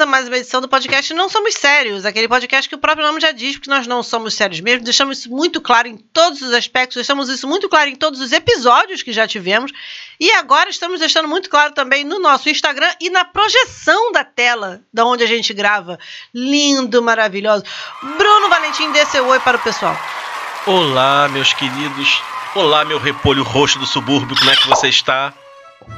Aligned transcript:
a 0.00 0.06
mais 0.06 0.28
uma 0.28 0.38
edição 0.38 0.62
do 0.62 0.68
podcast 0.68 1.12
Não 1.12 1.28
Somos 1.28 1.54
Sérios, 1.54 2.06
aquele 2.06 2.26
podcast 2.26 2.66
que 2.66 2.74
o 2.74 2.78
próprio 2.78 3.06
nome 3.06 3.20
já 3.20 3.32
diz, 3.32 3.56
porque 3.56 3.68
nós 3.68 3.86
não 3.86 4.02
somos 4.02 4.32
sérios 4.32 4.60
mesmo, 4.60 4.82
deixamos 4.82 5.18
isso 5.18 5.30
muito 5.30 5.60
claro 5.60 5.88
em 5.88 5.96
todos 5.96 6.40
os 6.40 6.54
aspectos, 6.54 6.94
deixamos 6.94 7.28
isso 7.28 7.46
muito 7.46 7.68
claro 7.68 7.90
em 7.90 7.94
todos 7.94 8.18
os 8.20 8.32
episódios 8.32 9.02
que 9.02 9.12
já 9.12 9.28
tivemos, 9.28 9.70
e 10.18 10.30
agora 10.32 10.70
estamos 10.70 11.00
deixando 11.00 11.28
muito 11.28 11.50
claro 11.50 11.74
também 11.74 12.02
no 12.02 12.18
nosso 12.18 12.48
Instagram 12.48 12.90
e 13.00 13.10
na 13.10 13.24
projeção 13.24 14.10
da 14.12 14.24
tela 14.24 14.80
da 14.92 15.04
onde 15.04 15.22
a 15.22 15.26
gente 15.26 15.52
grava. 15.52 15.98
Lindo, 16.34 17.02
maravilhoso. 17.02 17.64
Bruno 18.16 18.48
Valentim, 18.48 18.90
dê 18.92 19.04
seu 19.04 19.26
oi 19.26 19.38
para 19.40 19.58
o 19.58 19.60
pessoal. 19.60 19.96
Olá, 20.66 21.28
meus 21.28 21.52
queridos. 21.52 22.22
Olá, 22.54 22.84
meu 22.84 22.98
repolho 22.98 23.42
roxo 23.42 23.78
do 23.78 23.86
subúrbio, 23.86 24.36
como 24.36 24.50
é 24.50 24.56
que 24.56 24.66
você 24.66 24.88
está? 24.88 25.34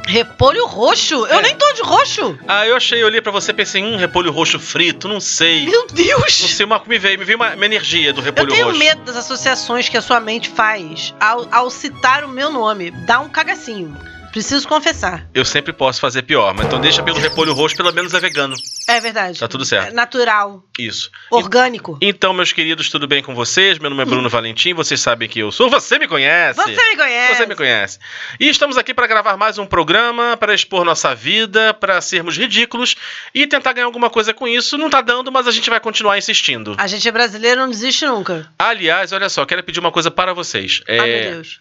Repolho 0.06 0.66
roxo? 0.66 1.14
Eu 1.14 1.38
É. 1.38 1.42
nem 1.42 1.54
tô 1.56 1.72
de 1.74 1.82
roxo. 1.82 2.36
Ah, 2.48 2.66
eu 2.66 2.76
achei, 2.76 3.00
eu 3.02 3.06
olhei 3.06 3.20
pra 3.20 3.30
você 3.30 3.52
pensei, 3.52 3.82
um 3.82 3.96
repolho 3.96 4.32
roxo 4.32 4.58
frito, 4.58 5.06
não 5.06 5.20
sei. 5.20 5.64
Meu 5.66 5.80
Não 5.80 5.86
Deus! 5.86 6.34
sei, 6.34 6.66
uma, 6.66 6.82
me 6.86 6.98
veio, 6.98 7.18
me 7.18 7.24
veio 7.24 7.36
uma, 7.38 7.54
uma 7.54 7.64
energia 7.64 8.12
do 8.12 8.20
Eu 8.20 8.24
repolho 8.24 8.48
tenho 8.48 8.66
roxo. 8.66 8.78
medo 8.78 9.02
das 9.04 9.16
associações 9.16 9.88
que 9.88 9.96
a 9.96 10.02
sua 10.02 10.18
mente 10.18 10.48
faz 10.50 11.14
ao, 11.20 11.46
ao 11.52 11.70
citar 11.70 12.24
o 12.24 12.28
meu 12.28 12.50
nome. 12.50 12.90
Dá 12.90 13.20
um 13.20 13.28
cagacinho. 13.28 13.96
Preciso 14.32 14.66
confessar. 14.66 15.26
Eu 15.34 15.44
sempre 15.44 15.74
posso 15.74 16.00
fazer 16.00 16.22
pior, 16.22 16.54
mas 16.54 16.64
então 16.66 16.80
deixa 16.80 17.02
pelo 17.02 17.18
repolho 17.20 17.52
roxo, 17.52 17.76
pelo 17.76 17.92
menos 17.92 18.14
é 18.14 18.18
vegano. 18.18 18.56
É 18.88 18.98
verdade. 18.98 19.38
Tá 19.38 19.46
tudo 19.46 19.62
certo. 19.64 19.88
É 19.90 19.92
natural. 19.92 20.64
Isso. 20.78 21.10
Orgânico. 21.30 21.98
Então, 22.00 22.32
meus 22.32 22.50
queridos, 22.50 22.88
tudo 22.88 23.06
bem 23.06 23.22
com 23.22 23.34
vocês? 23.34 23.78
Meu 23.78 23.90
nome 23.90 24.02
é 24.02 24.06
Bruno 24.06 24.30
Valentim, 24.30 24.72
vocês 24.72 25.00
sabem 25.00 25.28
que 25.28 25.38
eu 25.38 25.52
sou. 25.52 25.68
Você 25.68 25.98
me 25.98 26.08
conhece? 26.08 26.56
Você 26.58 26.88
me 26.90 26.96
conhece. 26.96 27.36
Você 27.36 27.46
me 27.46 27.54
conhece. 27.54 27.98
E 28.40 28.48
estamos 28.48 28.78
aqui 28.78 28.94
para 28.94 29.06
gravar 29.06 29.36
mais 29.36 29.58
um 29.58 29.66
programa, 29.66 30.34
para 30.36 30.54
expor 30.54 30.82
nossa 30.82 31.14
vida, 31.14 31.74
para 31.74 32.00
sermos 32.00 32.36
ridículos 32.38 32.96
e 33.34 33.46
tentar 33.46 33.74
ganhar 33.74 33.86
alguma 33.86 34.08
coisa 34.08 34.32
com 34.32 34.48
isso. 34.48 34.78
Não 34.78 34.88
tá 34.88 35.02
dando, 35.02 35.30
mas 35.30 35.46
a 35.46 35.50
gente 35.50 35.68
vai 35.68 35.78
continuar 35.78 36.16
insistindo. 36.16 36.74
A 36.78 36.86
gente 36.86 37.06
é 37.06 37.12
brasileiro, 37.12 37.60
não 37.60 37.68
desiste 37.70 38.06
nunca. 38.06 38.48
Aliás, 38.58 39.12
olha 39.12 39.28
só, 39.28 39.44
quero 39.44 39.62
pedir 39.62 39.80
uma 39.80 39.92
coisa 39.92 40.10
para 40.10 40.32
vocês. 40.32 40.80
É, 40.88 40.98
Ah, 40.98 41.02
meu 41.06 41.30
Deus. 41.34 41.58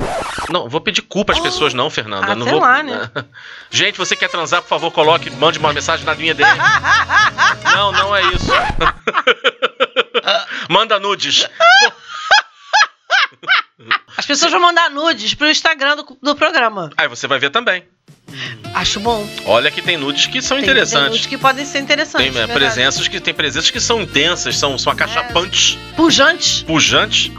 Não, 0.49 0.69
vou 0.69 0.79
pedir 0.79 1.01
culpa 1.01 1.33
às 1.33 1.39
pessoas, 1.39 1.73
não, 1.73 1.89
Fernanda. 1.89 2.31
Ah, 2.31 2.35
não 2.35 2.45
vou. 2.45 2.60
Lá, 2.61 2.81
né? 2.83 3.09
Gente, 3.69 3.97
você 3.97 4.15
quer 4.15 4.29
transar, 4.29 4.61
por 4.61 4.69
favor, 4.69 4.91
coloque, 4.91 5.29
mande 5.31 5.59
uma 5.59 5.73
mensagem 5.73 6.05
na 6.05 6.13
linha 6.13 6.33
dele. 6.33 6.49
não, 7.75 7.91
não 7.91 8.15
é 8.15 8.21
isso. 8.33 8.51
Manda 10.69 10.99
nudes. 10.99 11.47
As 14.15 14.25
pessoas 14.25 14.51
vão 14.51 14.61
mandar 14.61 14.89
nudes 14.89 15.33
pro 15.33 15.49
Instagram 15.49 15.97
do, 15.97 16.17
do 16.21 16.35
programa. 16.35 16.89
Aí 16.97 17.07
você 17.07 17.27
vai 17.27 17.39
ver 17.39 17.49
também. 17.49 17.83
Acho 18.73 18.99
bom. 18.99 19.27
Olha 19.45 19.71
que 19.71 19.81
tem 19.81 19.97
nudes 19.97 20.27
que 20.27 20.41
são 20.41 20.57
Tem- 20.57 20.65
Tem 20.65 20.73
interessantes. 20.73 21.09
nudes 21.09 21.25
que 21.25 21.37
podem 21.37 21.65
ser 21.65 21.79
interessantes. 21.79 22.33
Tem 22.33 22.43
é, 22.43 22.47
presenças 22.47 23.07
que 23.07 23.19
tem 23.19 23.33
presenças 23.33 23.71
que 23.71 23.79
são 23.79 24.01
intensas, 24.01 24.57
são, 24.57 24.77
são 24.77 24.93
acachapantes, 24.93 25.77
Pujantes. 25.95 26.63
pujantes. 26.63 27.31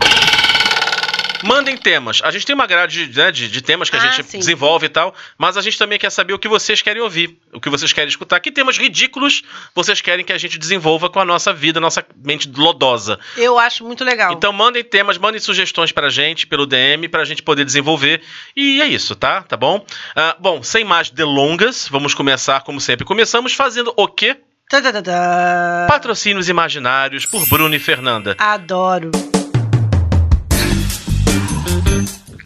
Mandem 1.43 1.77
temas. 1.77 2.21
A 2.25 2.31
gente 2.31 2.47
tem 2.47 2.55
uma 2.55 2.67
grade 2.67 3.11
né, 3.15 3.31
de, 3.31 3.48
de 3.48 3.61
temas 3.62 3.91
que 3.91 3.97
a 3.97 4.01
Ah, 4.03 4.11
gente 4.11 4.25
sim. 4.29 4.39
desenvolve 4.39 4.87
e 4.87 4.89
tal, 4.89 5.15
mas 5.37 5.57
a 5.57 5.62
gente 5.62 5.77
também 5.79 5.98
quer 5.98 6.11
saber 6.11 6.33
o 6.35 6.39
que 6.39 6.48
vocês 6.48 6.81
querem 6.83 7.03
ouvir, 7.03 7.39
o 7.53 7.61
que 7.61 7.69
vocês 7.69 7.93
querem 7.93 8.09
escutar. 8.09 8.39
Que 8.41 8.51
temas 8.53 8.79
ridículos 8.79 9.43
vocês 9.75 10.01
querem 10.01 10.25
que 10.25 10.33
a 10.33 10.39
gente 10.39 10.59
desenvolva 10.59 11.09
com 11.11 11.20
a 11.20 11.25
nossa 11.25 11.53
vida, 11.53 11.81
nossa 11.81 12.05
mente 12.25 12.51
lodosa. 12.55 13.19
Eu 13.37 13.59
acho 13.59 13.85
muito 13.85 14.05
legal. 14.05 14.33
Então 14.33 14.52
mandem 14.52 14.85
temas, 14.85 15.19
mandem 15.19 15.41
sugestões 15.41 15.92
pra 15.92 16.08
gente 16.08 16.47
pelo 16.47 16.67
DM 16.67 17.08
pra 17.08 17.25
gente 17.25 17.42
poder 17.42 17.64
desenvolver. 17.64 18.23
E 18.57 18.81
é 18.81 18.86
isso, 18.86 19.14
tá? 19.17 19.42
Tá 19.42 19.57
bom? 19.57 19.85
Ah, 20.14 20.36
bom, 20.39 20.63
sem 20.63 20.85
mais 20.85 21.11
delongas, 21.11 21.89
vamos 21.89 22.14
começar 22.14 22.61
como 22.63 22.81
sempre. 22.81 23.05
Começamos 23.05 23.52
fazendo 23.55 23.92
o 23.97 24.07
quê? 24.08 24.36
Tá, 24.70 24.81
tá, 24.81 24.92
tá, 24.92 25.02
tá. 25.02 25.86
Patrocínios 25.89 26.48
imaginários 26.48 27.27
por 27.27 27.45
Bruno 27.47 27.75
e 27.75 27.79
Fernanda. 27.79 28.35
Adoro. 28.39 29.11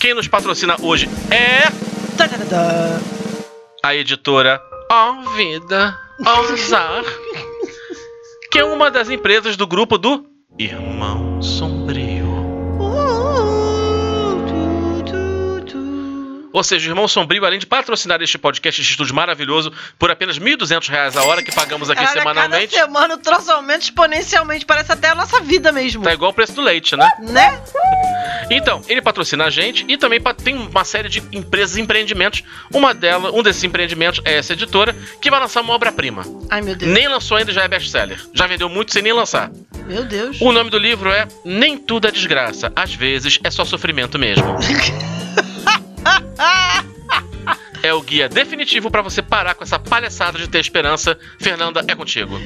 Quem 0.06 0.14
nos 0.14 0.28
patrocina 0.28 0.76
hoje 0.82 1.08
é 1.32 1.66
a 3.82 3.92
editora 3.92 4.62
Ó 4.88 5.34
Vida, 5.34 5.98
Ousar, 6.24 7.02
que 8.52 8.60
é 8.60 8.64
uma 8.64 8.88
das 8.88 9.10
empresas 9.10 9.56
do 9.56 9.66
grupo 9.66 9.98
do 9.98 10.24
Irmão 10.56 11.42
Sombrio. 11.42 12.05
Ou 16.56 16.64
seja, 16.64 16.88
o 16.88 16.90
Irmão 16.90 17.06
Sombrio, 17.06 17.44
além 17.44 17.58
de 17.58 17.66
patrocinar 17.66 18.22
este 18.22 18.38
podcast, 18.38 18.80
este 18.80 18.92
estúdio 18.92 19.14
maravilhoso, 19.14 19.70
por 19.98 20.10
apenas 20.10 20.38
1.200 20.38 20.88
reais 20.88 21.14
a 21.14 21.22
hora 21.22 21.42
que 21.42 21.54
pagamos 21.54 21.90
aqui 21.90 22.02
Cara, 22.02 22.18
semanalmente, 22.18 22.74
Cada 22.74 22.86
semana 22.86 23.14
o 23.14 23.18
troço 23.18 23.52
aumenta 23.52 23.80
exponencialmente. 23.80 24.64
Parece 24.64 24.90
até 24.90 25.10
a 25.10 25.14
nossa 25.14 25.38
vida 25.42 25.70
mesmo. 25.70 26.02
tá 26.02 26.14
igual 26.14 26.30
o 26.30 26.34
preço 26.34 26.54
do 26.54 26.62
leite, 26.62 26.96
né? 26.96 27.10
Né? 27.18 27.62
Então, 28.48 28.80
ele 28.88 29.02
patrocina 29.02 29.44
a 29.44 29.50
gente 29.50 29.84
e 29.86 29.98
também 29.98 30.18
tem 30.42 30.56
uma 30.56 30.82
série 30.82 31.10
de 31.10 31.22
empresas 31.30 31.76
e 31.76 31.82
empreendimentos. 31.82 32.42
Uma 32.72 32.94
delas, 32.94 33.34
um 33.34 33.42
desses 33.42 33.62
empreendimentos 33.62 34.22
é 34.24 34.38
essa 34.38 34.54
editora, 34.54 34.96
que 35.20 35.30
vai 35.30 35.38
lançar 35.38 35.60
uma 35.60 35.74
obra-prima. 35.74 36.22
Ai, 36.48 36.62
meu 36.62 36.74
Deus. 36.74 36.90
Nem 36.90 37.06
lançou 37.06 37.36
ainda, 37.36 37.52
já 37.52 37.64
é 37.64 37.68
best-seller. 37.68 38.18
Já 38.32 38.46
vendeu 38.46 38.70
muito 38.70 38.94
sem 38.94 39.02
nem 39.02 39.12
lançar. 39.12 39.50
Meu 39.84 40.04
Deus. 40.04 40.40
O 40.40 40.50
nome 40.52 40.70
do 40.70 40.78
livro 40.78 41.10
é 41.10 41.28
Nem 41.44 41.76
Tudo 41.76 42.08
é 42.08 42.10
Desgraça. 42.10 42.72
Às 42.74 42.94
vezes 42.94 43.38
é 43.44 43.50
só 43.50 43.62
sofrimento 43.62 44.18
mesmo. 44.18 44.56
É 47.82 47.92
o 47.92 48.00
guia 48.02 48.28
definitivo 48.28 48.90
pra 48.90 49.02
você 49.02 49.22
parar 49.22 49.54
com 49.54 49.62
essa 49.62 49.78
palhaçada 49.78 50.38
de 50.38 50.48
ter 50.48 50.58
esperança. 50.58 51.18
Fernanda, 51.38 51.84
é 51.86 51.94
contigo. 51.94 52.36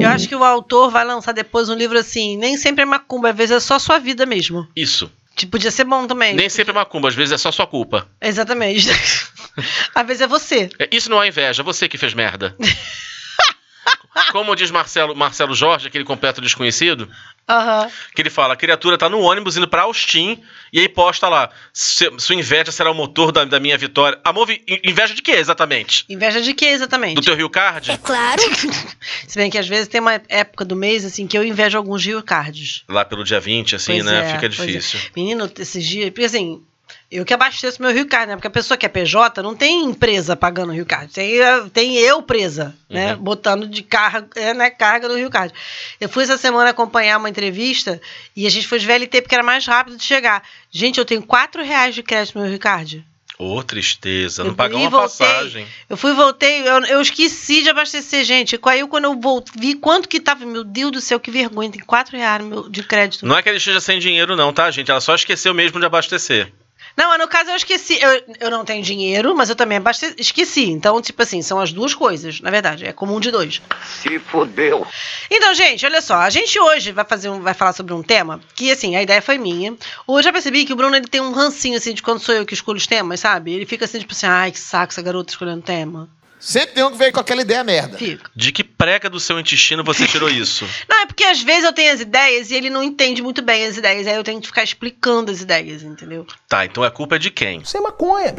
Eu 0.00 0.08
acho 0.08 0.28
que 0.28 0.34
o 0.34 0.44
autor 0.44 0.90
vai 0.90 1.04
lançar 1.04 1.32
depois 1.32 1.68
um 1.68 1.74
livro 1.74 1.98
assim. 1.98 2.36
Nem 2.36 2.56
sempre 2.56 2.82
é 2.82 2.84
macumba, 2.84 3.30
às 3.30 3.36
vezes 3.36 3.56
é 3.56 3.60
só 3.60 3.78
sua 3.78 3.98
vida 3.98 4.24
mesmo. 4.26 4.66
Isso. 4.74 5.10
Tipo, 5.34 5.52
podia 5.52 5.70
ser 5.70 5.84
bom 5.84 6.06
também. 6.06 6.34
Nem 6.34 6.48
sempre 6.48 6.72
é 6.72 6.74
macumba, 6.74 7.08
às 7.08 7.14
vezes 7.14 7.32
é 7.32 7.38
só 7.38 7.52
sua 7.52 7.66
culpa. 7.66 8.08
Exatamente. 8.20 8.88
às 9.94 10.06
vezes 10.06 10.22
é 10.22 10.26
você. 10.26 10.68
É, 10.78 10.88
Isso 10.90 11.08
não 11.08 11.22
é 11.22 11.28
inveja, 11.28 11.62
você 11.62 11.88
que 11.88 11.96
fez 11.96 12.14
merda. 12.14 12.56
Como 14.32 14.56
diz 14.56 14.70
Marcelo, 14.70 15.14
Marcelo 15.14 15.54
Jorge, 15.54 15.86
aquele 15.86 16.04
completo 16.04 16.40
desconhecido, 16.40 17.08
Aham. 17.48 17.90
que 18.14 18.20
ele 18.22 18.30
fala: 18.30 18.54
a 18.54 18.56
criatura 18.56 18.98
tá 18.98 19.08
no 19.08 19.20
ônibus 19.20 19.56
indo 19.56 19.66
pra 19.66 19.82
Austin 19.82 20.42
e 20.72 20.80
aí 20.80 20.88
posta 20.88 21.28
lá: 21.28 21.48
"Se- 21.72 22.10
sua 22.18 22.34
inveja 22.34 22.70
será 22.70 22.90
o 22.90 22.94
motor 22.94 23.32
da, 23.32 23.44
da 23.44 23.58
minha 23.58 23.78
vitória. 23.78 24.18
Amor, 24.24 24.46
vi- 24.46 24.62
inveja 24.84 25.14
de 25.14 25.22
quê 25.22 25.32
exatamente? 25.32 26.04
Inveja 26.08 26.40
de 26.42 26.52
quê, 26.52 26.66
exatamente? 26.66 27.14
Do 27.14 27.22
teu 27.22 27.34
Rio 27.34 27.48
Card? 27.48 27.98
Claro. 28.02 28.42
Se 29.26 29.36
bem 29.38 29.50
que 29.50 29.58
às 29.58 29.66
vezes 29.68 29.88
tem 29.88 30.00
uma 30.00 30.20
época 30.28 30.64
do 30.64 30.76
mês 30.76 31.04
assim 31.04 31.26
que 31.26 31.36
eu 31.38 31.44
invejo 31.44 31.78
alguns 31.78 32.04
Rio 32.04 32.22
Cards. 32.22 32.82
Lá 32.88 33.04
pelo 33.04 33.24
dia 33.24 33.40
20, 33.40 33.76
assim, 33.76 33.92
Pois 33.94 34.04
né? 34.04 34.30
é, 34.30 34.32
Fica 34.34 34.46
é. 34.46 34.48
difícil. 34.48 35.00
Menino, 35.16 35.50
esses 35.58 35.84
dias. 35.86 36.10
Porque 36.10 36.24
assim, 36.26 36.62
eu 37.10 37.24
que 37.24 37.32
abasteço 37.32 37.80
meu 37.80 37.90
Rio 37.90 38.06
Card, 38.06 38.28
né? 38.28 38.36
Porque 38.36 38.48
a 38.48 38.50
pessoa 38.50 38.76
que 38.76 38.84
é 38.84 38.88
PJ 38.88 39.42
não 39.42 39.54
tem 39.54 39.84
empresa 39.84 40.36
pagando 40.36 40.70
o 40.70 40.74
Rio 40.74 40.84
Card. 40.84 41.10
Tem, 41.12 41.38
tem 41.72 41.96
eu 41.96 42.22
presa, 42.22 42.74
né? 42.88 43.14
Uhum. 43.14 43.22
Botando 43.22 43.66
de 43.66 43.82
carga, 43.82 44.28
é, 44.36 44.52
né, 44.52 44.68
carga 44.70 45.08
no 45.08 45.16
Rio 45.16 45.30
Card. 45.30 45.54
Eu 45.98 46.08
fui 46.08 46.24
essa 46.24 46.36
semana 46.36 46.70
acompanhar 46.70 47.16
uma 47.16 47.30
entrevista 47.30 48.00
e 48.36 48.46
a 48.46 48.50
gente 48.50 48.66
foi 48.66 48.78
de 48.78 48.86
VLT 48.86 49.22
porque 49.22 49.34
era 49.34 49.42
mais 49.42 49.64
rápido 49.66 49.96
de 49.96 50.04
chegar. 50.04 50.42
Gente, 50.70 50.98
eu 50.98 51.04
tenho 51.04 51.22
4 51.22 51.62
reais 51.64 51.94
de 51.94 52.02
crédito 52.02 52.34
no 52.34 52.42
meu 52.42 52.50
Rio 52.50 52.60
Card. 52.60 53.04
Ô, 53.38 53.62
tristeza. 53.62 54.42
Não 54.42 54.50
Eu 54.50 54.72
e 54.72 54.74
uma 54.74 54.90
voltei. 54.90 55.26
passagem. 55.26 55.66
Eu 55.88 55.96
fui 55.96 56.12
voltei, 56.12 56.68
eu, 56.68 56.84
eu 56.86 57.00
esqueci 57.00 57.62
de 57.62 57.70
abastecer, 57.70 58.24
gente. 58.24 58.58
Aí 58.64 58.86
quando 58.86 59.04
eu 59.04 59.18
voltei, 59.18 59.54
vi 59.56 59.74
quanto 59.74 60.08
que 60.08 60.18
tava, 60.18 60.44
meu 60.44 60.64
Deus 60.64 60.90
do 60.90 61.00
céu, 61.00 61.20
que 61.20 61.30
vergonha, 61.30 61.70
tem 61.70 61.80
4 61.80 62.16
reais 62.16 62.42
de 62.68 62.82
crédito. 62.82 63.24
Não 63.24 63.38
é 63.38 63.42
que 63.42 63.48
ele 63.48 63.58
esteja 63.58 63.80
sem 63.80 63.98
dinheiro, 63.98 64.36
não, 64.36 64.52
tá, 64.52 64.70
gente? 64.70 64.90
Ela 64.90 65.00
só 65.00 65.14
esqueceu 65.14 65.54
mesmo 65.54 65.78
de 65.78 65.86
abastecer. 65.86 66.52
Não, 66.98 67.16
no 67.16 67.28
caso 67.28 67.50
eu 67.50 67.54
esqueci. 67.54 67.96
Eu, 68.02 68.24
eu 68.40 68.50
não 68.50 68.64
tenho 68.64 68.82
dinheiro, 68.82 69.32
mas 69.32 69.48
eu 69.48 69.54
também 69.54 69.78
esqueci. 70.16 70.64
Então, 70.64 71.00
tipo 71.00 71.22
assim, 71.22 71.40
são 71.42 71.60
as 71.60 71.72
duas 71.72 71.94
coisas, 71.94 72.40
na 72.40 72.50
verdade. 72.50 72.86
É 72.86 72.92
comum 72.92 73.20
de 73.20 73.30
dois. 73.30 73.62
Se 73.84 74.18
fodeu. 74.18 74.84
Então, 75.30 75.54
gente, 75.54 75.86
olha 75.86 76.02
só. 76.02 76.16
A 76.16 76.28
gente 76.28 76.58
hoje 76.58 76.90
vai 76.90 77.04
fazer 77.04 77.28
um, 77.28 77.40
vai 77.40 77.54
falar 77.54 77.72
sobre 77.72 77.94
um 77.94 78.02
tema 78.02 78.40
que, 78.52 78.72
assim, 78.72 78.96
a 78.96 79.02
ideia 79.02 79.22
foi 79.22 79.38
minha. 79.38 79.76
Hoje 80.08 80.18
eu 80.18 80.22
já 80.24 80.32
percebi 80.32 80.64
que 80.64 80.72
o 80.72 80.76
Bruno 80.76 80.96
ele 80.96 81.06
tem 81.06 81.20
um 81.20 81.30
rancinho, 81.30 81.76
assim, 81.76 81.94
de 81.94 82.02
quando 82.02 82.18
sou 82.18 82.34
eu 82.34 82.44
que 82.44 82.54
escolho 82.54 82.78
os 82.78 82.86
temas, 82.88 83.20
sabe? 83.20 83.52
Ele 83.52 83.64
fica 83.64 83.84
assim, 83.84 84.00
tipo 84.00 84.12
assim, 84.12 84.26
ai, 84.26 84.50
que 84.50 84.58
saco 84.58 84.92
essa 84.92 85.00
garota 85.00 85.30
escolhendo 85.30 85.62
tema. 85.62 86.08
Sempre 86.40 86.74
tem 86.74 86.84
um 86.84 86.90
que 86.92 86.96
veio 86.98 87.12
com 87.12 87.20
aquela 87.20 87.40
ideia 87.40 87.64
merda. 87.64 87.98
Fica. 87.98 88.30
De 88.34 88.52
que 88.52 88.62
prega 88.62 89.10
do 89.10 89.18
seu 89.18 89.38
intestino 89.40 89.82
você 89.82 90.06
tirou 90.06 90.28
isso? 90.28 90.64
Não, 90.88 91.00
é 91.02 91.06
porque 91.06 91.24
às 91.24 91.42
vezes 91.42 91.64
eu 91.64 91.72
tenho 91.72 91.92
as 91.92 92.00
ideias 92.00 92.50
e 92.50 92.54
ele 92.54 92.70
não 92.70 92.82
entende 92.82 93.20
muito 93.22 93.42
bem 93.42 93.64
as 93.66 93.76
ideias. 93.76 94.06
Aí 94.06 94.14
eu 94.14 94.22
tenho 94.24 94.40
que 94.40 94.46
ficar 94.46 94.62
explicando 94.62 95.32
as 95.32 95.40
ideias, 95.40 95.82
entendeu? 95.82 96.26
Tá, 96.48 96.64
então 96.64 96.82
a 96.84 96.90
culpa 96.90 97.16
é 97.16 97.18
de 97.18 97.30
quem? 97.30 97.60
Isso 97.62 97.76
é 97.76 97.80
maconha. 97.80 98.34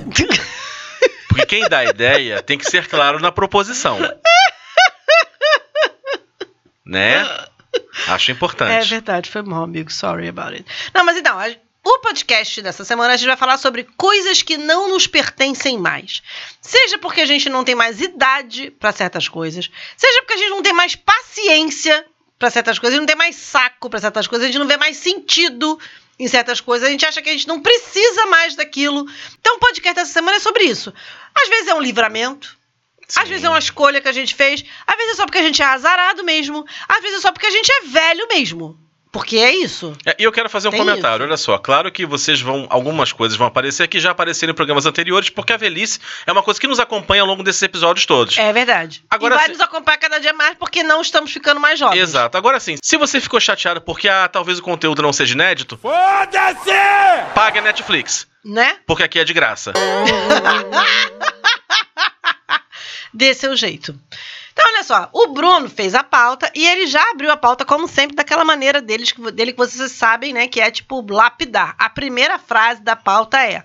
Porque 1.27 1.45
quem 1.45 1.67
dá 1.69 1.79
a 1.79 1.85
ideia 1.85 2.41
tem 2.41 2.57
que 2.57 2.65
ser 2.65 2.87
claro 2.87 3.19
na 3.19 3.31
proposição. 3.31 3.99
Né? 6.85 7.23
Acho 8.07 8.31
É 8.31 8.33
importante. 8.33 8.89
verdade, 8.89 9.29
foi 9.29 9.41
mal, 9.43 9.63
amigo. 9.63 9.91
Sorry 9.91 10.27
about 10.27 10.53
it. 10.53 10.65
Não, 10.93 11.05
mas 11.05 11.17
então, 11.17 11.37
O 11.91 11.97
podcast 11.97 12.62
dessa 12.62 12.86
semana 12.86 13.15
a 13.15 13.18
gente 13.18 13.25
vai 13.25 13.36
falar 13.36 13.57
sobre 13.57 13.83
coisas 13.97 14.44
que 14.44 14.57
não 14.57 14.89
nos 14.89 15.07
pertencem 15.07 15.75
mais. 15.75 16.21
Seja 16.62 17.00
porque 17.00 17.19
a 17.19 17.25
gente 17.25 17.50
não 17.50 17.63
tem 17.63 17.74
mais 17.74 18.00
idade 18.00 18.69
para 18.69 18.91
certas 18.91 19.27
coisas, 19.27 19.71
seja 19.97 20.21
porque 20.21 20.36
a 20.36 20.38
gente 20.38 20.51
não 20.51 20.62
tem 20.62 20.71
mais 20.71 20.95
paciência 20.95 22.06
para 22.38 22.51
certas 22.51 22.77
coisas, 22.77 22.94
a 22.94 22.95
gente 22.95 23.07
não 23.07 23.07
tem 23.07 23.15
mais 23.15 23.36
saco 23.38 23.89
para 23.89 24.00
certas 24.00 24.27
coisas, 24.27 24.44
a 24.45 24.51
gente 24.51 24.59
não 24.59 24.68
vê 24.68 24.77
mais 24.77 24.97
sentido 24.97 25.80
em 26.19 26.27
certas 26.27 26.62
coisas, 26.62 26.88
a 26.88 26.91
gente 26.91 27.07
acha 27.07 27.24
que 27.24 27.30
a 27.30 27.33
gente 27.33 27.47
não 27.47 27.59
precisa 27.59 28.27
mais 28.27 28.53
daquilo. 28.53 29.07
Então 29.39 29.56
o 29.56 29.59
podcast 29.59 29.95
dessa 29.95 30.13
semana 30.13 30.38
é 30.38 30.39
sobre 30.39 30.65
isso. 30.65 30.94
Às 31.33 31.50
vezes 31.50 31.69
é 31.69 31.74
um 31.74 31.81
livramento, 31.81 32.56
às 33.15 33.27
vezes 33.27 33.44
é 33.44 33.50
uma 33.50 33.57
escolha 33.57 34.00
que 34.00 34.07
a 34.07 34.13
gente 34.13 34.35
fez, 34.35 34.63
às 34.85 34.95
vezes 34.95 35.13
é 35.13 35.15
só 35.15 35.25
porque 35.25 35.39
a 35.39 35.44
gente 35.44 35.59
é 35.59 35.65
azarado 35.65 36.24
mesmo, 36.24 36.63
às 36.88 37.01
vezes 37.01 37.18
é 37.18 37.21
só 37.21 37.31
porque 37.31 37.47
a 37.47 37.51
gente 37.51 37.71
é 37.71 37.81
velho 37.88 38.27
mesmo. 38.27 38.88
Porque 39.11 39.38
é 39.38 39.51
isso. 39.56 39.97
É, 40.06 40.15
E 40.19 40.23
eu 40.23 40.31
quero 40.31 40.47
fazer 40.50 40.67
um 40.67 40.71
Tem 40.71 40.79
comentário, 40.81 41.23
isso. 41.23 41.29
olha 41.29 41.38
só. 41.38 41.57
Claro 41.57 41.91
que 41.91 42.06
vocês 42.06 42.39
vão. 42.41 42.67
Algumas 42.69 43.11
coisas 43.11 43.35
vão 43.35 43.47
aparecer 43.47 43.88
que 43.88 44.00
já 44.00 44.11
apareceram 44.11 44.51
em 44.51 44.56
programas 44.56 44.85
anteriores, 44.85 45.31
porque 45.31 45.51
a 45.51 45.57
velhice 45.57 46.00
é 46.27 46.31
uma 46.31 46.44
coisa 46.44 46.59
que 46.59 46.67
nos 46.67 46.79
acompanha 46.79 47.23
ao 47.23 47.27
longo 47.27 47.41
desses 47.41 47.61
episódios 47.63 48.06
todos. 48.06 48.38
É 48.38 48.53
verdade. 48.53 49.03
Agora 49.09 49.33
e 49.33 49.38
vai 49.38 49.45
se- 49.47 49.53
nos 49.53 49.61
acompanhar 49.61 49.97
cada 49.97 50.19
dia 50.19 50.31
mais 50.33 50.56
porque 50.59 50.83
não 50.83 51.01
estamos 51.01 51.31
ficando 51.31 51.59
mais 51.59 51.79
jovens. 51.79 52.00
Exato. 52.00 52.38
Agora 52.38 52.59
sim, 52.59 52.75
se 52.83 52.97
você 52.97 53.19
ficou 53.19 53.39
chateado 53.39 53.81
porque 53.81 54.07
ah, 54.07 54.27
talvez 54.27 54.59
o 54.59 54.61
conteúdo 54.61 55.01
não 55.01 55.11
seja 55.11 55.33
inédito, 55.33 55.75
Foda-se! 55.81 56.69
pague 57.33 57.57
a 57.57 57.61
Netflix. 57.63 58.27
Né? 58.45 58.77
Porque 58.85 59.01
aqui 59.03 59.17
é 59.19 59.23
de 59.23 59.33
graça. 59.33 59.73
Dê 63.13 63.33
seu 63.33 63.56
jeito. 63.56 63.95
Então, 64.59 64.73
olha 64.73 64.83
só, 64.83 65.09
o 65.13 65.27
Bruno 65.27 65.69
fez 65.69 65.95
a 65.95 66.03
pauta 66.03 66.51
e 66.53 66.67
ele 66.67 66.85
já 66.85 67.11
abriu 67.11 67.31
a 67.31 67.38
pauta, 67.38 67.63
como 67.63 67.88
sempre, 67.88 68.15
daquela 68.15 68.44
maneira 68.44 68.81
deles, 68.81 69.13
dele 69.33 69.53
que 69.53 69.57
vocês 69.57 69.91
sabem, 69.94 70.33
né? 70.33 70.47
Que 70.47 70.59
é 70.59 70.69
tipo 70.69 71.01
lapidar. 71.09 71.75
A 71.77 71.89
primeira 71.89 72.38
frase 72.38 72.81
da 72.81 72.95
pauta 72.95 73.41
é: 73.41 73.63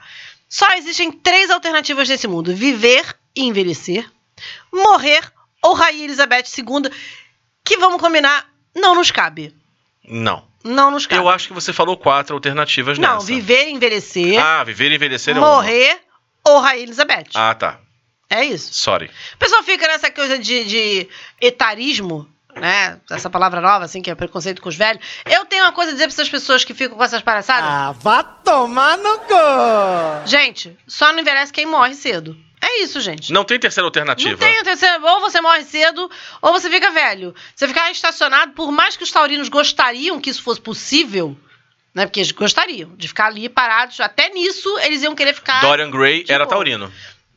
só 0.48 0.66
existem 0.74 1.10
três 1.10 1.50
alternativas 1.50 2.08
nesse 2.08 2.28
mundo: 2.28 2.54
viver 2.54 3.04
e 3.34 3.42
envelhecer, 3.42 4.08
morrer 4.72 5.20
ou 5.62 5.74
Rainha 5.74 6.04
Elizabeth 6.04 6.44
II, 6.58 6.90
que 7.64 7.76
vamos 7.78 8.00
combinar, 8.00 8.46
não 8.74 8.94
nos 8.94 9.10
cabe. 9.10 9.54
Não. 10.06 10.46
Não 10.62 10.90
nos 10.90 11.06
cabe. 11.06 11.20
Eu 11.22 11.28
acho 11.28 11.48
que 11.48 11.54
você 11.54 11.72
falou 11.72 11.96
quatro 11.96 12.34
alternativas 12.36 12.98
Não, 12.98 13.14
nessa. 13.14 13.26
viver 13.26 13.68
e 13.68 13.72
envelhecer, 13.72 14.38
Ah, 14.42 14.62
viver 14.64 14.90
e 14.92 14.94
envelhecer 14.94 15.36
é 15.36 15.38
uma. 15.38 15.46
morrer 15.56 16.00
ou 16.46 16.58
Rainha 16.60 16.82
Elizabeth. 16.84 17.26
Ah, 17.34 17.54
tá. 17.54 17.80
É 18.34 18.44
isso. 18.44 18.72
Sorry. 18.74 19.10
O 19.34 19.38
pessoal 19.38 19.62
fica 19.62 19.86
nessa 19.86 20.10
coisa 20.10 20.38
de, 20.38 20.64
de 20.64 21.08
etarismo, 21.40 22.28
né? 22.56 23.00
Essa 23.10 23.28
palavra 23.30 23.60
nova, 23.60 23.84
assim, 23.84 24.00
que 24.02 24.10
é 24.10 24.14
preconceito 24.14 24.60
com 24.62 24.68
os 24.68 24.76
velhos. 24.76 25.02
Eu 25.24 25.44
tenho 25.44 25.64
uma 25.64 25.72
coisa 25.72 25.90
a 25.90 25.94
dizer 25.94 26.04
pra 26.06 26.12
essas 26.14 26.28
pessoas 26.28 26.64
que 26.64 26.74
ficam 26.74 26.96
com 26.96 27.04
essas 27.04 27.22
palhaçadas. 27.22 27.68
Ah, 27.68 27.92
vá 27.92 28.22
tomar 28.22 28.96
no 28.98 29.18
cu! 29.20 30.26
Gente, 30.26 30.76
só 30.86 31.12
não 31.12 31.20
envelhece 31.20 31.52
quem 31.52 31.66
morre 31.66 31.94
cedo. 31.94 32.36
É 32.60 32.80
isso, 32.82 32.98
gente. 33.00 33.30
Não 33.32 33.44
tem 33.44 33.58
terceira 33.60 33.86
alternativa. 33.86 34.30
Não 34.30 34.38
tem, 34.38 34.62
terceira- 34.64 34.98
ou 35.02 35.20
você 35.20 35.38
morre 35.40 35.64
cedo, 35.64 36.10
ou 36.40 36.52
você 36.52 36.70
fica 36.70 36.90
velho. 36.90 37.34
Você 37.54 37.68
ficar 37.68 37.90
estacionado, 37.90 38.52
por 38.52 38.72
mais 38.72 38.96
que 38.96 39.02
os 39.02 39.10
taurinos 39.10 39.50
gostariam 39.50 40.18
que 40.18 40.30
isso 40.30 40.42
fosse 40.42 40.62
possível, 40.62 41.36
né? 41.94 42.06
Porque 42.06 42.20
eles 42.20 42.32
gostariam 42.32 42.90
de 42.96 43.06
ficar 43.06 43.26
ali 43.26 43.50
parados, 43.50 44.00
até 44.00 44.30
nisso 44.30 44.78
eles 44.78 45.02
iam 45.02 45.14
querer 45.14 45.34
ficar. 45.34 45.60
Dorian 45.60 45.90
Gray 45.90 46.20
Tipo, 46.20 46.32
era 46.32 46.46
taurino. 46.46 46.90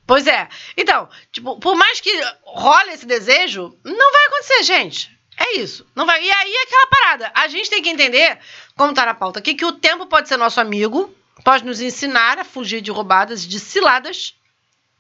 Pois 0.08 0.26
é. 0.26 0.48
Então, 0.78 1.10
tipo, 1.34 1.60
por 1.60 1.76
mais 1.76 2.00
que 2.00 2.10
role 2.44 2.94
esse 2.94 3.06
desejo, 3.06 3.78
não 3.84 4.12
vai 4.12 4.26
acontecer, 4.28 4.64
gente. 4.64 5.18
É 5.38 5.58
isso. 5.58 5.86
Não 5.94 6.06
vai. 6.06 6.24
E 6.24 6.32
aí 6.32 6.56
é 6.56 6.64
aquela 6.64 6.88
parada. 6.88 7.32
A 7.36 7.48
gente 7.50 7.70
tem 7.70 7.84
que 7.84 7.90
entender, 7.90 8.40
como 8.76 8.94
tá 8.94 9.06
na 9.06 9.14
pauta 9.14 9.40
aqui, 9.40 9.54
que 9.54 9.66
o 9.66 9.74
tempo 9.74 10.08
pode 10.08 10.30
ser 10.30 10.38
nosso 10.38 10.62
amigo, 10.62 11.14
pode 11.44 11.66
nos 11.66 11.82
ensinar 11.82 12.40
a 12.40 12.46
fugir 12.46 12.82
de 12.82 12.90
roubadas, 12.90 13.46
de 13.46 13.60
ciladas, 13.60 14.34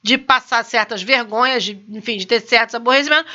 de 0.04 0.18
passar 0.18 0.64
certas 0.64 1.02
vergonhas, 1.02 1.64
de, 1.64 1.84
enfim, 1.90 2.18
de 2.18 2.28
ter 2.28 2.42
certos 2.42 2.76
aborrecimentos. 2.76 3.32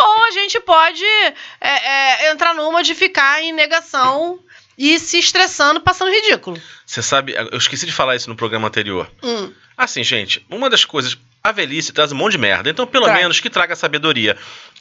Ou 0.00 0.24
a 0.24 0.30
gente 0.30 0.60
pode 0.60 1.04
é, 1.04 1.34
é, 1.60 2.30
entrar 2.30 2.54
numa 2.54 2.82
de 2.82 2.94
ficar 2.94 3.42
em 3.42 3.52
negação 3.52 4.38
e 4.76 4.98
se 4.98 5.18
estressando, 5.18 5.80
passando 5.80 6.10
ridículo. 6.10 6.60
Você 6.84 7.02
sabe, 7.02 7.34
eu 7.34 7.58
esqueci 7.58 7.86
de 7.86 7.92
falar 7.92 8.16
isso 8.16 8.28
no 8.28 8.36
programa 8.36 8.68
anterior. 8.68 9.10
Hum. 9.22 9.52
Assim, 9.76 10.04
gente, 10.04 10.44
uma 10.48 10.70
das 10.70 10.84
coisas. 10.84 11.16
A 11.42 11.52
velhice 11.52 11.92
traz 11.92 12.10
um 12.10 12.14
monte 12.14 12.32
de 12.32 12.38
merda. 12.38 12.70
Então, 12.70 12.86
pelo 12.86 13.04
Traz. 13.04 13.20
menos 13.20 13.38
que 13.38 13.50
traga 13.50 13.76
sabedoria. 13.76 14.34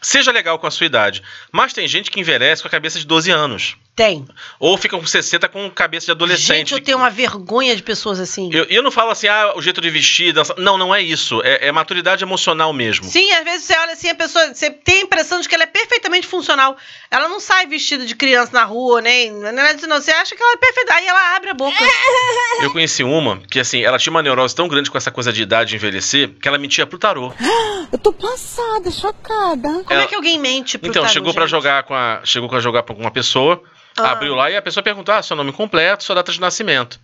Seja 0.03 0.31
legal 0.31 0.59
com 0.59 0.67
a 0.67 0.71
sua 0.71 0.85
idade. 0.85 1.23
Mas 1.51 1.73
tem 1.73 1.87
gente 1.87 2.11
que 2.11 2.19
envelhece 2.19 2.61
com 2.61 2.67
a 2.67 2.71
cabeça 2.71 2.99
de 2.99 3.05
12 3.05 3.31
anos. 3.31 3.77
Tem. 3.95 4.25
Ou 4.59 4.75
fica 4.75 4.97
com 4.97 5.05
60 5.05 5.47
com 5.49 5.69
cabeça 5.69 6.07
de 6.07 6.11
adolescente. 6.11 6.57
Gente, 6.57 6.73
eu 6.73 6.81
tenho 6.81 6.97
uma 6.97 7.11
vergonha 7.11 7.75
de 7.75 7.83
pessoas 7.83 8.19
assim. 8.19 8.49
Eu, 8.51 8.63
eu 8.63 8.81
não 8.81 8.89
falo 8.89 9.11
assim, 9.11 9.27
ah, 9.27 9.53
o 9.55 9.61
jeito 9.61 9.79
de 9.79 9.89
vestir, 9.91 10.33
dançar. 10.33 10.57
Não, 10.57 10.79
não 10.79 10.93
é 10.93 10.99
isso. 10.99 11.41
É, 11.43 11.67
é 11.67 11.71
maturidade 11.71 12.23
emocional 12.23 12.73
mesmo. 12.73 13.05
Sim, 13.05 13.31
às 13.33 13.43
vezes 13.43 13.67
você 13.67 13.77
olha 13.77 13.93
assim, 13.93 14.09
a 14.09 14.15
pessoa, 14.15 14.51
você 14.51 14.71
tem 14.71 14.97
a 14.97 15.01
impressão 15.01 15.39
de 15.39 15.47
que 15.47 15.53
ela 15.53 15.65
é 15.65 15.67
perfeitamente 15.67 16.25
funcional. 16.25 16.75
Ela 17.11 17.29
não 17.29 17.39
sai 17.39 17.67
vestida 17.67 18.03
de 18.03 18.15
criança 18.15 18.51
na 18.51 18.63
rua, 18.63 18.99
nem. 18.99 19.31
Não, 19.31 19.49
é 19.49 19.51
nada 19.51 19.75
disso, 19.75 19.87
não. 19.87 20.01
Você 20.01 20.11
acha 20.11 20.35
que 20.35 20.41
ela 20.41 20.53
é 20.53 20.57
perfeita. 20.57 20.95
Aí 20.95 21.05
ela 21.05 21.35
abre 21.35 21.51
a 21.51 21.53
boca. 21.53 21.77
Eu 22.61 22.71
conheci 22.71 23.03
uma 23.03 23.37
que, 23.41 23.59
assim, 23.59 23.83
ela 23.83 23.99
tinha 23.99 24.09
uma 24.09 24.23
neurose 24.23 24.55
tão 24.55 24.67
grande 24.67 24.89
com 24.89 24.97
essa 24.97 25.11
coisa 25.11 25.31
de 25.31 25.43
idade 25.43 25.69
de 25.69 25.75
envelhecer 25.75 26.29
que 26.41 26.47
ela 26.47 26.57
mentia 26.57 26.87
pro 26.87 26.97
tarô. 26.97 27.31
Eu 27.93 27.99
tô 27.99 28.11
passada, 28.11 28.89
chocada. 28.89 29.83
Como 29.93 30.01
Ela- 30.01 30.03
é 30.03 30.07
que 30.07 30.15
alguém 30.15 30.39
mente 30.39 30.77
pro 30.77 30.89
Então, 30.89 31.07
chegou 31.07 31.33
pra 31.33 31.43
gente? 31.43 31.51
jogar 31.51 31.83
com 31.83 31.93
a. 31.93 32.21
Chegou 32.23 32.49
para 32.49 32.59
jogar 32.59 32.83
com 32.83 32.93
uma 32.93 33.11
pessoa, 33.11 33.61
Ah. 33.97 34.11
abriu 34.11 34.33
lá 34.35 34.49
e 34.49 34.57
a 34.57 34.61
pessoa 34.61 34.83
perguntou: 34.83 35.13
ah, 35.13 35.21
seu 35.23 35.35
nome 35.35 35.51
completo, 35.51 36.03
sua 36.03 36.15
data 36.15 36.31
de 36.31 36.39
nascimento. 36.41 36.99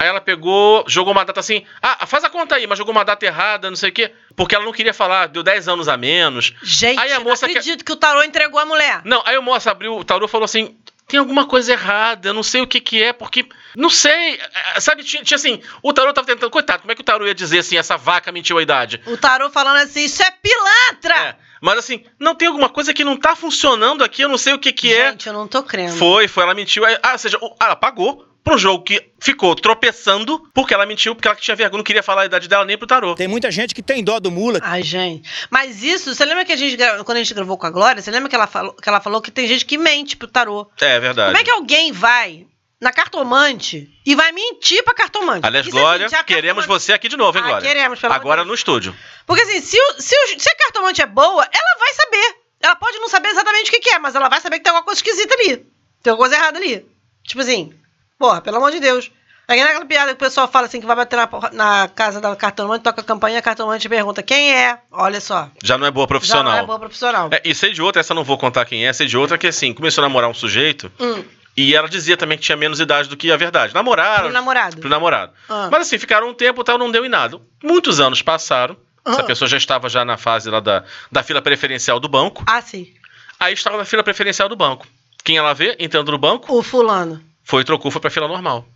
Aí 0.00 0.06
ela 0.06 0.20
pegou, 0.20 0.84
jogou 0.86 1.12
uma 1.12 1.24
data 1.24 1.40
assim, 1.40 1.64
ah, 1.82 2.06
faz 2.06 2.22
a 2.22 2.30
conta 2.30 2.54
aí, 2.54 2.68
mas 2.68 2.78
jogou 2.78 2.92
uma 2.92 3.04
data 3.04 3.26
errada, 3.26 3.68
não 3.68 3.76
sei 3.76 3.90
o 3.90 3.92
quê, 3.92 4.12
porque 4.36 4.54
ela 4.54 4.64
não 4.64 4.70
queria 4.72 4.94
falar, 4.94 5.26
deu 5.26 5.42
10 5.42 5.66
anos 5.66 5.88
a 5.88 5.96
menos. 5.96 6.54
Gente, 6.62 7.00
Aí 7.00 7.12
a 7.12 7.18
moça 7.18 7.46
não 7.46 7.52
que- 7.52 7.58
acredito 7.58 7.84
que... 7.84 7.90
o 7.92 7.96
tarô 7.96 8.22
entregou 8.22 8.60
a 8.60 8.64
mulher. 8.64 9.00
Não, 9.04 9.20
aí 9.26 9.36
o 9.36 9.42
moço 9.42 9.68
abriu 9.68 9.96
o 9.98 10.04
tarô 10.04 10.26
e 10.26 10.28
falou 10.28 10.44
assim: 10.44 10.76
tem 11.08 11.18
alguma 11.18 11.46
coisa 11.48 11.72
errada, 11.72 12.28
eu 12.28 12.34
não 12.34 12.44
sei 12.44 12.60
o 12.60 12.66
que 12.68 12.80
que 12.80 13.02
é, 13.02 13.12
porque. 13.12 13.48
Não 13.74 13.90
sei. 13.90 14.38
eh, 14.74 14.80
Sabe, 14.80 15.02
tinha, 15.02 15.24
tinha 15.24 15.34
assim, 15.34 15.60
o 15.82 15.92
tarô 15.92 16.12
tava 16.12 16.28
tentando. 16.28 16.48
Coitado, 16.48 16.82
como 16.82 16.92
é 16.92 16.94
que 16.94 17.00
o 17.00 17.04
tarô 17.04 17.26
ia 17.26 17.34
dizer 17.34 17.58
assim, 17.58 17.76
essa 17.76 17.96
vaca 17.96 18.30
mentiu 18.30 18.56
a 18.58 18.62
idade? 18.62 19.00
O 19.04 19.16
tarô 19.16 19.50
falando 19.50 19.78
assim, 19.78 20.04
isso 20.04 20.22
é 20.22 20.30
pilantra! 20.30 21.16
É. 21.16 21.47
Mas 21.60 21.78
assim, 21.78 22.04
não 22.18 22.34
tem 22.34 22.48
alguma 22.48 22.68
coisa 22.68 22.92
que 22.94 23.04
não 23.04 23.16
tá 23.16 23.34
funcionando 23.36 24.04
aqui, 24.04 24.22
eu 24.22 24.28
não 24.28 24.38
sei 24.38 24.52
o 24.54 24.58
que 24.58 24.72
que 24.72 24.92
é. 24.94 25.10
Gente, 25.10 25.26
eu 25.26 25.32
não 25.32 25.46
tô 25.48 25.62
crendo. 25.62 25.96
Foi, 25.96 26.28
foi, 26.28 26.42
ela 26.44 26.54
mentiu. 26.54 26.84
aí- 26.84 26.98
Ah, 27.02 27.12
ou 27.12 27.18
seja, 27.18 27.38
o- 27.40 27.54
ela 27.60 27.74
pagou 27.76 28.24
pra 28.44 28.54
um 28.54 28.58
jogo 28.58 28.82
que 28.84 29.10
ficou 29.20 29.54
tropeçando 29.54 30.38
porque 30.54 30.72
ela 30.72 30.86
mentiu, 30.86 31.14
porque 31.14 31.28
ela 31.28 31.36
tinha 31.36 31.54
vergonha, 31.56 31.78
não 31.78 31.84
queria 31.84 32.02
falar 32.02 32.22
a 32.22 32.26
idade 32.26 32.48
dela 32.48 32.64
nem 32.64 32.78
pro 32.78 32.86
tarô. 32.86 33.14
Tem 33.14 33.28
muita 33.28 33.50
gente 33.50 33.74
que 33.74 33.82
tem 33.82 34.02
dó 34.02 34.18
do 34.18 34.30
mula. 34.30 34.58
Ai, 34.62 34.82
gente. 34.82 35.28
Mas 35.50 35.82
isso, 35.82 36.14
você 36.14 36.24
lembra 36.24 36.44
que 36.44 36.52
a 36.52 36.56
gente, 36.56 36.76
quando 37.04 37.16
a 37.16 37.22
gente 37.22 37.34
gravou 37.34 37.58
com 37.58 37.66
a 37.66 37.70
Glória, 37.70 38.00
você 38.00 38.10
lembra 38.10 38.28
que 38.28 38.34
ela 38.34 38.46
falou 38.46 38.72
que, 38.74 38.88
ela 38.88 39.00
falou 39.00 39.20
que 39.20 39.30
tem 39.30 39.46
gente 39.46 39.66
que 39.66 39.76
mente 39.76 40.16
pro 40.16 40.28
tarô? 40.28 40.70
É 40.80 40.98
verdade. 40.98 41.28
Como 41.30 41.38
é 41.40 41.44
que 41.44 41.50
alguém 41.50 41.92
vai 41.92 42.46
na 42.80 42.92
cartomante 42.92 43.88
e 44.06 44.14
vai 44.14 44.30
mentir 44.32 44.82
pra 44.84 44.94
cartomante? 44.94 45.46
Aliás, 45.46 45.66
Isso 45.66 45.76
é 45.76 45.80
Glória, 45.80 46.06
assim, 46.06 46.14
a 46.16 46.22
queremos 46.24 46.64
cartomante- 46.64 46.84
você 46.84 46.92
aqui 46.92 47.08
de 47.08 47.16
novo, 47.16 47.36
hein, 47.38 47.44
Ah, 47.44 47.48
Glória? 47.48 47.68
queremos, 47.68 47.98
pelo 48.00 48.12
Agora 48.12 48.44
no 48.44 48.54
estúdio. 48.54 48.94
Porque 49.26 49.42
assim, 49.42 49.60
se, 49.60 49.76
o- 49.80 50.00
se, 50.00 50.14
o- 50.14 50.40
se 50.40 50.48
a 50.48 50.56
cartomante 50.56 51.02
é 51.02 51.06
boa, 51.06 51.42
ela 51.52 51.78
vai 51.78 51.92
saber. 51.94 52.36
Ela 52.60 52.76
pode 52.76 52.98
não 52.98 53.08
saber 53.08 53.28
exatamente 53.28 53.68
o 53.68 53.72
que, 53.72 53.80
que 53.80 53.90
é, 53.90 53.98
mas 53.98 54.14
ela 54.14 54.28
vai 54.28 54.40
saber 54.40 54.56
que 54.58 54.64
tem 54.64 54.70
alguma 54.70 54.84
coisa 54.84 54.98
esquisita 54.98 55.34
ali. 55.34 55.58
Tem 56.02 56.10
alguma 56.10 56.28
coisa 56.28 56.36
errada 56.36 56.58
ali. 56.58 56.86
Tipo 57.24 57.40
assim, 57.42 57.72
porra, 58.18 58.40
pelo 58.40 58.56
amor 58.56 58.70
de 58.72 58.80
Deus. 58.80 59.10
É 59.50 59.54
que 59.54 59.62
naquela 59.64 59.86
piada 59.86 60.08
que 60.10 60.16
o 60.16 60.26
pessoal 60.26 60.46
fala 60.46 60.66
assim, 60.66 60.78
que 60.78 60.86
vai 60.86 60.94
bater 60.94 61.16
na, 61.16 61.28
na 61.52 61.88
casa 61.88 62.20
da 62.20 62.36
cartomante, 62.36 62.84
toca 62.84 63.00
a 63.00 63.04
campanha, 63.04 63.38
a 63.38 63.42
cartomante 63.42 63.88
pergunta 63.88 64.22
quem 64.22 64.52
é. 64.54 64.78
Olha 64.90 65.20
só. 65.22 65.50
Já 65.62 65.78
não 65.78 65.86
é 65.86 65.90
boa 65.90 66.04
Já 66.04 66.08
profissional. 66.08 66.52
não 66.52 66.58
é 66.58 66.66
boa 66.66 66.78
profissional. 66.78 67.30
É, 67.32 67.40
e 67.44 67.54
sei 67.54 67.72
de 67.72 67.80
outra, 67.80 68.00
essa 68.00 68.12
não 68.12 68.24
vou 68.24 68.36
contar 68.36 68.66
quem 68.66 68.86
é, 68.86 68.92
sei 68.92 69.06
de 69.06 69.16
outra 69.16 69.38
que 69.38 69.46
assim, 69.46 69.72
começou 69.72 70.04
a 70.04 70.06
namorar 70.08 70.28
um 70.28 70.34
sujeito 70.34 70.92
Hum, 71.00 71.24
e 71.60 71.74
ela 71.74 71.88
dizia 71.88 72.16
também 72.16 72.38
que 72.38 72.44
tinha 72.44 72.56
menos 72.56 72.80
idade 72.80 73.08
do 73.08 73.16
que 73.16 73.30
a 73.32 73.36
verdade. 73.36 73.74
Namoraram. 73.74 74.24
pro 74.24 74.32
namorado. 74.32 74.76
Pro 74.78 74.88
namorado. 74.88 75.32
Ah. 75.48 75.68
Mas 75.70 75.82
assim, 75.82 75.98
ficaram 75.98 76.28
um 76.28 76.34
tempo 76.34 76.60
e 76.60 76.64
tal, 76.64 76.78
não 76.78 76.90
deu 76.90 77.04
em 77.04 77.08
nada. 77.08 77.38
Muitos 77.62 78.00
anos 78.00 78.22
passaram. 78.22 78.76
Essa 79.06 79.22
Ah. 79.22 79.24
pessoa 79.24 79.48
já 79.48 79.56
estava 79.56 79.88
já 79.88 80.04
na 80.04 80.16
fase 80.16 80.50
lá 80.50 80.60
da, 80.60 80.84
da 81.10 81.22
fila 81.22 81.40
preferencial 81.40 81.98
do 81.98 82.08
banco. 82.08 82.44
Ah, 82.46 82.60
sim. 82.60 82.92
Aí 83.40 83.54
estava 83.54 83.76
na 83.76 83.84
fila 83.84 84.02
preferencial 84.02 84.48
do 84.48 84.56
banco. 84.56 84.86
Quem 85.24 85.36
ela 85.36 85.52
vê, 85.54 85.76
entrando 85.78 86.10
no 86.12 86.18
banco, 86.18 86.52
O 86.54 86.62
fulano. 86.62 87.22
foi, 87.42 87.64
trocou, 87.64 87.90
foi 87.90 88.00
pra 88.00 88.10
fila 88.10 88.28
normal. 88.28 88.66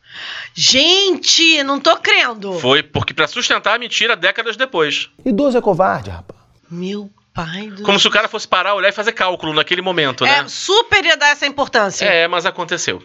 Gente, 0.55 1.62
não 1.65 1.81
tô 1.81 1.97
crendo. 1.97 2.53
Foi 2.61 2.83
porque 2.83 3.12
pra 3.15 3.27
sustentar 3.27 3.75
a 3.75 3.79
mentira 3.79 4.15
décadas 4.17 4.57
depois. 4.57 5.09
Idoso 5.25 5.59
é 5.59 5.61
covarde, 5.61 6.11
rapaz. 6.11 6.41
Meu 6.71 7.11
pai 7.35 7.69
do 7.71 7.83
Como 7.83 7.99
se 7.99 8.07
o 8.07 8.11
cara 8.11 8.29
fosse 8.29 8.47
parar, 8.47 8.75
olhar 8.75 8.89
e 8.89 8.93
fazer 8.93 9.12
cálculo 9.12 9.53
naquele 9.55 9.83
momento, 9.83 10.25
É, 10.25 10.43
né? 10.43 10.49
super 10.49 11.05
ia 11.05 11.17
dar 11.17 11.29
essa 11.29 11.47
importância. 11.47 12.05
É, 12.05 12.29
mas 12.29 12.45
aconteceu. 12.47 13.03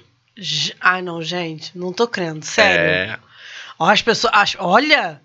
Ai, 0.81 1.01
não, 1.01 1.21
gente. 1.21 1.77
Não 1.77 1.91
tô 1.91 2.07
crendo. 2.07 2.45
Sério. 2.45 3.13
É. 3.13 3.19
Ó, 3.79 3.89
as 3.89 4.01
pessoas. 4.01 4.33
as- 4.35 4.55
olha. 4.59 5.21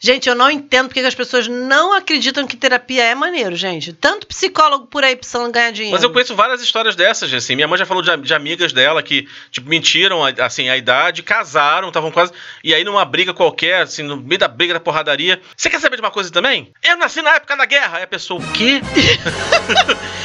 Gente, 0.00 0.28
eu 0.28 0.34
não 0.34 0.50
entendo 0.50 0.88
porque 0.88 1.00
que 1.00 1.06
as 1.06 1.14
pessoas 1.14 1.48
não 1.48 1.92
acreditam 1.92 2.46
que 2.46 2.56
terapia 2.56 3.04
é 3.04 3.14
maneiro, 3.14 3.56
gente. 3.56 3.92
Tanto 3.92 4.26
psicólogo 4.26 4.86
por 4.86 5.04
aí 5.04 5.16
precisando 5.16 5.50
ganhar 5.50 5.70
dinheiro. 5.70 5.94
Mas 5.94 6.02
eu 6.02 6.10
conheço 6.10 6.34
várias 6.34 6.60
histórias 6.60 6.94
dessas, 6.94 7.32
assim. 7.32 7.54
Minha 7.54 7.68
mãe 7.68 7.78
já 7.78 7.86
falou 7.86 8.02
de, 8.02 8.16
de 8.18 8.34
amigas 8.34 8.72
dela 8.72 9.02
que, 9.02 9.28
tipo, 9.50 9.68
mentiram, 9.68 10.24
assim, 10.24 10.68
a 10.68 10.76
idade, 10.76 11.22
casaram, 11.22 11.88
estavam 11.88 12.10
quase. 12.10 12.32
E 12.62 12.74
aí, 12.74 12.84
numa 12.84 13.04
briga 13.04 13.34
qualquer, 13.34 13.82
assim, 13.82 14.02
no 14.02 14.16
meio 14.16 14.38
da 14.38 14.48
briga 14.48 14.74
da 14.74 14.80
porradaria. 14.80 15.40
Você 15.56 15.68
quer 15.70 15.80
saber 15.80 15.96
de 15.96 16.02
uma 16.02 16.10
coisa 16.10 16.30
também? 16.30 16.72
Eu 16.82 16.96
nasci 16.96 17.22
na 17.22 17.34
época 17.34 17.56
da 17.56 17.64
guerra. 17.64 17.98
Aí 17.98 18.04
a 18.04 18.08
pessoa, 18.08 18.40
o 18.40 18.52
quê? 18.52 18.80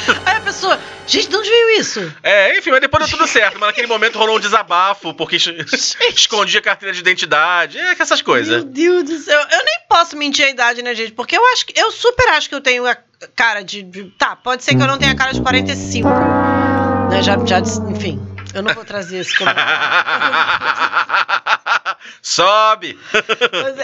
pessoa, 0.54 0.78
gente, 1.06 1.28
de 1.28 1.36
onde 1.36 1.48
veio 1.48 1.80
isso? 1.80 2.14
É, 2.22 2.56
enfim, 2.56 2.70
mas 2.70 2.80
depois 2.80 3.08
deu 3.08 3.18
tudo 3.18 3.28
certo. 3.28 3.58
Mas 3.58 3.68
naquele 3.68 3.88
momento 3.88 4.18
rolou 4.18 4.36
um 4.36 4.40
desabafo, 4.40 5.12
porque 5.12 5.36
escondia 6.14 6.62
carteira 6.62 6.94
de 6.94 7.00
identidade. 7.00 7.78
É, 7.78 7.96
essas 7.98 8.22
coisas. 8.22 8.64
Meu 8.64 8.72
Deus 8.72 9.04
do 9.04 9.18
céu. 9.18 9.40
Eu 9.40 9.64
nem 9.64 9.80
posso 9.88 10.16
mentir 10.16 10.46
a 10.46 10.50
idade, 10.50 10.82
né, 10.82 10.94
gente? 10.94 11.12
Porque 11.12 11.36
eu 11.36 11.44
acho 11.52 11.66
que 11.66 11.78
eu 11.78 11.90
super 11.90 12.28
acho 12.30 12.48
que 12.48 12.54
eu 12.54 12.60
tenho 12.60 12.86
a 12.86 12.96
cara 13.34 13.62
de. 13.62 13.82
de 13.82 14.04
tá, 14.18 14.36
pode 14.36 14.62
ser 14.62 14.74
que 14.74 14.82
eu 14.82 14.86
não 14.86 14.98
tenha 14.98 15.12
a 15.12 15.16
cara 15.16 15.32
de 15.32 15.42
45. 15.42 16.08
Né? 17.10 17.22
Já, 17.22 17.36
já, 17.44 17.58
enfim. 17.90 18.20
Eu 18.54 18.62
não 18.62 18.72
vou 18.72 18.84
trazer 18.84 19.18
esse 19.18 19.36
comentário. 19.36 19.74
Sobe! 22.22 22.98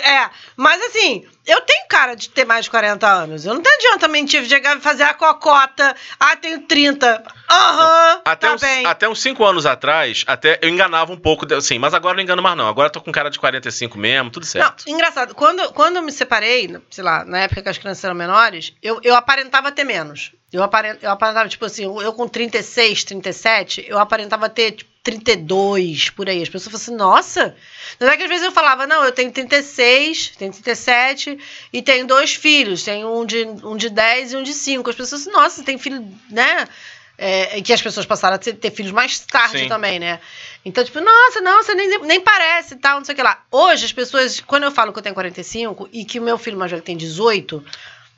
é, 0.03 0.31
mas 0.57 0.81
assim, 0.83 1.27
eu 1.51 1.61
tenho 1.63 1.87
cara 1.89 2.15
de 2.15 2.29
ter 2.29 2.45
mais 2.45 2.65
de 2.65 2.71
40 2.71 3.07
anos. 3.07 3.45
Eu 3.45 3.55
não 3.55 3.63
tenho 3.63 3.75
adianta 3.77 4.09
mentir, 4.09 4.45
chegar 4.47 4.77
e 4.77 4.81
fazer 4.81 5.03
a 5.03 5.15
cocota. 5.15 5.97
Ah, 6.19 6.37
tenho 6.37 6.61
30. 6.63 7.23
Aham, 7.51 8.15
uhum, 8.15 8.21
até 8.25 8.47
tá 8.49 8.55
uns, 8.55 8.61
bem. 8.61 8.87
Até 8.87 9.09
uns 9.09 9.21
5 9.21 9.45
anos 9.45 9.67
atrás, 9.67 10.25
até 10.27 10.59
eu 10.63 10.69
enganava 10.69 11.13
um 11.13 11.17
pouco, 11.17 11.53
assim, 11.55 11.79
mas 11.79 11.95
agora 11.95 12.15
não 12.15 12.23
engano 12.23 12.43
mais 12.43 12.57
não. 12.57 12.69
Agora 12.69 12.89
eu 12.89 12.93
tô 12.93 13.01
com 13.01 13.11
cara 13.11 13.31
de 13.31 13.39
45 13.39 13.99
mesmo, 13.99 14.31
tudo 14.31 14.47
certo. 14.47 14.85
Não, 14.87 14.95
engraçado. 14.95 15.35
Quando, 15.35 15.73
quando 15.73 15.97
eu 15.97 16.03
me 16.03 16.13
separei, 16.13 16.81
sei 16.91 17.05
lá, 17.05 17.25
na 17.25 17.41
época 17.41 17.63
que 17.63 17.69
as 17.69 17.79
crianças 17.79 18.05
eram 18.05 18.15
menores, 18.15 18.73
eu, 18.83 19.01
eu 19.03 19.15
aparentava 19.15 19.73
ter 19.73 19.85
menos. 19.85 20.33
Eu, 20.53 20.63
aparent, 20.63 20.99
eu 21.03 21.11
aparentava, 21.11 21.49
tipo 21.49 21.65
assim, 21.65 21.85
eu 21.85 22.13
com 22.13 22.27
36, 22.27 23.05
37, 23.05 23.87
eu 23.89 23.99
aparentava 23.99 24.49
ter, 24.49 24.73
tipo, 24.73 24.90
32, 25.03 26.11
por 26.11 26.29
aí. 26.29 26.43
As 26.43 26.49
pessoas 26.49 26.73
falam 26.73 26.83
assim, 26.83 26.97
nossa. 26.97 27.57
Não 27.99 28.09
é 28.09 28.17
que 28.17 28.23
às 28.23 28.29
vezes 28.29 28.45
eu 28.45 28.53
falava, 28.53 28.87
não, 28.87 29.05
eu 29.05 29.13
tenho 29.13 29.33
36, 29.33 30.33
tenho 30.37 30.53
37 30.53 31.39
e 31.73 31.83
tenho 31.83 32.07
dois 32.07 32.35
filhos. 32.35 32.83
Tenho 32.83 33.21
um 33.21 33.25
de, 33.25 33.45
um 33.65 33.77
de 33.77 33.89
10 33.89 34.33
e 34.33 34.37
um 34.37 34.43
de 34.43 34.53
5. 34.53 34.91
As 34.91 34.97
pessoas 34.97 35.23
assim, 35.23 35.31
nossa, 35.31 35.63
tem 35.63 35.79
filho, 35.79 36.07
né? 36.31 36.69
É, 37.17 37.61
que 37.61 37.73
as 37.73 37.83
pessoas 37.83 38.07
passaram 38.07 38.37
a 38.37 38.39
ter, 38.39 38.55
ter 38.55 38.71
filhos 38.71 38.93
mais 38.93 39.21
tarde 39.21 39.59
Sim. 39.59 39.69
também, 39.69 39.99
né? 39.99 40.21
Então, 40.65 40.83
tipo, 40.83 41.01
nossa, 41.01 41.41
não, 41.43 41.63
você 41.63 41.75
nem, 41.75 41.99
nem 42.01 42.21
parece 42.21 42.77
tal, 42.77 42.99
não 42.99 43.05
sei 43.05 43.13
o 43.13 43.17
que 43.17 43.23
lá. 43.23 43.43
Hoje, 43.51 43.85
as 43.85 43.93
pessoas, 43.93 44.41
quando 44.41 44.65
eu 44.65 44.71
falo 44.71 44.93
que 44.93 44.99
eu 44.99 45.03
tenho 45.03 45.15
45 45.15 45.89
e 45.93 46.05
que 46.05 46.19
o 46.19 46.23
meu 46.23 46.39
filho 46.39 46.59
mais 46.59 46.71
velho 46.71 46.83
tem 46.83 46.97
18, 46.97 47.63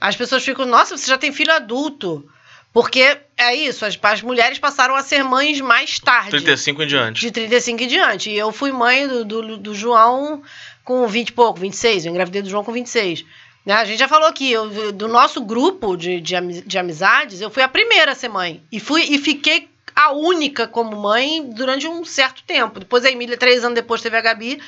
as 0.00 0.14
pessoas 0.16 0.44
ficam, 0.44 0.66
nossa, 0.66 0.96
você 0.96 1.08
já 1.08 1.18
tem 1.18 1.32
filho 1.32 1.52
adulto. 1.52 2.28
Porque 2.72 3.18
é 3.36 3.54
isso, 3.54 3.84
as, 3.84 3.98
as 4.00 4.22
mulheres 4.22 4.58
passaram 4.58 4.94
a 4.94 5.02
ser 5.02 5.22
mães 5.22 5.60
mais 5.60 5.98
tarde. 5.98 6.30
35 6.30 6.82
em 6.82 6.86
diante. 6.86 7.20
De 7.20 7.30
35 7.30 7.82
em 7.82 7.86
diante. 7.86 8.30
E 8.30 8.38
eu 8.38 8.50
fui 8.50 8.72
mãe 8.72 9.06
do, 9.06 9.24
do, 9.24 9.56
do 9.58 9.74
João 9.74 10.42
com 10.84 11.06
20 11.06 11.28
e 11.28 11.32
pouco, 11.32 11.60
26. 11.60 12.06
Eu 12.06 12.10
engravidei 12.10 12.40
do 12.40 12.48
João 12.48 12.64
com 12.64 12.72
26. 12.72 13.24
Né? 13.66 13.74
A 13.74 13.84
gente 13.84 13.98
já 13.98 14.08
falou 14.08 14.26
aqui, 14.26 14.50
eu, 14.50 14.92
do 14.92 15.06
nosso 15.06 15.40
grupo 15.42 15.96
de, 15.96 16.20
de, 16.20 16.62
de 16.62 16.78
amizades, 16.78 17.40
eu 17.40 17.50
fui 17.50 17.62
a 17.62 17.68
primeira 17.68 18.12
a 18.12 18.14
ser 18.14 18.28
mãe. 18.28 18.62
E, 18.72 18.80
fui, 18.80 19.02
e 19.02 19.18
fiquei 19.18 19.68
a 19.94 20.12
única 20.12 20.66
como 20.66 20.96
mãe 20.96 21.50
durante 21.50 21.86
um 21.86 22.04
certo 22.04 22.42
tempo. 22.44 22.80
Depois 22.80 23.04
a 23.04 23.10
Emília, 23.10 23.36
três 23.36 23.62
anos 23.64 23.74
depois, 23.74 24.00
teve 24.00 24.16
a 24.16 24.22
Gabi. 24.22 24.58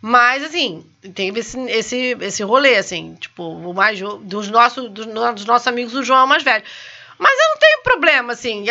Mas, 0.00 0.44
assim, 0.44 0.86
teve 1.12 1.40
esse, 1.40 1.58
esse, 1.62 2.16
esse 2.20 2.42
rolê, 2.44 2.76
assim, 2.76 3.16
tipo, 3.16 3.42
o 3.42 3.74
mais 3.74 3.98
dos 4.22 4.48
nossos, 4.48 4.88
dos, 4.90 5.06
dos 5.06 5.44
nossos 5.44 5.66
amigos, 5.66 5.92
o 5.92 6.04
João 6.04 6.20
é 6.20 6.24
o 6.24 6.28
mais 6.28 6.44
velho. 6.44 6.62
Mas 7.18 7.38
eu 7.38 7.48
não 7.48 7.58
tenho 7.58 7.82
problema, 7.82 8.32
assim. 8.32 8.64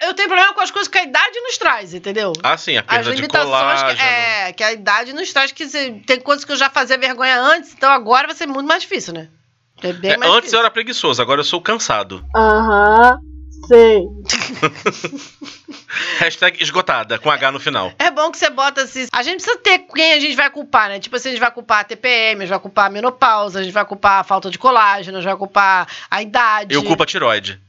Eu 0.00 0.14
tenho 0.14 0.28
problema 0.28 0.52
com 0.52 0.60
as 0.60 0.70
coisas 0.70 0.88
que 0.88 0.98
a 0.98 1.04
idade 1.04 1.40
nos 1.40 1.56
traz, 1.56 1.94
entendeu? 1.94 2.32
Ah, 2.42 2.56
sim, 2.56 2.76
a 2.76 2.82
perda 2.82 3.10
as 3.10 3.16
de 3.16 3.28
colágeno. 3.28 3.96
Que, 3.96 4.02
é, 4.02 4.52
que 4.52 4.64
a 4.64 4.72
idade 4.72 5.12
nos 5.12 5.32
traz, 5.32 5.52
que 5.52 5.66
tem 6.06 6.20
coisas 6.20 6.44
que 6.44 6.52
eu 6.52 6.56
já 6.56 6.68
fazia 6.68 6.98
vergonha 6.98 7.40
antes, 7.40 7.72
então 7.72 7.90
agora 7.90 8.26
vai 8.26 8.36
ser 8.36 8.46
muito 8.46 8.66
mais 8.66 8.82
difícil, 8.82 9.14
né? 9.14 9.28
É 9.82 9.92
bem 9.92 10.12
é, 10.12 10.16
mais 10.16 10.30
antes 10.30 10.42
difícil. 10.42 10.58
eu 10.58 10.64
era 10.64 10.70
preguiçoso, 10.70 11.22
agora 11.22 11.40
eu 11.40 11.44
sou 11.44 11.60
cansado. 11.60 12.24
Aham. 12.34 13.18
Sei. 13.66 14.02
Hashtag 16.18 16.62
esgotada, 16.62 17.18
com 17.18 17.30
H 17.30 17.52
no 17.52 17.60
final. 17.60 17.92
É 17.98 18.10
bom 18.10 18.30
que 18.30 18.38
você 18.38 18.50
bota 18.50 18.82
assim. 18.82 19.06
A 19.12 19.22
gente 19.22 19.36
precisa 19.36 19.56
ter 19.58 19.78
quem 19.78 20.14
a 20.14 20.20
gente 20.20 20.34
vai 20.34 20.50
culpar, 20.50 20.88
né? 20.88 20.98
Tipo 20.98 21.16
assim, 21.16 21.28
a 21.28 21.32
gente 21.32 21.40
vai 21.40 21.50
culpar 21.50 21.80
a 21.80 21.84
TPM, 21.84 22.38
a 22.38 22.40
gente 22.40 22.50
vai 22.50 22.58
culpar 22.58 22.86
a 22.86 22.90
menopausa, 22.90 23.60
a 23.60 23.62
gente 23.62 23.72
vai 23.72 23.84
culpar 23.84 24.20
a 24.20 24.24
falta 24.24 24.50
de 24.50 24.58
colágeno, 24.58 25.18
a 25.18 25.20
gente 25.20 25.28
vai 25.28 25.38
culpar 25.38 25.86
a 26.10 26.22
idade. 26.22 26.74
Eu 26.74 26.82
culpo 26.82 27.02
a 27.02 27.06
tiroide. 27.06 27.60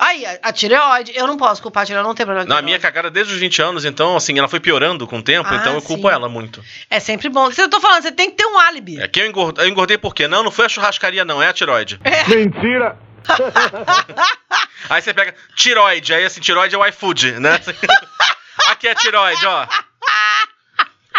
Aí, 0.00 0.24
a, 0.24 0.38
a 0.44 0.52
tireoide, 0.52 1.12
eu 1.14 1.26
não 1.26 1.36
posso 1.36 1.60
culpar 1.60 1.82
a 1.82 1.86
tireoide, 1.86 2.08
não 2.08 2.14
tem 2.14 2.24
problema. 2.24 2.48
Não, 2.48 2.56
a 2.56 2.62
minha 2.62 2.78
cagada 2.78 3.10
desde 3.10 3.34
os 3.34 3.38
20 3.38 3.60
anos, 3.60 3.84
então, 3.84 4.16
assim, 4.16 4.38
ela 4.38 4.48
foi 4.48 4.58
piorando 4.58 5.06
com 5.06 5.18
o 5.18 5.22
tempo, 5.22 5.50
ah, 5.52 5.56
então 5.56 5.74
eu 5.74 5.82
culpo 5.82 6.08
sim. 6.08 6.14
ela 6.14 6.26
muito. 6.26 6.64
É 6.88 6.98
sempre 6.98 7.28
bom. 7.28 7.50
Você 7.50 7.62
eu 7.62 7.68
tô 7.68 7.80
falando, 7.82 8.02
você 8.02 8.10
tem 8.10 8.30
que 8.30 8.36
ter 8.36 8.46
um 8.46 8.58
álibi. 8.58 8.98
É 8.98 9.06
que 9.06 9.20
eu 9.20 9.26
engordei, 9.26 9.62
eu 9.62 9.68
engordei 9.68 9.98
por 9.98 10.14
quê? 10.14 10.26
Não, 10.26 10.42
não 10.42 10.50
foi 10.50 10.64
a 10.64 10.68
churrascaria, 10.70 11.22
não, 11.22 11.42
é 11.42 11.48
a 11.48 11.52
tiroide. 11.52 12.00
É. 12.02 12.24
Mentira! 12.34 12.98
aí 14.88 15.02
você 15.02 15.12
pega 15.12 15.34
tiroide, 15.54 16.14
aí 16.14 16.24
assim, 16.24 16.40
tiroide 16.40 16.74
é 16.74 16.78
o 16.78 16.86
iFood, 16.86 17.32
né? 17.32 17.60
Aqui 18.70 18.88
é 18.88 18.94
tiroide, 18.94 19.44
ó. 19.44 19.66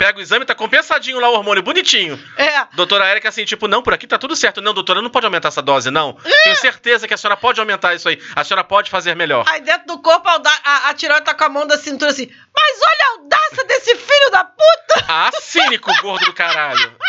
Pega 0.01 0.17
o 0.17 0.22
exame, 0.22 0.46
tá 0.46 0.55
compensadinho 0.55 1.20
lá 1.20 1.29
o 1.29 1.34
hormônio, 1.34 1.62
bonitinho. 1.62 2.20
É. 2.36 2.65
Doutora 2.74 3.05
Érica, 3.05 3.29
assim, 3.29 3.46
tipo, 3.46 3.67
não, 3.67 3.84
por 3.84 3.93
aqui 3.93 4.08
tá 4.08 4.17
tudo 4.17 4.36
certo. 4.36 4.60
Não, 4.60 4.74
doutora, 4.74 5.00
não 5.00 5.12
pode 5.12 5.27
aumentar 5.27 5.50
essa 5.50 5.62
dose, 5.62 5.91
não. 5.91 6.17
É. 6.25 6.43
Tenho 6.46 6.55
certeza 6.55 7.08
que 7.08 7.13
a 7.13 7.17
senhora 7.17 7.38
pode 7.38 7.60
aumentar 7.60 7.93
isso 7.93 8.10
aí. 8.10 8.20
A 8.36 8.43
senhora 8.43 8.63
pode 8.63 8.89
fazer 8.89 9.15
melhor. 9.15 9.46
Aí 9.48 9.62
dentro 9.62 9.86
do 9.86 10.00
corpo, 10.00 10.27
a, 10.27 10.41
a, 10.63 10.89
a 10.89 10.93
tiroide 10.96 11.24
tá 11.24 11.36
com 11.36 11.43
a 11.43 11.50
mão 11.50 11.67
da 11.67 11.77
cintura 11.77 12.10
assim. 12.10 12.27
Mas 12.27 12.79
olha 12.81 13.05
a 13.05 13.10
audácia 13.22 13.63
desse 13.65 13.96
filho 13.96 14.31
da 14.31 14.43
puta! 14.43 15.05
Ah, 15.08 15.29
cínico, 15.39 15.91
gordo 16.01 16.25
do 16.25 16.34
caralho. 16.34 16.98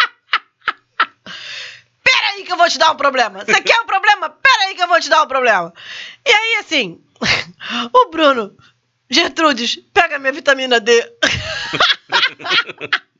Pera 2.04 2.26
aí 2.34 2.44
que 2.44 2.52
eu 2.52 2.58
vou 2.58 2.68
te 2.68 2.76
dar 2.76 2.92
um 2.92 2.96
problema. 2.96 3.42
Você 3.42 3.58
quer 3.62 3.80
um 3.80 3.86
problema? 3.86 4.28
Pera 4.28 4.64
aí 4.64 4.74
que 4.74 4.82
eu 4.82 4.88
vou 4.88 5.00
te 5.00 5.08
dar 5.08 5.22
um 5.22 5.26
problema. 5.26 5.72
E 6.26 6.30
aí, 6.30 6.56
assim, 6.60 7.00
o 7.90 8.10
Bruno 8.10 8.54
Gertrudes, 9.12 9.78
pega 9.94 10.18
minha 10.18 10.32
vitamina 10.32 10.78
D. 10.78 10.92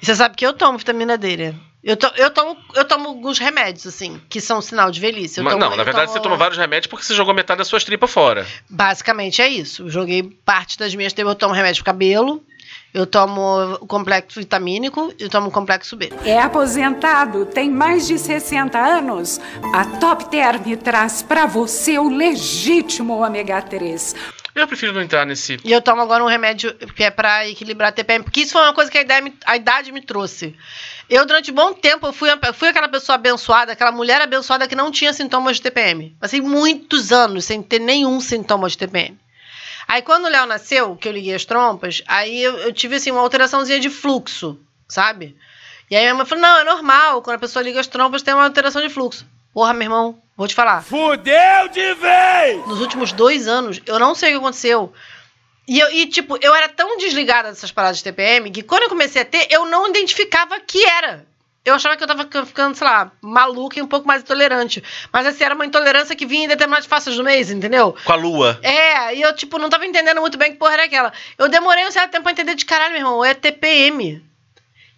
Você 0.00 0.14
sabe 0.14 0.36
que 0.36 0.46
eu 0.46 0.52
tomo 0.52 0.78
vitamina 0.78 1.18
D, 1.18 1.36
né? 1.36 1.54
Eu, 1.82 1.96
to, 1.96 2.10
eu, 2.16 2.30
tomo, 2.30 2.56
eu 2.74 2.84
tomo 2.84 3.08
alguns 3.08 3.38
remédios, 3.38 3.86
assim, 3.86 4.20
que 4.28 4.40
são 4.40 4.60
sinal 4.60 4.90
de 4.90 5.00
velhice. 5.00 5.40
Mas, 5.40 5.52
tomo, 5.52 5.64
não, 5.64 5.76
na 5.76 5.84
verdade 5.84 6.06
tomo... 6.06 6.16
você 6.16 6.22
toma 6.22 6.36
vários 6.36 6.58
remédios 6.58 6.88
porque 6.88 7.04
você 7.04 7.14
jogou 7.14 7.32
metade 7.32 7.58
das 7.58 7.68
suas 7.68 7.84
tripas 7.84 8.10
fora. 8.10 8.44
Basicamente 8.68 9.40
é 9.40 9.48
isso. 9.48 9.84
Eu 9.84 9.90
joguei 9.90 10.22
parte 10.44 10.76
das 10.78 10.94
minhas 10.94 11.12
tripas. 11.12 11.34
Eu 11.34 11.38
tomo 11.38 11.54
remédio 11.54 11.84
pro 11.84 11.92
cabelo, 11.92 12.42
eu 12.92 13.06
tomo 13.06 13.74
o 13.74 13.86
complexo 13.86 14.40
vitamínico 14.40 15.12
e 15.16 15.24
eu 15.24 15.28
tomo 15.28 15.48
o 15.48 15.50
complexo 15.52 15.96
B. 15.96 16.12
É 16.24 16.40
aposentado, 16.40 17.46
tem 17.46 17.70
mais 17.70 18.08
de 18.08 18.18
60 18.18 18.76
anos. 18.76 19.40
A 19.72 19.84
Top 19.98 20.28
Term 20.28 20.74
traz 20.82 21.22
para 21.22 21.46
você 21.46 21.98
o 21.98 22.08
legítimo 22.08 23.22
ômega 23.22 23.62
3 23.62 24.14
eu 24.62 24.68
prefiro 24.68 24.92
não 24.92 25.02
entrar 25.02 25.24
nesse. 25.24 25.58
E 25.64 25.72
eu 25.72 25.80
tomo 25.80 26.02
agora 26.02 26.24
um 26.24 26.28
remédio 26.28 26.74
que 26.74 27.04
é 27.04 27.10
pra 27.10 27.48
equilibrar 27.48 27.90
a 27.90 27.92
TPM, 27.92 28.24
porque 28.24 28.40
isso 28.40 28.52
foi 28.52 28.62
uma 28.62 28.72
coisa 28.72 28.90
que 28.90 28.98
a, 28.98 29.02
ideia 29.02 29.20
me, 29.20 29.34
a 29.44 29.56
idade 29.56 29.92
me 29.92 30.00
trouxe. 30.00 30.54
Eu, 31.08 31.24
durante 31.24 31.50
um 31.52 31.54
bom 31.54 31.72
tempo, 31.72 32.06
eu 32.06 32.12
fui, 32.12 32.28
fui 32.54 32.68
aquela 32.68 32.88
pessoa 32.88 33.14
abençoada, 33.14 33.72
aquela 33.72 33.92
mulher 33.92 34.20
abençoada 34.20 34.66
que 34.66 34.74
não 34.74 34.90
tinha 34.90 35.12
sintomas 35.12 35.56
de 35.56 35.62
TPM. 35.62 36.16
Passei 36.20 36.40
muitos 36.40 37.12
anos 37.12 37.44
sem 37.44 37.62
ter 37.62 37.78
nenhum 37.78 38.20
sintoma 38.20 38.68
de 38.68 38.76
TPM. 38.76 39.16
Aí, 39.86 40.02
quando 40.02 40.24
o 40.24 40.28
Léo 40.28 40.46
nasceu, 40.46 40.96
que 40.96 41.06
eu 41.06 41.12
liguei 41.12 41.34
as 41.34 41.44
trompas, 41.44 42.02
aí 42.08 42.42
eu, 42.42 42.58
eu 42.58 42.72
tive, 42.72 42.96
assim, 42.96 43.12
uma 43.12 43.20
alteraçãozinha 43.20 43.78
de 43.78 43.88
fluxo, 43.88 44.58
sabe? 44.88 45.36
E 45.88 45.94
aí 45.94 46.02
minha 46.02 46.14
mãe 46.14 46.26
falou, 46.26 46.42
não, 46.42 46.58
é 46.58 46.64
normal, 46.64 47.22
quando 47.22 47.36
a 47.36 47.40
pessoa 47.40 47.62
liga 47.62 47.78
as 47.78 47.86
trompas 47.86 48.22
tem 48.22 48.34
uma 48.34 48.44
alteração 48.44 48.82
de 48.82 48.88
fluxo. 48.88 49.24
Porra, 49.56 49.72
meu 49.72 49.84
irmão, 49.84 50.18
vou 50.36 50.46
te 50.46 50.54
falar. 50.54 50.82
Fudeu 50.82 51.68
de 51.72 51.94
vez! 51.94 52.66
Nos 52.66 52.78
últimos 52.78 53.10
dois 53.10 53.48
anos, 53.48 53.80
eu 53.86 53.98
não 53.98 54.14
sei 54.14 54.28
o 54.28 54.32
que 54.32 54.38
aconteceu. 54.44 54.92
E, 55.66 55.80
eu, 55.80 55.90
e, 55.92 56.04
tipo, 56.08 56.36
eu 56.42 56.54
era 56.54 56.68
tão 56.68 56.98
desligada 56.98 57.48
dessas 57.48 57.72
paradas 57.72 57.96
de 57.96 58.04
TPM 58.04 58.50
que 58.50 58.62
quando 58.62 58.82
eu 58.82 58.90
comecei 58.90 59.22
a 59.22 59.24
ter, 59.24 59.46
eu 59.48 59.64
não 59.64 59.88
identificava 59.88 60.60
que 60.60 60.84
era. 60.84 61.26
Eu 61.64 61.72
achava 61.72 61.96
que 61.96 62.04
eu 62.04 62.06
tava 62.06 62.28
ficando, 62.44 62.76
sei 62.76 62.86
lá, 62.86 63.10
maluca 63.22 63.78
e 63.78 63.82
um 63.82 63.86
pouco 63.86 64.06
mais 64.06 64.20
intolerante. 64.20 64.84
Mas 65.10 65.26
assim, 65.26 65.42
era 65.42 65.54
uma 65.54 65.64
intolerância 65.64 66.14
que 66.14 66.26
vinha 66.26 66.44
em 66.44 66.48
determinadas 66.48 66.84
faces 66.84 67.16
do 67.16 67.24
mês, 67.24 67.50
entendeu? 67.50 67.96
Com 68.04 68.12
a 68.12 68.16
lua. 68.16 68.60
É, 68.62 69.14
e 69.14 69.22
eu, 69.22 69.34
tipo, 69.34 69.58
não 69.58 69.70
tava 69.70 69.86
entendendo 69.86 70.20
muito 70.20 70.36
bem 70.36 70.52
que 70.52 70.58
porra 70.58 70.74
era 70.74 70.84
aquela. 70.84 71.14
Eu 71.38 71.48
demorei 71.48 71.86
um 71.86 71.90
certo 71.90 72.10
tempo 72.10 72.24
pra 72.24 72.32
entender 72.32 72.56
de 72.56 72.66
caralho, 72.66 72.92
meu 72.92 73.00
irmão, 73.00 73.24
é 73.24 73.32
TPM. 73.32 74.22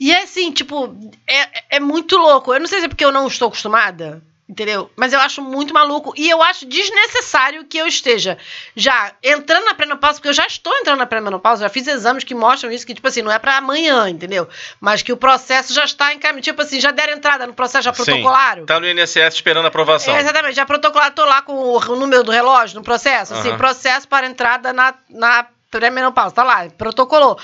E 0.01 0.13
é 0.13 0.25
assim, 0.25 0.51
tipo, 0.51 0.97
é, 1.29 1.77
é 1.77 1.79
muito 1.79 2.17
louco. 2.17 2.53
Eu 2.53 2.59
não 2.59 2.67
sei 2.67 2.81
se 2.81 2.87
é 2.87 2.89
porque 2.89 3.05
eu 3.05 3.13
não 3.13 3.29
estou 3.29 3.47
acostumada 3.47 4.21
Entendeu? 4.49 4.91
Mas 4.97 5.13
eu 5.13 5.21
acho 5.21 5.43
muito 5.43 5.75
maluco 5.75 6.15
e 6.17 6.31
eu 6.31 6.43
acho 6.43 6.65
desnecessário 6.65 7.65
que 7.65 7.77
eu 7.77 7.87
esteja 7.87 8.39
já 8.75 9.13
entrando 9.23 9.67
na 9.67 9.75
pré-menopausa, 9.75 10.17
porque 10.17 10.29
eu 10.31 10.33
já 10.33 10.47
estou 10.47 10.75
entrando 10.75 10.99
na 11.01 11.07
pré-menopausa, 11.07 11.65
já 11.65 11.69
fiz 11.69 11.87
exames 11.87 12.25
que 12.25 12.35
mostram 12.35 12.73
isso, 12.73 12.87
que, 12.87 12.95
tipo 12.95 13.07
assim, 13.07 13.21
não 13.21 13.31
é 13.31 13.39
para 13.39 13.59
amanhã, 13.59 14.09
entendeu? 14.09 14.49
Mas 14.81 15.03
que 15.03 15.13
o 15.13 15.19
processo 15.19 15.75
já 15.75 15.85
está 15.85 16.15
em 16.15 16.19
caminho. 16.19 16.43
Tipo 16.43 16.63
assim, 16.63 16.81
já 16.81 16.91
deram 16.91 17.13
entrada 17.13 17.47
no 17.47 17.53
processo, 17.53 17.85
já 17.85 17.93
protocolaram. 17.93 18.63
Sim, 18.63 18.67
tá 18.67 18.81
no 18.81 18.89
INSS 18.89 19.35
esperando 19.35 19.67
a 19.67 19.69
aprovação. 19.69 20.17
É, 20.17 20.21
exatamente, 20.21 20.57
já 20.57 20.65
protocolaram, 20.65 21.13
tô 21.15 21.27
lá 21.27 21.43
com 21.43 21.53
o, 21.53 21.97
número 21.97 22.25
do 22.25 22.33
relógio 22.33 22.79
no 22.79 22.83
processo, 22.83 23.35
assim, 23.35 23.51
Aham. 23.51 23.59
processo 23.59 24.09
para 24.09 24.27
entrada 24.27 24.73
na, 24.73 24.95
na 25.11 25.47
pré-menopausa, 25.71 26.35
tá 26.35 26.43
lá, 26.43 26.67
protocolou. 26.71 27.39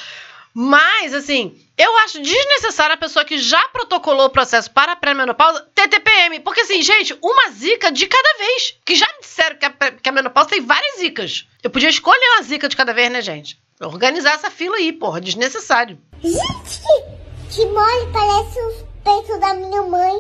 Mas, 0.56 1.12
assim, 1.12 1.60
eu 1.76 1.98
acho 1.98 2.22
desnecessário 2.22 2.94
a 2.94 2.96
pessoa 2.96 3.24
que 3.24 3.38
já 3.38 3.60
protocolou 3.68 4.26
o 4.26 4.30
processo 4.30 4.70
para 4.70 4.92
a 4.92 4.96
pré-menopausa 4.96 5.68
ter 5.74 5.88
TPM. 5.88 6.38
Porque, 6.38 6.60
assim, 6.60 6.80
gente, 6.80 7.18
uma 7.20 7.50
zica 7.50 7.90
de 7.90 8.06
cada 8.06 8.38
vez. 8.38 8.78
Que 8.84 8.94
já 8.94 9.06
me 9.14 9.20
disseram 9.20 9.56
que 9.56 9.66
a, 9.66 9.70
que 9.70 10.08
a 10.08 10.12
menopausa 10.12 10.50
tem 10.50 10.60
várias 10.60 10.98
zicas. 10.98 11.48
Eu 11.60 11.70
podia 11.70 11.88
escolher 11.88 12.24
uma 12.36 12.42
zica 12.44 12.68
de 12.68 12.76
cada 12.76 12.94
vez, 12.94 13.10
né, 13.10 13.20
gente? 13.20 13.58
Organizar 13.80 14.34
essa 14.34 14.48
fila 14.48 14.76
aí, 14.76 14.92
porra, 14.92 15.20
desnecessário. 15.20 15.98
Gente, 16.22 16.38
que, 16.38 17.56
que 17.56 17.66
mole, 17.66 18.12
parece 18.12 18.60
os 18.60 18.84
peitos 19.02 19.40
da 19.40 19.54
minha 19.54 19.82
mãe. 19.82 20.14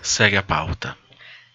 Segue 0.00 0.36
a 0.36 0.42
pauta. 0.42 0.96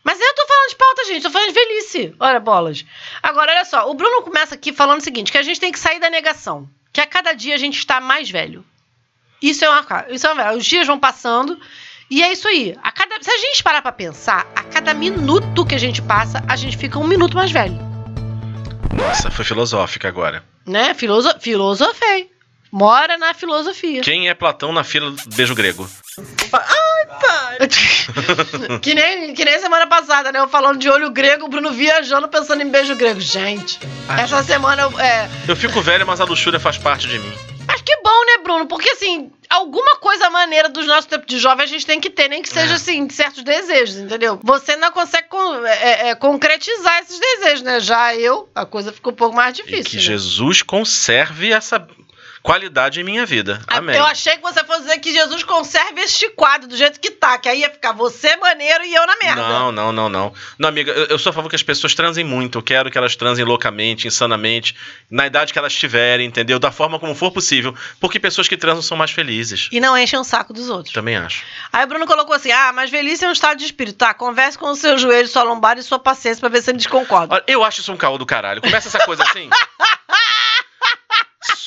Mas 0.03 0.19
eu 0.19 0.35
tô 0.35 0.45
falando 0.45 0.69
de 0.69 0.75
pauta, 0.75 1.05
gente, 1.05 1.23
tô 1.23 1.29
falando 1.29 1.47
de 1.47 1.53
velhice. 1.53 2.15
Olha, 2.19 2.39
bolas. 2.39 2.83
Agora, 3.23 3.53
olha 3.53 3.63
só, 3.63 3.89
o 3.89 3.93
Bruno 3.93 4.23
começa 4.23 4.55
aqui 4.55 4.73
falando 4.73 4.99
o 4.99 5.03
seguinte: 5.03 5.31
que 5.31 5.37
a 5.37 5.43
gente 5.43 5.59
tem 5.59 5.71
que 5.71 5.79
sair 5.79 5.99
da 5.99 6.09
negação. 6.09 6.69
Que 6.91 7.01
a 7.01 7.05
cada 7.05 7.33
dia 7.33 7.55
a 7.55 7.57
gente 7.57 7.77
está 7.77 7.99
mais 7.99 8.29
velho. 8.29 8.65
Isso 9.41 9.63
é 9.63 9.69
uma 9.69 10.05
isso 10.09 10.27
é 10.27 10.33
uma 10.33 10.53
Os 10.53 10.65
dias 10.65 10.87
vão 10.87 10.99
passando. 10.99 11.59
E 12.09 12.23
é 12.23 12.31
isso 12.31 12.47
aí. 12.47 12.75
A 12.81 12.91
cada, 12.91 13.21
se 13.21 13.29
a 13.29 13.37
gente 13.37 13.61
parar 13.61 13.83
pra 13.83 13.91
pensar, 13.91 14.47
a 14.55 14.63
cada 14.63 14.93
minuto 14.95 15.63
que 15.63 15.75
a 15.75 15.77
gente 15.77 16.01
passa, 16.01 16.43
a 16.47 16.55
gente 16.55 16.75
fica 16.75 16.97
um 16.97 17.05
minuto 17.05 17.35
mais 17.35 17.51
velho. 17.51 17.77
Nossa, 18.95 19.29
foi 19.29 19.45
filosófica 19.45 20.07
agora. 20.07 20.43
Né? 20.65 20.93
Filoso, 20.95 21.29
filosofei. 21.39 22.31
Mora 22.71 23.17
na 23.17 23.33
filosofia. 23.33 24.01
Quem 24.01 24.27
é 24.27 24.33
Platão 24.33 24.71
na 24.71 24.83
fila 24.83 25.11
do 25.11 25.35
beijo 25.35 25.55
grego? 25.55 25.87
que, 28.81 28.93
nem, 28.93 29.33
que 29.33 29.43
nem 29.45 29.59
semana 29.59 29.87
passada, 29.87 30.31
né? 30.31 30.39
Eu 30.39 30.47
falando 30.47 30.79
de 30.79 30.89
olho 30.89 31.09
grego, 31.11 31.45
o 31.45 31.49
Bruno 31.49 31.71
viajando 31.71 32.27
pensando 32.27 32.61
em 32.61 32.69
beijo 32.69 32.95
grego. 32.95 33.19
Gente, 33.19 33.79
Ai, 34.07 34.23
essa 34.23 34.41
semana 34.43 34.83
eu. 34.83 34.99
É, 34.99 35.29
Eu 35.47 35.55
fico 35.55 35.81
velho, 35.81 36.05
mas 36.07 36.21
a 36.21 36.25
luxúria 36.25 36.59
faz 36.59 36.77
parte 36.77 37.07
de 37.07 37.19
mim. 37.19 37.33
Mas 37.67 37.81
que 37.81 37.95
bom, 37.97 38.25
né, 38.25 38.43
Bruno? 38.43 38.65
Porque, 38.65 38.89
assim, 38.89 39.31
alguma 39.47 39.97
coisa 39.97 40.27
maneira 40.31 40.69
dos 40.69 40.87
nossos 40.87 41.05
tempos 41.05 41.27
de 41.27 41.37
jovem 41.37 41.63
a 41.63 41.67
gente 41.67 41.85
tem 41.85 41.99
que 41.99 42.09
ter, 42.09 42.27
nem 42.27 42.41
que 42.41 42.49
seja, 42.49 42.73
É. 42.73 42.75
assim, 42.75 43.07
certos 43.11 43.43
desejos, 43.43 43.97
entendeu? 43.97 44.39
Você 44.43 44.75
não 44.75 44.91
consegue 44.91 45.27
con- 45.29 45.63
é, 45.65 46.09
é, 46.09 46.15
concretizar 46.15 46.99
esses 47.03 47.19
desejos, 47.19 47.61
né? 47.61 47.79
Já 47.79 48.15
eu, 48.15 48.49
a 48.55 48.65
coisa 48.65 48.91
ficou 48.91 49.13
um 49.13 49.15
pouco 49.15 49.35
mais 49.35 49.57
E 49.57 49.61
difícil. 49.61 49.83
que 49.91 49.95
né? 49.97 50.01
Jesus 50.01 50.63
conserve 50.63 51.51
essa 51.51 51.87
qualidade 52.41 52.99
em 52.99 53.03
minha 53.03 53.25
vida. 53.25 53.61
Ah, 53.67 53.77
Amém. 53.77 53.95
Eu 53.95 54.05
achei 54.05 54.35
que 54.35 54.41
você 54.41 54.63
fosse 54.63 54.81
dizer 54.81 54.99
que 54.99 55.13
Jesus 55.13 55.43
conserve 55.43 56.01
este 56.01 56.29
quadro 56.29 56.67
do 56.67 56.75
jeito 56.75 56.99
que 56.99 57.11
tá, 57.11 57.37
que 57.37 57.49
aí 57.49 57.61
ia 57.61 57.69
ficar 57.69 57.91
você 57.91 58.35
maneiro 58.37 58.83
e 58.83 58.93
eu 58.93 59.05
na 59.05 59.15
merda. 59.17 59.41
Não, 59.41 59.71
não, 59.71 59.91
não, 59.91 60.09
não. 60.09 60.33
Não, 60.57 60.69
amiga, 60.69 60.91
eu, 60.91 61.05
eu 61.05 61.19
sou 61.19 61.29
a 61.29 61.33
favor 61.33 61.49
que 61.49 61.55
as 61.55 61.63
pessoas 61.63 61.93
transem 61.93 62.23
muito. 62.23 62.57
Eu 62.57 62.63
quero 62.63 62.89
que 62.89 62.97
elas 62.97 63.15
transem 63.15 63.45
loucamente, 63.45 64.07
insanamente, 64.07 64.75
na 65.09 65.27
idade 65.27 65.53
que 65.53 65.59
elas 65.59 65.73
tiverem, 65.73 66.27
entendeu? 66.27 66.59
Da 66.59 66.71
forma 66.71 66.99
como 66.99 67.13
for 67.15 67.31
possível. 67.31 67.75
Porque 67.99 68.19
pessoas 68.19 68.47
que 68.47 68.57
transam 68.57 68.81
são 68.81 68.97
mais 68.97 69.11
felizes. 69.11 69.69
E 69.71 69.79
não 69.79 69.97
enchem 69.97 70.19
o 70.19 70.23
saco 70.23 70.53
dos 70.53 70.69
outros. 70.69 70.93
Também 70.93 71.17
acho. 71.17 71.43
Aí 71.71 71.83
o 71.83 71.87
Bruno 71.87 72.07
colocou 72.07 72.35
assim: 72.35 72.51
ah, 72.51 72.71
mas 72.73 72.89
velhice 72.89 73.25
é 73.25 73.29
um 73.29 73.33
estado 73.33 73.57
de 73.57 73.65
espírito. 73.65 73.97
Tá, 73.97 74.13
converse 74.13 74.57
com 74.57 74.69
o 74.69 74.75
seu 74.75 74.97
joelho, 74.97 75.27
sua 75.27 75.43
lombar 75.43 75.77
e 75.77 75.83
sua 75.83 75.99
paciência 75.99 76.39
pra 76.39 76.49
ver 76.49 76.61
se 76.61 76.71
eles 76.71 76.87
concordam. 76.87 77.35
Olha, 77.35 77.43
eu 77.47 77.63
acho 77.63 77.81
isso 77.81 77.91
um 77.91 77.97
caô 77.97 78.17
do 78.17 78.25
caralho. 78.25 78.61
Começa 78.61 78.87
essa 78.87 78.99
coisa 79.05 79.23
assim. 79.23 79.49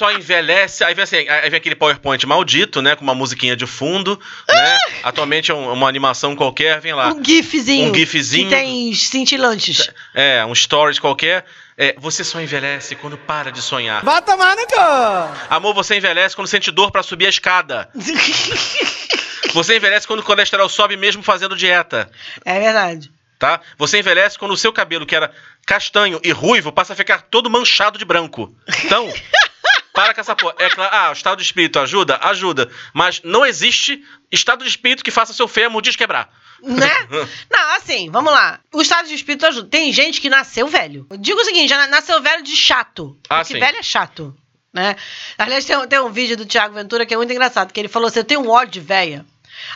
Só 0.02 0.10
envelhece, 0.10 0.82
aí 0.82 0.94
vem 0.94 1.04
assim, 1.04 1.28
aí 1.28 1.48
vem 1.48 1.58
aquele 1.58 1.76
PowerPoint 1.76 2.26
maldito, 2.26 2.82
né? 2.82 2.96
Com 2.96 3.04
uma 3.04 3.14
musiquinha 3.14 3.54
de 3.54 3.68
fundo, 3.68 4.18
né? 4.48 4.78
Atualmente 5.04 5.52
é 5.52 5.54
um- 5.54 5.72
uma 5.72 5.88
animação 5.88 6.34
qualquer, 6.34 6.80
vem 6.80 6.92
lá. 6.92 7.12
Um 7.12 7.24
gifzinho. 7.24 7.92
Um 7.92 7.94
gifzinho. 7.94 8.48
Que 8.48 8.54
tem 8.56 8.92
cintilantes. 8.94 9.88
É, 10.12 10.44
um 10.44 10.52
stories 10.56 10.98
qualquer. 10.98 11.44
É, 11.78 11.94
você 11.98 12.24
só 12.24 12.40
envelhece 12.40 12.96
quando 12.96 13.16
para 13.16 13.52
de 13.52 13.62
sonhar. 13.62 14.02
Vai 14.04 14.20
tomar 14.22 14.56
no 14.56 14.66
cu! 14.66 15.36
Amor, 15.48 15.72
você 15.72 15.94
envelhece 15.96 16.34
quando 16.34 16.48
sente 16.48 16.72
dor 16.72 16.90
pra 16.90 17.04
subir 17.04 17.26
a 17.26 17.30
escada. 17.30 17.88
Você 19.54 19.76
envelhece 19.76 20.06
quando 20.06 20.20
o 20.20 20.22
colesterol 20.24 20.66
sobe 20.68 20.96
mesmo 20.96 21.22
fazendo 21.22 21.54
dieta, 21.54 22.10
é 22.44 22.58
verdade. 22.58 23.12
tá? 23.38 23.60
Você 23.76 23.98
envelhece 23.98 24.38
quando 24.38 24.52
o 24.52 24.56
seu 24.56 24.72
cabelo, 24.72 25.04
que 25.04 25.14
era 25.14 25.30
castanho 25.66 26.18
e 26.24 26.30
ruivo, 26.32 26.72
passa 26.72 26.94
a 26.94 26.96
ficar 26.96 27.20
todo 27.22 27.50
manchado 27.50 27.98
de 27.98 28.04
branco. 28.04 28.54
Então, 28.84 29.12
para 29.92 30.14
com 30.14 30.20
essa 30.20 30.34
porra. 30.34 30.54
É 30.58 30.70
claro, 30.70 30.94
ah, 30.94 31.10
o 31.10 31.12
estado 31.12 31.38
de 31.38 31.44
espírito 31.44 31.78
ajuda? 31.78 32.18
Ajuda. 32.22 32.70
Mas 32.94 33.20
não 33.24 33.44
existe 33.44 34.02
estado 34.30 34.62
de 34.64 34.70
espírito 34.70 35.04
que 35.04 35.10
faça 35.10 35.32
seu 35.32 35.46
fêmur 35.48 35.82
desquebrar. 35.82 36.28
Né? 36.62 36.88
Não, 37.50 37.76
assim, 37.76 38.08
vamos 38.10 38.32
lá. 38.32 38.60
O 38.72 38.80
estado 38.80 39.08
de 39.08 39.14
espírito 39.14 39.44
ajuda. 39.46 39.68
Tem 39.68 39.92
gente 39.92 40.20
que 40.20 40.30
nasceu 40.30 40.68
velho. 40.68 41.06
Digo 41.18 41.40
o 41.40 41.44
seguinte, 41.44 41.68
já 41.68 41.76
na- 41.76 41.88
nasceu 41.88 42.22
velho 42.22 42.42
de 42.42 42.54
chato. 42.56 43.18
Ah, 43.28 43.38
Porque 43.38 43.54
sim. 43.54 43.60
velho 43.60 43.78
é 43.78 43.82
chato. 43.82 44.36
Né? 44.72 44.96
Aliás, 45.36 45.64
tem, 45.64 45.76
um- 45.76 45.86
tem 45.86 45.98
um 46.00 46.10
vídeo 46.12 46.36
do 46.36 46.46
Thiago 46.46 46.74
Ventura 46.74 47.04
que 47.04 47.12
é 47.12 47.16
muito 47.16 47.32
engraçado, 47.32 47.72
que 47.72 47.80
ele 47.80 47.88
falou 47.88 48.08
assim: 48.08 48.20
eu 48.20 48.24
tenho 48.24 48.40
um 48.40 48.48
ódio 48.48 48.74
de 48.74 48.80
véia. 48.80 49.26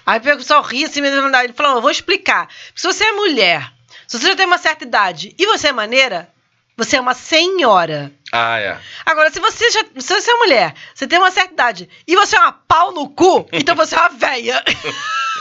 Aí 0.07 0.18
o 0.18 0.22
pessoal 0.22 0.62
ri 0.62 0.85
assim, 0.85 1.00
ele 1.05 1.52
falou: 1.52 1.74
eu 1.76 1.83
vou 1.83 1.90
explicar. 1.90 2.48
Se 2.74 2.87
você 2.87 3.05
é 3.05 3.12
mulher, 3.12 3.70
se 4.07 4.18
você 4.18 4.29
já 4.29 4.37
tem 4.37 4.46
uma 4.46 4.57
certa 4.57 4.85
idade 4.85 5.35
e 5.38 5.44
você 5.44 5.68
é 5.68 5.72
maneira, 5.72 6.31
você 6.76 6.96
é 6.96 7.00
uma 7.00 7.14
senhora. 7.14 8.12
Ah, 8.32 8.58
é. 8.58 8.78
Agora, 9.04 9.30
se 9.30 9.40
você, 9.40 9.70
já, 9.70 9.84
se 9.98 10.14
você 10.14 10.30
é 10.30 10.34
mulher, 10.36 10.74
você 10.94 11.06
tem 11.06 11.18
uma 11.18 11.30
certa 11.30 11.52
idade 11.52 11.88
e 12.06 12.14
você 12.14 12.36
é 12.36 12.40
uma 12.40 12.52
pau 12.52 12.92
no 12.92 13.08
cu, 13.08 13.46
então 13.52 13.74
você 13.74 13.94
é 13.94 13.98
uma 13.98 14.10
véia. 14.10 14.62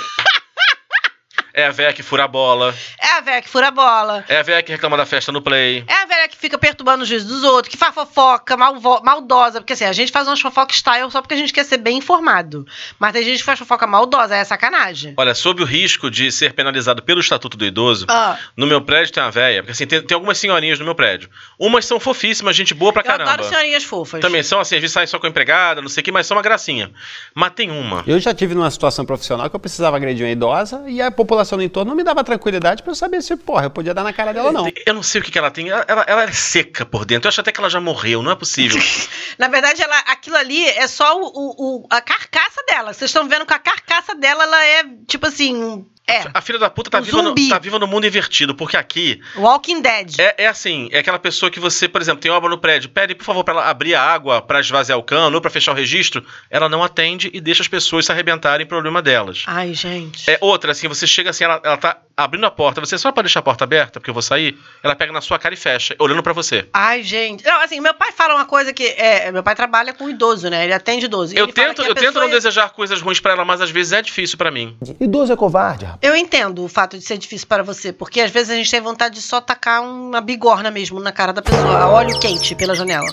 É 1.57 1.65
a 1.67 1.71
véia 1.71 1.93
que 1.93 2.03
fura 2.03 2.25
a 2.25 2.27
bola. 2.27 2.75
É 3.01 3.13
a 3.17 3.21
véia 3.21 3.41
que 3.41 3.49
fura 3.49 3.69
a 3.69 3.71
bola. 3.71 4.25
É 4.27 4.37
a 4.39 4.43
véia 4.43 4.61
que 4.61 4.71
reclama 4.73 4.97
da 4.97 5.05
festa 5.05 5.31
no 5.31 5.41
play. 5.41 5.85
É 5.87 5.93
a 5.93 6.05
velha 6.05 6.27
que 6.27 6.35
fica 6.35 6.57
perturbando 6.57 7.03
o 7.03 7.07
juízo 7.07 7.27
dos 7.27 7.43
outros, 7.45 7.71
que 7.71 7.77
faz 7.77 7.93
fofoca, 7.93 8.57
malvo- 8.57 9.01
maldosa. 9.03 9.61
Porque 9.61 9.71
assim, 9.71 9.85
a 9.85 9.93
gente 9.93 10.11
faz 10.11 10.27
umas 10.27 10.41
fofoca 10.41 10.73
style 10.73 11.09
só 11.09 11.21
porque 11.21 11.33
a 11.33 11.37
gente 11.37 11.53
quer 11.53 11.63
ser 11.63 11.77
bem 11.77 11.97
informado. 11.97 12.67
Mas 12.99 13.13
tem 13.13 13.23
gente 13.23 13.37
que 13.37 13.43
faz 13.45 13.57
fofoca 13.57 13.87
maldosa, 13.87 14.35
é 14.35 14.43
sacanagem. 14.43 15.13
Olha, 15.15 15.33
sob 15.33 15.61
o 15.63 15.65
risco 15.65 16.11
de 16.11 16.29
ser 16.29 16.53
penalizado 16.53 17.01
pelo 17.01 17.21
Estatuto 17.21 17.55
do 17.55 17.65
Idoso, 17.65 18.05
Ah, 18.09 18.37
no 18.57 18.67
meu 18.67 18.81
prédio 18.81 19.13
tem 19.13 19.23
uma 19.23 19.31
véia. 19.31 19.61
Porque 19.63 19.71
assim, 19.71 19.87
tem, 19.87 20.01
tem 20.01 20.13
algumas 20.13 20.37
senhorinhas 20.37 20.77
no 20.77 20.83
meu 20.83 20.93
prédio. 20.95 21.29
Umas 21.57 21.85
são 21.85 22.01
fofíssimas, 22.01 22.53
gente 22.53 22.73
boa 22.73 22.91
pra 22.91 23.01
eu 23.01 23.05
caramba. 23.05 23.31
adoro 23.31 23.47
senhorinhas 23.47 23.85
fofas. 23.85 24.19
Também 24.19 24.43
são 24.43 24.59
assim, 24.59 24.75
às 24.75 24.81
vezes 24.81 24.93
saem 24.93 25.07
só 25.07 25.17
com 25.19 25.25
empregada, 25.27 25.81
não 25.81 25.87
sei 25.87 26.01
o 26.01 26.03
que, 26.03 26.11
mas 26.11 26.27
são 26.27 26.35
uma 26.35 26.43
gracinha. 26.43 26.91
Mas 27.33 27.53
tem 27.53 27.71
uma. 27.71 28.03
Eu 28.05 28.19
já 28.19 28.33
tive 28.33 28.53
numa 28.53 28.69
situação 28.69 29.05
profissional 29.05 29.49
que 29.49 29.55
eu 29.55 29.59
precisava 29.61 29.95
agredir 29.95 30.25
uma 30.25 30.31
idosa 30.33 30.83
e 30.87 31.01
a 31.01 31.09
população 31.09 31.44
no 31.55 31.61
entorno 31.63 31.89
não 31.89 31.95
me 31.95 32.03
dava 32.03 32.23
tranquilidade 32.23 32.81
pra 32.81 32.91
eu 32.91 32.95
saber 32.95 33.21
se, 33.21 33.35
porra, 33.35 33.65
eu 33.65 33.69
podia 33.69 33.93
dar 33.93 34.03
na 34.03 34.11
cara 34.13 34.33
dela 34.33 34.47
ou 34.47 34.53
não. 34.53 34.71
Eu 34.85 34.93
não 34.93 35.03
sei 35.03 35.21
o 35.21 35.23
que, 35.23 35.29
que 35.31 35.37
ela 35.37 35.51
tem. 35.51 35.69
Ela, 35.69 35.85
ela, 35.87 36.03
ela 36.07 36.23
é 36.23 36.31
seca 36.31 36.85
por 36.85 37.05
dentro. 37.05 37.27
Eu 37.27 37.29
acho 37.29 37.41
até 37.41 37.51
que 37.51 37.59
ela 37.59 37.69
já 37.69 37.79
morreu, 37.79 38.23
não 38.23 38.31
é 38.31 38.35
possível. 38.35 38.81
Na 39.37 39.47
verdade, 39.47 39.81
ela, 39.81 39.97
aquilo 40.07 40.37
ali 40.37 40.65
é 40.65 40.87
só 40.87 41.19
o, 41.19 41.25
o- 41.25 41.81
o- 41.83 41.87
a 41.89 42.01
carcaça 42.01 42.63
dela. 42.67 42.93
Vocês 42.93 43.09
estão 43.09 43.27
vendo 43.27 43.45
que 43.45 43.53
a 43.53 43.59
carcaça 43.59 44.15
dela, 44.15 44.43
ela 44.43 44.65
é, 44.65 44.83
tipo 45.07 45.27
assim. 45.27 45.85
É. 46.07 46.23
A 46.33 46.41
filha 46.41 46.59
da 46.59 46.69
puta 46.69 46.89
tá, 46.89 46.99
Um 46.99 47.01
viva 47.01 47.21
no, 47.21 47.33
tá 47.49 47.57
viva 47.57 47.79
no 47.79 47.87
mundo 47.87 48.05
invertido, 48.05 48.53
porque 48.53 48.77
aqui 48.77 49.21
Walking 49.35 49.81
Dead. 49.81 50.19
é, 50.19 50.43
é 50.43 50.47
assim, 50.47 50.87
é 50.91 50.99
aquela 50.99 51.17
pessoa 51.17 51.49
que 51.49 51.59
você, 51.59 51.87
por 51.87 51.99
exemplo, 52.01 52.21
tem 52.21 52.29
obra 52.29 52.49
no 52.49 52.57
prédio, 52.57 52.89
pede, 52.89 53.15
por 53.15 53.23
favor, 53.23 53.43
pra 53.43 53.53
ela 53.55 53.69
abrir 53.69 53.95
a 53.95 54.01
água 54.01 54.41
pra 54.41 54.59
esvaziar 54.59 54.99
o 54.99 55.03
cano 55.03 55.35
ou 55.35 55.41
pra 55.41 55.49
fechar 55.49 55.71
o 55.71 55.75
registro, 55.75 56.23
ela 56.49 56.69
não 56.69 56.83
atende 56.83 57.31
e 57.33 57.41
deixa 57.41 57.63
as 57.63 57.67
pessoas 57.67 58.05
se 58.05 58.11
arrebentarem 58.11 58.67
problema 58.67 59.01
delas. 59.01 59.43
Ai, 59.47 59.73
gente. 59.73 60.29
É 60.29 60.37
outra, 60.41 60.71
assim, 60.73 60.87
você 60.87 61.07
chega 61.07 61.31
assim, 61.31 61.43
ela, 61.43 61.59
ela 61.63 61.77
tá 61.77 61.97
abrindo 62.17 62.45
a 62.45 62.51
porta, 62.51 62.79
você 62.79 62.97
só 62.97 63.11
pode 63.11 63.25
deixar 63.25 63.39
a 63.39 63.43
porta 63.43 63.63
aberta, 63.63 63.99
porque 63.99 64.09
eu 64.09 64.13
vou 64.13 64.21
sair, 64.23 64.57
ela 64.83 64.95
pega 64.95 65.11
na 65.11 65.21
sua 65.21 65.37
cara 65.37 65.53
e 65.53 65.57
fecha, 65.57 65.95
olhando 65.99 66.23
pra 66.23 66.33
você. 66.33 66.67
Ai, 66.73 67.03
gente. 67.03 67.43
Não, 67.43 67.61
assim, 67.61 67.79
meu 67.79 67.93
pai 67.93 68.11
fala 68.11 68.35
uma 68.35 68.45
coisa 68.45 68.71
que. 68.73 68.83
É, 68.97 69.31
meu 69.31 69.43
pai 69.43 69.55
trabalha 69.55 69.93
com 69.93 70.09
idoso, 70.09 70.49
né? 70.49 70.63
Ele 70.63 70.73
atende 70.73 71.05
idoso. 71.05 71.35
Eu 71.35 71.47
tento, 71.51 71.81
eu 71.81 71.93
tento 71.95 72.15
não 72.15 72.27
é- 72.27 72.31
desejar 72.31 72.69
coisas 72.69 73.01
ruins 73.01 73.19
pra 73.19 73.33
ela, 73.33 73.43
mas 73.45 73.61
às 73.61 73.69
vezes 73.69 73.91
é 73.93 74.01
difícil 74.01 74.37
pra 74.37 74.49
mim. 74.51 74.77
Idoso 74.99 75.33
é 75.33 75.35
covarde, 75.35 75.85
rapaz. 75.85 75.99
Eu 76.01 76.15
entendo 76.15 76.63
o 76.63 76.67
fato 76.67 76.97
de 76.97 77.03
ser 77.03 77.17
difícil 77.17 77.47
para 77.47 77.63
você, 77.63 77.91
porque 77.91 78.21
às 78.21 78.31
vezes 78.31 78.49
a 78.49 78.55
gente 78.55 78.69
tem 78.71 78.81
vontade 78.81 79.15
de 79.15 79.21
só 79.21 79.41
tacar 79.41 79.81
uma 79.83 80.21
bigorna 80.21 80.71
mesmo 80.71 80.99
na 80.99 81.11
cara 81.11 81.33
da 81.33 81.41
pessoa, 81.41 81.77
a 81.79 81.89
óleo 81.89 82.19
quente 82.19 82.55
pela 82.55 82.75
janela. 82.75 83.07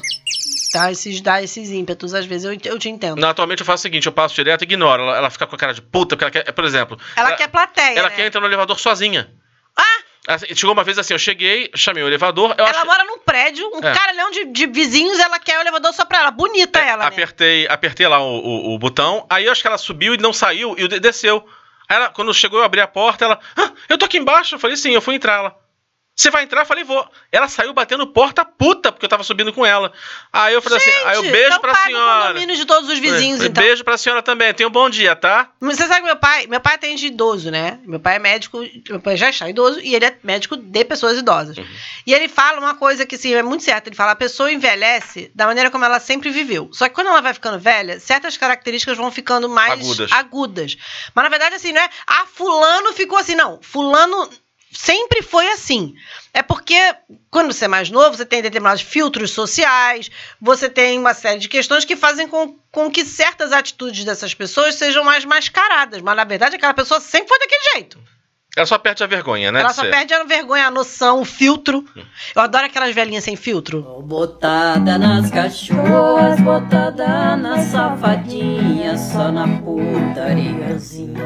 Tá? 0.72 0.90
Esses, 0.90 1.20
dá 1.20 1.42
esses 1.42 1.70
ímpetos, 1.70 2.14
às 2.14 2.24
vezes, 2.24 2.44
eu, 2.44 2.52
eu 2.72 2.78
te 2.78 2.88
entendo. 2.88 3.20
Não, 3.20 3.28
atualmente 3.28 3.61
eu 3.61 3.66
faço 3.66 3.80
o 3.80 3.82
seguinte, 3.82 4.06
eu 4.06 4.12
passo 4.12 4.35
direto 4.35 4.62
e 4.62 4.64
ignoro. 4.64 5.02
Ela, 5.02 5.16
ela 5.18 5.30
fica 5.30 5.46
com 5.46 5.54
a 5.54 5.58
cara 5.58 5.74
de 5.74 5.82
puta, 5.82 6.16
porque 6.16 6.38
ela 6.38 6.44
quer, 6.46 6.52
por 6.52 6.64
exemplo. 6.64 6.98
Ela 7.16 7.32
quer 7.37 7.48
plateia. 7.48 7.98
Ela 7.98 8.08
né? 8.08 8.14
quer 8.16 8.26
entrar 8.26 8.40
no 8.40 8.46
elevador 8.46 8.78
sozinha. 8.78 9.30
Ah! 9.76 10.37
Chegou 10.54 10.72
uma 10.72 10.85
vez 10.85 10.98
assim, 10.98 11.14
eu 11.14 11.18
cheguei, 11.18 11.68
chamei 11.74 12.00
o 12.02 12.06
elevador, 12.06 12.54
Ela 12.56 12.70
achei- 12.70 12.85
mora 12.85 13.04
num 13.04 13.18
prédio, 13.18 13.68
um 13.74 13.78
É. 13.85 13.92
caralhão 13.92 14.30
de, 14.30 14.44
de 14.46 14.66
vizinhos, 14.68 15.18
ela 15.18 15.38
quer 15.40 15.58
o 15.58 15.61
elevador 15.62 15.92
só 15.92 16.04
pra 16.04 16.20
ela. 16.20 16.30
Bonita 16.30 16.78
ela, 16.78 17.02
né? 17.02 17.08
apertei, 17.08 17.66
apertei 17.68 18.06
lá 18.06 18.20
o, 18.20 18.38
o- 18.38 18.74
o 18.74 18.78
botão, 18.78 19.26
aí 19.28 19.46
eu 19.46 19.52
acho 19.52 19.61
que 19.61 19.66
ela 19.66 19.76
subiu 19.78 20.14
e 20.14 20.18
não 20.18 20.32
saiu 20.32 20.76
e 20.78 20.87
de- 20.87 21.00
desceu. 21.00 21.44
Aí 21.88 21.96
ela, 21.96 22.08
quando 22.11 22.32
chegou, 22.32 22.61
eu 22.61 22.64
abri 22.64 22.80
a 22.80 22.87
porta, 22.87 23.24
ela, 23.24 23.40
ah, 23.56 23.72
eu 23.88 23.98
tô 23.98 24.04
aqui 24.04 24.16
embaixo. 24.16 24.54
Eu 24.54 24.58
falei, 24.61 24.76
sim, 24.76 24.92
eu 24.92 25.02
fui 25.02 25.16
entrar. 25.16 25.38
Ela, 25.38 25.56
você 26.22 26.30
vai 26.30 26.44
entrar? 26.44 26.62
Eu 26.62 26.66
falei, 26.66 26.85
vou. 26.85 27.04
Ela 27.32 27.48
saiu 27.48 27.72
batendo 27.74 28.06
porta 28.06 28.44
puta, 28.44 28.92
porque 28.92 29.04
eu 29.04 29.11
tava 29.11 29.24
subindo 29.24 29.52
com 29.52 29.66
ela. 29.66 29.92
Aí 30.32 30.54
eu 30.54 30.62
falei 30.62 30.78
assim, 30.78 30.90
aí 31.04 31.16
eu 31.16 31.22
beijo 31.22 31.46
então 31.48 31.61
pra 31.61 31.72
paga 31.72 31.82
o 31.82 31.87
senhora. 31.88 32.26
condomínio 32.28 32.56
de 32.56 32.64
todos 32.64 32.88
os 32.88 32.98
vizinhos, 32.98 33.38
Falei, 33.38 33.50
então. 33.50 33.64
Beijo 33.64 33.85
pra 33.85 33.98
senhora 33.98 34.22
também. 34.22 34.54
Tenha 34.54 34.68
um 34.68 34.72
bom 34.72 34.88
dia, 34.88 35.16
tá? 35.16 35.50
Você 35.61 35.87
sabe 35.87 36.00
que 36.00 36.06
meu 36.06 36.16
pai, 36.16 36.46
meu 36.46 36.61
pai 36.61 36.74
atende 36.76 37.06
idoso, 37.06 37.50
né? 37.50 37.80
Meu 37.85 37.98
pai 37.98 38.16
é 38.16 38.18
médico, 38.20 38.64
meu 38.88 39.00
pai 39.00 39.16
já 39.16 39.30
está 39.30 39.48
idoso 39.48 39.80
e 39.80 39.94
ele 39.94 40.04
é 40.04 40.16
médico 40.22 40.56
de 40.56 40.85
pessoas 40.85 41.18
idosas. 41.18 41.56
Uhum. 41.56 41.66
E 42.06 42.14
ele 42.14 42.28
fala 42.28 42.61
uma 42.61 42.74
coisa 42.76 43.04
que 43.04 43.16
assim, 43.16 43.35
é 43.35 43.42
muito 43.42 43.64
certa, 43.64 43.88
ele 43.88 43.96
fala, 43.96 44.12
a 44.12 44.16
pessoa 44.16 44.52
envelhece 44.52 45.30
da 45.35 45.46
maneira 45.46 45.70
como 45.70 45.85
ela 45.85 45.98
sempre 45.98 46.30
viveu. 46.30 46.70
Só 46.72 46.88
que 46.88 46.94
quando 46.94 47.08
ela 47.08 47.20
vai 47.20 47.35
ficando 47.35 47.58
velha, 47.58 47.98
certas 47.98 48.37
características 48.37 48.96
vão 48.96 49.11
ficando 49.11 49.48
mais 49.48 49.80
Agudas. 49.80 50.12
agudas. 50.12 50.76
Mas 51.14 51.24
na 51.24 51.28
verdade 51.28 51.56
assim, 51.56 51.72
não 51.72 51.80
é, 51.80 51.88
ah, 52.06 52.26
fulano 52.32 52.92
ficou 52.92 53.18
assim, 53.18 53.35
não. 53.35 53.58
Fulano 53.61 54.30
sempre 54.72 55.22
foi 55.22 55.48
assim. 55.50 55.94
É 56.32 56.42
porque 56.42 56.74
quando 57.30 57.52
você 57.52 57.66
é 57.66 57.68
mais 57.68 57.90
novo, 57.90 58.16
você 58.16 58.24
tem 58.24 58.42
determinados 58.42 58.82
filtros 58.82 59.30
sociais, 59.30 60.11
você 60.40 60.68
tem 60.68 60.98
uma 60.98 61.14
série 61.14 61.38
de 61.38 61.48
questões 61.48 61.85
que 61.85 61.94
fazem 61.94 62.26
com, 62.26 62.56
com 62.70 62.90
que 62.90 63.04
certas 63.04 63.52
atitudes 63.52 64.04
dessas 64.04 64.35
pessoas 64.35 64.74
sejam 64.74 65.04
mais 65.04 65.24
mascaradas. 65.24 66.00
Mas 66.00 66.16
na 66.16 66.24
verdade, 66.24 66.56
aquela 66.56 66.74
pessoa 66.74 67.00
sempre 67.00 67.28
foi 67.28 67.38
daquele 67.38 67.72
jeito. 67.74 67.98
Ela 68.54 68.66
só 68.66 68.76
perde 68.76 69.02
a 69.02 69.06
vergonha, 69.06 69.50
né? 69.50 69.61
Ela 69.61 69.72
só 69.72 69.80
ser. 69.80 69.90
perde 69.90 70.12
a 70.12 70.24
vergonha, 70.24 70.66
a 70.66 70.70
noção, 70.70 71.22
o 71.22 71.24
filtro. 71.24 71.87
Eu 72.37 72.42
adoro 72.42 72.66
aquelas 72.66 72.94
velhinhas 72.94 73.24
sem 73.24 73.35
filtro. 73.35 73.82
Botada 74.02 74.98
nas 74.98 75.30
cachorras, 75.30 76.38
botada 76.38 77.35
na 77.35 77.58
safadinha, 77.62 78.98
só 78.98 79.32
na 79.32 79.48
putariazinha, 79.58 81.24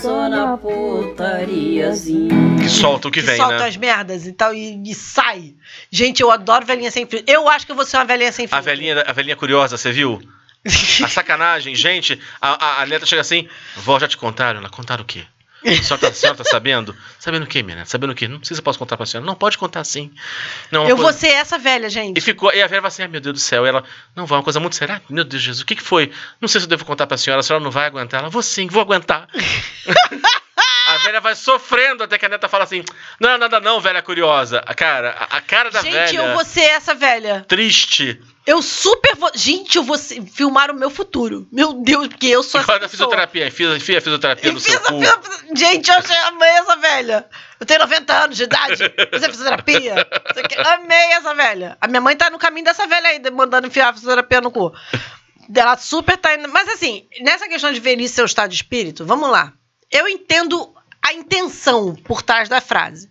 só 0.00 0.28
na 0.30 0.56
putariazinha. 0.56 2.30
Que 2.58 2.68
solta 2.68 3.08
o 3.08 3.10
que 3.10 3.20
vem, 3.20 3.36
solta 3.36 3.58
né? 3.58 3.66
as 3.66 3.76
merdas 3.76 4.26
e 4.26 4.32
tal, 4.32 4.54
e, 4.54 4.82
e 4.82 4.94
sai. 4.94 5.54
Gente, 5.90 6.22
eu 6.22 6.30
adoro 6.30 6.64
velhinha 6.64 6.90
sem 6.90 7.06
filtro. 7.06 7.30
Eu 7.30 7.46
acho 7.48 7.66
que 7.66 7.72
eu 7.72 7.76
vou 7.76 7.84
ser 7.84 7.98
uma 7.98 8.06
velhinha 8.06 8.32
sem 8.32 8.46
filtro. 8.46 8.58
A 8.58 8.62
velhinha, 8.62 9.04
a 9.06 9.12
velhinha 9.12 9.36
curiosa, 9.36 9.76
você 9.76 9.92
viu? 9.92 10.18
A 11.02 11.08
sacanagem, 11.08 11.74
gente. 11.74 12.20
A, 12.40 12.80
a, 12.80 12.82
a 12.82 12.86
neta 12.86 13.06
chega 13.06 13.22
assim, 13.22 13.48
vó, 13.76 13.98
já 13.98 14.06
te 14.06 14.16
contaram? 14.16 14.60
Ela 14.60 14.68
contaram 14.68 15.02
o 15.02 15.06
quê? 15.06 15.24
A 15.64 15.82
senhora, 15.82 15.98
tá, 15.98 16.08
a 16.08 16.12
senhora 16.12 16.38
tá 16.38 16.44
sabendo? 16.44 16.96
Sabendo 17.18 17.42
o 17.44 17.46
quê, 17.46 17.62
neta? 17.62 17.84
Sabendo 17.84 18.10
o 18.10 18.14
quê? 18.14 18.26
Não 18.26 18.42
sei 18.42 18.54
se 18.54 18.60
eu 18.60 18.64
posso 18.64 18.78
contar 18.78 18.96
pra 18.96 19.04
senhora. 19.04 19.26
Não, 19.26 19.34
pode 19.34 19.58
contar 19.58 19.84
sim. 19.84 20.10
Não, 20.70 20.88
Eu 20.88 20.96
vou 20.96 21.04
coisa- 21.06 21.18
ser 21.18 21.28
essa 21.28 21.58
velha, 21.58 21.88
gente. 21.90 22.16
E 22.16 22.20
ficou, 22.20 22.52
e 22.52 22.62
a 22.62 22.66
velha 22.66 22.80
vai 22.80 22.88
assim, 22.88 23.02
ai 23.02 23.08
meu 23.08 23.20
Deus 23.20 23.34
do 23.34 23.40
céu. 23.40 23.66
E 23.66 23.68
ela, 23.68 23.84
não, 24.16 24.24
vai, 24.26 24.38
uma 24.38 24.44
coisa 24.44 24.58
muito 24.58 24.76
séria. 24.76 25.02
Meu 25.10 25.24
Deus 25.24 25.42
de 25.42 25.46
Jesus, 25.48 25.62
o 25.62 25.66
que, 25.66 25.76
que 25.76 25.82
foi? 25.82 26.10
Não 26.40 26.48
sei 26.48 26.60
se 26.60 26.64
eu 26.66 26.68
devo 26.70 26.84
contar 26.84 27.06
pra 27.06 27.16
senhora, 27.18 27.40
a 27.40 27.42
senhora 27.42 27.62
não 27.62 27.70
vai 27.70 27.86
aguentar. 27.86 28.20
Ela, 28.20 28.30
vou 28.30 28.42
sim, 28.42 28.66
vou 28.68 28.80
aguentar. 28.82 29.28
a 31.00 31.04
velha 31.04 31.20
vai 31.20 31.34
sofrendo 31.34 32.04
até 32.04 32.18
que 32.18 32.26
a 32.26 32.28
neta 32.28 32.48
fala 32.48 32.64
assim: 32.64 32.84
Não, 33.18 33.38
nada 33.38 33.60
não, 33.60 33.80
velha 33.80 34.02
curiosa. 34.02 34.62
A 34.66 34.74
cara, 34.74 35.10
a, 35.18 35.36
a 35.36 35.40
cara 35.40 35.70
da 35.70 35.82
Gente, 35.82 35.92
velha. 35.92 36.18
eu 36.18 36.34
vou 36.34 36.44
ser 36.44 36.62
essa 36.62 36.94
velha. 36.94 37.44
Triste. 37.48 38.20
Eu 38.46 38.62
super 38.62 39.14
vou. 39.16 39.30
Gente, 39.34 39.76
eu 39.76 39.84
vou 39.84 39.96
filmar 39.98 40.70
o 40.70 40.74
meu 40.74 40.90
futuro. 40.90 41.46
Meu 41.52 41.72
Deus, 41.74 42.08
porque 42.08 42.26
eu 42.26 42.42
sou 42.42 42.60
pessoa. 42.60 42.88
fisioterapia, 42.88 43.46
enfia, 43.46 43.76
enfia 43.76 43.98
a 43.98 44.00
fisioterapia 44.00 44.50
no 44.50 44.58
Enfia 44.58 44.72
seu 44.72 44.80
essa 44.80 44.92
cu. 44.92 45.56
Gente, 45.56 45.88
eu 45.88 45.96
achei, 45.96 46.16
amei 46.16 46.48
essa 46.48 46.76
velha. 46.76 47.26
Eu 47.58 47.66
tenho 47.66 47.80
90 47.80 48.24
anos 48.24 48.36
de 48.36 48.42
idade. 48.44 48.76
Fisioterapia. 49.12 50.06
sei 50.34 50.42
o 50.42 50.48
quê. 50.48 50.56
Amei 50.56 51.12
essa 51.12 51.34
velha. 51.34 51.76
A 51.80 51.86
minha 51.86 52.00
mãe 52.00 52.16
tá 52.16 52.30
no 52.30 52.38
caminho 52.38 52.64
dessa 52.64 52.86
velha 52.86 53.10
aí, 53.10 53.20
mandando 53.30 53.66
enfiar 53.66 53.90
a 53.90 53.92
fisioterapia 53.92 54.40
no 54.40 54.50
cu. 54.50 54.74
Ela 55.54 55.76
super 55.76 56.16
tá 56.16 56.34
indo. 56.34 56.48
Mas 56.48 56.68
assim, 56.68 57.06
nessa 57.20 57.48
questão 57.48 57.72
de 57.72 57.80
velhice 57.80 58.14
seu 58.14 58.24
estado 58.24 58.50
de 58.50 58.56
espírito, 58.56 59.04
vamos 59.04 59.30
lá. 59.30 59.52
Eu 59.90 60.08
entendo 60.08 60.74
a 61.02 61.12
intenção 61.12 61.94
por 61.94 62.22
trás 62.22 62.48
da 62.48 62.60
frase. 62.60 63.08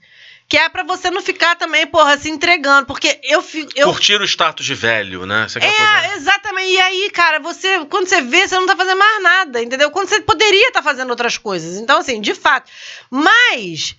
Que 0.47 0.57
é 0.57 0.67
pra 0.67 0.81
você 0.81 1.11
não 1.11 1.21
ficar 1.21 1.55
também, 1.55 1.85
porra, 1.85 2.17
se 2.17 2.27
entregando. 2.27 2.87
Porque 2.87 3.19
eu 3.23 3.39
fico. 3.43 3.71
Eu, 3.75 3.87
Curtir 3.89 4.15
o 4.19 4.23
status 4.25 4.65
de 4.65 4.73
velho, 4.73 5.23
né? 5.27 5.43
Essa 5.45 5.59
é 5.59 5.61
coisa- 5.61 6.15
exatamente. 6.15 6.71
E 6.71 6.79
aí, 6.79 7.09
cara, 7.11 7.39
você, 7.39 7.85
quando 7.85 8.07
você 8.07 8.19
vê, 8.21 8.47
você 8.47 8.55
não 8.55 8.65
tá 8.65 8.75
fazendo 8.75 8.97
mais 8.97 9.21
nada, 9.21 9.61
entendeu? 9.61 9.91
Quando 9.91 10.09
você 10.09 10.19
poderia 10.21 10.69
estar 10.69 10.81
fazendo 10.81 11.11
outras 11.11 11.37
coisas. 11.37 11.77
Então, 11.77 11.99
assim, 11.99 12.19
de 12.19 12.33
fato. 12.33 12.67
Mas 13.11 13.95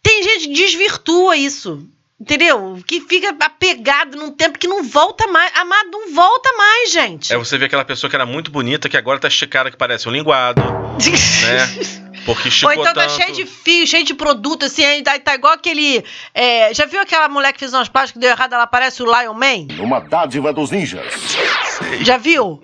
tem 0.00 0.22
gente 0.22 0.46
que 0.48 0.54
desvirtua 0.54 1.36
isso. 1.36 1.84
Entendeu? 2.20 2.80
Que 2.86 3.00
fica 3.00 3.30
apegado 3.40 4.16
num 4.16 4.30
tempo 4.32 4.58
que 4.58 4.66
não 4.68 4.82
volta 4.84 5.26
mais. 5.28 5.52
Amado, 5.56 5.88
não 5.92 6.12
volta 6.14 6.52
mais, 6.56 6.90
gente. 6.92 7.32
É 7.32 7.36
você 7.36 7.56
vê 7.58 7.66
aquela 7.66 7.84
pessoa 7.84 8.08
que 8.10 8.14
era 8.16 8.26
muito 8.26 8.50
bonita, 8.50 8.88
que 8.88 8.96
agora 8.96 9.18
tá 9.20 9.28
esticada, 9.28 9.70
que 9.70 9.76
parece 9.76 10.08
um 10.08 10.12
linguado, 10.12 10.60
né? 11.02 12.07
Porque 12.28 12.42
Ou 12.42 12.48
esticou 12.48 12.72
então 12.74 12.92
tá 12.92 13.08
cheio 13.08 13.32
de 13.32 13.46
fio, 13.46 13.86
cheio 13.86 14.04
de 14.04 14.12
produto, 14.12 14.66
assim, 14.66 14.84
aí 14.84 15.02
tá, 15.02 15.18
tá 15.18 15.34
igual 15.34 15.54
aquele. 15.54 16.04
é, 16.34 16.74
já 16.74 16.84
viu 16.84 17.00
aquela 17.00 17.26
mulher 17.26 17.54
que 17.54 17.58
fez 17.58 17.72
umas 17.72 17.88
plásticas 17.88 18.12
que 18.12 18.18
deu 18.18 18.30
errado? 18.30 18.52
Ela 18.52 18.66
parece 18.66 19.02
o 19.02 19.06
Lion 19.06 19.32
Man? 19.32 19.66
Uma 19.82 19.98
dádiva 19.98 20.52
dos 20.52 20.70
ninjas. 20.70 21.06
Já 22.02 22.18
viu? 22.18 22.62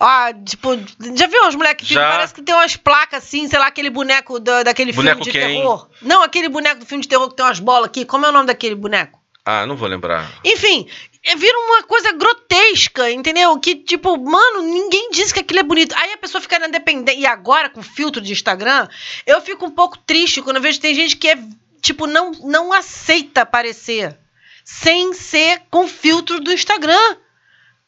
Ah, 0.00 0.32
tipo, 0.44 0.70
já 1.14 1.28
viu 1.28 1.44
as 1.44 1.54
mulheres 1.54 1.76
que 1.86 1.94
parece 1.94 2.34
que 2.34 2.42
tem 2.42 2.52
umas 2.52 2.74
placas 2.76 3.22
assim, 3.22 3.46
sei 3.46 3.60
lá, 3.60 3.68
aquele 3.68 3.88
boneco 3.90 4.40
da- 4.40 4.64
daquele 4.64 4.92
Boneco 4.92 5.18
filme 5.24 5.32
de 5.32 5.38
quem? 5.38 5.58
terror. 5.58 5.88
Não, 6.02 6.20
aquele 6.24 6.48
boneco 6.48 6.80
do 6.80 6.86
filme 6.86 7.00
de 7.02 7.08
terror 7.08 7.28
que 7.28 7.36
tem 7.36 7.46
umas 7.46 7.60
bolas 7.60 7.86
aqui. 7.86 8.04
Como 8.04 8.26
é 8.26 8.28
o 8.30 8.32
nome 8.32 8.48
daquele 8.48 8.74
boneco? 8.74 9.20
Ah, 9.44 9.64
não 9.64 9.76
vou 9.76 9.86
lembrar. 9.86 10.28
Enfim, 10.44 10.88
é, 11.24 11.34
vira 11.36 11.58
uma 11.58 11.82
coisa 11.84 12.12
grotesca, 12.12 13.10
entendeu? 13.10 13.58
Que, 13.58 13.74
tipo, 13.76 14.16
mano, 14.18 14.62
ninguém 14.62 15.10
disse 15.10 15.32
que 15.32 15.40
aquilo 15.40 15.60
é 15.60 15.62
bonito. 15.62 15.94
Aí 15.96 16.12
a 16.12 16.18
pessoa 16.18 16.40
fica 16.40 16.58
na 16.58 16.66
dependência. 16.66 17.18
E 17.18 17.26
agora, 17.26 17.68
com 17.70 17.82
filtro 17.82 18.20
de 18.20 18.32
Instagram, 18.32 18.88
eu 19.26 19.40
fico 19.40 19.64
um 19.64 19.70
pouco 19.70 19.96
triste 19.98 20.42
quando 20.42 20.56
eu 20.56 20.62
vejo 20.62 20.78
que 20.78 20.82
tem 20.82 20.94
gente 20.94 21.16
que 21.16 21.28
é, 21.28 21.38
tipo, 21.80 22.06
não, 22.06 22.30
não 22.42 22.72
aceita 22.72 23.42
aparecer 23.42 24.18
sem 24.64 25.12
ser 25.12 25.62
com 25.70 25.86
filtro 25.88 26.40
do 26.40 26.52
Instagram. 26.52 27.16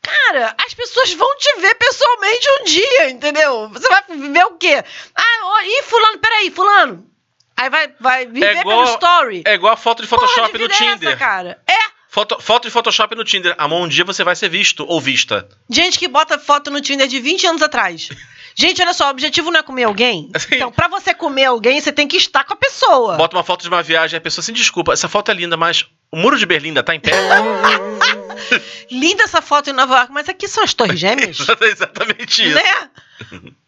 Cara, 0.03 0.55
as 0.64 0.72
pessoas 0.72 1.12
vão 1.14 1.37
te 1.37 1.61
ver 1.61 1.75
pessoalmente 1.75 2.46
um 2.61 2.64
dia, 2.64 3.11
entendeu? 3.11 3.68
Você 3.70 3.88
vai 3.88 4.03
ver 4.09 4.44
o 4.44 4.53
quê? 4.57 4.85
Ah, 5.14 5.64
ih, 5.64 5.83
fulano, 5.83 6.18
peraí, 6.18 6.51
fulano. 6.51 7.11
Aí 7.57 7.70
vai, 7.70 7.88
vai 7.99 8.27
viver 8.27 8.59
igual- 8.59 8.85
pelo 8.85 8.94
story. 8.94 9.42
É 9.46 9.55
igual 9.55 9.72
a 9.72 9.77
foto 9.77 10.03
de 10.03 10.09
Porra 10.09 10.29
Photoshop 10.29 10.53
de 10.53 10.59
no 10.59 10.68
vida 10.68 10.75
é 10.75 10.77
Tinder. 10.79 11.09
essa, 11.09 11.18
cara? 11.18 11.61
É, 11.66 11.86
Foto, 12.16 12.38
foto 12.40 12.62
de 12.62 12.70
Photoshop 12.70 13.14
no 13.14 13.24
Tinder. 13.24 13.55
Amor, 13.59 13.83
um 13.83 13.87
dia 13.88 14.02
você 14.02 14.24
vai 14.24 14.35
ser 14.35 14.48
visto 14.48 14.87
ou 14.88 14.98
vista. 14.98 15.46
Gente 15.68 15.98
que 15.98 16.09
bota 16.09 16.38
foto 16.38 16.70
no 16.70 16.81
Tinder 16.81 17.07
de 17.07 17.20
20 17.20 17.46
anos 17.46 17.61
atrás. 17.61 18.09
Gente, 18.55 18.81
olha 18.81 18.94
só, 18.94 19.09
o 19.09 19.11
objetivo 19.11 19.50
não 19.50 19.61
é 19.61 19.62
comer 19.62 19.85
alguém. 19.85 20.31
Assim. 20.35 20.55
Então, 20.55 20.72
pra 20.72 20.88
você 20.88 21.12
comer 21.12 21.44
alguém, 21.44 21.79
você 21.79 21.92
tem 21.92 22.09
que 22.09 22.16
estar 22.16 22.42
com 22.44 22.55
a 22.55 22.57
pessoa. 22.57 23.18
Bota 23.18 23.37
uma 23.37 23.44
foto 23.44 23.61
de 23.64 23.68
uma 23.68 23.83
viagem, 23.83 24.16
a 24.16 24.20
pessoa 24.22 24.42
assim, 24.42 24.55
desculpa, 24.55 24.94
essa 24.94 25.11
foto 25.11 25.31
é 25.31 25.35
linda, 25.35 25.59
mas 25.59 25.85
o 26.11 26.16
muro 26.16 26.38
de 26.38 26.46
Berlim 26.46 26.68
ainda 26.68 26.83
tá 26.83 26.94
em 26.94 27.00
pé? 27.00 27.11
Linda 28.90 29.24
essa 29.24 29.42
foto 29.42 29.68
em 29.68 29.74
Nova 29.74 29.96
York, 29.98 30.11
mas 30.11 30.26
aqui 30.26 30.48
são 30.48 30.64
as 30.64 30.72
Torres 30.72 30.98
Gêmeas. 30.98 31.37
É 31.61 31.64
Exatamente 31.66 32.46
isso. 32.46 32.55
né? 32.55 32.88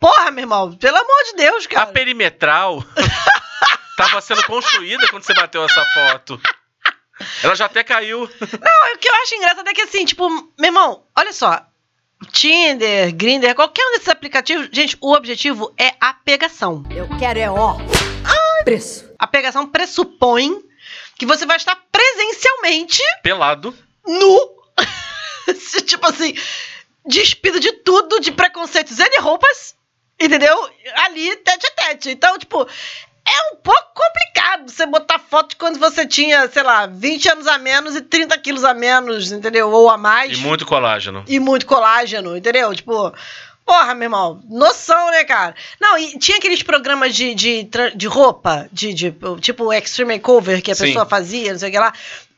Porra, 0.00 0.30
meu 0.30 0.44
irmão, 0.44 0.72
pelo 0.72 0.96
amor 0.96 1.24
de 1.26 1.36
Deus, 1.36 1.66
A 1.66 1.68
cara. 1.68 1.86
perimetral 1.88 2.82
tava 3.94 4.22
sendo 4.22 4.42
construída 4.44 5.06
quando 5.08 5.24
você 5.24 5.34
bateu 5.34 5.62
essa 5.64 5.84
foto. 5.92 6.40
Ela 7.42 7.54
já 7.54 7.66
até 7.66 7.82
caiu. 7.82 8.20
Não, 8.20 8.94
o 8.94 8.98
que 8.98 9.08
eu 9.08 9.14
acho 9.22 9.34
engraçado 9.34 9.68
é 9.68 9.74
que 9.74 9.82
assim, 9.82 10.04
tipo, 10.04 10.28
meu 10.30 10.66
irmão, 10.66 11.04
olha 11.16 11.32
só. 11.32 11.64
Tinder, 12.32 13.14
Grindr, 13.14 13.54
qualquer 13.54 13.84
um 13.86 13.92
desses 13.92 14.08
aplicativos, 14.08 14.68
gente, 14.72 14.96
o 15.00 15.12
objetivo 15.12 15.72
é 15.78 15.94
a 16.00 16.12
pegação. 16.12 16.84
Eu 16.90 17.08
quero 17.18 17.38
é 17.38 17.50
ó. 17.50 17.76
Preço. 18.64 19.08
A 19.18 19.26
pegação 19.26 19.66
pressupõe 19.66 20.62
que 21.16 21.24
você 21.24 21.46
vai 21.46 21.56
estar 21.56 21.76
presencialmente 21.90 23.02
Pelado. 23.22 23.74
nu. 24.06 24.58
tipo 25.86 26.06
assim, 26.06 26.34
despido 27.06 27.58
de 27.58 27.72
tudo, 27.72 28.20
de 28.20 28.30
preconceitos 28.30 28.98
e 28.98 29.08
de 29.08 29.18
roupas, 29.20 29.74
entendeu? 30.20 30.70
Ali, 30.94 31.34
tete 31.36 31.66
a 31.66 31.70
tete. 31.70 32.10
Então, 32.10 32.38
tipo, 32.38 32.68
é 33.28 33.52
um 33.52 33.56
pouco 33.56 33.88
complicado 33.94 34.70
você 34.70 34.86
botar 34.86 35.18
foto 35.18 35.50
de 35.50 35.56
quando 35.56 35.78
você 35.78 36.06
tinha, 36.06 36.48
sei 36.48 36.62
lá, 36.62 36.86
20 36.86 37.28
anos 37.28 37.46
a 37.46 37.58
menos 37.58 37.94
e 37.94 38.00
30 38.00 38.38
quilos 38.38 38.64
a 38.64 38.72
menos, 38.72 39.30
entendeu? 39.30 39.70
Ou 39.70 39.90
a 39.90 39.98
mais. 39.98 40.38
E 40.38 40.40
muito 40.40 40.64
colágeno. 40.64 41.24
E 41.26 41.38
muito 41.38 41.66
colágeno, 41.66 42.36
entendeu? 42.36 42.74
Tipo, 42.74 43.12
porra, 43.66 43.94
meu 43.94 44.06
irmão, 44.06 44.40
noção, 44.48 45.10
né, 45.10 45.24
cara? 45.24 45.54
Não, 45.78 45.98
e 45.98 46.18
tinha 46.18 46.38
aqueles 46.38 46.62
programas 46.62 47.14
de, 47.14 47.34
de, 47.34 47.68
de 47.94 48.06
roupa, 48.06 48.66
de, 48.72 48.94
de, 48.94 49.14
tipo 49.40 49.72
Extreme 49.72 50.14
Makeover, 50.14 50.62
que 50.62 50.70
a 50.70 50.74
Sim. 50.74 50.86
pessoa 50.86 51.04
fazia, 51.04 51.52
não 51.52 51.58
sei 51.58 51.68
o 51.68 51.72
que 51.72 51.78
lá. 51.78 51.92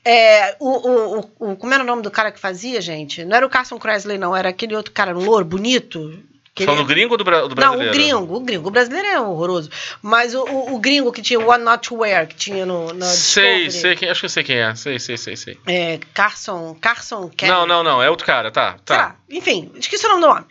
É, 0.04 0.56
o, 0.58 0.68
o, 0.68 1.30
o, 1.38 1.56
como 1.56 1.74
era 1.74 1.82
o 1.82 1.86
nome 1.86 2.02
do 2.02 2.10
cara 2.10 2.32
que 2.32 2.40
fazia, 2.40 2.80
gente? 2.80 3.24
Não 3.24 3.36
era 3.36 3.46
o 3.46 3.50
Carson 3.50 3.78
Cressley, 3.78 4.18
não, 4.18 4.34
era 4.34 4.48
aquele 4.48 4.74
outro 4.74 4.92
cara, 4.92 5.12
louro, 5.12 5.44
bonito, 5.44 6.18
Que 6.52 6.64
Falando 6.64 6.80
ele- 6.80 6.88
do 6.88 6.94
gringo 6.94 7.12
ou 7.12 7.16
do, 7.18 7.22
bra- 7.24 7.42
do 7.42 7.48
Não, 7.48 7.54
brasileiro? 7.54 7.90
o 7.90 7.94
gringo, 7.94 8.34
o 8.36 8.40
gringo. 8.40 8.68
O 8.68 8.70
brasileiro 8.72 9.06
é 9.06 9.20
horroroso. 9.20 9.70
Mas 10.02 10.34
o, 10.34 10.42
o, 10.42 10.74
o 10.74 10.78
gringo 10.80 11.12
que 11.12 11.22
tinha 11.22 11.38
o 11.38 11.48
One 11.48 11.62
Not 11.62 11.94
Wear, 11.94 12.26
que 12.26 12.34
tinha 12.34 12.66
no, 12.66 12.92
na 12.92 13.06
Sei, 13.06 13.66
Discovery, 13.66 13.72
sei 13.80 13.96
quem. 13.96 14.10
Acho 14.10 14.20
que 14.20 14.26
eu 14.26 14.30
sei 14.30 14.42
quem 14.42 14.56
é. 14.56 14.74
Sei, 14.74 14.98
sei, 14.98 15.16
sei, 15.16 15.36
sei. 15.36 15.58
É, 15.66 16.00
Carson, 16.12 16.76
Carson 16.80 17.28
Kelly. 17.28 17.52
Não, 17.52 17.66
não, 17.66 17.84
não. 17.84 18.02
É 18.02 18.10
outro 18.10 18.26
cara, 18.26 18.50
tá. 18.50 18.76
Tá. 18.84 18.96
lá, 18.96 19.16
enfim, 19.30 19.70
esqueci 19.76 20.04
o 20.06 20.08
nome 20.08 20.22
do 20.22 20.26
homem. 20.28 20.44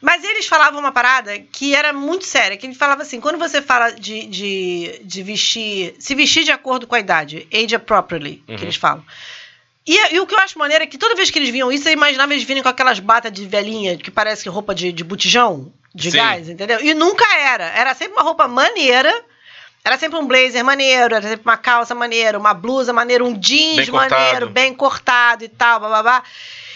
Mas 0.00 0.24
eles 0.24 0.46
falavam 0.46 0.80
uma 0.80 0.90
parada 0.90 1.38
que 1.38 1.74
era 1.74 1.92
muito 1.92 2.24
séria, 2.24 2.56
que 2.56 2.66
ele 2.66 2.74
falava 2.74 3.02
assim, 3.02 3.20
quando 3.20 3.38
você 3.38 3.60
fala 3.60 3.90
de, 3.90 4.26
de, 4.26 5.00
de 5.04 5.22
vestir, 5.22 5.94
se 5.98 6.14
vestir 6.14 6.44
de 6.44 6.50
acordo 6.50 6.86
com 6.86 6.94
a 6.94 7.00
idade, 7.00 7.46
age 7.52 7.74
appropriately, 7.74 8.42
Uhum. 8.48 8.56
que 8.56 8.64
eles 8.64 8.76
falam. 8.76 9.04
E, 9.86 10.14
e 10.14 10.20
o 10.20 10.26
que 10.26 10.34
eu 10.34 10.38
acho 10.38 10.58
maneiro 10.58 10.84
é 10.84 10.86
que 10.86 10.96
toda 10.96 11.14
vez 11.14 11.30
que 11.30 11.38
eles 11.38 11.48
viam 11.50 11.72
isso, 11.72 11.88
eu 11.88 11.92
imaginava 11.92 12.32
eles 12.32 12.44
virem 12.44 12.62
com 12.62 12.68
aquelas 12.68 13.00
batas 13.00 13.32
de 13.32 13.46
velhinha, 13.46 13.96
que 13.96 14.10
parece 14.10 14.42
que 14.42 14.48
roupa 14.48 14.74
de, 14.74 14.92
de 14.92 15.02
botijão, 15.02 15.72
de 15.94 16.10
Sim. 16.10 16.16
gás, 16.16 16.48
entendeu? 16.48 16.80
E 16.80 16.94
nunca 16.94 17.24
era. 17.36 17.64
Era 17.64 17.94
sempre 17.94 18.14
uma 18.14 18.22
roupa 18.22 18.46
maneira, 18.46 19.12
era 19.84 19.98
sempre 19.98 20.18
um 20.18 20.26
blazer 20.26 20.64
maneiro, 20.64 21.16
era 21.16 21.28
sempre 21.28 21.44
uma 21.44 21.56
calça 21.56 21.94
maneira, 21.94 22.38
uma 22.38 22.54
blusa 22.54 22.92
maneira, 22.92 23.24
um 23.24 23.32
jeans 23.36 23.76
Bem 23.76 23.86
cortado. 23.86 24.14
maneiro, 24.14 24.48
bem 24.50 24.74
cortado 24.74 25.44
e 25.44 25.48
tal, 25.48 25.80
babá. 25.80 26.22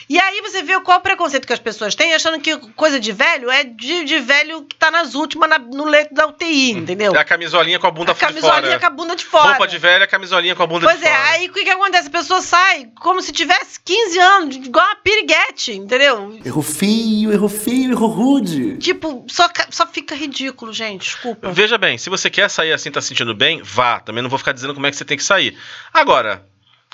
E 0.08 0.18
aí 0.20 0.40
você 0.40 0.62
vê 0.62 0.78
qual 0.80 0.98
o 0.98 1.00
preconceito 1.00 1.46
que 1.46 1.52
as 1.52 1.58
pessoas 1.58 1.94
têm, 1.94 2.14
achando 2.14 2.38
que 2.40 2.56
coisa 2.74 3.00
de 3.00 3.10
velho 3.10 3.50
é 3.50 3.64
de, 3.64 4.04
de 4.04 4.18
velho 4.20 4.62
que 4.62 4.76
tá 4.76 4.88
nas 4.90 5.14
últimas 5.16 5.48
na- 5.50 5.58
no 5.58 5.84
leito 5.84 6.14
da 6.14 6.26
UTI, 6.28 6.70
entendeu? 6.70 7.12
É 7.14 7.18
a 7.18 7.24
camisolinha 7.24 7.78
com 7.80 7.88
a 7.88 7.90
bunda 7.90 8.12
A 8.12 8.14
de 8.14 8.20
camisolinha 8.20 8.62
fora. 8.62 8.78
com 8.80 8.86
a 8.86 8.90
bunda 8.90 9.16
de 9.16 9.24
fora. 9.24 9.48
Roupa 9.48 9.66
de 9.66 9.78
velha, 9.78 10.06
camisolinha 10.06 10.54
com 10.54 10.62
a 10.62 10.66
bunda 10.66 10.86
Pois 10.86 11.00
de 11.00 11.06
é, 11.06 11.10
fora. 11.10 11.28
aí 11.30 11.48
o 11.48 11.52
que, 11.52 11.64
que 11.64 11.70
acontece? 11.70 12.06
A 12.06 12.10
pessoa 12.10 12.40
sai 12.40 12.88
como 13.00 13.20
se 13.20 13.32
tivesse 13.32 13.80
15 13.84 14.18
anos, 14.18 14.56
igual 14.56 14.86
uma 14.86 14.94
piriguete, 14.96 15.72
entendeu? 15.72 16.38
Erro 16.44 16.62
feio, 16.62 17.32
erro 17.32 17.48
feio, 17.48 17.90
erro 17.92 18.06
rude. 18.06 18.76
Tipo, 18.78 19.24
só, 19.28 19.48
só 19.70 19.86
fica 19.88 20.14
ridículo, 20.14 20.72
gente, 20.72 21.02
desculpa. 21.02 21.50
Veja 21.50 21.76
bem, 21.76 21.98
se 21.98 22.08
você 22.08 22.30
quer 22.30 22.48
sair 22.48 22.72
assim, 22.72 22.92
tá 22.92 23.00
se 23.00 23.08
sentindo 23.08 23.34
bem, 23.34 23.60
vá. 23.62 23.98
Também 23.98 24.22
não 24.22 24.30
vou 24.30 24.38
ficar 24.38 24.52
dizendo 24.52 24.72
como 24.72 24.86
é 24.86 24.90
que 24.90 24.96
você 24.96 25.04
tem 25.04 25.16
que 25.16 25.24
sair. 25.24 25.58
Agora, 25.92 26.46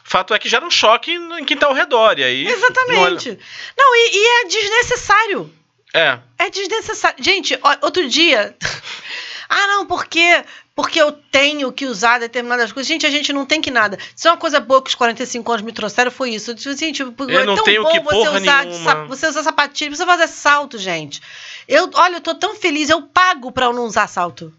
fato 0.05 0.35
é 0.35 0.39
que 0.39 0.49
gera 0.49 0.65
um 0.65 0.71
choque 0.71 1.13
em 1.13 1.45
quem 1.45 1.57
tá 1.57 1.67
ao 1.67 1.75
redor. 1.75 2.19
E 2.19 2.25
aí. 2.25 2.47
Exatamente. 2.47 3.39
Não, 3.77 3.97
e, 3.97 4.11
e 4.15 4.27
é 4.27 4.49
desnecessário. 4.49 5.53
É. 5.95 6.19
É 6.39 6.51
desnecessário. 6.51 7.23
Gente, 7.23 7.59
outro 7.83 8.09
dia. 8.09 8.57
ah, 9.49 9.67
não, 9.67 9.87
porque 9.87 10.45
porque 10.75 11.01
eu 11.01 11.13
tenho 11.13 11.71
que 11.71 11.85
usar 11.85 12.19
determinadas 12.19 12.73
coisas. 12.73 12.89
Gente, 12.89 13.07
a 13.07 13.11
gente 13.11 13.33
não 13.33 13.45
tem 13.45 13.61
que 13.61 13.71
nada. 13.71 13.99
Se 14.17 14.27
é 14.27 14.31
uma 14.31 14.39
coisa 14.39 14.59
boa 14.59 14.83
que 14.83 14.89
os 14.89 14.95
45 14.95 15.53
anos 15.53 15.63
me 15.63 15.73
trouxeram, 15.73 16.11
foi 16.11 16.31
isso. 16.31 16.51
Eu 16.51 16.55
disse, 16.55 16.75
gente, 16.77 17.03
Eu 17.03 17.15
é 17.29 17.45
não 17.45 17.57
tão 17.57 17.65
tenho 17.65 17.83
bom 17.83 17.91
que 17.91 18.01
você 18.01 18.29
usar, 18.29 18.65
nenhuma. 18.65 19.05
você 19.07 19.27
usar 19.27 19.43
sapatilha, 19.43 19.95
você 19.95 20.07
fazer 20.07 20.29
salto, 20.29 20.79
gente. 20.79 21.21
Eu, 21.69 21.91
olha, 21.95 22.17
eu 22.17 22.21
tô 22.21 22.35
tão 22.35 22.57
feliz, 22.57 22.89
eu 22.89 23.03
pago 23.03 23.53
pra 23.53 23.67
eu 23.67 23.73
não 23.73 23.85
usar 23.85 24.07
salto. 24.07 24.53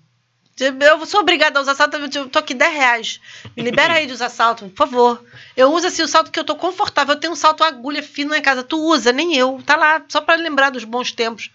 Eu 0.60 1.04
sou 1.06 1.22
obrigada 1.22 1.58
a 1.58 1.62
usar 1.62 1.74
salto, 1.74 1.98
eu 1.98 2.30
tô 2.30 2.38
aqui 2.38 2.54
10 2.54 2.74
reais. 2.74 3.22
Me 3.58 3.64
libera 3.64 3.94
aí 3.94 4.06
de 4.06 4.14
usar 4.14 4.30
salto, 4.30 4.70
por 4.70 4.88
favor. 4.88 5.26
Eu 5.58 5.72
uso 5.74 5.88
assim 5.88 6.04
o 6.04 6.08
salto 6.08 6.32
que 6.32 6.40
eu 6.40 6.44
tô 6.44 6.56
confortável. 6.56 7.16
Eu 7.16 7.20
tenho 7.20 7.34
um 7.34 7.36
salto 7.36 7.64
agulha 7.64 8.04
fino 8.04 8.30
na 8.30 8.42
casa. 8.42 8.62
Tu 8.62 8.78
usa, 8.78 9.12
nem 9.12 9.36
eu. 9.36 9.62
Tá 9.66 9.76
lá, 9.76 10.04
só 10.08 10.22
pra 10.22 10.36
lembrar 10.36 10.70
dos 10.70 10.84
bons 10.84 11.12
tempos. 11.12 11.50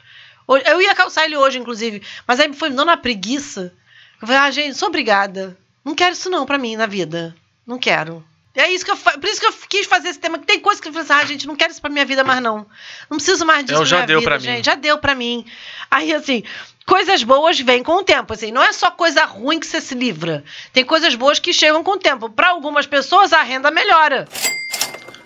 Eu 0.66 0.82
ia 0.82 0.94
calçar 0.94 1.26
ele 1.26 1.36
hoje, 1.36 1.58
inclusive. 1.58 2.02
Mas 2.26 2.40
aí 2.40 2.52
foi 2.52 2.70
me 2.70 2.76
dando 2.76 2.88
uma 2.88 2.96
preguiça. 2.96 3.72
Eu 4.20 4.26
falei, 4.26 4.42
ah, 4.42 4.50
gente, 4.50 4.76
sou 4.76 4.88
obrigada. 4.88 5.56
Não 5.84 5.94
quero 5.94 6.14
isso 6.14 6.28
não 6.28 6.44
pra 6.44 6.58
mim 6.58 6.74
na 6.74 6.86
vida. 6.86 7.36
Não 7.64 7.78
quero. 7.78 8.24
É 8.54 8.68
isso 8.70 8.84
que 8.84 8.90
eu 8.90 8.96
Por 8.96 9.24
isso 9.24 9.40
que 9.40 9.46
eu 9.46 9.52
quis 9.68 9.86
fazer 9.86 10.08
esse 10.08 10.18
tema. 10.18 10.38
Tem 10.38 10.58
coisa 10.58 10.80
que 10.82 10.88
eu 10.88 10.92
falei 10.92 11.04
assim, 11.08 11.12
ah, 11.22 11.24
gente, 11.26 11.46
não 11.46 11.54
quero 11.54 11.70
isso 11.70 11.80
pra 11.80 11.90
minha 11.90 12.04
vida 12.04 12.24
mais 12.24 12.42
não. 12.42 12.66
Não 13.08 13.16
preciso 13.18 13.46
mais 13.46 13.64
disso 13.64 13.74
É, 13.74 13.78
pra 13.78 13.84
já 13.86 13.96
minha 13.96 14.06
deu 14.06 14.18
vida, 14.20 14.30
pra 14.30 14.38
mim. 14.38 14.44
gente. 14.44 14.64
Já 14.64 14.74
deu 14.74 14.98
pra 14.98 15.14
mim. 15.14 15.44
Aí, 15.90 16.12
assim, 16.12 16.42
coisas 16.84 17.22
boas 17.22 17.60
vêm 17.60 17.82
com 17.84 17.96
o 17.98 18.02
tempo. 18.02 18.32
Assim, 18.32 18.50
não 18.50 18.62
é 18.62 18.72
só 18.72 18.90
coisa 18.90 19.24
ruim 19.24 19.60
que 19.60 19.66
você 19.66 19.80
se 19.80 19.94
livra. 19.94 20.42
Tem 20.72 20.84
coisas 20.84 21.14
boas 21.14 21.38
que 21.38 21.52
chegam 21.52 21.84
com 21.84 21.92
o 21.92 21.98
tempo. 21.98 22.28
Pra 22.30 22.48
algumas 22.48 22.86
pessoas, 22.86 23.32
a 23.32 23.42
renda 23.42 23.70
melhora. 23.70 24.26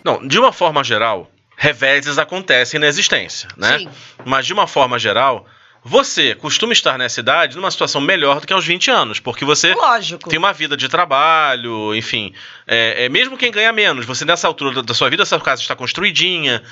Não, 0.04 0.26
de 0.26 0.38
uma 0.38 0.52
forma 0.52 0.82
geral, 0.84 1.30
reveses 1.56 2.18
acontecem 2.18 2.78
na 2.80 2.86
existência, 2.86 3.48
né? 3.56 3.78
Sim. 3.78 3.88
Mas 4.24 4.44
de 4.46 4.52
uma 4.52 4.66
forma 4.66 4.98
geral, 4.98 5.46
você 5.84 6.34
costuma 6.34 6.72
estar 6.72 6.96
nessa 6.96 7.20
idade 7.20 7.56
numa 7.56 7.70
situação 7.70 8.00
melhor 8.00 8.40
do 8.40 8.46
que 8.46 8.52
aos 8.52 8.64
20 8.64 8.90
anos, 8.90 9.18
porque 9.20 9.44
você 9.44 9.74
Lógico. 9.74 10.28
tem 10.28 10.38
uma 10.38 10.52
vida 10.52 10.76
de 10.76 10.88
trabalho, 10.88 11.94
enfim. 11.94 12.32
É, 12.66 13.04
é, 13.04 13.08
mesmo 13.08 13.36
quem 13.36 13.50
ganha 13.50 13.72
menos, 13.72 14.06
você 14.06 14.24
nessa 14.24 14.46
altura 14.46 14.74
da- 14.76 14.82
da 14.82 14.94
sua 14.94 15.10
vida, 15.10 15.24
sua 15.24 15.40
casa 15.40 15.60
está 15.60 15.74
construidinha, 15.74 16.62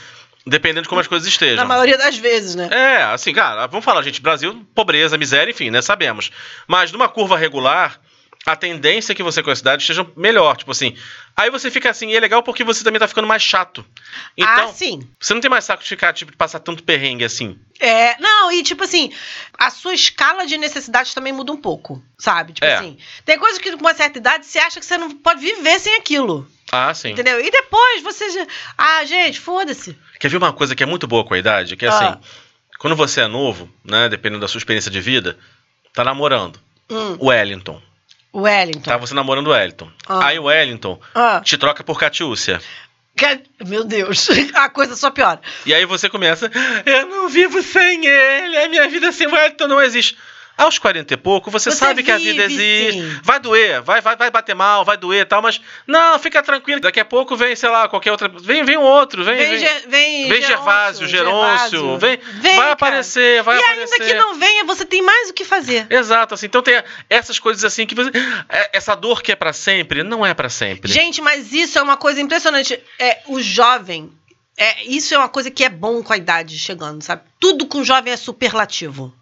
dependendo 0.47 0.83
de 0.83 0.89
como 0.89 1.01
as 1.01 1.07
coisas 1.09 1.29
estejam. 1.29 1.57
Na 1.57 1.65
maioria 1.65 1.99
das 1.99 2.17
vezes, 2.17 2.55
né? 2.55 2.69
É, 2.71 3.03
assim, 3.03 3.33
cara, 3.33 3.67
vamos 3.67 3.85
falar, 3.85 4.03
gente, 4.03 4.21
Brasil, 4.23 4.65
pobreza, 4.75 5.19
miséria, 5.19 5.51
enfim, 5.51 5.71
né, 5.71 5.83
sabemos. 5.83 6.31
Mas 6.69 6.93
numa 6.93 7.09
curva 7.09 7.37
regular, 7.37 8.01
a 8.47 8.57
tendência 8.57 9.13
é 9.13 9.15
que 9.15 9.23
você 9.23 9.43
com 9.43 9.51
a 9.51 9.57
cidade 9.57 9.83
esteja 9.83 10.07
melhor, 10.17 10.57
tipo 10.57 10.71
assim. 10.71 10.97
Aí 11.37 11.51
você 11.51 11.71
fica 11.71 11.91
assim, 11.91 12.09
e 12.11 12.17
é 12.17 12.21
legal 12.21 12.43
porque 12.43 12.65
você 12.65 12.83
também 12.83 12.99
tá 12.99 13.07
ficando 13.07 13.29
mais 13.29 13.43
chato. 13.43 13.85
Então, 14.37 14.69
ah, 14.69 14.73
sim. 14.73 15.07
você 15.19 15.35
não 15.35 15.41
tem 15.41 15.51
mais 15.51 15.65
saco 15.65 15.83
de 15.83 15.89
ficar, 15.89 16.13
tipo, 16.13 16.31
de 16.33 16.37
passar 16.39 16.59
tanto 16.59 16.83
perrengue 16.83 17.25
assim. 17.25 17.59
É, 17.79 18.19
não, 18.19 18.51
e 18.51 18.63
tipo 18.63 18.83
assim, 18.85 19.13
a 19.59 19.71
sua 19.71 19.95
escala 19.95 20.47
de 20.47 20.57
necessidades 20.59 21.13
também 21.15 21.33
muda 21.33 21.53
um 21.53 21.57
pouco, 21.57 22.03
sabe? 22.19 22.55
Tipo 22.55 22.67
É. 22.67 22.77
assim, 22.77 22.99
tem 23.25 23.39
coisas 23.39 23.59
que 23.59 23.71
com 23.73 23.81
uma 23.81 23.95
certa 23.95 24.19
idade 24.19 24.47
você 24.47 24.59
acha 24.59 24.81
que 24.81 24.87
você 24.87 24.97
não 24.99 25.11
pode 25.11 25.41
viver 25.41 25.79
sem 25.79 25.95
aquilo, 25.97 26.49
Ah, 26.73 26.93
sim. 26.95 27.11
entendeu? 27.11 27.41
E 27.45 27.51
depois 27.51 28.03
você 28.03 28.31
já, 28.31 28.47
ah, 28.77 29.05
gente, 29.05 29.39
foda-se. 29.39 29.97
Quer 30.19 30.29
ver 30.29 30.37
uma 30.39 30.53
coisa 30.53 30.75
que 30.75 30.83
é 30.83 30.87
muito 30.87 31.07
boa 31.07 31.25
com 31.25 31.35
a 31.35 31.39
idade? 31.39 31.77
Que 31.77 31.87
é 31.87 31.89
Ah. 31.89 31.99
assim, 31.99 32.21
quando 32.79 32.97
você 32.97 33.21
é 33.21 33.27
novo, 33.27 33.71
né, 33.85 34.09
dependendo 34.09 34.41
da 34.41 34.49
sua 34.49 34.59
experiência 34.59 34.91
de 34.91 35.01
vida, 35.01 35.39
tá 35.95 36.03
namorando. 36.05 36.59
Hum, 36.91 37.17
Wellington. 37.21 37.81
Wellington. 38.35 38.81
Tá 38.91 38.97
você 38.97 39.15
namorando 39.15 39.49
o 39.49 39.51
Wellington. 39.51 39.91
Ah. 40.07 40.27
Aí 40.27 40.39
o 40.39 40.45
Wellington 40.45 41.01
Ah, 41.15 41.41
te 41.45 41.57
troca 41.59 41.83
por 41.83 41.99
Catiúcia. 41.99 42.61
meu 43.67 43.85
Deus, 43.85 44.29
a 44.55 44.69
coisa 44.69 44.97
só 44.97 45.11
piora. 45.11 45.41
E 45.67 45.75
aí 45.75 45.85
você 45.85 46.09
começa, 46.09 46.51
eu 46.87 47.07
não 47.07 47.29
vivo 47.29 47.63
sem 47.63 48.07
ele, 48.07 48.57
a 48.57 48.69
minha 48.69 48.89
vida 48.89 49.13
sem 49.13 49.27
o 49.27 49.33
Wellington 49.35 49.67
não 49.67 49.83
existe. 49.83 50.17
Aos 50.57 50.79
40 50.79 51.15
e 51.15 51.17
pouco, 51.17 51.51
você, 51.51 51.71
Você 51.71 51.77
sabe 51.79 52.03
que 52.03 52.11
a 52.11 52.19
vida 52.19 52.47
vive, 52.47 52.63
existe. 52.63 53.01
sim. 53.01 53.21
Vai 53.23 53.41
doer, 53.41 53.81
vai, 53.81 54.01
vai, 54.03 54.15
vai 54.15 54.31
bater 54.31 54.55
mal, 54.55 54.85
vai 54.85 54.97
doer 54.97 55.23
e 55.23 55.25
tal, 55.25 55.41
mas 55.41 55.59
não, 55.87 56.19
fica 56.19 56.43
tranquilo. 56.43 56.81
Daqui 56.83 57.01
a 57.01 57.05
pouco 57.05 57.35
vem, 57.37 57.57
sei 57.57 57.69
lá, 57.71 57.89
qualquer 57.89 58.11
outra. 58.13 58.29
Vem, 58.29 58.63
vem 58.63 58.77
um 58.77 58.83
outro, 58.83 59.25
vem. 59.25 59.37
Vem, 59.37 59.57
vem, 59.59 59.89
vem, 59.89 60.29
vem 60.29 60.43
Gervásio, 60.43 61.09
Gerôncio, 61.09 61.97
vem, 61.99 62.19
vai 62.43 62.57
cara. 62.57 62.73
aparecer, 62.73 63.43
vai 63.43 63.57
e 63.57 63.63
aparecer. 63.63 63.95
ainda 64.03 64.05
que 64.05 64.15
não 64.15 64.35
venha, 64.35 64.65
você 64.65 64.85
tem 64.85 65.01
mais 65.01 65.31
o 65.31 65.33
que 65.33 65.45
fazer. 65.45 65.87
Exato, 65.89 66.35
assim. 66.35 66.47
Então 66.47 66.61
tem 66.63 66.83
essas 67.09 67.39
coisas 67.39 67.65
assim 67.65 67.87
que 67.87 67.95
você. 67.95 68.11
é- 68.49 68.71
Essa 68.75 68.95
dor 68.95 69.23
que 69.23 69.33
é 69.33 69.37
pra 69.37 69.53
sempre, 69.53 70.03
não 70.03 70.25
é 70.27 70.35
pra 70.35 70.49
sempre. 70.51 70.93
Gente, 70.93 71.21
mas 71.23 71.53
isso 71.53 71.79
é 71.79 71.83
uma 71.83 71.97
coisa 71.97 72.21
impressionante. 72.21 72.79
É, 72.99 73.19
o 73.27 73.41
jovem, 73.41 74.11
é, 74.59 74.85
isso 74.85 75.15
é 75.15 75.19
uma 75.19 75.29
coisa 75.29 75.51
que 75.51 75.65
é 75.65 75.69
bom 75.71 76.03
com 76.03 76.13
a 76.13 76.17
idade 76.17 76.59
chegando, 76.59 77.03
sabe? 77.03 77.23
Tudo 77.41 77.67
com 77.67 77.79
o 77.79 77.85
jovem 77.85 78.13
é 78.13 78.17
superlativo. 78.17 79.15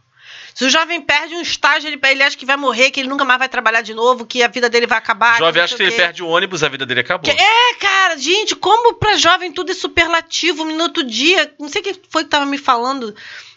Se 0.59 0.65
o 0.65 0.71
jovem 0.71 1.01
perde 1.01 1.35
um 1.37 1.41
estágio, 1.41 1.87
ele, 1.89 2.01
ele 2.11 2.21
acha 2.21 2.37
que 2.37 2.45
vai 2.45 2.57
morrer, 2.57 2.91
que 2.91 2.99
ele 2.99 3.09
nunca 3.09 3.25
mais 3.25 3.39
vai 3.39 3.49
trabalhar 3.49 3.81
de 3.81 3.95
novo, 3.95 4.27
que 4.27 4.43
a 4.43 4.49
vida 4.49 4.69
dele 4.69 4.89
vai 4.89 4.99
acabar. 4.99 5.35
o 5.37 5.39
jovem 5.39 5.63
acha 5.63 5.77
que 5.77 5.83
ele 5.85 5.91
perde 6.03 6.21
o 6.21 6.27
ônibus, 6.27 6.65
a 6.65 6.69
vida 6.69 6.85
dele 6.85 6.99
acabou. 6.99 7.33
Que- 7.33 7.41
é, 7.41 7.75
cara, 7.79 8.17
gente, 8.17 8.57
como 8.57 8.95
pra 8.95 9.15
jovem 9.17 9.53
tudo 9.53 9.71
é 9.71 9.75
superlativo. 9.75 10.67
Outro 10.83 11.05
dia, 11.05 11.55
não 11.61 11.69
sei 11.69 11.81
quem 11.81 11.95
foi 12.11 12.25
que 12.25 12.31
tava 12.31 12.45
me 12.45 12.59
falando 12.59 13.15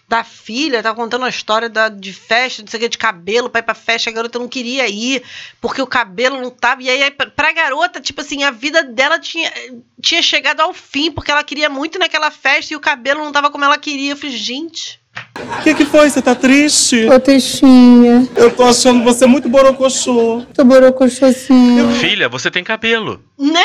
da 0.07 0.23
filha, 0.23 0.83
tava 0.83 0.95
contando 0.95 1.23
uma 1.23 1.29
história 1.29 1.67
da, 1.67 1.89
de 1.89 2.13
festa, 2.13 2.61
não 2.61 2.69
sei 2.69 2.77
o 2.77 2.83
que, 2.83 2.89
de 2.89 2.97
cabelo, 2.99 3.49
pra 3.49 3.59
ir 3.61 3.63
pra 3.63 3.73
festa, 3.73 4.11
a 4.11 4.13
garota 4.13 4.37
não 4.37 4.47
queria 4.47 4.87
ir, 4.87 5.23
porque 5.59 5.81
o 5.81 5.87
cabelo 5.87 6.39
não 6.39 6.51
tava. 6.51 6.83
E 6.83 6.89
aí, 6.91 7.09
pra- 7.09 7.31
pra 7.31 7.51
garota, 7.51 7.99
tipo 7.99 8.21
assim, 8.21 8.43
a 8.43 8.51
vida 8.51 8.83
dela 8.83 9.17
tinha, 9.17 9.51
tinha 9.99 10.21
chegado 10.21 10.59
ao 10.59 10.71
fim, 10.71 11.09
porque 11.11 11.31
ela 11.31 11.43
queria 11.43 11.67
muito 11.67 11.97
naquela 11.97 12.29
festa 12.29 12.75
e 12.75 12.77
o 12.77 12.79
cabelo 12.79 13.23
não 13.23 13.31
tava 13.31 13.49
como 13.49 13.65
ela 13.65 13.79
queria. 13.79 14.11
Eu 14.11 14.17
falei, 14.17 14.37
gente. 14.37 15.00
O 15.60 15.63
que, 15.63 15.73
que 15.75 15.86
foi? 15.86 16.10
Você 16.10 16.21
tá 16.21 16.34
triste? 16.36 17.07
Ô, 17.07 17.19
Teixinha, 17.19 18.27
Eu 18.36 18.51
tô 18.55 18.63
achando 18.63 19.03
você 19.03 19.25
muito 19.25 19.47
borocochô. 19.49 20.43
tô 20.53 20.63
borocochosinho. 20.63 21.91
Filha, 21.95 22.27
você 22.29 22.49
tem 22.49 22.63
cabelo. 22.63 23.23
Né? 23.38 23.63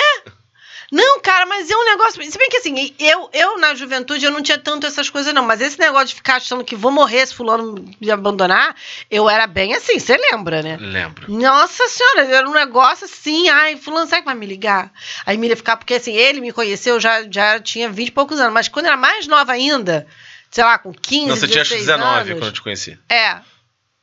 Não, 0.92 1.18
cara, 1.20 1.46
mas 1.46 1.68
é 1.68 1.74
um 1.76 1.84
negócio. 1.84 2.22
Se 2.30 2.38
bem 2.38 2.48
que 2.48 2.58
assim, 2.58 2.94
eu, 3.00 3.28
eu 3.32 3.58
na 3.58 3.74
juventude 3.74 4.24
eu 4.24 4.30
não 4.30 4.40
tinha 4.40 4.56
tanto 4.56 4.86
essas 4.86 5.10
coisas, 5.10 5.34
não. 5.34 5.42
Mas 5.44 5.60
esse 5.60 5.78
negócio 5.80 6.08
de 6.08 6.14
ficar 6.14 6.36
achando 6.36 6.62
que 6.64 6.76
vou 6.76 6.92
morrer 6.92 7.26
se 7.26 7.34
fulano 7.34 7.74
me 8.00 8.10
abandonar, 8.10 8.74
eu 9.10 9.28
era 9.28 9.48
bem 9.48 9.74
assim, 9.74 9.98
você 9.98 10.16
lembra, 10.16 10.62
né? 10.62 10.76
Lembro. 10.80 11.32
Nossa 11.32 11.88
senhora, 11.88 12.32
era 12.32 12.48
um 12.48 12.52
negócio 12.52 13.04
assim, 13.04 13.48
ai, 13.48 13.76
fulano, 13.76 14.06
será 14.06 14.20
que 14.20 14.26
vai 14.26 14.36
me 14.36 14.46
ligar? 14.46 14.92
Aí 15.24 15.36
me 15.36 15.48
ia 15.48 15.56
ficar, 15.56 15.76
porque 15.76 15.94
assim, 15.94 16.14
ele 16.14 16.40
me 16.40 16.52
conheceu, 16.52 17.00
já, 17.00 17.24
já 17.28 17.58
tinha 17.58 17.90
20 17.90 18.08
e 18.08 18.12
poucos 18.12 18.38
anos, 18.38 18.54
mas 18.54 18.68
quando 18.68 18.86
era 18.86 18.96
mais 18.96 19.26
nova 19.26 19.52
ainda, 19.52 20.06
sei 20.50 20.64
lá, 20.64 20.78
com 20.78 20.92
15, 20.92 21.26
Não, 21.28 21.36
você 21.36 21.46
tinha 21.48 21.64
16 21.64 21.80
19 21.86 22.14
anos, 22.30 22.32
quando 22.32 22.46
eu 22.46 22.52
te 22.52 22.62
conheci. 22.62 22.98
é. 23.08 23.36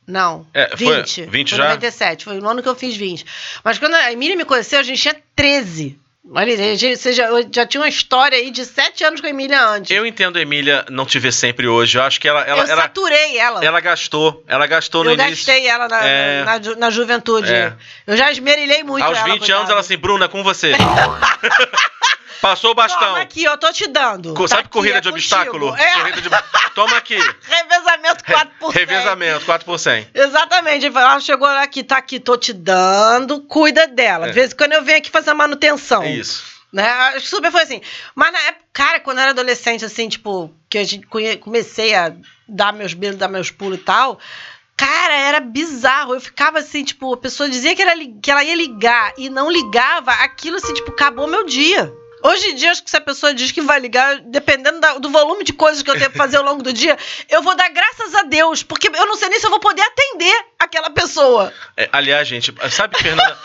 Não. 0.05 0.45
É, 0.53 0.75
foi 0.75 0.97
20. 0.97 1.21
20 1.27 1.49
foi 1.51 1.57
já? 1.57 1.63
97. 1.63 2.25
Foi 2.25 2.33
no 2.41 2.49
ano 2.49 2.61
que 2.61 2.67
eu 2.67 2.75
fiz 2.75 2.93
20. 2.97 3.25
Mas 3.63 3.79
quando 3.79 3.93
a 3.93 4.11
Emília 4.11 4.35
me 4.35 4.43
conheceu, 4.43 4.77
a 4.79 4.83
gente 4.83 5.01
tinha 5.01 5.15
13. 5.33 5.97
Olha, 6.29 6.75
gente, 6.77 6.97
você 6.97 7.13
já, 7.13 7.29
já 7.49 7.65
tinha 7.65 7.79
uma 7.81 7.87
história 7.87 8.37
aí 8.37 8.51
de 8.51 8.65
sete 8.65 9.03
anos 9.05 9.21
com 9.21 9.27
a 9.27 9.29
Emília 9.29 9.65
antes. 9.65 9.91
Eu 9.91 10.05
entendo 10.05 10.37
a 10.37 10.41
Emília 10.41 10.85
não 10.89 11.05
te 11.05 11.19
ver 11.19 11.31
sempre 11.31 11.69
hoje. 11.69 11.97
Eu 11.97 12.01
acho 12.03 12.19
que 12.19 12.27
ela. 12.27 12.41
ela 12.41 12.63
eu 12.63 12.69
ela, 12.71 12.81
saturei 12.81 13.37
ela. 13.37 13.63
ela 13.63 13.79
gastou. 13.79 14.43
Ela 14.45 14.67
gastou 14.67 15.05
no 15.05 15.11
eu 15.11 15.13
início. 15.13 15.31
gastei 15.35 15.67
ela 15.67 15.87
na, 15.87 16.05
É. 16.05 16.43
na, 16.43 16.61
ju- 16.61 16.75
na 16.75 16.89
juventude. 16.89 17.53
É. 17.53 17.73
Eu 18.05 18.17
já 18.17 18.29
esmerilhei 18.29 18.83
muito 18.83 19.05
Aos 19.05 19.17
ela, 19.17 19.33
20 19.33 19.51
anos, 19.53 19.69
ela 19.69 19.79
assim, 19.79 19.97
Bruna, 19.97 20.27
com 20.27 20.43
você. 20.43 20.73
Passou 22.43 22.71
o 22.71 22.75
bastão. 22.75 22.99
Toma 22.99 23.21
aqui, 23.21 23.41
eu 23.45 23.57
tô 23.57 23.71
te 23.71 23.87
dando. 23.87 24.33
Co- 24.33 24.43
Tá 24.49 24.57
Sabe 24.57 24.67
corrida 24.67 24.97
é 24.97 25.01
de 25.01 25.07
obstáculo? 25.07 25.73
É. 25.73 25.93
Corrida 25.93 26.21
de... 26.21 26.29
Toma 26.75 26.97
aqui. 26.97 27.15
Revezamento 27.41 28.21
4%. 28.25 28.71
Revezamento, 28.73 29.45
4 29.45 29.65
por 29.65 29.79
100. 29.79 30.07
Exatamente. 30.13 30.85
Ela 30.87 31.19
chegou 31.21 31.47
aqui, 31.47 31.85
tá 31.85 31.95
aqui, 31.95 32.19
tô 32.19 32.35
te 32.35 32.51
dando, 32.51 33.39
cuida 33.43 33.87
dela. 33.87 34.25
É. 34.25 34.29
De 34.29 34.35
vez 34.35 34.51
em 34.51 34.55
quando 34.57 34.73
eu 34.73 34.83
venho 34.83 34.97
aqui 34.97 35.09
fazer 35.09 35.29
a 35.29 35.33
manutenção. 35.33 36.03
Isso. 36.03 36.43
Né? 36.73 36.85
Super 37.21 37.49
foi 37.49 37.61
assim. 37.61 37.81
Mas 38.13 38.33
na 38.33 38.39
época, 38.39 38.65
cara, 38.73 38.99
quando 38.99 39.19
eu 39.19 39.21
era 39.21 39.31
adolescente, 39.31 39.85
assim, 39.85 40.09
tipo, 40.09 40.53
que 40.69 40.77
a 40.77 40.83
gente 40.83 41.07
comecei 41.39 41.95
a 41.95 42.11
dar 42.45 42.73
meus 42.73 42.93
beijos, 42.93 43.17
dar 43.17 43.29
meus 43.29 43.51
pulos 43.51 43.79
e 43.79 43.83
tal. 43.83 44.19
Cara, 44.75 45.13
era 45.15 45.39
bizarro. 45.39 46.13
Eu 46.15 46.19
ficava 46.19 46.59
assim, 46.59 46.83
tipo, 46.83 47.13
a 47.13 47.17
pessoa 47.17 47.47
dizia 47.47 47.73
que, 47.73 47.81
era, 47.81 47.93
que 48.21 48.29
ela 48.29 48.43
ia 48.43 48.55
ligar 48.55 49.13
e 49.17 49.29
não 49.29 49.49
ligava, 49.49 50.11
aquilo 50.11 50.57
assim, 50.57 50.73
tipo, 50.73 50.91
acabou 50.91 51.25
meu 51.25 51.45
dia. 51.45 51.93
Hoje 52.23 52.51
em 52.51 52.55
dia, 52.55 52.71
acho 52.71 52.81
que 52.83 52.89
se 52.89 52.95
a 52.97 53.01
pessoa 53.01 53.33
diz 53.33 53.51
que 53.51 53.61
vai 53.61 53.79
ligar, 53.79 54.17
dependendo 54.21 54.79
da- 54.79 54.97
do 54.97 55.09
volume 55.09 55.43
de 55.43 55.51
coisas 55.51 55.83
que 55.83 55.89
eu 55.89 55.97
tenho 55.97 56.09
que 56.09 56.17
fazer 56.17 56.37
ao 56.37 56.43
longo 56.43 56.63
do 56.63 56.71
dia, 56.71 56.97
eu 57.29 57.41
vou 57.41 57.53
dar 57.55 57.67
graças 57.69 58.15
a 58.15 58.23
Deus, 58.23 58.63
porque 58.63 58.87
eu 58.87 59.05
não 59.05 59.15
sei 59.15 59.27
nem 59.29 59.39
se 59.39 59.45
eu 59.45 59.49
vou 59.49 59.59
poder 59.59 59.81
atender 59.81 60.45
aquela 60.57 60.89
pessoa. 60.89 61.53
É, 61.75 61.89
aliás, 61.91 62.25
gente, 62.27 62.53
sabe, 62.71 62.97
Fernanda? 62.97 63.37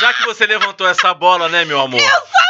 Já 0.00 0.12
que 0.14 0.24
você 0.24 0.46
levantou 0.46 0.88
essa 0.88 1.12
bola, 1.14 1.48
né, 1.48 1.64
meu 1.64 1.80
amor? 1.80 2.00
Eu 2.00 2.06
sabia! 2.08 2.49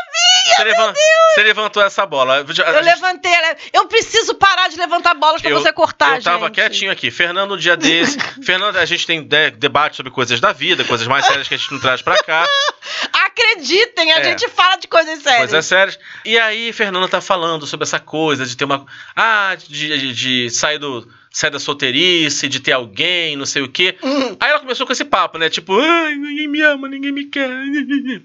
Você, 0.57 0.64
levan- 0.64 0.94
você 1.35 1.42
levantou 1.42 1.83
essa 1.83 2.05
bola. 2.07 2.38
Eu 2.38 2.83
levantei, 2.83 3.33
ela- 3.33 3.57
eu 3.72 3.87
preciso 3.87 4.35
parar 4.35 4.68
de 4.68 4.76
levantar 4.76 5.14
bolas 5.14 5.40
pra 5.40 5.50
Eu- 5.50 5.61
você 5.61 5.72
cortar, 5.72 6.16
Eu 6.18 6.22
tava 6.22 6.46
gente. 6.46 6.55
quietinho 6.55 6.92
aqui. 6.92 7.11
Fernando, 7.11 7.55
um 7.55 7.57
dia 7.57 7.76
desse. 7.76 8.16
Fernando, 8.44 8.76
a 8.76 8.85
gente 8.85 9.07
tem 9.07 9.22
de- 9.22 9.50
debate 9.53 9.96
sobre 9.96 10.11
coisas 10.12 10.40
da 10.40 10.53
vida, 10.53 10.85
coisas 10.85 11.07
mais 11.07 11.24
sérias 11.26 11.46
que 11.48 11.55
a 11.55 11.57
gente 11.57 11.72
não 11.72 11.81
traz 11.81 12.03
pra 12.03 12.22
cá. 12.22 12.46
Acreditem, 13.26 14.12
a 14.12 14.18
É. 14.20 14.24
gente 14.24 14.48
fala 14.48 14.76
de 14.76 14.87
coisas 14.88 15.22
sérias. 15.22 15.38
Coisas 15.50 15.66
sérias. 15.66 15.98
E 16.24 16.38
aí, 16.38 16.72
Fernanda 16.72 17.09
tá 17.09 17.20
falando 17.20 17.66
sobre 17.66 17.85
essa 17.85 17.98
coisa 17.98 18.44
de 18.46 18.57
ter 18.57 18.64
uma. 18.64 18.85
Ah, 19.14 19.55
de, 19.57 19.66
de- 19.68 20.12
de 20.14 20.50
sair 20.50 20.79
do. 20.79 21.09
Sair 21.32 21.50
da 21.50 21.60
solteirice, 21.60 22.48
de 22.48 22.58
ter 22.58 22.72
alguém, 22.72 23.36
não 23.36 23.46
sei 23.46 23.62
o 23.62 23.68
quê. 23.70 23.96
Hum. 24.02 24.36
Aí 24.40 24.50
ela 24.50 24.58
começou 24.58 24.84
com 24.84 24.92
esse 24.92 25.04
papo, 25.04 25.38
né? 25.38 25.48
Tipo, 25.48 25.78
ai, 25.78 26.16
ninguém 26.16 26.48
me 26.48 26.60
ama, 26.60 26.88
ninguém 26.88 27.12
me 27.12 27.24
quer. 27.26 27.48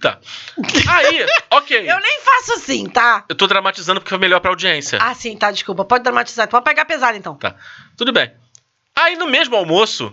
Tá. 0.01 0.19
Aí, 0.89 1.25
ok. 1.51 1.77
Eu 1.79 1.99
nem 1.99 2.19
faço 2.21 2.53
assim, 2.53 2.89
tá? 2.89 3.23
Eu 3.29 3.35
tô 3.35 3.45
dramatizando 3.45 3.99
porque 3.99 4.09
foi 4.09 4.17
melhor 4.17 4.39
pra 4.39 4.49
audiência. 4.49 4.97
Ah, 4.99 5.13
sim, 5.13 5.37
tá, 5.37 5.51
desculpa. 5.51 5.85
Pode 5.85 6.03
dramatizar. 6.03 6.47
Pode 6.47 6.65
pegar 6.65 6.85
pesado, 6.85 7.15
então. 7.15 7.35
Tá. 7.35 7.55
Tudo 7.95 8.11
bem. 8.11 8.31
Aí 8.95 9.15
no 9.15 9.27
mesmo 9.27 9.55
almoço, 9.55 10.11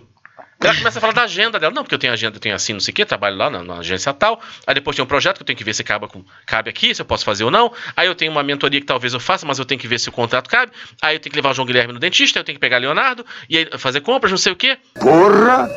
ela 0.67 0.77
começa 0.77 0.99
a 0.99 1.01
falar 1.01 1.13
da 1.13 1.23
agenda 1.23 1.59
dela. 1.59 1.73
Não, 1.73 1.83
porque 1.83 1.95
eu 1.95 1.99
tenho 1.99 2.13
agenda, 2.13 2.37
eu 2.37 2.39
tenho 2.39 2.55
assim, 2.55 2.73
não 2.73 2.79
sei 2.79 2.91
o 2.91 2.95
quê, 2.95 3.05
trabalho 3.05 3.35
lá 3.37 3.49
na, 3.49 3.63
na 3.63 3.77
agência 3.79 4.13
tal. 4.13 4.41
Aí 4.65 4.73
depois 4.73 4.95
tem 4.95 5.03
um 5.03 5.07
projeto 5.07 5.37
que 5.37 5.41
eu 5.43 5.45
tenho 5.45 5.57
que 5.57 5.63
ver 5.63 5.73
se 5.73 5.83
cabe, 5.83 6.07
com- 6.07 6.23
cabe 6.45 6.69
aqui, 6.69 6.93
se 6.93 7.01
eu 7.01 7.05
posso 7.05 7.25
fazer 7.25 7.43
ou 7.43 7.51
não. 7.51 7.71
Aí 7.95 8.07
eu 8.07 8.15
tenho 8.15 8.31
uma 8.31 8.43
mentoria 8.43 8.79
que 8.79 8.85
talvez 8.85 9.13
eu 9.13 9.19
faça, 9.19 9.45
mas 9.45 9.59
eu 9.59 9.65
tenho 9.65 9.79
que 9.79 9.87
ver 9.87 9.99
se 9.99 10.09
o 10.09 10.11
contrato 10.11 10.49
cabe. 10.49 10.71
Aí 11.01 11.15
eu 11.15 11.19
tenho 11.19 11.31
que 11.31 11.37
levar 11.37 11.51
o 11.51 11.53
João 11.53 11.65
Guilherme 11.65 11.93
no 11.93 11.99
dentista, 11.99 12.39
eu 12.39 12.43
tenho 12.43 12.55
que 12.55 12.61
pegar 12.61 12.77
Leonardo, 12.77 13.25
e 13.49 13.57
aí 13.57 13.69
fazer 13.77 14.01
compras, 14.01 14.31
não 14.31 14.37
sei 14.37 14.51
o 14.51 14.55
quê. 14.55 14.77
Porra! 14.95 15.67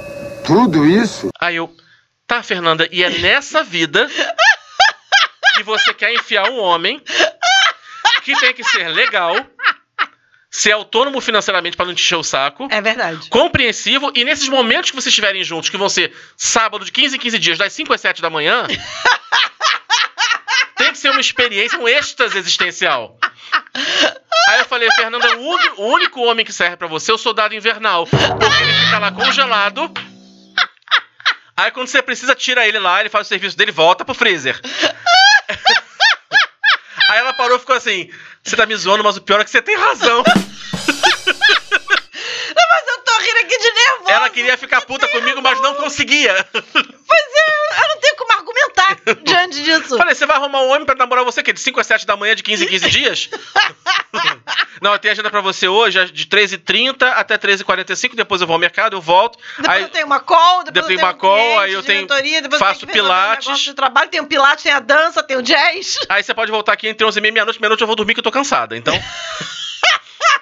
Tudo 0.46 0.86
isso? 0.86 1.28
Aí 1.40 1.56
eu, 1.56 1.74
tá, 2.26 2.42
Fernanda, 2.42 2.88
e 2.92 3.02
é 3.02 3.10
nessa 3.10 3.64
vida 3.64 4.08
que 5.56 5.62
você 5.62 5.92
quer 5.94 6.12
enfiar 6.12 6.48
um 6.50 6.58
homem 6.60 7.02
que 8.22 8.38
tem 8.38 8.52
que 8.52 8.62
ser 8.64 8.88
legal, 8.88 9.34
ser 10.50 10.72
autônomo 10.72 11.20
financeiramente 11.20 11.76
para 11.76 11.86
não 11.86 11.94
te 11.94 12.02
encher 12.02 12.16
o 12.16 12.22
saco. 12.22 12.68
É 12.70 12.80
verdade. 12.80 13.28
Compreensivo, 13.28 14.12
e 14.14 14.24
nesses 14.24 14.48
momentos 14.48 14.90
que 14.90 14.96
vocês 14.96 15.12
estiverem 15.12 15.44
juntos, 15.44 15.70
que 15.70 15.76
vão 15.76 15.88
ser 15.88 16.14
sábado 16.36 16.84
de 16.84 16.92
15 16.92 17.16
em 17.16 17.18
15 17.18 17.38
dias, 17.38 17.58
das 17.58 17.72
5 17.72 17.92
às 17.92 18.00
7 18.00 18.22
da 18.22 18.30
manhã, 18.30 18.66
tem 20.76 20.92
que 20.92 20.98
ser 20.98 21.10
uma 21.10 21.20
experiência, 21.20 21.78
um 21.78 21.88
êxtase 21.88 22.38
existencial. 22.38 23.18
Aí 24.48 24.60
eu 24.60 24.64
falei, 24.64 24.88
Fernanda, 24.92 25.26
o, 25.36 25.92
único 25.92 26.22
homem 26.22 26.44
que 26.44 26.52
serve 26.52 26.76
pra 26.76 26.86
você 26.86 27.10
é 27.10 27.14
o 27.14 27.18
soldado 27.18 27.54
invernal. 27.54 28.06
Porque 28.06 28.62
ele 28.62 28.72
fica 28.72 28.98
lá 28.98 29.10
congelado. 29.10 29.92
Aí 31.56 31.70
quando 31.70 31.88
você 31.88 32.02
precisa, 32.02 32.34
tira 32.34 32.66
ele 32.66 32.78
lá, 32.78 33.00
ele 33.00 33.08
faz 33.08 33.26
o 33.26 33.28
serviço 33.28 33.56
dele 33.56 33.70
e 33.70 33.74
volta 33.74 34.04
pro 34.04 34.14
freezer. 34.14 34.60
Aí 37.16 37.20
ela 37.22 37.32
parou 37.32 37.56
e 37.56 37.60
ficou 37.60 37.74
assim: 37.74 38.10
Você 38.42 38.54
tá 38.54 38.66
me 38.66 38.76
zoando, 38.76 39.02
mas 39.02 39.16
o 39.16 39.22
pior 39.22 39.40
é 39.40 39.44
que 39.44 39.50
você 39.50 39.62
tem 39.62 39.74
razão. 39.74 40.22
Ela 44.08 44.30
queria 44.30 44.56
ficar 44.56 44.80
puta 44.82 45.06
comigo, 45.08 45.40
mas 45.42 45.60
não 45.60 45.74
conseguia. 45.74 46.34
Pois 47.08 47.20
é, 47.20 47.82
eu 47.84 47.88
não 47.94 48.00
tenho 48.00 48.16
como 48.16 48.32
argumentar 48.32 48.96
diante 49.22 49.62
disso. 49.62 49.96
Falei, 49.96 50.12
você 50.14 50.26
vai 50.26 50.36
arrumar 50.36 50.60
um 50.62 50.70
homem 50.70 50.84
pra 50.84 50.96
namorar 50.96 51.24
você 51.24 51.40
que 51.40 51.52
de 51.52 51.60
5 51.60 51.78
a 51.78 51.84
7 51.84 52.04
da 52.04 52.16
manhã, 52.16 52.34
de 52.34 52.42
15 52.42 52.64
em 52.64 52.68
15 52.68 52.90
dias? 52.90 53.30
não, 54.82 54.92
eu 54.92 54.98
tenho 54.98 55.12
agenda 55.12 55.30
pra 55.30 55.40
você 55.40 55.68
hoje, 55.68 56.04
de 56.10 56.26
13h30 56.26 57.02
até 57.14 57.38
13h45, 57.38 58.16
depois 58.16 58.40
eu 58.40 58.46
vou 58.46 58.54
ao 58.54 58.60
mercado, 58.60 58.96
eu 58.96 59.00
volto. 59.00 59.38
Depois 59.56 59.76
aí, 59.76 59.82
eu 59.82 59.88
tenho 59.88 60.06
uma 60.06 60.18
call, 60.18 60.64
depois, 60.64 60.72
depois 60.74 60.90
eu 60.90 60.96
tenho 60.96 61.06
uma 61.08 61.14
call, 61.14 61.60
aí 61.60 61.72
eu 61.72 61.82
tenho- 61.84 62.08
faço 62.58 62.80
tenho 62.80 62.92
pilates. 62.92 63.60
de 63.60 63.72
trabalho, 63.74 64.10
tem 64.10 64.20
o 64.20 64.26
pilates, 64.26 64.64
tem 64.64 64.72
a 64.72 64.80
dança, 64.80 65.22
tem 65.22 65.36
o 65.36 65.42
jazz. 65.42 66.00
aí 66.08 66.24
você 66.24 66.34
pode 66.34 66.50
voltar 66.50 66.72
aqui 66.72 66.88
entre 66.88 67.06
11h30 67.06 67.28
e 67.28 67.30
meia-noite, 67.30 67.60
meia-noite 67.60 67.82
eu 67.82 67.86
vou 67.86 67.94
dormir 67.96 68.14
que 68.14 68.20
eu 68.20 68.24
tô 68.24 68.32
cansada, 68.32 68.76
então... 68.76 69.00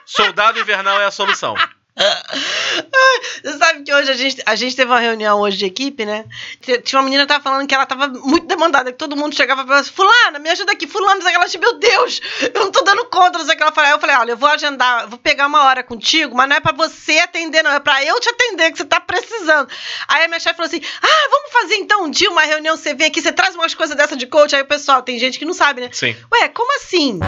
Soldado 0.07 0.59
invernal 0.59 0.98
é 1.00 1.05
a 1.05 1.11
solução. 1.11 1.55
Você 1.96 3.57
sabe 3.57 3.85
que 3.85 3.94
hoje 3.94 4.11
a 4.11 4.14
gente, 4.14 4.42
a 4.44 4.57
gente 4.57 4.74
teve 4.74 4.90
uma 4.90 4.98
reunião 4.98 5.40
hoje 5.40 5.57
de 5.57 5.64
equipe, 5.64 6.04
né? 6.04 6.24
Tinha 6.61 6.98
uma 6.98 7.04
menina 7.04 7.22
que 7.22 7.28
tava 7.28 7.42
falando 7.42 7.68
que 7.68 7.74
ela 7.74 7.87
tava 7.87 8.09
muito 8.09 8.46
demandada, 8.46 8.90
que 8.90 8.98
todo 8.98 9.16
mundo 9.16 9.35
chegava 9.35 9.64
pra 9.64 9.74
ela 9.74 9.80
assim, 9.80 9.92
fulana, 9.92 10.38
me 10.40 10.50
ajuda 10.50 10.72
aqui, 10.72 10.88
fulana, 10.88 11.22
sei 11.22 11.35
ela, 11.35 11.46
meu 11.61 11.78
Deus, 11.78 12.20
eu 12.52 12.64
não 12.64 12.72
tô 12.72 12.83
dando 12.83 13.04
conta, 13.07 13.38
não 13.38 13.44
sei 13.44 13.54
o 13.54 13.57
que 13.57 13.62
ela 13.62 13.72
falou. 13.72 13.88
Aí 13.88 13.94
eu 13.94 14.00
falei, 14.00 14.16
olha, 14.16 14.33
eu 14.33 14.37
vou 14.37 14.48
agendar, 14.48 15.09
vou 15.09 15.18
pegar 15.18 15.46
uma 15.46 15.64
hora 15.64 15.85
contigo, 15.85 16.35
mas 16.35 16.48
não 16.48 16.57
é 16.57 16.61
pra 16.61 16.72
você 16.72 17.18
atender, 17.18 17.62
não, 17.62 17.70
é 17.70 17.80
pra 17.80 18.02
eu 18.04 18.18
te 18.18 18.28
atender, 18.28 18.72
que 18.72 18.78
você 18.78 18.85
tá 18.85 19.00
precisando. 19.00 19.68
Aí 20.09 20.24
a 20.24 20.28
minha 20.28 20.40
chefe 20.40 20.57
falou 20.57 20.66
assim, 20.66 20.83
ah, 21.00 21.28
vamos 21.30 21.52
fazer 21.52 21.76
então 21.76 22.04
um 22.04 22.11
dia 22.11 22.30
uma 22.30 22.42
reunião, 22.42 22.76
você 22.76 22.92
vem 22.94 23.07
aqui, 23.07 23.22
você 23.22 23.33
traz 23.33 23.54
umas 23.54 23.74
coisas 23.74 23.96
dessa 23.96 24.16
de 24.16 24.26
coach, 24.26 24.54
aí 24.57 24.62
o 24.62 24.66
pessoal, 24.66 25.02
tem 25.02 25.18
gente 25.18 25.38
que 25.38 25.44
não 25.44 25.54
sabe, 25.54 25.80
né? 25.80 25.90
Sim. 25.92 26.16
Ué, 26.33 26.48
como 26.48 26.76
assim? 26.76 27.20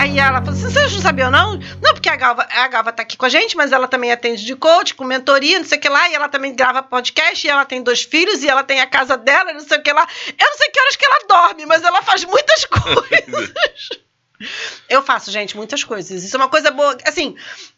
Aí 0.00 0.18
ela 0.18 0.38
falou 0.38 0.54
assim: 0.54 0.70
vocês 0.70 0.92
não 0.94 1.02
sabiam, 1.02 1.30
não? 1.30 1.58
Não, 1.58 1.92
porque 1.92 2.08
a 2.08 2.16
Galva, 2.16 2.48
a 2.50 2.68
Galva 2.68 2.90
tá 2.90 3.02
aqui 3.02 3.18
com 3.18 3.26
a 3.26 3.28
gente, 3.28 3.54
mas 3.54 3.70
ela 3.70 3.86
também 3.86 4.10
atende 4.10 4.46
de 4.46 4.56
coach, 4.56 4.94
com 4.94 5.04
mentoria, 5.04 5.58
não 5.58 5.66
sei 5.66 5.76
o 5.76 5.80
que 5.80 5.90
lá, 5.90 6.08
e 6.08 6.14
ela 6.14 6.26
também 6.26 6.54
grava 6.54 6.82
podcast, 6.82 7.46
e 7.46 7.50
ela 7.50 7.66
tem 7.66 7.82
dois 7.82 8.02
filhos, 8.02 8.42
e 8.42 8.48
ela 8.48 8.64
tem 8.64 8.80
a 8.80 8.86
casa 8.86 9.18
dela, 9.18 9.52
não 9.52 9.60
sei 9.60 9.76
o 9.76 9.82
que 9.82 9.92
lá. 9.92 10.08
Eu 10.26 10.46
não 10.46 10.56
sei 10.56 10.70
que 10.70 10.80
horas 10.80 10.96
que 10.96 11.04
ela 11.04 11.26
dorme, 11.28 11.66
mas 11.66 11.82
ela 11.82 12.00
faz 12.00 12.24
muitas 12.24 12.64
coisas. 12.64 13.52
Eu 14.88 15.02
faço, 15.02 15.30
gente, 15.30 15.54
muitas 15.54 15.84
coisas. 15.84 16.24
Isso 16.24 16.34
é 16.34 16.38
uma 16.38 16.48
coisa 16.48 16.70
boa. 16.70 16.96
Assim, 17.04 17.36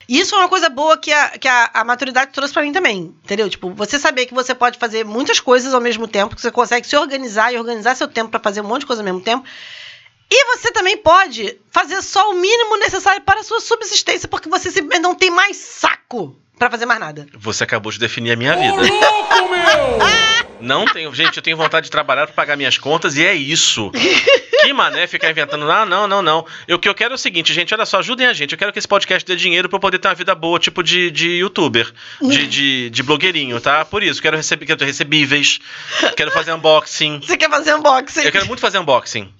isso 0.09 0.37
é 0.37 0.39
uma 0.39 0.49
coisa 0.49 0.69
boa 0.69 0.97
que 0.97 1.13
a, 1.13 1.31
que 1.31 1.49
a, 1.49 1.71
a 1.75 1.85
maturidade 1.85 2.31
trouxe 2.31 2.55
pra 2.55 2.63
mim 2.63 2.73
também. 2.73 3.13
Entendeu? 3.25 3.51
Tipo, 3.51 3.71
você 3.71 3.99
saber 3.99 4.27
que 4.27 4.35
você 4.35 4.55
pode 4.55 4.79
fazer 4.79 5.05
muitas 5.05 5.41
coisas 5.41 5.75
ao 5.75 5.81
mesmo 5.81 6.07
tempo, 6.07 6.37
que 6.37 6.41
você 6.41 6.53
consegue 6.53 6.87
se 6.87 6.97
organizar 6.97 7.53
e 7.53 7.59
organizar 7.59 7.97
seu 7.97 8.07
tempo 8.07 8.31
pra 8.31 8.39
fazer 8.39 8.61
um 8.61 8.69
monte 8.69 8.83
de 8.83 8.87
coisa 8.87 9.03
ao 9.03 9.05
mesmo 9.05 9.21
tempo. 9.21 9.45
E 10.35 10.57
você 10.57 10.73
também 10.73 10.97
pode 10.97 11.59
fazer 11.71 12.01
só 12.01 12.31
o 12.31 12.35
mínimo 12.35 12.79
necessário 12.79 13.21
para 13.21 13.41
a 13.41 13.43
sua 13.43 13.61
subsistência, 13.61 14.27
porque 14.27 14.49
você 14.49 14.71
simplesmente 14.71 15.03
não 15.03 15.15
tem 15.15 15.31
mais 15.31 15.59
saco 15.59 16.35
pra 16.59 16.71
fazer 16.71 16.87
mais 16.87 16.99
nada. 16.99 17.27
Você 17.35 17.65
acabou 17.65 17.93
de 17.93 17.99
definir 17.99 18.33
a 18.33 18.37
minha 18.37 18.57
vida. 18.57 18.81
Não 20.63 20.85
tenho, 20.85 21.13
gente, 21.13 21.37
eu 21.37 21.43
tenho 21.43 21.57
vontade 21.57 21.87
de 21.87 21.91
trabalhar 21.91 22.25
pra 22.27 22.37
pagar 22.37 22.57
minhas 22.57 22.79
contas 22.79 23.17
e 23.17 23.27
é 23.27 23.35
isso. 23.35 23.91
Que 24.61 24.73
mané 24.73 25.09
ficar 25.09 25.29
inventando, 25.29 25.69
ah, 25.69 25.85
não, 25.85 26.07
não, 26.07 26.23
não. 26.23 26.47
O 26.71 26.79
que 26.79 26.89
eu 26.89 26.95
quero 26.95 27.15
é 27.15 27.17
o 27.17 27.19
seguinte, 27.19 27.53
gente, 27.53 27.75
olha 27.75 27.85
só, 27.85 27.99
ajudem 27.99 28.29
a 28.29 28.33
gente. 28.33 28.53
Eu 28.53 28.59
quero 28.59 28.73
que 28.73 28.79
esse 28.79 28.87
podcast 28.87 29.27
dê 29.27 29.35
dinheiro 29.35 29.69
pra 29.69 29.77
eu 29.77 29.81
poder 29.81 29.99
ter 29.99 30.07
uma 30.07 30.15
vida 30.15 30.37
boa, 30.37 30.61
tipo 30.61 30.81
de, 30.85 31.11
de 31.11 31.31
youtuber, 31.31 31.93
de, 32.21 32.47
de, 32.47 32.91
de 32.91 33.03
blogueirinho, 33.03 33.61
tá? 33.61 33.85
Por 33.85 34.05
isso, 34.05 34.23
quero 34.23 34.37
receber, 34.37 34.65
quero 34.65 34.79
ter 34.79 34.85
recebíveis, 34.85 35.59
quero 36.17 36.31
fazer 36.31 36.53
unboxing. 36.53 37.21
Você 37.21 37.37
quer 37.37 37.51
fazer 37.51 37.75
unboxing? 37.75 38.23
Eu 38.23 38.31
quero 38.31 38.47
muito 38.47 38.61
fazer 38.61 38.79
unboxing. 38.79 39.35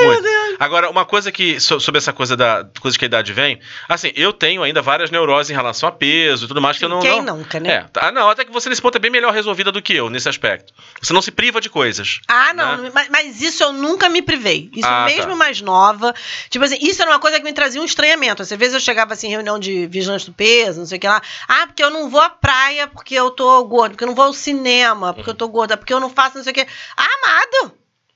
Ai, 0.00 0.06
Muito. 0.06 0.22
meu 0.22 0.30
Deus. 0.32 0.56
Agora, 0.60 0.88
uma 0.90 1.04
coisa 1.04 1.32
que, 1.32 1.58
so- 1.60 1.80
sobre 1.80 1.98
essa 1.98 2.12
coisa 2.12 2.36
da 2.36 2.64
coisa 2.80 2.96
que 2.98 3.04
a 3.04 3.06
idade 3.06 3.32
vem, 3.32 3.60
assim, 3.88 4.12
eu 4.14 4.32
tenho 4.32 4.62
ainda 4.62 4.80
várias 4.80 5.10
neuroses 5.10 5.50
em 5.50 5.54
relação 5.54 5.88
a 5.88 5.92
peso 5.92 6.44
e 6.44 6.48
tudo 6.48 6.60
mais 6.60 6.78
que 6.78 6.84
eu 6.84 6.88
não. 6.88 7.00
Quem 7.00 7.20
não, 7.22 7.38
nunca, 7.38 7.58
né? 7.58 7.72
É, 7.72 7.80
tá, 7.84 8.12
não, 8.12 8.28
até 8.28 8.44
que 8.44 8.52
você 8.52 8.68
nesse 8.68 8.80
ponto 8.82 8.96
é 8.96 8.98
bem 8.98 9.10
melhor 9.10 9.32
resolvida 9.32 9.72
do 9.72 9.82
que 9.82 9.94
eu, 9.94 10.08
nesse 10.08 10.28
aspecto. 10.28 10.72
Você 11.00 11.12
não 11.12 11.20
se 11.22 11.30
priva 11.32 11.60
de 11.60 11.68
coisas. 11.68 12.20
Ah, 12.28 12.52
não, 12.54 12.76
né? 12.78 12.90
mas, 12.94 13.08
mas 13.08 13.40
isso 13.42 13.62
eu 13.62 13.72
nunca 13.72 14.08
me 14.08 14.22
privei. 14.22 14.70
Isso 14.74 14.86
Ah, 14.88 15.04
mesmo 15.06 15.30
tá. 15.30 15.36
mais 15.36 15.60
nova. 15.60 16.14
Tipo 16.50 16.64
assim, 16.64 16.78
isso 16.80 17.02
era 17.02 17.10
uma 17.10 17.18
coisa 17.20 17.38
que 17.38 17.44
me 17.44 17.52
trazia 17.52 17.80
um 17.80 17.84
estranhamento. 17.84 18.42
Às 18.42 18.50
vezes 18.50 18.74
eu 18.74 18.80
chegava 18.80 19.12
assim 19.14 19.26
em 19.28 19.30
reunião 19.30 19.58
de 19.58 19.86
vigilante 19.86 20.26
do 20.26 20.32
peso, 20.32 20.80
não 20.80 20.86
sei 20.86 20.98
o 20.98 21.00
que 21.00 21.08
lá. 21.08 21.20
Ah, 21.48 21.66
porque 21.66 21.82
eu 21.82 21.90
não 21.90 22.08
vou 22.08 22.20
à 22.20 22.30
praia 22.30 22.86
porque 22.86 23.14
eu 23.14 23.30
tô 23.30 23.64
gorda, 23.64 23.90
porque 23.90 24.04
eu 24.04 24.08
não 24.08 24.14
vou 24.14 24.26
ao 24.26 24.32
cinema 24.32 25.12
porque 25.14 25.30
eu 25.30 25.34
tô 25.34 25.48
gorda, 25.48 25.76
porque 25.76 25.92
eu 25.92 26.00
não 26.00 26.10
faço 26.10 26.36
não 26.36 26.44
sei 26.44 26.52
o 26.52 26.54
que. 26.54 26.66
Ah, 26.96 27.06
amado! 27.24 27.74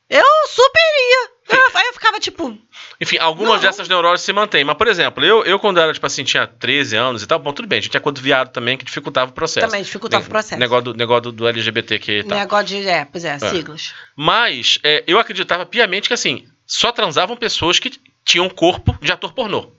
Eu 0.09 0.25
super 0.49 0.81
iria. 0.95 1.36
Eu- 1.49 1.67
Aí 1.75 1.87
eu 1.89 1.93
ficava 1.93 2.19
tipo, 2.19 2.59
Enfim, 3.01 3.19
algumas 3.19 3.61
dessas 3.61 3.89
neuroses 3.89 4.25
se 4.25 4.33
mantêm. 4.33 4.65
Mas, 4.65 4.77
por 4.77 4.89
exemplo, 4.89 5.25
eu, 5.25 5.45
eu 5.45 5.59
quando 5.59 5.79
era, 5.79 5.93
tipo 5.93 6.07
assim, 6.07 6.25
tinha 6.25 6.47
13 6.47 6.97
anos 6.97 7.23
e 7.23 7.27
tal, 7.27 7.39
bom, 7.39 7.53
tudo 7.53 7.69
bem, 7.69 7.79
a 7.79 7.83
gente 7.83 7.91
tinha 7.91 8.01
quando 8.01 8.21
viado 8.21 8.51
também, 8.51 8.77
que 8.77 8.85
dificultava 8.85 9.31
o 9.31 9.35
processo. 9.35 9.67
Também 9.67 9.83
dificultava 9.83 10.25
o 10.25 10.29
processo. 10.29 10.59
Negócio 10.59 10.85
do, 10.85 10.95
negócio 10.95 11.23
do, 11.23 11.33
do 11.33 11.47
LGBTQ 11.49 12.19
e 12.21 12.25
tal. 12.25 12.39
negócio 12.39 12.67
de. 12.67 12.89
É, 12.89 13.05
pois 13.05 13.25
é, 13.25 13.39
siglas. 13.39 13.95
Mas 14.17 14.79
é, 14.83 15.05
eu 15.07 15.19
acreditava 15.19 15.67
piamente 15.67 16.09
que, 16.09 16.15
assim, 16.15 16.47
só 16.67 16.91
transavam 16.91 17.37
pessoas 17.37 17.79
que 17.79 17.93
tinham 18.25 18.49
corpo 18.49 18.97
de 19.01 19.13
ator 19.13 19.33
pornô. 19.33 19.71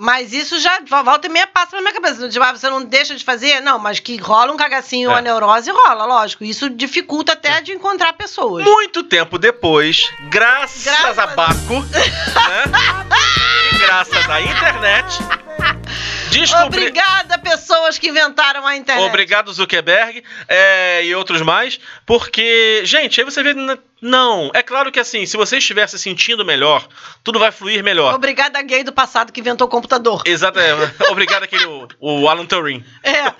Mas 0.00 0.32
isso 0.32 0.60
já 0.60 0.78
vo- 0.88 1.02
volta 1.02 1.26
e 1.26 1.30
meia 1.30 1.46
passa 1.48 1.74
na 1.74 1.82
minha 1.82 1.92
cabeça. 1.92 2.28
Tipo, 2.28 2.44
ah, 2.44 2.52
você 2.52 2.70
não 2.70 2.84
deixa 2.84 3.16
de 3.16 3.24
fazer? 3.24 3.60
Não, 3.60 3.80
mas 3.80 3.98
que 3.98 4.16
rola 4.16 4.52
um 4.52 4.56
cagacinho 4.56 5.10
ou 5.10 5.16
É. 5.16 5.18
a 5.18 5.22
neurose, 5.22 5.68
rola, 5.72 6.04
lógico. 6.04 6.44
Isso 6.44 6.70
dificulta 6.70 7.32
até 7.32 7.60
de 7.60 7.72
encontrar 7.72 8.12
pessoas. 8.12 8.64
Muito 8.64 9.02
tempo 9.02 9.36
depois, 9.38 10.08
graças, 10.30 10.84
Graças- 10.84 11.18
a 11.18 11.26
Baco, 11.26 11.80
né? 11.90 12.04
e 13.72 13.78
graças 13.78 14.30
à 14.30 14.40
internet, 14.40 15.18
descobri... 16.30 16.78
Obrigada, 16.78 17.36
pessoas 17.38 17.98
que 17.98 18.08
inventaram 18.08 18.64
a 18.66 18.76
internet. 18.76 19.04
Obrigado, 19.04 19.52
Zuckerberg 19.52 20.22
é, 20.46 21.04
e 21.04 21.12
outros 21.14 21.42
mais, 21.42 21.80
porque, 22.06 22.82
gente, 22.84 23.20
aí 23.20 23.24
você 23.24 23.42
vê. 23.42 23.52
Não, 24.00 24.50
é 24.54 24.62
claro 24.62 24.92
que 24.92 25.00
assim, 25.00 25.26
se 25.26 25.36
você 25.36 25.58
estiver 25.58 25.86
se 25.88 25.98
sentindo 25.98 26.44
melhor, 26.44 26.86
tudo 27.24 27.38
vai 27.38 27.50
fluir 27.50 27.82
melhor. 27.82 28.14
Obrigada, 28.14 28.60
gay 28.62 28.84
do 28.84 28.92
passado 28.92 29.32
que 29.32 29.40
inventou 29.40 29.66
o 29.66 29.70
computador. 29.70 30.22
Exato, 30.24 30.58
é. 30.60 30.72
Obrigado 31.10 31.42
aquele, 31.42 31.64
o, 31.66 31.88
o 32.00 32.28
Alan 32.28 32.46
Turing. 32.46 32.84
É, 33.02 33.20
a- 33.20 33.34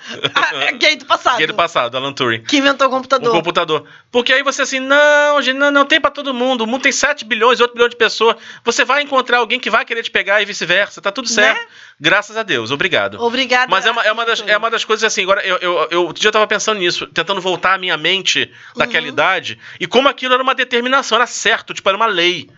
é 0.63 0.73
gay 0.79 0.97
do 0.97 1.05
passado. 1.07 1.35
Aquele 1.35 1.53
passado, 1.53 1.97
Alan 1.97 2.13
Turing. 2.13 2.43
Que 2.43 2.57
inventou 2.59 2.87
o 2.89 2.91
computador. 2.91 3.29
O 3.29 3.33
computador. 3.37 3.87
Porque 4.11 4.33
aí 4.33 4.43
você 4.43 4.63
assim, 4.63 4.81
não, 4.81 5.41
gente, 5.41 5.57
não, 5.57 5.71
não 5.71 5.85
tem 5.85 6.01
pra 6.01 6.11
todo 6.11 6.35
mundo. 6.35 6.63
O 6.65 6.67
mundo 6.67 6.83
tem 6.83 6.93
7 6.93 7.25
bilhões, 7.25 7.61
8 7.61 7.73
bilhões 7.73 7.91
de 7.91 7.97
pessoas. 7.97 8.37
Você 8.65 8.85
vai 8.85 9.03
encontrar 9.03 9.39
alguém 9.39 9.61
que 9.61 9.71
vai 9.71 9.85
querer 9.85 10.03
te 10.03 10.11
pegar 10.11 10.43
e 10.43 10.45
vice-versa. 10.45 11.01
Tá 11.01 11.13
tudo 11.13 11.29
certo. 11.29 11.59
Né? 11.61 11.67
Graças 12.01 12.37
a 12.37 12.43
Deus. 12.43 12.71
Obrigado. 12.71 13.21
Obrigada. 13.21 13.71
Mas 13.71 13.85
é 13.87 13.91
uma, 13.91 14.03
é, 14.05 14.13
uma 14.13 14.25
das, 14.25 14.43
é 14.47 14.57
uma 14.57 14.71
das 14.71 14.85
coisas 14.85 15.03
assim, 15.05 15.23
agora, 15.23 15.45
eu, 15.45 15.57
eu, 15.59 15.89
eu, 15.91 16.03
outro 16.07 16.21
dia 16.21 16.29
eu 16.29 16.33
tava 16.33 16.47
pensando 16.47 16.79
nisso, 16.79 17.07
tentando 17.09 17.41
voltar 17.41 17.75
a 17.75 17.79
minha 17.79 17.97
mente 17.97 18.51
daquela 18.77 19.03
Uhum. 19.07 19.13
idade, 19.13 19.59
e 19.81 19.87
como 19.87 20.09
aquilo 20.09 20.35
era 20.35 20.43
uma 20.43 20.48
determinação, 20.55 21.17
era 21.17 21.27
certo, 21.27 21.73
tipo, 21.75 21.89
era 21.89 21.97
uma 21.97 22.07
lei. 22.07 22.49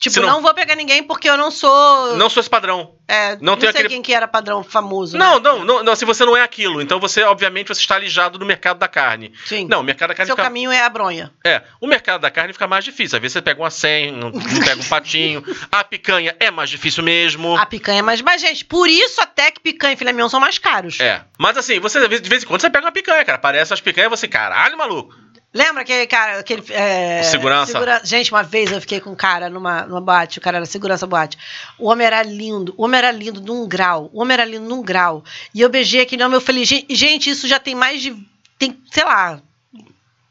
Tipo, 0.00 0.20
não... 0.20 0.28
não- 0.28 0.42
vou 0.42 0.52
pegar 0.52 0.74
ninguém 0.74 1.04
porque 1.04 1.30
eu 1.30 1.36
não 1.36 1.52
sou. 1.52 2.16
Não 2.16 2.28
sou 2.28 2.40
esse 2.40 2.50
padrão. 2.50 2.96
É, 3.06 3.36
não 3.36 3.52
não 3.52 3.56
tem 3.56 3.70
sei 3.70 3.80
aquele- 3.80 3.88
quem 3.88 4.02
que 4.02 4.12
era 4.12 4.26
padrão 4.26 4.62
famoso. 4.62 5.16
Não, 5.16 5.36
né? 5.36 5.40
não, 5.42 5.64
não, 5.64 5.84
não, 5.84 5.94
se 5.96 6.04
você 6.04 6.24
não 6.24 6.36
é 6.36 6.42
aquilo, 6.42 6.82
então 6.82 6.98
você, 6.98 7.22
obviamente, 7.22 7.68
você 7.68 7.80
está 7.80 7.94
alijado 7.94 8.36
do 8.36 8.44
mercado 8.44 8.76
da 8.78 8.88
carne. 8.88 9.32
Sim. 9.46 9.66
Não, 9.70 9.80
o 9.80 9.82
mercado 9.84 10.08
da 10.08 10.14
carne 10.14 10.26
Seu 10.26 10.34
fica... 10.34 10.42
caminho 10.48 10.72
é 10.72 10.82
a 10.82 10.88
bronha. 10.90 11.32
É, 11.46 11.62
o 11.80 11.86
mercado 11.86 12.20
da 12.22 12.30
carne 12.30 12.52
fica 12.52 12.66
mais 12.66 12.84
difícil. 12.84 13.16
Às 13.16 13.22
vezes 13.22 13.34
você 13.34 13.40
pega 13.42 13.62
uma 13.62 13.70
100, 13.70 14.10
não, 14.12 14.32
pega 14.32 14.80
um 14.80 14.84
patinho. 14.88 15.44
A 15.70 15.84
picanha 15.84 16.36
é 16.40 16.50
mais 16.50 16.68
difícil 16.68 17.02
mesmo. 17.04 17.56
A 17.56 17.64
picanha 17.64 18.00
é 18.00 18.02
mais. 18.02 18.20
Mas, 18.20 18.40
gente, 18.42 18.64
por 18.64 18.88
isso 18.88 19.20
até 19.22 19.52
que 19.52 19.60
picanha 19.60 19.94
e 19.94 19.96
filé 19.96 20.12
mignon 20.12 20.28
são 20.28 20.40
mais 20.40 20.58
caros. 20.58 20.98
É. 21.00 21.22
Mas 21.38 21.56
assim, 21.56 21.78
você 21.78 22.00
de 22.00 22.08
vez- 22.08 22.20
de 22.20 22.28
vez 22.28 22.42
em 22.42 22.46
quando 22.46 22.60
você 22.60 22.68
pega 22.68 22.84
uma 22.84 22.92
picanha, 22.92 23.24
cara. 23.24 23.36
Aparece 23.36 23.72
as 23.72 23.80
picanhas 23.80 24.08
e 24.12 24.16
você, 24.16 24.26
caralho, 24.28 24.76
maluco. 24.76 25.14
Lembra 25.54 25.82
aquele 25.82 26.04
cara, 26.08 26.40
aquele. 26.40 26.64
É, 26.70 27.22
segurança. 27.22 27.70
segura- 27.70 28.00
Gente, 28.04 28.32
uma 28.32 28.42
vez 28.42 28.72
eu 28.72 28.80
fiquei 28.80 29.00
com 29.00 29.10
um 29.10 29.14
cara 29.14 29.48
numa, 29.48 29.82
numa 29.86 30.00
boate, 30.00 30.38
o 30.38 30.40
cara 30.42 30.56
era 30.56 30.66
segurança 30.66 31.06
boate. 31.06 31.38
O 31.78 31.88
homem 31.88 32.04
era 32.04 32.22
lindo, 32.24 32.74
o 32.76 32.82
homem 32.84 32.98
era 32.98 33.12
lindo 33.12 33.40
num 33.40 33.68
grau, 33.68 34.10
o 34.12 34.20
homem 34.20 34.34
era 34.34 34.44
lindo 34.44 34.64
num 34.68 34.82
grau. 34.82 35.22
E 35.54 35.60
eu 35.60 35.68
beijei 35.68 36.00
aquele 36.02 36.24
homem, 36.24 36.34
eu 36.36 36.40
falei, 36.40 36.64
gente, 36.64 37.30
isso 37.30 37.46
já 37.46 37.60
tem 37.60 37.74
mais 37.74 38.02
de. 38.02 38.16
Tem, 38.58 38.76
sei 38.90 39.04
lá, 39.04 39.40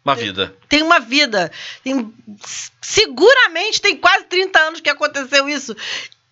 Uma 0.03 0.13
vida. 0.13 0.53
tem 0.67 0.83
uma 0.83 0.99
vida. 0.99 1.49
Tem- 1.83 2.13
seguramente 2.81 3.79
tem 3.81 3.95
quase 3.95 4.25
30 4.25 4.59
anos 4.59 4.81
que 4.81 4.89
aconteceu 4.89 5.47
isso. 5.47 5.73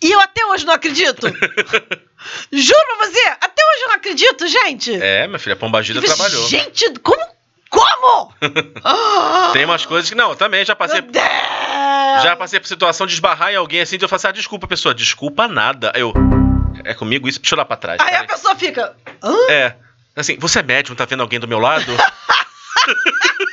E 0.02 0.12
eu 0.12 0.20
até 0.20 0.46
hoje 0.48 0.66
não 0.66 0.74
acredito. 0.74 1.28
Juro 2.52 2.80
pra 2.98 3.08
você, 3.08 3.20
até 3.40 3.62
hoje 3.64 3.84
eu 3.84 3.88
não 3.88 3.96
acredito, 3.96 4.48
gente. 4.48 4.94
É, 5.02 5.28
minha 5.28 5.40
filha, 5.40 5.54
a 5.54 5.58
falei, 5.58 6.02
trabalhou. 6.08 6.48
Gente, 6.50 6.92
como? 7.00 7.22
Como? 7.82 8.34
Tem 9.54 9.66
umas 9.66 9.86
coisas 9.86 10.10
que. 10.10 10.16
Não, 10.16 10.36
também 10.36 10.64
já 10.66 10.76
passei. 10.76 11.02
meu 11.02 11.12
Deus! 11.12 11.26
Já 12.24 12.36
passei 12.36 12.60
por 12.60 12.68
situação 12.68 13.08
de 13.08 13.14
esbarrar 13.14 13.52
em 13.52 13.56
alguém 13.56 13.82
assim, 13.82 13.98
de 13.98 14.06
eu 14.06 14.10
falar 14.10 14.18
assim, 14.18 14.28
ah, 14.28 14.32
desculpa, 14.32 14.68
pessoa, 14.68 14.94
desculpa 14.94 15.48
nada. 15.48 15.92
Eu. 15.96 16.14
É 16.84 16.94
comigo 16.94 17.28
isso? 17.28 17.40
Deixa 17.40 17.54
eu 17.54 17.58
olhar 17.58 17.66
pra 17.66 17.78
trás. 17.78 18.02
Aí 18.02 18.16
a 18.16 18.24
pessoa 18.26 18.56
fica. 18.56 18.96
Hã? 19.24 19.36
É. 19.50 19.76
Assim, 20.16 20.38
você 20.38 20.60
é 20.60 20.64
médium, 20.64 20.96
tá 20.96 21.06
vendo 21.06 21.22
alguém 21.22 21.40
do 21.40 21.48
meu 21.48 21.60
lado? 21.60 21.86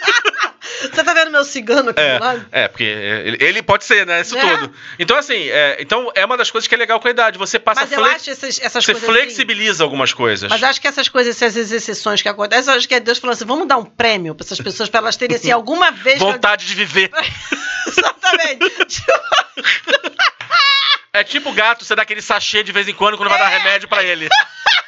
Você 0.80 1.02
tá 1.04 1.12
vendo 1.14 1.30
meu 1.30 1.44
cigano 1.44 1.90
aqui 1.90 2.00
do 2.02 2.20
lado? 2.24 2.46
É, 2.52 2.62
é 2.64 2.68
porque 2.68 2.84
ele, 2.84 3.36
ele 3.40 3.62
pode 3.62 3.84
ser, 3.84 4.06
né? 4.06 4.20
Isso 4.20 4.36
É. 4.36 4.40
tudo. 4.56 4.72
Então, 4.98 5.16
assim, 5.16 5.48
é, 5.48 5.76
então 5.80 6.10
é 6.14 6.24
uma 6.24 6.36
das 6.36 6.50
coisas 6.50 6.66
que 6.68 6.74
é 6.74 6.78
legal 6.78 7.00
com 7.00 7.08
a 7.08 7.10
idade. 7.10 7.36
Você 7.38 7.58
passa 7.58 7.80
Mas 7.82 7.92
eu 7.92 8.04
acho 8.04 8.30
essas, 8.30 8.60
essas 8.60 8.84
Você 8.84 8.92
coisas. 8.92 9.08
assim- 9.08 9.18
flexibiliza 9.20 9.82
algumas 9.84 10.12
coisas. 10.12 10.48
Mas 10.50 10.62
acho 10.62 10.80
que 10.80 10.86
essas 10.88 11.08
coisas, 11.08 11.40
essas 11.40 11.70
exceções 11.72 12.22
que 12.22 12.28
acontecem, 12.28 12.72
eu 12.72 12.78
acho 12.78 12.88
que 12.88 12.94
é 12.94 13.00
Deus 13.00 13.18
falando 13.18 13.34
assim: 13.34 13.44
vamos 13.46 13.66
dar 13.66 13.76
um 13.78 13.84
prêmio 13.84 14.34
pra 14.34 14.44
essas 14.44 14.60
pessoas, 14.60 14.88
pra 14.88 15.00
elas 15.00 15.16
terem 15.16 15.36
assim, 15.36 15.50
alguma 15.50 15.90
vez. 15.90 16.18
que- 16.18 16.24
Vontade 16.24 16.66
de 16.66 16.74
viver. 16.74 17.10
Exatamente. 17.86 19.02
É 21.10 21.24
tipo 21.24 21.50
gato, 21.52 21.84
você 21.84 21.96
dá 21.96 22.02
aquele 22.02 22.22
sachê 22.22 22.62
de 22.62 22.70
vez 22.70 22.86
em 22.86 22.94
quando 22.94 23.16
quando 23.16 23.30
vai 23.30 23.38
É. 23.38 23.42
dar 23.42 23.48
remédio 23.48 23.88
pra 23.88 24.04
ele. 24.04 24.28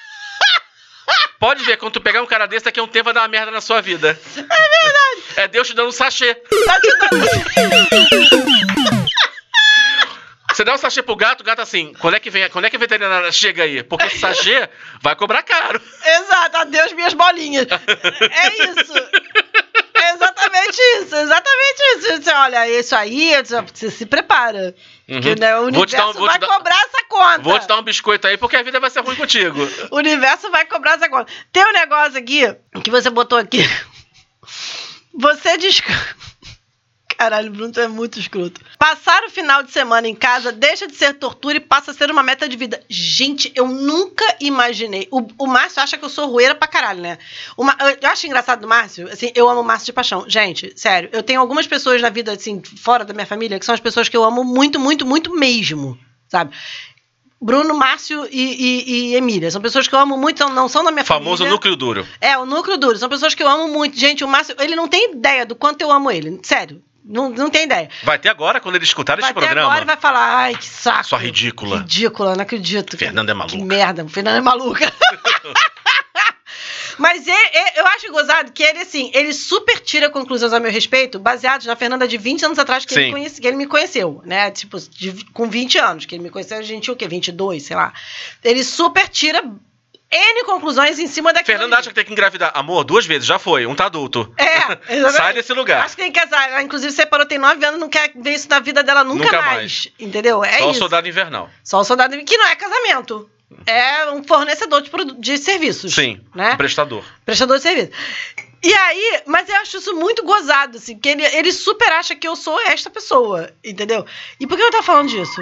Pode 1.41 1.65
ver, 1.65 1.79
quando 1.79 1.95
tu 1.95 2.01
pegar 2.03 2.23
um 2.23 2.27
cara 2.27 2.47
desse, 2.47 2.67
daqui 2.67 2.79
a 2.79 2.83
um 2.83 2.87
tempo 2.87 3.05
vai 3.07 3.15
dar 3.15 3.23
uma 3.23 3.29
merda 3.29 3.51
na 3.51 3.63
sua 3.63 3.81
vida. 3.81 4.11
É 4.37 4.41
verdade. 4.43 5.23
É 5.37 5.49
Deus 5.49 5.67
te 5.69 5.75
dando 5.75 5.89
um 5.89 5.93
sachê. 5.93 6.35
Tá 6.35 6.81
te 6.81 6.99
dando- 6.99 7.27
Você 10.53 10.65
dá 10.65 10.75
um 10.75 10.79
sachê 10.79 11.03
pro 11.03 11.17
gato, 11.17 11.41
o 11.41 11.45
gato 11.45 11.63
assim, 11.63 11.95
quando 12.01 12.15
é 12.17 12.21
que 12.21 12.29
vem, 12.29 12.49
quando 12.51 12.67
é 12.67 12.71
que 12.71 12.77
a 12.77 12.79
veterinária 12.79 13.33
chega 13.33 13.63
aí? 13.63 13.83
Porque 13.83 14.07
esse 14.07 14.19
sachê 14.19 14.69
vai 15.01 15.17
cobrar 15.17 15.43
caro. 15.43 15.81
Exato, 16.05 16.57
adeus 16.59 16.93
minhas 16.93 17.15
bolinhas. 17.15 17.67
É 17.71 18.49
isso. 18.65 18.93
Exatamente 20.21 20.79
isso, 20.99 21.17
exatamente 21.17 21.83
isso. 21.97 22.23
Você 22.23 22.31
olha, 22.33 22.69
isso 22.69 22.95
aí, 22.95 23.33
você 23.73 23.91
se 23.91 24.05
prepara. 24.07 24.75
Porque 25.07 25.35
né, 25.35 25.57
o 25.57 25.63
Uhum. 25.63 25.67
Universo 25.69 26.23
um- 26.23 26.27
vai 26.27 26.39
dar- 26.39 26.47
cobrar 26.47 26.77
essa 26.77 27.05
conta. 27.09 27.39
Vou 27.43 27.59
te 27.59 27.67
dar 27.67 27.79
um 27.79 27.83
biscoito 27.83 28.27
aí, 28.29 28.37
porque 28.37 28.57
a 28.57 28.63
vida 28.63 28.79
vai 28.79 28.91
ser 28.91 29.01
ruim 29.01 29.17
contigo. 29.17 29.59
O 29.91 29.97
universo 29.97 30.51
vai 30.51 30.65
cobrar 30.67 30.93
essa 30.97 31.09
conta. 31.09 31.33
Tem 31.51 31.65
um 31.67 31.73
negócio 31.73 32.19
aqui 32.19 32.43
que 32.85 32.91
você 32.91 33.09
botou 33.11 33.39
aqui. 33.39 33.63
Você 35.15 35.57
diz. 35.59 35.83
Caralho, 37.21 37.51
Bruno, 37.51 37.71
tu 37.71 37.79
é 37.79 37.87
muito 37.87 38.19
escroto. 38.19 38.63
Passar 38.79 39.23
o 39.25 39.31
final 39.31 39.63
de 39.63 39.71
semana 39.71 40.09
em 40.09 40.15
casa 40.15 40.51
deixa 40.51 40.87
de 40.87 40.95
ser 40.97 41.13
tortura 41.13 41.59
e 41.59 41.61
passa 41.61 41.91
a 41.91 41.95
ser 41.95 42.11
uma 42.11 42.23
meta 42.23 42.49
de 42.49 42.57
vida. 42.57 42.83
Gente, 42.89 43.53
eu 43.55 43.69
nunca 43.69 44.25
imaginei. 44.41 45.07
O, 45.11 45.27
o 45.37 45.47
Márcio 45.47 45.83
acha 45.83 45.99
que 45.99 46.05
eu 46.07 46.09
sou 46.09 46.27
rueira 46.31 46.55
pra 46.55 46.67
caralho, 46.67 47.03
né? 47.03 47.19
O 47.59 47.63
Ma- 47.63 47.77
eu 48.01 48.09
acho 48.09 48.27
engraçado 48.27 48.63
do 48.63 48.67
Márcio, 48.67 49.07
assim, 49.13 49.31
eu 49.35 49.47
amo 49.51 49.61
o 49.61 49.65
Márcio 49.65 49.85
de 49.85 49.93
paixão. 49.93 50.25
Gente, 50.27 50.73
sério, 50.77 51.11
eu 51.13 51.23
tenho 51.23 51.43
algumas 51.43 51.67
pessoas 51.67 52.01
na 52.01 52.09
vida, 52.09 52.33
assim, 52.33 52.63
fora 52.79 53.05
da 53.05 53.13
minha 53.13 53.27
família, 53.27 53.59
que 53.59 53.67
são 53.67 53.75
as 53.75 53.81
pessoas 53.83 54.09
que 54.09 54.17
eu 54.17 54.25
amo 54.25 54.43
muito, 54.43 54.81
muito, 54.81 55.05
muito 55.05 55.31
mesmo, 55.37 55.99
sabe? 56.27 56.57
Bruno, 57.39 57.75
Márcio 57.75 58.27
e, 58.31 58.41
e, 58.41 59.11
e 59.13 59.15
Emília. 59.17 59.51
São 59.51 59.61
pessoas 59.61 59.87
que 59.87 59.95
eu 59.95 59.99
amo 59.99 60.17
muito, 60.17 60.43
não 60.49 60.71
são 60.71 60.83
da 60.83 60.91
minha 60.91 61.05
Famoso 61.05 61.37
família. 61.39 61.53
núcleo 61.53 61.77
duro. 61.77 62.07
É, 62.19 62.39
o 62.39 62.47
núcleo 62.47 62.79
duro. 62.79 62.97
São 62.97 63.11
pessoas 63.11 63.35
que 63.35 63.43
eu 63.43 63.49
amo 63.49 63.69
muito. 63.69 63.99
Gente, 63.99 64.25
o 64.25 64.29
Márcio, 64.29 64.55
ele 64.59 64.75
não 64.75 64.89
tem 64.89 65.13
ideia 65.13 65.45
do 65.45 65.55
quanto 65.55 65.83
eu 65.83 65.93
amo 65.93 66.11
ele. 66.11 66.41
Sério. 66.43 66.83
Não, 67.11 67.29
não 67.29 67.51
tem 67.51 67.65
ideia. 67.65 67.89
Vai 68.05 68.19
ter 68.21 68.29
agora, 68.29 68.61
quando 68.61 68.77
ele 68.77 68.85
escutar 68.85 69.17
Vai 69.21 69.25
esse 69.31 69.35
ter 69.35 69.41
programa. 69.41 69.67
agora 69.69 69.83
e 69.83 69.87
vai 69.87 69.97
falar, 69.97 70.37
ai, 70.37 70.55
que 70.55 70.65
saco. 70.67 71.05
Sua 71.09 71.19
ridícula. 71.19 71.79
Ridícula, 71.79 72.37
não 72.37 72.43
acredito. 72.43 72.97
Fernanda 72.97 73.33
é 73.33 73.35
Que 73.35 73.39
maluca. 73.39 73.65
merda, 73.65 74.05
o 74.05 74.09
Fernando 74.09 74.37
é 74.37 74.41
maluca. 74.41 74.93
Mas 76.99 77.27
ele- 77.27 77.37
ele- 77.55 77.73
eu 77.81 77.87
acho 77.87 78.13
gozado 78.13 78.53
que 78.53 78.63
ele, 78.63 78.81
assim, 78.81 79.11
ele 79.15 79.33
super 79.33 79.81
tira 79.81 80.11
conclusões 80.11 80.53
a 80.53 80.61
meu 80.61 80.71
respeito, 80.71 81.19
baseados 81.19 81.67
na 81.67 81.75
Fernanda 81.75 82.07
de 82.07 82.19
20 82.19 82.45
anos 82.45 82.59
atrás 82.59 82.85
que, 82.85 82.93
ele, 82.95 83.11
conhece, 83.11 83.41
que 83.41 83.47
ele 83.47 83.57
me 83.57 83.67
conheceu, 83.67 84.21
né? 84.25 84.51
Tipo, 84.51 84.79
de- 84.79 85.25
com 85.33 85.49
20 85.49 85.79
anos, 85.79 86.05
que 86.05 86.15
ele 86.15 86.23
me 86.23 86.31
conheceu, 86.31 86.59
a 86.59 86.63
gente 86.63 86.83
tinha 86.85 86.93
o 86.95 86.97
quê? 86.97 87.09
22, 87.09 87.63
sei 87.63 87.75
lá. 87.77 87.93
Ele 88.45 88.63
super 88.63 89.09
tira 89.09 89.43
N 90.13 90.45
conclusões 90.45 90.99
em 90.99 91.07
cima 91.07 91.33
daquilo. 91.33 91.57
Fernanda 91.59 91.77
ali. 91.77 91.81
acha 91.81 91.91
que 91.91 91.95
tem 91.95 92.05
que 92.05 92.13
engravidar. 92.13 92.51
Amor, 92.55 92.83
duas 92.83 93.07
vezes, 93.07 93.27
já 93.27 93.39
foi. 93.39 93.65
Um 93.67 93.75
tá 93.75 93.87
adulto. 93.87 94.33
É, 94.37 94.47
exatamente. 94.95 95.13
Sai 95.13 95.33
desse 95.35 95.53
lugar. 95.53 95.85
Acho 95.85 95.95
que 95.97 96.03
tem 96.03 96.11
que 96.11 96.19
casar. 96.19 96.51
Ela, 96.51 96.63
inclusive, 96.63 96.93
separou, 96.93 97.25
tem 97.27 97.39
nove 97.39 97.65
anos, 97.65 97.79
não 97.79 97.89
quer 97.89 98.11
ver 98.15 98.33
isso 98.35 98.49
na 98.49 98.59
vida 98.59 98.83
dela 98.83 99.05
nunca, 99.05 99.25
Nunca 99.25 99.37
mais. 99.43 99.57
mais. 99.57 99.89
Entendeu? 100.01 100.43
É 100.45 100.59
Só 100.59 100.67
o 100.67 100.71
isso. 100.71 100.79
soldado 100.81 101.07
invernal. 101.09 101.49
Só 101.63 101.79
o 101.81 101.85
soldado 101.85 102.19
que 102.25 102.37
não 102.37 102.47
é 102.47 102.57
casamento. 102.57 103.31
É 103.67 104.11
um 104.11 104.23
fornecedor 104.25 104.81
de, 104.83 104.91
de 105.19 105.39
serviços. 105.39 105.95
Sim. 105.95 106.21
Né? 106.35 106.53
Um 106.53 106.57
prestador. 106.57 107.05
Prestador 107.25 107.57
de 107.57 107.63
serviço. 107.63 107.91
E 108.63 108.75
aí, 108.75 109.23
mas 109.27 109.49
eu 109.49 109.57
acho 109.57 109.79
isso 109.79 109.95
muito 109.95 110.23
gozado, 110.23 110.77
assim, 110.77 110.99
que 110.99 111.09
ele, 111.09 111.25
ele 111.25 111.53
super 111.53 111.91
acha 111.93 112.15
que 112.15 112.29
eu 112.29 112.37
sou 112.37 112.61
esta 112.63 112.91
pessoa, 112.91 113.51
entendeu? 113.65 114.05
E 114.39 114.47
por 114.47 114.57
que 114.57 114.63
eu 114.63 114.71
tô 114.71 114.83
falando 114.83 115.09
disso? 115.09 115.41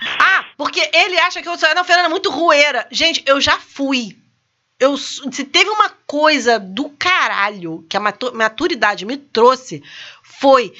Ah, 0.00 0.44
porque 0.56 0.80
ele 0.92 1.18
acha 1.20 1.40
que 1.42 1.48
eu 1.48 1.58
sou. 1.58 1.74
Não, 1.74 1.84
Fernanda, 1.84 2.08
é 2.08 2.10
muito 2.10 2.30
rueira. 2.30 2.86
Gente, 2.90 3.22
eu 3.26 3.40
já 3.40 3.58
fui. 3.58 4.16
eu, 4.78 4.96
se 4.96 5.44
teve 5.44 5.70
uma 5.70 5.88
coisa 6.06 6.58
do 6.58 6.90
caralho 6.90 7.84
que 7.88 7.96
a 7.96 8.00
matu- 8.00 8.34
maturidade 8.34 9.04
me 9.06 9.16
trouxe, 9.16 9.82
foi 10.22 10.72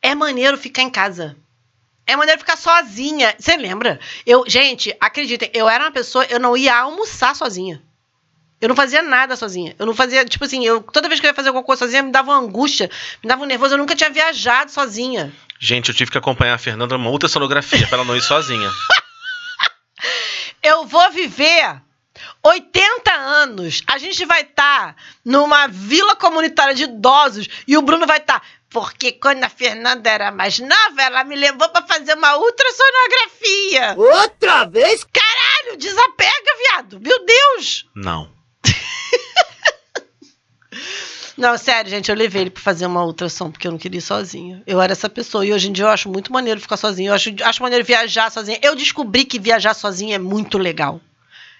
é 0.00 0.14
maneiro 0.14 0.56
ficar 0.56 0.82
em 0.82 0.90
casa. 0.90 1.36
É 2.06 2.16
maneiro 2.16 2.38
ficar 2.40 2.56
sozinha. 2.56 3.34
Você 3.38 3.56
lembra? 3.56 3.98
Eu, 4.26 4.44
gente, 4.46 4.94
acreditem, 5.00 5.50
eu 5.54 5.68
era 5.68 5.84
uma 5.84 5.92
pessoa, 5.92 6.24
eu 6.26 6.38
não 6.38 6.56
ia 6.56 6.76
almoçar 6.76 7.34
sozinha. 7.34 7.82
Eu 8.64 8.68
não 8.68 8.74
fazia 8.74 9.02
nada 9.02 9.36
sozinha. 9.36 9.76
Eu 9.78 9.84
não 9.84 9.94
fazia, 9.94 10.24
tipo 10.24 10.42
assim, 10.42 10.64
eu 10.64 10.80
toda 10.80 11.06
vez 11.06 11.20
que 11.20 11.26
eu 11.26 11.28
ia 11.30 11.34
fazer 11.34 11.48
alguma 11.48 11.62
coisa 11.62 11.84
sozinha, 11.84 12.02
me 12.02 12.10
dava 12.10 12.30
uma 12.30 12.40
angústia, 12.40 12.90
me 13.22 13.28
dava 13.28 13.42
um 13.42 13.46
nervoso. 13.46 13.74
Eu 13.74 13.78
nunca 13.78 13.94
tinha 13.94 14.08
viajado 14.08 14.70
sozinha. 14.70 15.30
Gente, 15.60 15.90
eu 15.90 15.94
tive 15.94 16.10
que 16.10 16.16
acompanhar 16.16 16.54
a 16.54 16.58
Fernanda 16.58 16.96
numa 16.96 17.10
ultrassonografia 17.10 17.86
pra 17.86 17.98
ela 17.98 18.06
não 18.06 18.16
ir 18.16 18.22
sozinha. 18.22 18.70
Eu 20.62 20.86
vou 20.86 21.10
viver 21.10 21.78
80 22.42 23.12
anos. 23.12 23.82
A 23.86 23.98
gente 23.98 24.24
vai 24.24 24.40
estar 24.40 24.96
numa 25.22 25.66
vila 25.66 26.16
comunitária 26.16 26.74
de 26.74 26.84
idosos 26.84 27.46
e 27.68 27.76
o 27.76 27.82
Bruno 27.82 28.06
vai 28.06 28.16
estar. 28.16 28.42
porque 28.70 29.12
quando 29.12 29.44
a 29.44 29.48
Fernanda 29.50 30.08
era 30.08 30.32
mais 30.32 30.58
nova, 30.58 31.02
ela 31.02 31.22
me 31.22 31.36
levou 31.36 31.68
pra 31.68 31.82
fazer 31.82 32.14
uma 32.14 32.36
ultrassonografia. 32.38 33.94
Outra 34.22 34.64
vez? 34.64 35.04
Caralho, 35.04 35.76
desapega, 35.76 36.56
viado. 36.70 36.98
Meu 36.98 37.24
Deus. 37.26 37.86
Não. 37.94 38.32
Não, 41.36 41.58
sério, 41.58 41.90
gente, 41.90 42.10
eu 42.10 42.16
levei 42.16 42.42
ele 42.42 42.50
pra 42.50 42.62
fazer 42.62 42.86
uma 42.86 43.04
ultrassom, 43.04 43.50
porque 43.50 43.66
eu 43.66 43.72
não 43.72 43.78
queria 43.78 43.98
ir 43.98 44.02
sozinha. 44.02 44.62
Eu 44.66 44.80
era 44.80 44.92
essa 44.92 45.08
pessoa. 45.08 45.44
E 45.44 45.52
hoje 45.52 45.68
em 45.68 45.72
dia 45.72 45.84
eu 45.84 45.88
acho 45.88 46.08
muito 46.08 46.32
maneiro 46.32 46.60
ficar 46.60 46.76
sozinha. 46.76 47.10
Eu 47.10 47.14
acho, 47.14 47.30
acho 47.42 47.62
maneiro 47.62 47.84
viajar 47.84 48.30
sozinha. 48.30 48.58
Eu 48.62 48.76
descobri 48.76 49.24
que 49.24 49.38
viajar 49.38 49.74
sozinha 49.74 50.14
é 50.14 50.18
muito 50.18 50.58
legal. 50.58 51.00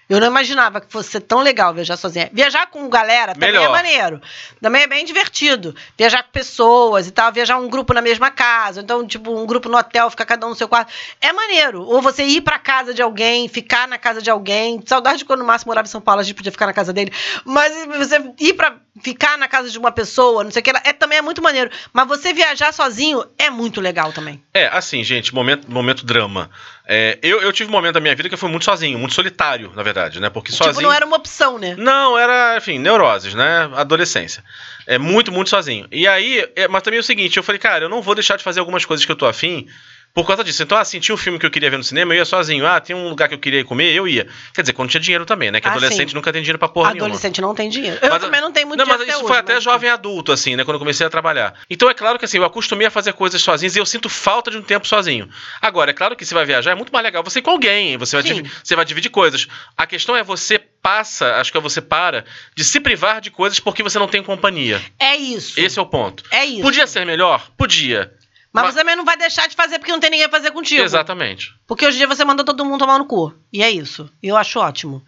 Eu 0.07 0.19
não 0.19 0.27
imaginava 0.27 0.79
que 0.79 0.91
fosse 0.91 1.09
ser 1.09 1.21
tão 1.21 1.39
legal 1.39 1.73
viajar 1.73 1.97
sozinha. 1.97 2.29
Viajar 2.31 2.67
com 2.67 2.87
galera 2.87 3.33
também 3.33 3.51
Melhor. 3.51 3.65
é 3.65 3.69
maneiro. 3.69 4.21
Também 4.61 4.83
é 4.83 4.87
bem 4.87 5.03
divertido. 5.03 5.75
Viajar 5.97 6.23
com 6.23 6.29
pessoas 6.29 7.07
e 7.07 7.11
tal, 7.11 7.31
viajar 7.31 7.57
um 7.57 7.67
grupo 7.67 7.93
na 7.93 8.01
mesma 8.01 8.29
casa. 8.29 8.81
Então, 8.81 9.05
tipo, 9.07 9.35
um 9.35 9.45
grupo 9.45 9.67
no 9.67 9.77
hotel, 9.77 10.09
ficar 10.11 10.25
cada 10.25 10.45
um 10.45 10.49
no 10.49 10.55
seu 10.55 10.67
quarto. 10.67 10.93
É 11.19 11.33
maneiro. 11.33 11.81
Ou 11.81 12.01
você 12.01 12.23
ir 12.23 12.41
pra 12.41 12.59
casa 12.59 12.93
de 12.93 13.01
alguém, 13.01 13.47
ficar 13.47 13.87
na 13.87 13.97
casa 13.97 14.21
de 14.21 14.29
alguém. 14.29 14.81
Saudade 14.85 15.19
de 15.19 15.25
quando 15.25 15.41
o 15.41 15.45
Márcio 15.45 15.67
morava 15.67 15.87
em 15.87 15.91
São 15.91 16.01
Paulo, 16.01 16.21
a 16.21 16.23
gente 16.23 16.35
podia 16.35 16.51
ficar 16.51 16.67
na 16.67 16.73
casa 16.73 16.93
dele. 16.93 17.11
Mas 17.43 17.73
você 17.97 18.21
ir 18.39 18.53
pra 18.53 18.75
ficar 19.01 19.37
na 19.37 19.47
casa 19.47 19.69
de 19.69 19.77
uma 19.77 19.91
pessoa, 19.91 20.43
não 20.43 20.51
sei 20.51 20.61
o 20.61 20.63
que, 20.63 20.69
é, 20.69 20.93
também 20.93 21.17
é 21.17 21.21
muito 21.21 21.41
maneiro. 21.41 21.69
Mas 21.91 22.07
você 22.07 22.31
viajar 22.31 22.71
sozinho 22.73 23.25
é 23.37 23.49
muito 23.49 23.81
legal 23.81 24.13
também. 24.13 24.41
É, 24.53 24.67
assim, 24.67 25.03
gente, 25.03 25.33
momento, 25.33 25.69
momento 25.69 26.05
drama. 26.05 26.49
É, 26.87 27.17
eu, 27.23 27.41
eu 27.41 27.51
tive 27.51 27.69
um 27.69 27.71
momento 27.71 27.95
da 27.95 27.99
minha 27.99 28.15
vida 28.15 28.29
que 28.29 28.35
eu 28.35 28.39
fui 28.39 28.49
muito 28.49 28.65
sozinho, 28.65 28.99
muito 28.99 29.15
solitário, 29.15 29.71
na 29.75 29.81
verdade, 29.81 30.19
né? 30.19 30.29
Porque 30.29 30.51
sozinho. 30.51 30.73
Tipo, 30.73 30.83
não 30.83 30.93
era 30.93 31.05
uma 31.05 31.17
opção, 31.17 31.57
né? 31.57 31.75
Não, 31.77 32.17
era, 32.17 32.57
enfim, 32.57 32.77
neuroses, 32.77 33.33
né? 33.33 33.69
Adolescência. 33.73 34.43
É 34.85 34.99
muito, 34.99 35.31
muito 35.31 35.49
sozinho. 35.49 35.87
E 35.91 36.07
aí, 36.07 36.47
é, 36.55 36.67
mas 36.67 36.83
também 36.83 36.97
é 36.97 37.01
o 37.01 37.03
seguinte, 37.03 37.37
eu 37.37 37.43
falei, 37.43 37.57
cara, 37.57 37.85
eu 37.85 37.89
não 37.89 38.01
vou 38.01 38.13
deixar 38.13 38.37
de 38.37 38.43
fazer 38.43 38.59
algumas 38.59 38.85
coisas 38.85 39.05
que 39.05 39.11
eu 39.11 39.15
tô 39.15 39.25
afim 39.25 39.67
por 40.15 40.25
causa 40.25 40.43
disso. 40.43 40.63
Então, 40.63 40.77
assim, 40.77 40.99
tinha 40.99 41.13
um 41.13 41.17
filme 41.17 41.37
que 41.37 41.45
eu 41.45 41.51
queria 41.51 41.69
ver 41.69 41.77
no 41.77 41.83
cinema, 41.83 42.13
eu 42.13 42.17
ia 42.19 42.25
sozinho. 42.25 42.65
Ah, 42.65 42.79
tinha 42.79 42.97
um 42.97 43.09
lugar 43.09 43.27
que 43.27 43.35
eu 43.35 43.39
queria 43.39 43.59
ir 43.59 43.63
comer, 43.65 43.93
eu 43.93 44.07
ia. 44.07 44.25
Quer 44.53 44.61
dizer, 44.61 44.73
quando 44.73 44.89
tinha 44.89 45.01
dinheiro 45.01 45.25
também, 45.25 45.51
né? 45.51 45.59
Que 45.61 45.67
Ah, 45.67 45.71
adolescente 45.71 46.09
sim. 46.09 46.15
nunca 46.15 46.31
tem 46.31 46.41
dinheiro 46.41 46.57
pra 46.57 46.69
porra 46.69 46.91
nenhuma. 46.93 47.05
Adolescente 47.07 47.41
não 47.41 47.53
tem 47.53 47.69
dinheiro. 47.69 47.99
Eu 48.01 48.09
Mas- 48.09 48.21
também 48.21 48.39
não 48.41 48.51
tenho 48.51 48.65
muito 48.67 48.79
Não, 48.79 48.85
mas 48.87 48.97
dinheiro 48.97 49.11
isso 49.11 49.19
até 49.19 49.27
foi 49.27 49.35
hoje, 49.35 49.39
até 49.43 49.53
mas- 49.55 49.63
jovem 49.63 49.89
adulto, 49.89 50.31
assim, 50.31 50.55
né? 50.55 50.63
Quando 50.63 50.75
eu 50.75 50.79
comecei 50.79 51.05
a 51.05 51.09
trabalhar. 51.09 51.53
Então 51.69 51.89
é 51.89 51.93
claro 51.93 52.17
que 52.17 52.25
assim, 52.25 52.37
eu 52.37 52.45
acostumei 52.45 52.87
a 52.87 52.91
fazer 52.91 53.11
coisas 53.13 53.41
sozinhos 53.41 53.75
e 53.75 53.79
eu 53.79 53.85
sinto 53.85 54.07
falta 54.09 54.49
de 54.49 54.57
um 54.57 54.61
tempo 54.63 54.87
sozinho. 54.87 55.29
Agora, 55.61 55.91
é 55.91 55.93
claro 55.93 56.15
que 56.15 56.25
você 56.25 56.33
vai 56.33 56.45
viajar, 56.45 56.71
é 56.71 56.75
muito 56.75 56.93
mais 56.93 57.03
legal 57.03 57.21
você 57.21 57.39
ir 57.39 57.41
com 57.41 57.51
alguém, 57.51 57.97
você 57.97 58.15
vai, 58.15 58.23
Sim. 58.25 58.35
divi- 58.41 58.51
você 58.63 58.75
vai 58.75 58.85
dividir 58.85 59.09
coisas. 59.09 59.47
A 59.75 59.85
questão 59.85 60.15
é 60.15 60.23
você 60.23 60.57
passa, 60.81 61.35
acho 61.35 61.51
que 61.51 61.57
é 61.57 61.61
você 61.61 61.81
para, 61.81 62.23
de 62.55 62.63
se 62.63 62.79
privar 62.79 63.19
de 63.19 63.31
coisas 63.31 63.59
porque 63.59 63.83
você 63.83 63.99
não 63.99 64.07
tem 64.07 64.23
companhia. 64.23 64.81
É 64.97 65.15
isso. 65.17 65.59
Esse 65.59 65.77
é 65.77 65.81
o 65.81 65.85
ponto. 65.85 66.23
É 66.31 66.45
isso. 66.45 66.61
Podia 66.61 66.87
ser 66.87 67.05
melhor? 67.05 67.49
Podia. 67.57 68.13
Mas, 68.55 68.63
Mas- 68.63 68.73
você 68.73 68.79
também 68.79 68.95
não 68.95 69.03
vai 69.03 69.17
deixar 69.17 69.49
de 69.49 69.55
fazer 69.55 69.79
porque 69.79 69.91
não 69.91 69.99
tem 69.99 70.09
ninguém 70.09 70.27
a 70.27 70.29
fazer 70.29 70.49
contigo. 70.51 70.81
Exatamente. 70.81 71.53
Porque 71.67 71.85
hoje 71.85 71.97
em 71.97 71.99
dia 71.99 72.07
você 72.07 72.23
manda 72.23 72.41
todo 72.41 72.63
mundo 72.63 72.79
tomar 72.79 72.97
no 72.97 73.05
cu. 73.05 73.33
E 73.51 73.61
é 73.61 73.69
isso. 73.69 74.09
E 74.23 74.29
eu 74.29 74.37
acho 74.37 74.59
ótimo. 74.61 75.03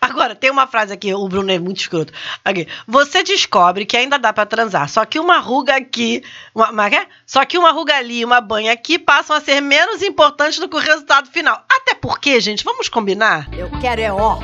Agora, 0.00 0.36
tem 0.36 0.52
uma 0.52 0.68
frase 0.68 0.92
aqui, 0.92 1.12
o 1.12 1.26
Bruno 1.28 1.50
é 1.50 1.58
muito 1.58 1.78
escroto. 1.80 2.12
Aqui. 2.44 2.68
Você 2.86 3.24
descobre 3.24 3.84
que 3.84 3.96
ainda 3.96 4.20
dá 4.20 4.32
pra 4.32 4.46
transar, 4.46 4.88
só 4.88 5.04
que 5.04 5.18
uma 5.18 5.38
ruga 5.38 5.74
aqui. 5.74 6.22
Uma, 6.54 6.70
uma? 6.70 6.90
Só 7.26 7.44
que 7.44 7.58
uma 7.58 7.72
ruga 7.72 7.96
ali 7.96 8.20
e 8.20 8.24
uma 8.24 8.40
banha 8.40 8.72
aqui 8.72 9.00
passam 9.00 9.34
a 9.34 9.40
ser 9.40 9.60
menos 9.60 10.00
importantes 10.00 10.60
do 10.60 10.68
que 10.68 10.76
o 10.76 10.78
resultado 10.78 11.28
final. 11.28 11.64
Até 11.68 11.94
porque, 11.94 12.40
gente, 12.40 12.62
vamos 12.62 12.88
combinar? 12.88 13.48
Eu 13.52 13.68
quero 13.80 14.00
é 14.00 14.12
ó. 14.12 14.38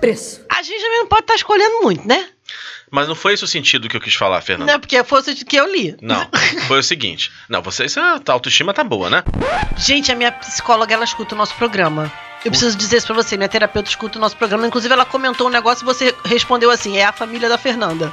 Preço. 0.00 0.44
A 0.50 0.62
gente 0.62 0.80
também 0.82 0.98
não 1.00 1.06
pode 1.08 1.22
estar 1.22 1.34
escolhendo 1.34 1.82
muito, 1.82 2.06
né? 2.06 2.28
Mas 2.90 3.08
não 3.08 3.14
foi 3.14 3.34
esse 3.34 3.44
o 3.44 3.48
sentido 3.48 3.88
que 3.88 3.96
eu 3.96 4.00
quis 4.00 4.14
falar, 4.14 4.40
Fernando. 4.40 4.68
Não 4.68 4.74
é 4.74 4.78
porque 4.78 5.02
fosse 5.04 5.32
o 5.32 5.44
que 5.44 5.56
eu 5.56 5.70
li. 5.70 5.96
Não, 6.00 6.28
foi 6.68 6.78
o 6.78 6.82
seguinte. 6.82 7.32
Não, 7.48 7.60
você, 7.62 7.84
isso, 7.84 8.00
a 8.00 8.20
autoestima 8.28 8.72
tá 8.72 8.84
boa, 8.84 9.10
né? 9.10 9.24
Gente, 9.76 10.12
a 10.12 10.14
minha 10.14 10.32
psicóloga, 10.32 10.94
ela 10.94 11.04
escuta 11.04 11.34
o 11.34 11.38
nosso 11.38 11.54
programa. 11.54 12.12
Eu 12.44 12.50
preciso 12.50 12.76
dizer 12.76 12.98
isso 12.98 13.06
pra 13.06 13.16
você, 13.16 13.36
minha 13.36 13.48
terapeuta 13.48 13.88
escuta 13.88 14.18
o 14.18 14.20
nosso 14.20 14.36
programa. 14.36 14.66
Inclusive, 14.66 14.92
ela 14.92 15.04
comentou 15.04 15.48
um 15.48 15.50
negócio 15.50 15.82
e 15.82 15.86
você 15.86 16.14
respondeu 16.24 16.70
assim: 16.70 16.96
é 16.96 17.04
a 17.04 17.12
família 17.12 17.48
da 17.48 17.58
Fernanda. 17.58 18.12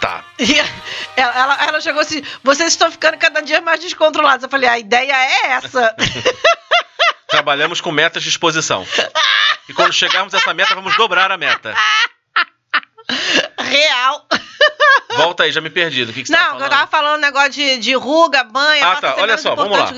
Tá. 0.00 0.24
E 0.38 1.20
ela, 1.20 1.34
ela, 1.34 1.64
ela 1.66 1.80
chegou 1.80 2.00
assim: 2.00 2.22
vocês 2.44 2.72
estão 2.72 2.92
ficando 2.92 3.18
cada 3.18 3.40
dia 3.40 3.60
mais 3.60 3.80
descontrolados. 3.80 4.44
Eu 4.44 4.48
falei: 4.48 4.68
a 4.68 4.78
ideia 4.78 5.12
é 5.12 5.48
essa. 5.48 5.96
Trabalhamos 7.26 7.80
com 7.80 7.90
metas 7.90 8.22
de 8.22 8.28
exposição. 8.28 8.86
E 9.68 9.72
quando 9.74 9.92
chegarmos 9.92 10.32
a 10.32 10.38
essa 10.38 10.54
meta, 10.54 10.76
vamos 10.76 10.96
dobrar 10.96 11.32
a 11.32 11.36
meta. 11.36 11.74
Real. 13.58 14.26
Volta 15.16 15.44
aí, 15.44 15.52
já 15.52 15.60
me 15.60 15.70
perdi. 15.70 16.04
Do 16.04 16.12
que, 16.12 16.22
que 16.22 16.28
você 16.28 16.32
Não, 16.32 16.40
eu 16.40 16.50
falando? 16.52 16.70
tava 16.70 16.86
falando 16.86 17.20
negócio 17.20 17.50
de, 17.50 17.78
de 17.78 17.94
ruga, 17.94 18.44
banha. 18.44 18.86
Ah, 18.86 18.96
tá. 18.96 19.16
Olha 19.18 19.36
só, 19.38 19.54
vamos 19.54 19.76
lá. 19.76 19.90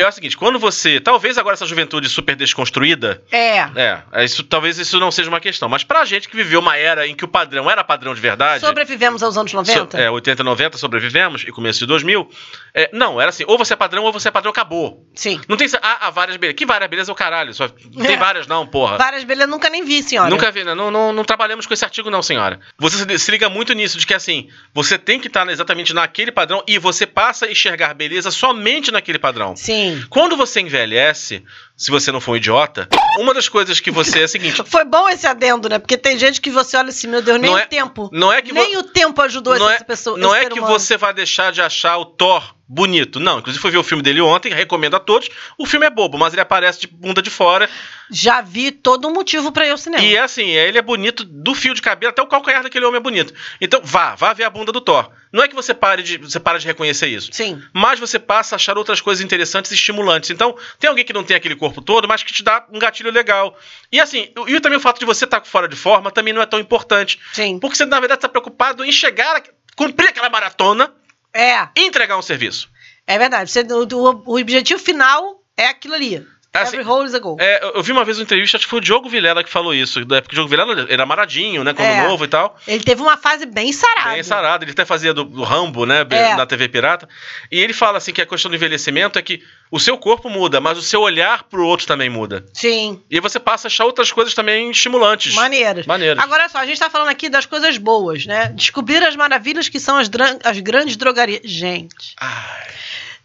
É 0.00 0.06
o 0.08 0.12
seguinte, 0.12 0.36
quando 0.36 0.58
você. 0.58 1.00
Talvez 1.00 1.36
agora 1.36 1.54
essa 1.54 1.66
juventude 1.66 2.08
super 2.08 2.34
desconstruída. 2.36 3.22
É. 3.30 3.58
É, 3.76 4.02
é 4.12 4.24
isso, 4.24 4.42
talvez 4.44 4.78
isso 4.78 4.98
não 4.98 5.10
seja 5.10 5.28
uma 5.28 5.40
questão. 5.40 5.68
Mas 5.68 5.84
pra 5.84 6.04
gente 6.04 6.28
que 6.28 6.36
viveu 6.36 6.60
uma 6.60 6.76
era 6.76 7.06
em 7.06 7.14
que 7.14 7.24
o 7.24 7.28
padrão 7.28 7.70
era 7.70 7.82
padrão 7.84 8.14
de 8.14 8.20
verdade. 8.20 8.60
Sobrevivemos 8.64 9.22
aos 9.22 9.36
anos 9.36 9.52
90? 9.52 9.90
So- 9.90 10.02
é, 10.02 10.10
80, 10.10 10.42
90 10.42 10.78
sobrevivemos 10.78 11.42
e 11.42 11.50
começo 11.52 11.80
de 11.80 11.86
2000. 11.86 12.28
É, 12.72 12.90
não, 12.92 13.20
era 13.20 13.28
assim, 13.30 13.44
ou 13.46 13.58
você 13.58 13.74
é 13.74 13.76
padrão 13.76 14.04
ou 14.04 14.12
você 14.12 14.28
é 14.28 14.30
padrão, 14.30 14.50
acabou. 14.50 15.04
Sim. 15.14 15.40
Não 15.48 15.56
tem. 15.56 15.68
Ah, 15.82 15.98
ah, 16.02 16.10
várias 16.10 16.36
belezas. 16.36 16.56
Que 16.58 16.64
várias 16.66 16.88
belezas 16.88 17.08
é 17.08 17.12
o 17.12 17.16
caralho? 17.16 17.52
Só, 17.52 17.68
não 17.92 18.04
tem 18.04 18.14
É. 18.14 18.18
várias, 18.18 18.46
não, 18.46 18.66
porra. 18.66 18.96
Várias 18.96 19.24
belezas 19.24 19.50
nunca 19.50 19.68
nem 19.68 19.84
vi, 19.84 20.02
senhora. 20.02 20.30
Nunca 20.30 20.50
vi, 20.50 20.64
né? 20.64 20.74
Não, 20.74 20.90
não, 20.90 21.12
não 21.12 21.24
trabalhamos 21.24 21.66
com 21.66 21.74
esse 21.74 21.84
artigo, 21.84 22.10
não, 22.10 22.22
senhora. 22.22 22.43
Você 22.78 22.98
se, 22.98 23.18
se 23.18 23.30
liga 23.30 23.48
muito 23.48 23.72
nisso, 23.72 23.98
de 23.98 24.06
que 24.06 24.14
assim, 24.14 24.48
você 24.72 24.98
tem 24.98 25.18
que 25.18 25.28
estar 25.28 25.48
exatamente 25.48 25.92
naquele 25.92 26.32
padrão 26.32 26.62
e 26.66 26.78
você 26.78 27.06
passa 27.06 27.46
a 27.46 27.50
enxergar 27.50 27.94
beleza 27.94 28.30
somente 28.30 28.90
naquele 28.90 29.18
padrão. 29.18 29.56
Sim. 29.56 30.04
Quando 30.08 30.36
você 30.36 30.60
envelhece, 30.60 31.42
se 31.76 31.90
você 31.90 32.10
não 32.12 32.20
for 32.20 32.32
um 32.32 32.36
idiota, 32.36 32.88
uma 33.18 33.34
das 33.34 33.48
coisas 33.48 33.80
que 33.80 33.90
você 33.90 34.20
é 34.20 34.24
a 34.24 34.28
seguinte. 34.28 34.62
Foi 34.66 34.84
bom 34.84 35.08
esse 35.08 35.26
adendo, 35.26 35.68
né? 35.68 35.78
Porque 35.78 35.96
tem 35.96 36.18
gente 36.18 36.40
que 36.40 36.50
você 36.50 36.76
olha 36.76 36.88
assim, 36.90 37.06
meu 37.08 37.20
Deus, 37.22 37.40
nem 37.40 37.50
Não 37.50 37.56
o 37.56 37.60
é- 37.60 37.66
tempo. 37.66 38.08
não 38.12 38.32
é 38.32 38.40
que 38.42 38.52
vo- 38.52 38.60
Nem 38.60 38.76
o 38.76 38.82
tempo 38.84 39.20
ajudou 39.22 39.58
não 39.58 39.70
essa 39.70 39.82
é, 39.82 39.86
pessoa. 39.86 40.18
não 40.18 40.34
é 40.34 40.46
que 40.46 40.58
humano. 40.58 40.78
você 40.78 40.96
vai 40.96 41.12
deixar 41.12 41.52
de 41.52 41.60
achar 41.62 41.96
o 41.98 42.04
Thor 42.04 42.54
bonito. 42.66 43.20
Não, 43.20 43.38
inclusive 43.40 43.60
fui 43.60 43.70
ver 43.70 43.76
o 43.78 43.82
filme 43.84 44.02
dele 44.02 44.20
ontem, 44.20 44.52
recomendo 44.52 44.94
a 44.96 45.00
todos. 45.00 45.28
O 45.58 45.66
filme 45.66 45.84
é 45.86 45.90
bobo, 45.90 46.16
mas 46.18 46.32
ele 46.32 46.40
aparece 46.40 46.80
de 46.80 46.86
bunda 46.86 47.20
de 47.20 47.28
fora. 47.30 47.68
Já 48.10 48.40
vi 48.40 48.70
todo 48.70 49.06
um 49.06 49.12
motivo 49.12 49.52
pra 49.52 49.66
ir 49.66 49.70
ao 49.70 49.76
cinema. 49.78 50.02
E 50.02 50.16
é 50.16 50.20
assim, 50.20 50.48
ele 50.48 50.78
é 50.78 50.82
bonito 50.82 51.24
do 51.24 51.54
fio 51.54 51.74
de 51.74 51.82
cabelo 51.82 52.10
até 52.10 52.22
o 52.22 52.26
calcanhar 52.26 52.62
daquele 52.62 52.84
homem 52.86 52.98
é 52.98 53.02
bonito. 53.02 53.34
Então 53.60 53.80
vá, 53.84 54.14
vá 54.14 54.32
ver 54.32 54.44
a 54.44 54.50
bunda 54.50 54.72
do 54.72 54.80
Thor. 54.80 55.10
Não 55.32 55.42
é 55.42 55.48
que 55.48 55.54
você 55.54 55.74
pare 55.74 56.02
de, 56.02 56.16
você 56.18 56.38
para 56.40 56.58
de 56.58 56.66
reconhecer 56.66 57.08
isso. 57.08 57.28
Sim. 57.32 57.60
Mas 57.72 57.98
você 58.00 58.18
passa 58.18 58.54
a 58.54 58.56
achar 58.56 58.78
outras 58.78 59.00
coisas 59.00 59.22
interessantes 59.24 59.70
e 59.70 59.74
estimulantes. 59.74 60.30
Então, 60.30 60.56
tem 60.78 60.88
alguém 60.88 61.04
que 61.04 61.12
não 61.12 61.24
tem 61.24 61.36
aquele 61.36 61.56
corpo 61.66 61.80
todo, 61.82 62.06
mas 62.08 62.22
que 62.22 62.32
te 62.32 62.42
dá 62.42 62.66
um 62.72 62.78
gatilho 62.78 63.10
legal. 63.10 63.56
E 63.90 64.00
assim, 64.00 64.32
e 64.46 64.60
também 64.60 64.78
o 64.78 64.80
fato 64.80 64.98
de 64.98 65.04
você 65.06 65.24
estar 65.24 65.44
fora 65.44 65.66
de 65.68 65.76
forma 65.76 66.10
também 66.10 66.32
não 66.34 66.42
é 66.42 66.46
tão 66.46 66.58
importante. 66.60 67.18
Sim. 67.32 67.58
Porque 67.58 67.76
você, 67.76 67.84
na 67.84 67.98
verdade, 68.00 68.18
está 68.18 68.28
preocupado 68.28 68.84
em 68.84 68.92
chegar, 68.92 69.36
a, 69.36 69.42
cumprir 69.76 70.08
aquela 70.08 70.28
maratona 70.30 70.92
É. 71.32 71.68
e 71.76 71.86
entregar 71.86 72.16
um 72.18 72.22
serviço. 72.22 72.68
É 73.06 73.18
verdade. 73.18 73.50
Você, 73.50 73.60
o, 73.62 73.82
o- 73.82 74.22
o 74.32 74.38
objetivo 74.40 74.80
final 74.80 75.42
é 75.56 75.66
aquilo 75.66 75.94
ali. 75.94 76.26
Assim, 76.54 76.76
Every 76.76 76.88
hole 76.88 77.04
is 77.06 77.14
a 77.14 77.18
goal. 77.18 77.36
É, 77.40 77.64
eu- 77.74 77.82
vi 77.82 77.90
uma 77.90 78.04
vez 78.04 78.16
uma 78.16 78.22
entrevista, 78.22 78.56
acho 78.56 78.66
que 78.66 78.70
foi 78.70 78.78
o 78.78 78.82
Diogo 78.82 79.08
Vilela 79.08 79.42
que 79.42 79.50
falou 79.50 79.74
isso. 79.74 80.04
Da 80.04 80.18
época 80.18 80.28
que 80.30 80.34
o 80.34 80.36
Diogo 80.36 80.48
Vilela 80.48 80.86
era 80.88 81.04
maradinho, 81.04 81.64
né? 81.64 81.74
Quando 81.74 81.88
É. 81.88 82.06
novo 82.06 82.24
e 82.24 82.28
tal. 82.28 82.56
Ele 82.66 82.84
teve 82.84 83.02
uma 83.02 83.16
fase 83.16 83.44
bem 83.44 83.72
sarada. 83.72 84.10
Bem 84.12 84.22
sarado. 84.22 84.64
Ele 84.64 84.70
até 84.70 84.84
fazia 84.84 85.12
do, 85.12 85.24
do 85.24 85.42
Rambo, 85.42 85.84
né? 85.84 86.06
É. 86.10 86.36
Na 86.36 86.46
TV 86.46 86.68
Pirata. 86.68 87.08
E 87.50 87.58
ele 87.58 87.72
fala 87.72 87.98
assim 87.98 88.12
que 88.12 88.22
a 88.22 88.26
questão 88.26 88.48
do 88.50 88.54
envelhecimento 88.56 89.18
é 89.18 89.22
que 89.22 89.42
o 89.68 89.80
seu 89.80 89.98
corpo 89.98 90.30
muda, 90.30 90.60
mas 90.60 90.78
o 90.78 90.82
seu 90.82 91.00
olhar 91.00 91.42
pro 91.42 91.66
outro 91.66 91.88
também 91.88 92.08
muda. 92.08 92.46
Sim. 92.52 93.02
E 93.10 93.18
você 93.18 93.40
passa 93.40 93.66
a 93.66 93.68
achar 93.68 93.84
outras 93.84 94.12
coisas 94.12 94.32
também 94.32 94.70
estimulantes. 94.70 95.34
Maneiras. 95.34 95.86
Maneiras. 95.86 96.22
Agora 96.22 96.48
só, 96.48 96.58
a 96.58 96.66
gente 96.66 96.78
tá 96.78 96.88
falando 96.88 97.08
aqui 97.08 97.28
das 97.28 97.46
coisas 97.46 97.76
boas, 97.78 98.26
né? 98.26 98.52
Descobrir 98.54 99.02
as 99.02 99.16
maravilhas 99.16 99.68
que 99.68 99.80
são 99.80 99.96
as, 99.96 100.08
as 100.44 100.60
grandes 100.60 100.96
drogarias. 100.96 101.40
Gente, 101.44 102.14
Ai. 102.20 102.68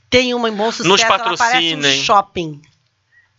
tem 0.09 0.33
uma 0.33 0.49
em 0.49 0.53
bom 0.53 0.71
sucesso, 0.71 0.89
Nos 0.89 1.03
parece 1.03 1.29
um 1.29 1.37
patrocinem. 1.37 2.01
shopping. 2.01 2.61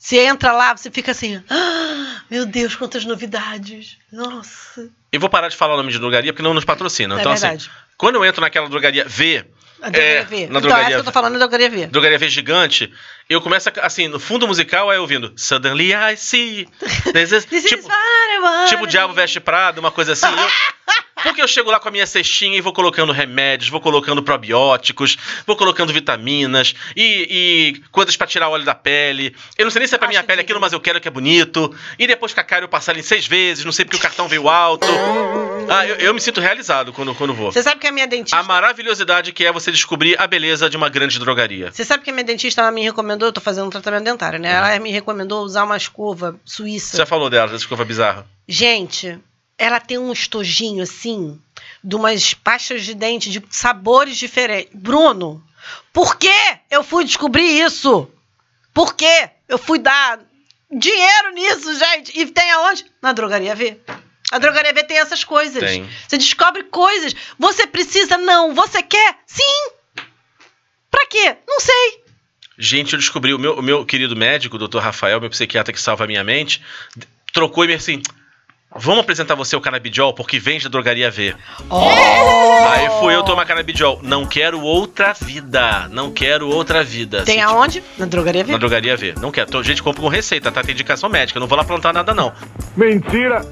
Você 0.02 0.16
entra 0.20 0.50
lá, 0.52 0.74
você 0.74 0.90
fica 0.90 1.10
assim, 1.12 1.42
ah, 1.50 2.22
meu 2.30 2.46
Deus, 2.46 2.74
quantas 2.74 3.04
novidades. 3.04 3.98
Nossa. 4.10 4.88
E 5.12 5.18
vou 5.18 5.28
parar 5.28 5.48
de 5.48 5.56
falar 5.56 5.74
o 5.74 5.76
nome 5.76 5.92
de 5.92 5.98
drogaria 5.98 6.32
porque 6.32 6.42
não 6.42 6.54
nos 6.54 6.64
patrocinam. 6.64 7.18
É 7.18 7.20
então, 7.20 7.32
verdade. 7.32 7.56
assim, 7.70 7.80
quando 7.98 8.14
eu 8.14 8.24
entro 8.24 8.40
naquela 8.40 8.66
drogaria 8.66 9.04
V, 9.06 9.44
A 9.82 9.90
drogaria 9.90 10.20
É, 10.20 10.24
V. 10.24 10.36
na 10.36 10.42
então, 10.44 10.60
drogaria 10.62 10.84
essa 10.86 10.94
que 10.94 11.00
eu 11.00 11.04
tô 11.04 11.12
falando 11.12 11.34
é 11.34 11.38
drogaria 11.38 11.68
V. 11.68 11.86
drogaria 11.88 12.18
V 12.18 12.28
gigante, 12.30 12.90
eu 13.28 13.42
começo 13.42 13.68
a, 13.68 13.72
assim, 13.86 14.08
no 14.08 14.18
fundo 14.18 14.48
musical 14.48 14.90
é 14.90 14.98
ouvindo 14.98 15.34
Suddenly 15.36 15.92
I 15.92 16.16
see. 16.16 16.66
This 17.12 17.32
is- 17.32 17.44
This 17.50 17.64
is 17.64 17.68
tipo, 17.70 17.86
what 17.86 17.98
I 18.34 18.38
want. 18.40 18.68
tipo 18.70 18.86
Diabo 18.86 19.12
Veste 19.12 19.38
Prado, 19.38 19.80
uma 19.80 19.90
coisa 19.90 20.14
assim. 20.14 20.24
eu- 20.32 20.99
porque 21.22 21.42
eu 21.42 21.48
chego 21.48 21.70
lá 21.70 21.78
com 21.80 21.88
a 21.88 21.90
minha 21.90 22.06
cestinha 22.06 22.56
e 22.56 22.60
vou 22.60 22.72
colocando 22.72 23.12
remédios, 23.12 23.68
vou 23.70 23.80
colocando 23.80 24.22
probióticos, 24.22 25.16
vou 25.46 25.56
colocando 25.56 25.92
vitaminas 25.92 26.74
e, 26.96 27.74
e 27.76 27.82
coisas 27.90 28.16
pra 28.16 28.26
tirar 28.26 28.48
óleo 28.48 28.64
da 28.64 28.74
pele. 28.74 29.34
Eu 29.56 29.64
não 29.64 29.70
sei 29.70 29.80
nem 29.80 29.88
se 29.88 29.94
é 29.94 29.98
pra 29.98 30.08
minha 30.08 30.20
Acho 30.20 30.26
pele 30.26 30.38
digno. 30.38 30.46
aquilo, 30.46 30.60
mas 30.60 30.72
eu 30.72 30.80
quero 30.80 31.00
que 31.00 31.08
é 31.08 31.10
bonito. 31.10 31.74
E 31.98 32.06
depois 32.06 32.32
com 32.34 32.40
a 32.40 32.44
cara 32.44 32.64
eu 32.64 32.68
passar 32.68 32.96
em 32.96 33.02
seis 33.02 33.26
vezes, 33.26 33.64
não 33.64 33.72
sei 33.72 33.84
porque 33.84 33.96
o 33.96 34.00
cartão 34.00 34.28
veio 34.28 34.48
alto. 34.48 34.86
Ah, 35.68 35.86
eu, 35.86 35.96
eu 35.96 36.14
me 36.14 36.20
sinto 36.20 36.40
realizado 36.40 36.92
quando, 36.92 37.14
quando 37.14 37.32
vou. 37.32 37.52
Você 37.52 37.62
sabe 37.62 37.80
que 37.80 37.86
a 37.86 37.92
minha 37.92 38.06
dentista. 38.06 38.36
A 38.38 38.42
maravilhosidade 38.42 39.32
que 39.32 39.44
é 39.44 39.52
você 39.52 39.70
descobrir 39.70 40.20
a 40.20 40.26
beleza 40.26 40.68
de 40.68 40.76
uma 40.76 40.88
grande 40.88 41.18
drogaria. 41.18 41.70
Você 41.70 41.84
sabe 41.84 42.02
que 42.02 42.10
a 42.10 42.12
minha 42.12 42.24
dentista 42.24 42.60
ela 42.60 42.70
me 42.72 42.82
recomendou, 42.82 43.28
eu 43.28 43.32
tô 43.32 43.40
fazendo 43.40 43.66
um 43.66 43.70
tratamento 43.70 44.04
dentário, 44.04 44.38
né? 44.38 44.50
Ela 44.52 44.78
me 44.78 44.90
recomendou 44.90 45.44
usar 45.44 45.64
uma 45.64 45.76
escova 45.76 46.38
suíça. 46.44 46.92
Você 46.92 46.96
já 46.98 47.06
falou 47.06 47.30
dela, 47.30 47.46
dessa 47.46 47.62
escova 47.62 47.84
bizarra. 47.84 48.26
Gente, 48.48 49.18
ela 49.60 49.78
tem 49.78 49.98
um 49.98 50.10
estojinho 50.10 50.82
assim, 50.82 51.38
de 51.84 51.94
umas 51.94 52.32
pastas 52.32 52.82
de 52.82 52.94
dente 52.94 53.28
de 53.28 53.42
sabores 53.50 54.16
diferentes. 54.16 54.72
Bruno, 54.72 55.44
por 55.92 56.16
que 56.16 56.32
eu 56.70 56.82
fui 56.82 57.04
descobrir 57.04 57.60
isso? 57.60 58.10
Por 58.72 58.94
que 58.94 59.28
eu 59.46 59.58
fui 59.58 59.78
dar 59.78 60.18
dinheiro 60.72 61.32
nisso, 61.34 61.78
gente? 61.78 62.18
E 62.18 62.24
tem 62.24 62.50
aonde? 62.52 62.86
Na 63.02 63.12
drogaria 63.12 63.54
V. 63.54 63.78
A 64.30 64.38
drogaria 64.38 64.72
V 64.72 64.82
tem 64.84 64.96
essas 64.96 65.24
coisas. 65.24 65.62
Tem. 65.62 65.86
Você 66.08 66.16
descobre 66.16 66.64
coisas. 66.64 67.14
Você 67.38 67.66
precisa? 67.66 68.16
Não. 68.16 68.54
Você 68.54 68.82
quer? 68.82 69.18
Sim. 69.26 69.70
Pra 70.90 71.06
quê? 71.06 71.36
Não 71.46 71.60
sei. 71.60 72.02
Gente, 72.56 72.94
eu 72.94 72.98
descobri, 72.98 73.34
o 73.34 73.38
meu, 73.38 73.58
o 73.58 73.62
meu 73.62 73.84
querido 73.84 74.16
médico, 74.16 74.56
o 74.56 74.58
doutor 74.58 74.82
Rafael, 74.82 75.20
meu 75.20 75.28
psiquiatra 75.28 75.72
que 75.72 75.80
salva 75.80 76.04
a 76.04 76.06
minha 76.06 76.24
mente, 76.24 76.62
trocou 77.30 77.64
e 77.64 77.68
me 77.68 77.74
assim. 77.74 78.00
Vamos 78.74 79.00
apresentar 79.00 79.34
você 79.34 79.56
o 79.56 79.60
canabidiol, 79.60 80.14
porque 80.14 80.38
vende 80.38 80.64
da 80.64 80.70
drogaria 80.70 81.10
V. 81.10 81.34
Aí 81.70 82.88
fui 83.00 83.14
eu 83.14 83.22
tomar 83.24 83.44
canabidiol. 83.44 83.98
Não 84.02 84.24
quero 84.26 84.60
outra 84.60 85.12
vida. 85.12 85.88
Não 85.88 86.12
quero 86.12 86.48
outra 86.48 86.84
vida. 86.84 87.24
Tem 87.24 87.42
Assim, 87.42 87.52
aonde? 87.52 87.82
Na 87.98 88.06
drogaria 88.06 88.44
V. 88.44 88.52
Na 88.52 88.58
drogaria 88.58 88.96
V. 88.96 89.14
Não 89.20 89.32
quero. 89.32 89.62
Gente, 89.64 89.82
compra 89.82 90.00
com 90.02 90.08
receita, 90.08 90.52
tá? 90.52 90.62
Tem 90.62 90.72
indicação 90.72 91.08
médica. 91.10 91.38
Eu 91.38 91.40
não 91.40 91.48
vou 91.48 91.58
lá 91.58 91.64
plantar 91.64 91.92
nada, 91.92 92.14
não. 92.14 92.32
Mentira! 92.76 93.44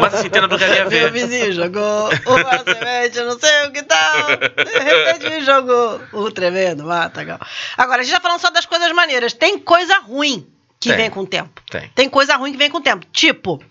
Mas 0.00 0.14
assim, 0.14 0.28
tem 0.28 0.40
na 0.40 0.48
drogaria 0.48 0.86
Meu 0.86 0.90
V. 0.90 1.10
vizinho 1.10 1.52
jogou 1.52 2.08
uma 2.26 2.58
semente, 2.64 3.16
eu 3.16 3.26
não 3.26 3.38
sei 3.38 3.66
o 3.68 3.70
que 3.70 3.82
tal. 3.84 4.26
De 4.36 4.78
repente 4.78 5.30
me 5.30 5.44
jogou 5.44 6.00
o 6.12 6.30
tremendo 6.32 6.82
matagal. 6.82 7.38
Agora, 7.78 8.00
a 8.00 8.04
gente 8.04 8.12
tá 8.12 8.20
falando 8.20 8.40
só 8.40 8.50
das 8.50 8.66
coisas 8.66 8.90
maneiras. 8.90 9.32
Tem 9.32 9.56
coisa 9.60 10.00
ruim 10.00 10.44
que 10.80 10.88
Tem. 10.88 10.98
vem 10.98 11.10
com 11.10 11.20
o 11.20 11.26
tempo. 11.28 11.62
Tem. 11.70 11.88
Tem 11.94 12.08
coisa 12.08 12.34
ruim 12.34 12.50
que 12.50 12.58
vem 12.58 12.70
com 12.70 12.78
o 12.78 12.82
tempo. 12.82 13.06
Tipo, 13.12 13.62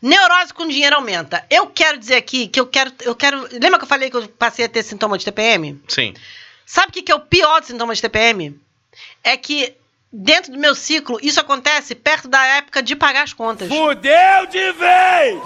neurose 0.00 0.52
com 0.54 0.66
dinheiro 0.66 0.96
aumenta. 0.96 1.44
Eu 1.50 1.66
quero 1.66 1.98
dizer 1.98 2.16
aqui 2.16 2.48
que 2.48 2.60
eu 2.60 2.66
quero. 2.66 2.92
Eu 3.00 3.14
quero. 3.14 3.48
Lembra 3.52 3.78
que 3.78 3.84
eu 3.84 3.88
falei 3.88 4.10
que 4.10 4.16
eu 4.16 4.28
passei 4.28 4.64
a 4.64 4.68
ter 4.68 4.82
sintoma 4.82 5.18
de 5.18 5.24
TPM? 5.24 5.80
Sim. 5.88 6.14
Sabe 6.64 6.88
o 6.88 6.92
que, 6.92 7.02
que 7.02 7.12
é 7.12 7.14
o 7.14 7.20
pior 7.20 7.60
dos 7.60 7.68
sintomas 7.68 7.98
de 7.98 8.02
TPM? 8.02 8.58
É 9.24 9.36
que 9.36 9.74
dentro 10.12 10.52
do 10.52 10.58
meu 10.58 10.74
ciclo, 10.74 11.18
isso 11.22 11.40
acontece 11.40 11.94
perto 11.94 12.28
da 12.28 12.44
época 12.44 12.82
de 12.82 12.96
pagar 12.96 13.22
as 13.22 13.32
contas. 13.32 13.68
Fudeu 13.68 14.46
de 14.46 14.72
vez! 14.72 15.40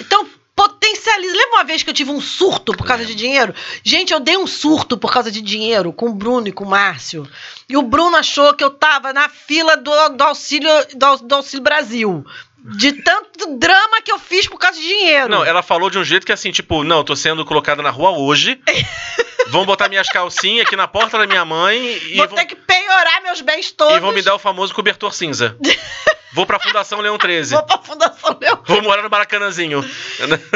Então, 0.00 0.28
potencializa. 0.54 1.34
Lembra 1.34 1.56
uma 1.56 1.64
vez 1.64 1.82
que 1.82 1.90
eu 1.90 1.94
tive 1.94 2.10
um 2.10 2.20
surto 2.20 2.76
por 2.76 2.86
causa 2.86 3.04
de 3.04 3.14
dinheiro? 3.14 3.54
Gente, 3.82 4.12
eu 4.12 4.20
dei 4.20 4.36
um 4.36 4.46
surto 4.46 4.96
por 4.96 5.12
causa 5.12 5.30
de 5.30 5.40
dinheiro 5.40 5.92
com 5.92 6.10
o 6.10 6.14
Bruno 6.14 6.48
e 6.48 6.52
com 6.52 6.64
o 6.64 6.68
Márcio. 6.68 7.28
E 7.68 7.76
o 7.76 7.82
Bruno 7.82 8.16
achou 8.16 8.54
que 8.54 8.62
eu 8.62 8.70
tava 8.70 9.12
na 9.12 9.28
fila 9.28 9.76
do, 9.76 10.08
do 10.10 10.22
auxílio 10.22 10.70
do, 10.94 11.16
do 11.16 11.34
Auxílio 11.34 11.62
Brasil. 11.62 12.24
De 12.64 12.92
tanto 13.02 13.56
drama 13.56 14.00
que 14.02 14.12
eu 14.12 14.18
fiz 14.18 14.46
por 14.46 14.58
causa 14.58 14.78
de 14.78 14.86
dinheiro. 14.86 15.28
Não, 15.28 15.44
ela 15.44 15.62
falou 15.62 15.90
de 15.90 15.98
um 15.98 16.04
jeito 16.04 16.24
que 16.24 16.32
assim, 16.32 16.52
tipo, 16.52 16.84
não, 16.84 16.98
eu 16.98 17.04
tô 17.04 17.16
sendo 17.16 17.44
colocada 17.44 17.82
na 17.82 17.90
rua 17.90 18.10
hoje. 18.10 18.60
vão 19.48 19.66
botar 19.66 19.88
minhas 19.88 20.08
calcinhas 20.08 20.66
aqui 20.66 20.76
na 20.76 20.86
porta 20.86 21.18
da 21.18 21.26
minha 21.26 21.44
mãe 21.44 21.76
e 21.78 22.16
Vou 22.16 22.28
vão, 22.28 22.36
ter 22.36 22.46
que 22.46 22.54
penhorar 22.54 23.22
meus 23.22 23.40
bens 23.40 23.70
todos. 23.72 23.96
e 23.96 24.00
vão 24.00 24.12
me 24.12 24.22
dar 24.22 24.34
o 24.34 24.38
famoso 24.38 24.74
cobertor 24.74 25.12
cinza. 25.12 25.56
Vou 26.34 26.46
pra 26.46 26.58
Fundação 26.58 27.00
Leão 27.00 27.18
13. 27.18 27.54
Vou 27.54 27.62
pra 27.64 27.78
Fundação 27.78 28.38
Leão. 28.40 28.62
Vou 28.64 28.80
morar 28.80 29.02
no 29.02 29.10
Maracanãzinho. 29.10 29.82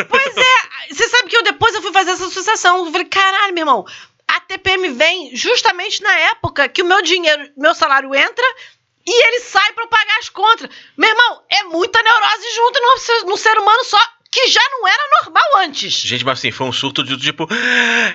Pois 0.08 0.36
é, 0.36 0.94
você 0.94 1.06
sabe 1.06 1.28
que 1.28 1.36
eu 1.36 1.42
depois 1.42 1.74
eu 1.74 1.82
fui 1.82 1.92
fazer 1.92 2.12
essa 2.12 2.26
associação. 2.26 2.86
Eu 2.86 2.90
falei, 2.90 3.06
caralho, 3.06 3.52
meu 3.52 3.60
irmão, 3.60 3.84
a 4.26 4.40
TPM 4.40 4.88
vem 4.88 5.36
justamente 5.36 6.02
na 6.02 6.18
época 6.30 6.66
que 6.66 6.80
o 6.80 6.86
meu 6.86 7.02
dinheiro, 7.02 7.50
meu 7.58 7.74
salário 7.74 8.14
entra 8.14 8.44
e 9.06 9.26
ele 9.28 9.40
sai 9.40 9.72
eu 9.76 9.86
pagar 9.88 10.18
as 10.18 10.28
contas. 10.28 10.68
Meu 10.96 11.08
irmão, 11.08 11.42
é 11.50 11.62
muita 11.64 12.02
neurose 12.02 12.54
junto 12.54 12.80
no, 12.80 12.98
ser- 12.98 13.24
no 13.24 13.36
ser 13.36 13.58
humano 13.58 13.84
só, 13.84 13.98
que 14.30 14.48
já 14.48 14.62
não 14.70 14.86
era 14.88 15.02
normal 15.22 15.44
antes. 15.58 15.92
Gente, 15.92 16.24
mas 16.24 16.38
assim, 16.38 16.50
foi 16.50 16.66
um 16.66 16.72
surto 16.72 17.02
de 17.04 17.16
tipo, 17.16 17.46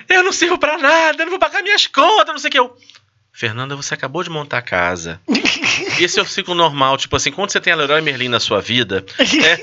eu 0.08 0.22
não 0.22 0.32
sirvo 0.32 0.58
pra 0.58 0.76
nada, 0.78 1.22
eu 1.22 1.26
não 1.26 1.30
vou 1.30 1.38
pagar 1.38 1.62
minhas 1.62 1.86
contas, 1.86 2.28
não 2.28 2.38
sei 2.38 2.48
o 2.48 2.52
que. 2.52 2.58
Eu, 2.58 2.76
Fernanda, 3.34 3.74
você 3.74 3.94
acabou 3.94 4.22
de 4.22 4.28
montar 4.28 4.58
a 4.58 4.62
casa. 4.62 5.18
Esse 5.98 6.18
é 6.18 6.22
o 6.22 6.26
ciclo 6.26 6.54
normal. 6.54 6.98
Tipo 6.98 7.16
assim, 7.16 7.32
quando 7.32 7.50
você 7.50 7.60
tem 7.60 7.72
a 7.72 7.76
Leroy 7.76 8.00
Merlin 8.02 8.28
na 8.28 8.38
sua 8.38 8.60
vida, 8.60 9.04
é, 9.18 9.58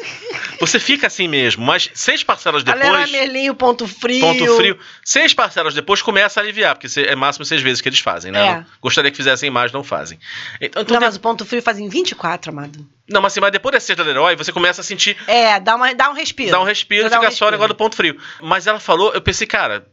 você 0.59 0.79
fica 0.79 1.05
assim 1.05 1.27
mesmo. 1.27 1.63
Mas 1.63 1.89
seis 1.93 2.23
parcelas 2.23 2.63
A 2.65 2.73
Leroy 2.73 2.91
depois. 3.05 3.11
Merlin, 3.11 3.49
o 3.51 3.55
ponto 3.55 3.87
frio. 3.87 4.21
Ponto 4.21 4.55
frio. 4.57 4.79
Seis 5.05 5.35
parcelas 5.35 5.75
depois 5.75 6.01
começa 6.01 6.39
a 6.39 6.43
aliviar, 6.43 6.75
porque 6.75 6.99
é 6.99 7.15
máximo 7.15 7.45
seis 7.45 7.61
vezes 7.61 7.79
que 7.79 7.87
eles 7.87 7.99
fazem, 7.99 8.31
né? 8.31 8.47
É. 8.47 8.65
Gostaria 8.81 9.11
que 9.11 9.17
fizessem 9.17 9.51
mais, 9.51 9.71
não 9.71 9.83
fazem. 9.83 10.19
Então, 10.59 10.81
então 10.81 10.95
Não, 10.95 11.05
mas 11.05 11.15
o 11.15 11.19
ponto 11.19 11.45
frio 11.45 11.61
faz 11.61 11.77
em 11.77 11.87
24, 11.87 12.51
amado. 12.51 12.79
não, 13.07 13.21
mas 13.21 13.33
assim, 13.33 13.39
mas 13.39 13.51
depois 13.51 13.73
da 13.73 13.79
sexta 13.79 14.03
da 14.03 14.09
Leroy, 14.09 14.35
você 14.35 14.51
começa 14.51 14.81
a 14.81 14.83
sentir 14.83 15.15
É, 15.27 15.59
dá, 15.59 15.75
uma, 15.75 15.93
dá 15.93 16.09
um 16.09 16.13
respiro. 16.13 16.49
Dá 16.51 16.59
um 16.59 16.63
respiro 16.65 17.05
e 17.05 17.09
Dá 17.09 17.19
um 17.19 17.21
fica 17.21 17.31
só 17.31 17.47
o 17.47 17.51
negócio 17.51 17.69
do 17.69 17.77
ponto 17.77 17.95
frio. 17.95 18.17
Mas 18.41 18.65
ela 18.65 18.79
falou, 18.79 19.13
eu 19.13 19.21
pensei, 19.21 19.45
cara, 19.45 19.85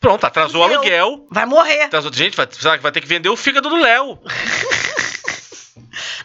pronto, 0.00 0.24
atrasou 0.24 0.60
o 0.60 0.64
aluguel. 0.64 1.26
Vai 1.30 1.46
morrer. 1.46 1.82
Atrasou, 1.82 2.12
gente, 2.12 2.36
vai, 2.36 2.46
será 2.50 2.76
que 2.76 2.82
vai 2.82 2.92
ter 2.92 3.00
que 3.00 3.06
vender 3.08 3.28
o 3.28 3.36
fígado 3.36 3.68
do 3.68 3.76
Léo. 3.76 4.18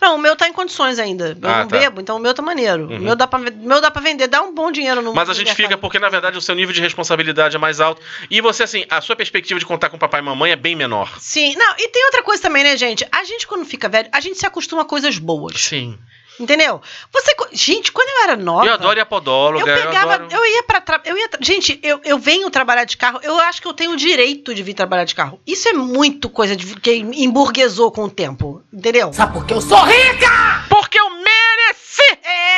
Não, 0.01 0.15
o 0.15 0.17
meu 0.17 0.35
tá 0.35 0.47
em 0.47 0.53
condições 0.53 0.97
ainda. 0.97 1.37
Eu 1.41 1.49
Ah, 1.49 1.59
não 1.59 1.67
tá. 1.67 1.77
bebo, 1.77 2.01
então 2.01 2.15
o 2.15 2.19
meu 2.19 2.33
tá 2.33 2.41
maneiro. 2.41 2.87
Uhum. 2.87 2.97
O 2.97 2.99
meu 3.01 3.15
dá, 3.15 3.27
pra, 3.27 3.37
meu 3.39 3.81
dá 3.81 3.91
pra 3.91 4.01
vender, 4.01 4.27
dá 4.27 4.41
um 4.41 4.53
bom 4.53 4.71
dinheiro 4.71 5.01
no 5.01 5.13
Mas 5.13 5.29
a 5.29 5.33
gente 5.33 5.53
fica 5.53 5.77
porque, 5.77 5.99
na 5.99 6.09
verdade, 6.09 6.37
o 6.37 6.41
seu 6.41 6.55
nível 6.55 6.73
de 6.73 6.81
responsabilidade 6.81 7.55
é 7.55 7.59
mais 7.59 7.79
alto. 7.81 8.01
E 8.29 8.39
você, 8.41 8.63
assim, 8.63 8.85
a 8.89 9.01
sua 9.01 9.15
perspectiva 9.15 9.59
de 9.59 9.65
contar 9.65 9.89
com 9.89 9.97
papai 9.97 10.21
e 10.21 10.23
mamãe 10.23 10.51
é 10.51 10.55
bem 10.55 10.75
menor. 10.75 11.11
Sim, 11.19 11.55
não, 11.55 11.75
e 11.77 11.89
tem 11.89 12.05
outra 12.05 12.23
coisa 12.23 12.41
também, 12.41 12.63
né, 12.63 12.77
gente? 12.77 13.05
A 13.11 13.23
gente, 13.23 13.45
quando 13.45 13.65
fica 13.65 13.89
velho, 13.89 14.09
a 14.11 14.19
gente 14.19 14.37
se 14.37 14.45
acostuma 14.45 14.83
a 14.83 14.85
coisas 14.85 15.17
boas. 15.17 15.59
Sim. 15.59 15.97
Entendeu? 16.39 16.81
Você. 17.13 17.35
Gente, 17.51 17.91
quando 17.91 18.07
eu 18.09 18.23
era 18.23 18.35
nova. 18.37 18.65
Eu 18.65 18.73
adoro 18.73 18.97
ir 18.97 19.01
a 19.01 19.05
podóloga. 19.05 19.69
Eu 19.69 19.75
Eu, 19.75 19.87
pegava. 19.87 20.13
adoro... 20.15 20.29
Eu 20.31 20.45
ia 20.45 20.63
pra. 20.63 20.79
Tra... 20.81 21.01
Eu 21.03 21.17
ia, 21.17 21.27
tra- 21.29 21.39
gente, 21.41 21.79
eu, 21.83 21.99
eu 22.05 22.17
venho 22.17 22.49
trabalhar 22.49 22.85
de 22.85 22.95
carro. 22.95 23.19
Eu 23.23 23.37
acho 23.39 23.61
que 23.61 23.67
eu 23.67 23.73
tenho 23.73 23.91
o 23.91 23.97
direito 23.97 24.53
de 24.55 24.63
vir 24.63 24.73
trabalhar 24.73 25.03
de 25.03 25.13
carro. 25.15 25.39
Isso 25.45 25.67
é 25.67 25.73
muito 25.73 26.29
coisa 26.29 26.55
de, 26.55 26.75
que 26.79 26.93
emburguesou 26.95 27.91
com 27.91 28.03
o 28.05 28.09
tempo. 28.09 28.61
Entendeu? 28.71 29.11
Sabe 29.13 29.33
por 29.33 29.45
que 29.45 29.53
eu 29.53 29.61
sou 29.61 29.81
rica? 29.83 30.58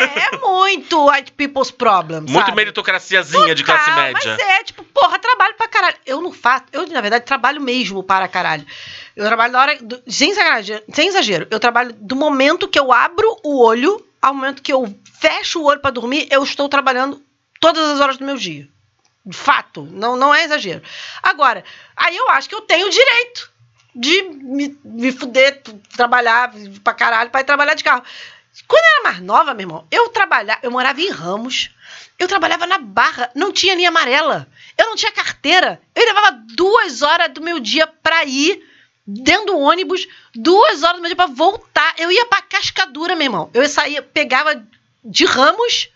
É, 0.01 0.35
é 0.35 0.37
muito 0.37 1.09
white 1.09 1.31
people's 1.33 1.71
problem. 1.71 2.21
Muito 2.21 2.33
sabe? 2.45 2.55
meritocraciazinha 2.55 3.53
de 3.55 3.63
classe 3.63 3.85
Total, 3.85 4.03
média. 4.03 4.37
Mas 4.37 4.39
é, 4.39 4.63
tipo, 4.63 4.83
porra, 4.83 5.19
trabalho 5.19 5.53
pra 5.55 5.67
caralho. 5.67 5.95
Eu 6.05 6.21
não 6.21 6.31
faço. 6.31 6.65
Eu, 6.71 6.87
na 6.87 7.01
verdade, 7.01 7.25
trabalho 7.25 7.61
mesmo 7.61 8.03
para 8.03 8.27
caralho. 8.27 8.65
Eu 9.15 9.25
trabalho 9.25 9.53
na 9.53 9.59
hora. 9.61 9.77
do- 9.81 10.01
sem, 10.07 10.33
sem 10.93 11.07
exagero. 11.07 11.47
Eu 11.49 11.59
trabalho 11.59 11.93
do 11.93 12.15
momento 12.15 12.67
que 12.67 12.79
eu 12.79 12.91
abro 12.91 13.27
o 13.43 13.63
olho 13.63 14.05
ao 14.21 14.33
momento 14.33 14.61
que 14.61 14.71
eu 14.71 14.95
fecho 15.19 15.59
o 15.59 15.65
olho 15.65 15.79
pra 15.79 15.89
dormir, 15.89 16.27
eu 16.29 16.43
estou 16.43 16.69
trabalhando 16.69 17.21
todas 17.59 17.83
as 17.89 17.99
horas 17.99 18.17
do 18.17 18.25
meu 18.25 18.37
dia. 18.37 18.67
Fato. 19.31 19.87
Não, 19.91 20.15
não 20.15 20.33
é 20.33 20.43
exagero. 20.43 20.81
Agora, 21.23 21.63
aí 21.95 22.15
eu 22.15 22.29
acho 22.29 22.47
que 22.47 22.55
eu 22.55 22.61
tenho 22.61 22.87
o 22.87 22.89
direito 22.89 23.49
de 23.95 24.21
me, 24.23 24.77
me 24.83 25.11
fuder, 25.11 25.61
trabalhar 25.95 26.53
pra 26.83 26.93
caralho, 26.93 27.29
pra 27.29 27.41
ir 27.41 27.45
trabalhar 27.45 27.73
de 27.73 27.83
carro. 27.83 28.03
Quando 28.67 28.83
eu 28.83 28.91
era 28.91 29.03
mais 29.03 29.19
nova, 29.21 29.53
meu 29.53 29.61
irmão, 29.61 29.87
eu 29.91 30.09
trabalhava, 30.09 30.59
eu 30.63 30.71
morava 30.71 31.01
em 31.01 31.09
Ramos, 31.09 31.69
eu 32.19 32.27
trabalhava 32.27 32.67
na 32.67 32.77
Barra, 32.77 33.31
não 33.33 33.51
tinha 33.51 33.75
linha 33.75 33.89
amarela, 33.89 34.47
eu 34.77 34.87
não 34.87 34.95
tinha 34.95 35.11
carteira, 35.11 35.81
eu 35.95 36.05
levava 36.05 36.31
duas 36.55 37.01
horas 37.01 37.31
do 37.31 37.41
meu 37.41 37.59
dia 37.59 37.87
pra 37.87 38.23
ir 38.25 38.61
dentro 39.05 39.47
do 39.47 39.57
ônibus, 39.57 40.07
duas 40.33 40.83
horas 40.83 40.97
do 40.97 41.01
meu 41.01 41.09
dia 41.09 41.15
pra 41.15 41.25
voltar. 41.25 41.93
Eu 41.97 42.11
ia 42.11 42.25
pra 42.25 42.41
Cascadura, 42.41 43.15
meu 43.15 43.25
irmão. 43.25 43.49
Eu 43.53 43.67
saía, 43.67 44.01
pegava 44.01 44.63
de 45.03 45.25
Ramos, 45.25 45.89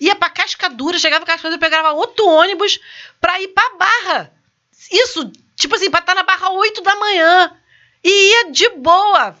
ia 0.00 0.14
pra 0.14 0.30
Cascadura, 0.30 0.98
chegava 0.98 1.24
em 1.24 1.26
Cascadura, 1.26 1.58
pegava 1.58 1.92
outro 1.92 2.26
ônibus 2.26 2.78
pra 3.20 3.40
ir 3.40 3.48
pra 3.48 3.76
Barra. 3.76 4.32
Isso, 4.90 5.30
tipo 5.56 5.74
assim, 5.74 5.90
pra 5.90 6.00
estar 6.00 6.14
na 6.14 6.22
Barra 6.22 6.50
8 6.50 6.82
da 6.82 6.94
manhã. 6.96 7.56
E 8.04 8.30
ia 8.30 8.50
de 8.50 8.68
boa. 8.70 9.36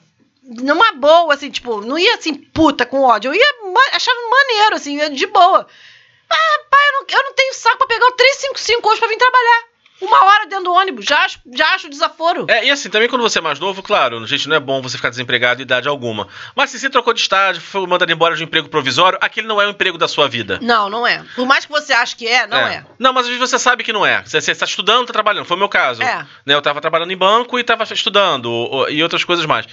Numa 0.60 0.92
boa, 0.92 1.34
assim, 1.34 1.50
tipo, 1.50 1.80
não 1.80 1.98
ia 1.98 2.14
assim, 2.14 2.34
puta, 2.34 2.84
com 2.84 3.02
ódio. 3.02 3.30
Eu 3.30 3.34
ia 3.34 3.54
achando 3.92 4.30
maneiro, 4.30 4.76
assim, 4.76 4.96
ia 4.96 5.10
de 5.10 5.26
boa. 5.26 5.66
Ah, 6.30 6.60
pai, 6.70 6.88
eu 6.88 6.92
não, 6.92 7.06
eu 7.08 7.24
não 7.24 7.34
tenho 7.34 7.54
saco 7.54 7.78
pra 7.78 7.86
pegar 7.86 8.06
o 8.06 8.12
355 8.12 8.88
hoje 8.88 8.98
pra 8.98 9.08
vir 9.08 9.18
trabalhar. 9.18 9.72
Uma 10.02 10.24
hora 10.24 10.46
dentro 10.46 10.64
do 10.64 10.72
ônibus, 10.72 11.04
já 11.04 11.16
acho, 11.24 11.38
já 11.52 11.74
acho 11.74 11.88
desaforo. 11.88 12.46
É, 12.48 12.64
e 12.64 12.70
assim, 12.72 12.90
também 12.90 13.08
quando 13.08 13.22
você 13.22 13.38
é 13.38 13.42
mais 13.42 13.60
novo, 13.60 13.84
claro, 13.84 14.26
gente, 14.26 14.48
não 14.48 14.56
é 14.56 14.60
bom 14.60 14.82
você 14.82 14.96
ficar 14.96 15.10
desempregado 15.10 15.60
em 15.60 15.62
idade 15.62 15.86
alguma. 15.86 16.26
Mas 16.56 16.70
se 16.70 16.80
você 16.80 16.90
trocou 16.90 17.14
de 17.14 17.20
estágio, 17.20 17.62
foi 17.62 17.86
mandado 17.86 18.10
embora 18.10 18.34
de 18.34 18.42
um 18.42 18.46
emprego 18.46 18.68
provisório, 18.68 19.16
aquele 19.22 19.46
não 19.46 19.62
é 19.62 19.66
o 19.66 19.70
emprego 19.70 19.96
da 19.96 20.08
sua 20.08 20.28
vida. 20.28 20.58
Não, 20.60 20.90
não 20.90 21.06
é. 21.06 21.24
Por 21.36 21.46
mais 21.46 21.64
que 21.64 21.70
você 21.70 21.92
ache 21.92 22.16
que 22.16 22.26
é, 22.26 22.48
não 22.48 22.58
é. 22.58 22.84
Não, 22.98 23.12
mas 23.12 23.26
às 23.26 23.28
vezes 23.28 23.48
você 23.48 23.60
sabe 23.60 23.84
que 23.84 23.92
não 23.92 24.04
é. 24.04 24.22
Você 24.24 24.38
está 24.38 24.64
estudando, 24.64 25.02
está 25.02 25.12
trabalhando. 25.12 25.44
Foi 25.44 25.56
o 25.56 25.60
meu 25.60 25.68
caso. 25.68 26.02
É. 26.02 26.26
Né, 26.44 26.54
eu 26.54 26.58
estava 26.58 26.80
trabalhando 26.80 27.12
em 27.12 27.16
banco 27.16 27.56
e 27.56 27.60
estava 27.60 27.84
estudando 27.84 28.88
e 28.88 29.00
outras 29.04 29.22
coisas 29.22 29.46
mais. 29.46 29.66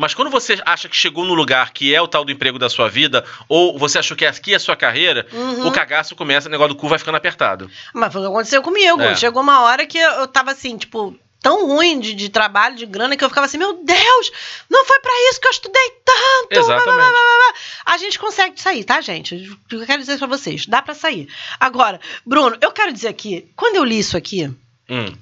Mas 0.00 0.14
quando 0.14 0.30
você 0.30 0.58
acha 0.64 0.88
que 0.88 0.96
chegou 0.96 1.24
no 1.26 1.34
lugar 1.34 1.72
que 1.72 1.94
é 1.94 2.00
o 2.00 2.08
tal 2.08 2.24
do 2.24 2.32
emprego 2.32 2.58
da 2.58 2.70
sua 2.70 2.88
vida, 2.88 3.24
ou 3.48 3.78
você 3.78 3.98
achou 3.98 4.16
que 4.16 4.24
aqui 4.24 4.52
é 4.54 4.56
a 4.56 4.60
sua 4.60 4.74
carreira, 4.74 5.26
Uhum. 5.30 5.66
o 5.68 5.72
cagaço 5.72 6.16
começa, 6.16 6.48
o 6.48 6.50
negócio 6.50 6.74
do 6.74 6.80
cu 6.80 6.88
vai 6.88 6.98
ficando 6.98 7.16
apertado. 7.16 7.70
Mas 7.92 8.10
foi 8.12 8.22
o 8.22 8.24
que 8.24 8.30
aconteceu 8.30 8.62
comigo. 8.62 9.00
É. 9.02 9.14
Chegou 9.14 9.42
uma 9.42 9.60
hora 9.60 9.84
que 9.86 9.98
eu, 9.98 10.26
tava 10.26 10.52
assim, 10.52 10.78
tipo, 10.78 11.14
tão 11.42 11.66
ruim 11.66 12.00
de, 12.00 12.14
de 12.14 12.28
trabalho, 12.30 12.76
de 12.76 12.86
grana, 12.86 13.16
que 13.16 13.22
eu 13.24 13.28
ficava 13.28 13.44
assim, 13.46 13.58
meu 13.58 13.74
Deus, 13.84 14.32
não 14.70 14.84
foi 14.86 14.98
pra 15.00 15.12
isso 15.30 15.40
que 15.40 15.46
eu 15.46 15.52
estudei 15.52 15.90
tanto. 16.04 16.48
Exatamente. 16.58 16.84
blá, 16.84 16.94
blá, 16.94 17.10
blá. 17.10 17.54
A 17.86 17.96
gente 17.98 18.18
consegue 18.18 18.60
sair, 18.60 18.84
tá, 18.84 19.00
gente? 19.02 19.34
O 19.34 19.68
que 19.68 19.76
eu 19.76 19.86
quero 19.86 20.00
dizer 20.00 20.16
pra 20.18 20.26
vocês, 20.26 20.64
dá 20.66 20.80
pra 20.80 20.94
sair. 20.94 21.28
Agora, 21.58 22.00
Bruno, 22.24 22.56
eu 22.60 22.72
quero 22.72 22.92
dizer 22.92 23.08
aqui, 23.08 23.50
quando 23.54 23.76
eu 23.76 23.84
li 23.84 23.98
isso 23.98 24.16
aqui, 24.16 24.50
Hum, 24.88 25.14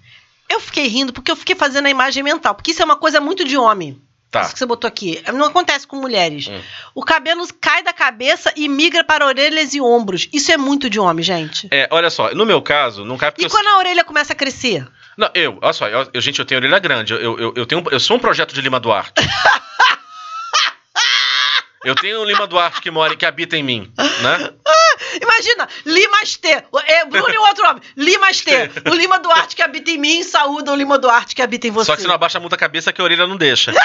eu 0.49 0.61
fiquei 0.61 0.87
rindo 0.87 1.13
porque 1.13 1.31
eu 1.31 1.37
fiquei 1.37 1.55
fazendo 1.55 1.87
a 1.87 1.91
imagem 1.91 2.23
mental, 2.23 2.55
porque 2.55 2.71
isso 2.71 2.81
é 2.81 2.85
uma 2.85 2.97
coisa 2.97 3.21
muito 3.21 3.45
de 3.45 3.57
homem. 3.59 4.01
Tá. 4.31 4.43
Isso 4.43 4.53
que 4.53 4.59
você 4.59 4.67
botou 4.67 4.87
aqui. 4.89 5.23
Não 5.33 5.47
acontece 5.47 5.87
com 5.87 5.97
mulheres. 5.97 6.49
Hum. 6.49 6.61
O 6.95 7.05
cabelo 7.05 7.47
cai 7.61 7.83
da 7.83 7.93
cabeça 7.93 8.53
e 8.57 8.69
migra 8.69 9.03
para 9.05 9.27
orelhas 9.27 9.75
e 9.75 9.81
ombros. 9.81 10.29
Isso 10.33 10.51
é 10.53 10.57
muito 10.57 10.89
de 10.91 10.99
homem, 11.01 11.25
gente. 11.25 11.69
É, 11.71 11.89
olha 11.91 12.11
só, 12.11 12.35
no 12.35 12.45
meu 12.47 12.61
caso, 12.63 13.05
não 13.05 13.17
cai 13.17 13.31
porque 13.31 13.43
E 13.43 13.47
eu- 13.47 13.51
quando 13.51 13.67
a 13.69 13.79
orelha 13.79 14.05
começa 14.05 14.33
a 14.33 14.37
crescer? 14.37 14.87
Não, 15.17 15.29
eu, 15.35 15.59
olha 15.61 15.73
só, 15.73 15.89
eu, 15.89 16.21
gente, 16.21 16.39
eu 16.39 16.45
tenho 16.45 16.61
orelha 16.61 16.79
grande. 16.79 17.13
Eu, 17.13 17.39
eu, 17.39 17.53
eu, 17.57 17.67
tenho, 17.67 17.83
eu 17.91 17.99
sou 18.01 18.17
um 18.17 18.21
projeto 18.21 18.55
de 18.55 18.61
Lima 18.61 18.79
Duarte. 18.79 19.13
eu 21.85 21.95
tenho 21.95 22.21
um 22.21 22.25
Lima 22.25 22.47
Duarte 22.47 22.81
que 22.81 22.91
mora 22.91 23.15
e 23.15 23.17
que 23.17 23.27
habita 23.27 23.57
em 23.57 23.63
mim, 23.63 23.93
né? 23.97 24.51
Imagina, 25.21 25.69
Limas 25.85 26.37
T. 26.37 26.49
É, 26.87 27.05
Bruno 27.07 27.33
e 27.33 27.39
outro 27.39 27.69
homem. 27.69 27.83
Limas 27.97 28.41
T. 28.41 28.71
O 28.91 28.95
Lima 28.95 29.19
Duarte 29.19 29.57
que 29.57 29.63
habita 29.63 29.91
em 29.91 29.99
mim 29.99 30.23
saúda 30.23 30.73
o 30.73 30.77
Lima 30.77 30.99
Duarte 30.99 31.35
que 31.35 31.43
habita 31.43 31.67
em 31.67 31.71
você. 31.71 31.87
Só 31.87 31.97
que 31.97 32.03
se 32.03 32.09
não 32.09 32.15
abaixa 32.15 32.39
muito 32.41 32.55
a 32.55 32.59
cabeça 32.59 32.93
que 32.93 33.01
a 33.01 33.05
orelha 33.05 33.27
não 33.27 33.37
deixa. 33.37 33.73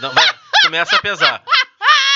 Não, 0.00 0.10
vai- 0.12 0.28
começa 0.62 0.96
a 0.96 0.98
pesar. 1.00 1.42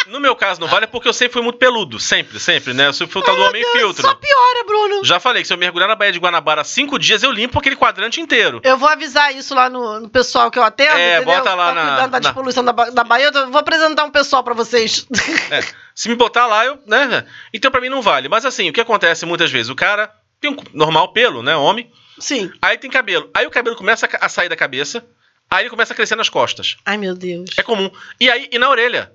No 0.07 0.19
meu 0.21 0.35
caso, 0.35 0.61
não 0.61 0.67
vale 0.67 0.87
porque 0.87 1.07
eu 1.09 1.13
sempre 1.13 1.35
fui 1.35 1.43
muito 1.43 1.59
peludo. 1.59 2.01
Sempre, 2.01 2.41
sempre, 2.41 2.75
né? 2.75 2.89
Eu 2.89 3.23
tal 3.23 3.37
do 3.37 3.43
homem 3.43 3.63
filtro. 3.73 4.03
Só 4.03 4.15
piora, 4.15 4.65
Bruno. 4.67 5.05
Já 5.05 5.21
falei 5.21 5.43
que 5.43 5.47
se 5.47 5.55
eu 5.55 5.59
mergulhar 5.59 5.89
na 5.89 5.95
Baía 5.95 6.11
de 6.13 6.19
Guanabara 6.19 6.65
cinco 6.65 6.99
dias, 6.99 7.23
eu 7.23 7.31
limpo 7.31 7.59
aquele 7.59 7.77
quadrante 7.77 8.21
inteiro. 8.21 8.61
Eu 8.65 8.77
vou 8.77 8.89
avisar 8.89 9.35
isso 9.35 9.55
lá 9.55 9.69
no, 9.71 10.01
no 10.01 10.09
pessoal 10.11 10.51
que 10.51 10.59
eu 10.59 10.63
atendo. 10.65 10.93
É, 10.93 11.17
entendeu? 11.19 11.35
bota 11.37 11.55
lá 11.55 11.69
tá 11.69 11.75
na- 11.75 11.81
cuidando 11.91 12.11
da 12.11 12.11
na- 12.11 12.19
despoluição 12.19 12.65
da, 12.65 12.73
da 12.73 13.05
Bahia. 13.05 13.31
Eu 13.33 13.51
vou 13.51 13.61
apresentar 13.61 14.05
um 14.05 14.11
pessoal 14.11 14.43
pra 14.43 14.53
vocês. 14.55 15.07
É, 15.51 15.63
se 16.01 16.09
me 16.09 16.15
botar 16.15 16.47
lá, 16.47 16.65
eu. 16.65 16.79
Né? 16.87 17.27
Então 17.53 17.71
pra 17.71 17.81
mim 17.81 17.89
não 17.91 18.01
vale. 18.01 18.29
Mas 18.29 18.45
assim, 18.47 18.71
o 18.71 18.73
que 18.73 18.81
acontece 18.81 19.27
muitas 19.27 19.51
vezes? 19.51 19.69
O 19.69 19.75
cara 19.75 20.11
tem 20.41 20.51
um 20.51 20.57
normal 20.73 21.13
pelo, 21.13 21.43
né? 21.43 21.55
Homem. 21.57 21.91
Sim. 22.19 22.51
Aí 22.63 22.79
tem 22.79 22.91
cabelo. 22.91 23.31
Aí 23.35 23.47
o 23.47 23.51
cabelo 23.51 23.77
começa 23.77 24.09
a 24.21 24.29
sair 24.29 24.49
da 24.49 24.57
cabeça. 24.57 25.05
Aí 25.51 25.63
ele 25.65 25.71
começa 25.71 25.93
a 25.93 25.97
crescer 25.97 26.17
nas 26.17 26.29
costas. 26.29 26.77
Ai, 26.87 26.97
meu 26.97 27.15
Deus. 27.15 27.51
É 27.59 27.63
comum. 27.63 27.91
E 28.19 28.31
aí, 28.31 28.49
e 28.51 28.59
na 28.59 28.71
orelha. 28.71 29.13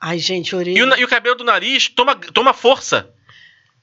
Ai, 0.00 0.18
gente, 0.18 0.50
E 0.50 0.56
orelha. 0.56 0.82
o, 0.82 0.86
na- 0.86 0.98
e 0.98 1.04
o 1.04 1.08
cabelo 1.08 1.36
do 1.36 1.44
nariz 1.44 1.88
toma, 1.88 2.16
toma 2.16 2.52
força. 2.52 3.10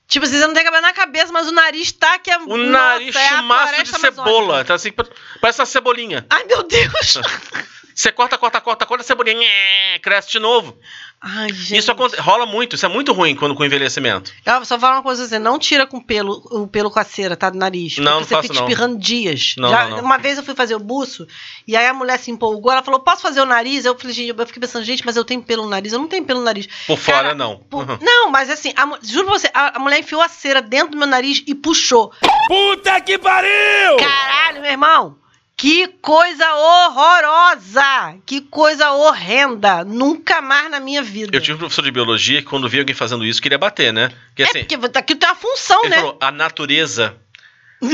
Tipo 0.07 0.25
assim, 0.25 0.38
você 0.38 0.45
não 0.47 0.53
tem 0.53 0.63
cabelo 0.63 0.81
na 0.81 0.93
cabeça, 0.93 1.31
mas 1.31 1.47
o 1.47 1.51
nariz 1.51 1.91
tá 1.91 2.19
que 2.19 2.29
é. 2.31 2.38
O 2.38 2.57
nariz 2.57 3.15
é 3.15 3.27
a 3.27 3.38
chumaço 3.38 3.83
de 3.83 3.89
cebola. 3.99 4.29
amazônica. 4.31 4.65
Tá 4.65 4.73
assim, 4.75 4.91
pa- 4.91 5.05
parece 5.41 5.59
uma 5.61 5.65
cebolinha. 5.65 6.25
Ai, 6.29 6.43
meu 6.43 6.63
Deus. 6.63 7.17
Você 7.95 8.11
corta, 8.11 8.37
corta, 8.37 8.59
corta, 8.59 8.85
corta 8.85 9.03
a 9.03 9.07
cebolinha. 9.07 9.37
nhé, 9.39 9.99
Cresce 9.99 10.29
de 10.33 10.39
novo. 10.39 10.77
Ai, 11.21 11.47
gente. 11.53 11.77
Isso 11.79 11.91
rola 12.19 12.45
muito. 12.45 12.75
Isso 12.75 12.85
é 12.85 12.89
muito 12.89 13.13
ruim 13.13 13.35
quando 13.35 13.55
com 13.55 13.63
o 13.63 13.65
envelhecimento. 13.65 14.31
Eu 14.45 14.55
vou 14.57 14.65
só 14.65 14.77
falar 14.77 14.97
uma 14.97 15.01
coisa 15.01 15.23
assim, 15.23 15.39
não 15.39 15.57
tira 15.57 15.87
com 15.87 15.99
pelo, 16.01 16.33
o 16.51 16.67
pelo 16.67 16.91
com 16.91 16.99
a 16.99 17.03
cera, 17.05 17.37
tá? 17.37 17.49
Do 17.49 17.57
nariz. 17.57 17.97
Não, 17.97 18.03
porque 18.03 18.11
não 18.19 18.23
você 18.27 18.35
faço, 18.35 18.47
fica 18.49 18.53
não. 18.59 18.67
espirrando 18.69 18.99
dias. 18.99 19.55
Não, 19.57 19.69
Já- 19.69 19.83
não, 19.87 19.97
não. 19.97 20.03
Uma 20.03 20.17
vez 20.17 20.37
eu 20.37 20.43
fui 20.43 20.53
fazer 20.53 20.75
o 20.75 20.79
buço, 20.79 21.25
e 21.65 21.75
aí 21.75 21.87
a 21.87 21.93
mulher 21.93 22.19
se 22.19 22.29
empolgou, 22.29 22.69
ela 22.71 22.83
falou, 22.83 22.99
posso 22.99 23.21
fazer 23.21 23.39
o 23.41 23.45
nariz? 23.45 23.85
Eu 23.85 23.97
falei, 23.97 24.13
gente, 24.13 24.37
eu 24.37 24.45
fiquei 24.45 24.59
pensando, 24.59 24.83
gente, 24.83 25.03
mas 25.05 25.15
eu 25.15 25.23
tenho 25.23 25.41
pelo 25.41 25.63
no 25.63 25.69
nariz, 25.69 25.93
eu 25.93 25.99
não 25.99 26.07
tenho 26.09 26.25
pelo 26.25 26.39
no 26.39 26.45
nariz. 26.45 26.67
Por 26.85 26.97
fora, 26.97 27.17
Cara, 27.23 27.33
não. 27.33 27.57
Por- 27.57 27.89
Uhum. 27.89 27.97
Não, 28.01 28.29
mas 28.29 28.49
assim, 28.49 28.73
a 28.75 28.85
juro 29.01 29.25
pra 29.27 29.39
você, 29.39 29.49
a, 29.53 29.77
a 29.77 29.79
mulher 29.79 29.99
enfiou 29.99 30.21
a 30.21 30.27
cera 30.27 30.61
dentro 30.61 30.91
do 30.91 30.97
meu 30.97 31.07
nariz 31.07 31.41
e 31.47 31.55
puxou. 31.55 32.11
Puta 32.47 32.99
que 33.01 33.17
pariu! 33.17 33.97
Caralho, 33.97 34.61
meu 34.61 34.69
irmão! 34.71 35.17
Que 35.58 35.88
coisa 36.01 36.53
horrorosa! 36.53 38.18
Que 38.26 38.41
coisa 38.41 38.91
horrenda! 38.91 39.86
Nunca 39.86 40.41
mais 40.41 40.70
na 40.70 40.80
minha 40.80 41.01
vida. 41.01 41.36
Eu 41.36 41.41
tive 41.41 41.53
um 41.53 41.58
professor 41.60 41.82
de 41.82 41.91
biologia 41.91 42.41
que 42.41 42.47
quando 42.47 42.68
via 42.68 42.82
alguém 42.82 42.93
fazendo 42.95 43.26
isso, 43.26 43.41
queria 43.41 43.58
bater, 43.58 43.93
né? 43.93 44.12
Porque 44.28 44.43
É 44.43 44.45
assim, 44.47 44.66
porque 44.66 44.97
aqui 44.97 45.16
tem 45.16 45.30
uma 45.30 45.36
função, 45.36 45.80
ele 45.82 45.89
né? 45.89 45.95
falou, 45.97 46.18
a 46.20 46.32
natureza 46.32 47.16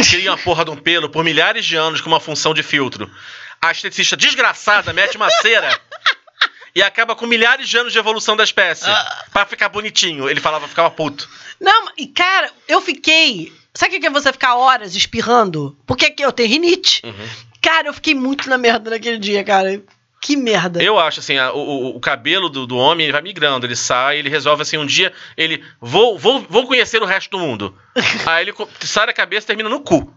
cria 0.09 0.31
uma 0.31 0.37
porra 0.39 0.65
de 0.65 0.71
um 0.71 0.75
pelo 0.75 1.09
por 1.09 1.23
milhares 1.23 1.65
de 1.65 1.75
anos 1.75 2.01
com 2.01 2.09
uma 2.09 2.19
função 2.19 2.53
de 2.53 2.63
filtro. 2.63 3.09
A 3.61 3.71
esteticista 3.71 4.17
desgraçada 4.17 4.91
mete 4.91 5.15
uma 5.15 5.29
cera 5.29 5.79
e 6.75 6.81
acaba 6.81 7.15
com 7.15 7.27
milhares 7.27 7.69
de 7.69 7.77
anos 7.77 7.93
de 7.93 7.99
evolução 7.99 8.35
da 8.35 8.43
espécie. 8.43 8.89
Ah. 8.89 9.25
Pra 9.31 9.45
ficar 9.45 9.69
bonitinho. 9.69 10.27
Ele 10.27 10.41
falava, 10.41 10.67
ficava 10.67 10.89
puto. 10.89 11.29
Não, 11.59 11.91
e 11.95 12.07
cara, 12.07 12.51
eu 12.67 12.81
fiquei. 12.81 13.53
Sabe 13.71 13.95
o 13.97 13.99
que 13.99 14.05
é 14.07 14.09
você 14.09 14.33
ficar 14.33 14.55
horas 14.55 14.95
espirrando? 14.95 15.77
Porque 15.85 16.13
eu 16.17 16.31
tenho 16.31 16.49
rinite. 16.49 17.01
Uhum. 17.05 17.50
Cara, 17.61 17.87
eu 17.87 17.93
fiquei 17.93 18.15
muito 18.15 18.49
na 18.49 18.57
merda 18.57 18.89
naquele 18.89 19.17
dia, 19.17 19.43
cara. 19.43 19.81
Que 20.21 20.35
merda. 20.37 20.81
Eu 20.83 20.99
acho 20.99 21.19
assim, 21.19 21.37
a- 21.37 21.51
o, 21.51 21.95
o- 21.95 21.99
cabelo 21.99 22.47
do, 22.47 22.67
do 22.67 22.77
homem 22.77 23.05
ele 23.05 23.11
vai 23.11 23.21
migrando, 23.23 23.65
ele 23.65 23.75
sai, 23.75 24.17
ele 24.19 24.29
resolve 24.29 24.61
assim, 24.61 24.77
um 24.77 24.85
dia, 24.85 25.11
ele. 25.35 25.63
Vou, 25.79 26.17
vou, 26.17 26.41
vou 26.47 26.67
conhecer 26.67 27.01
o 27.01 27.05
resto 27.05 27.31
do 27.31 27.39
mundo. 27.39 27.75
Aí 28.27 28.43
ele 28.45 28.53
sai 28.81 29.07
da 29.07 29.13
cabeça 29.13 29.45
e 29.45 29.47
termina 29.47 29.67
no 29.69 29.79
cu. 29.81 30.13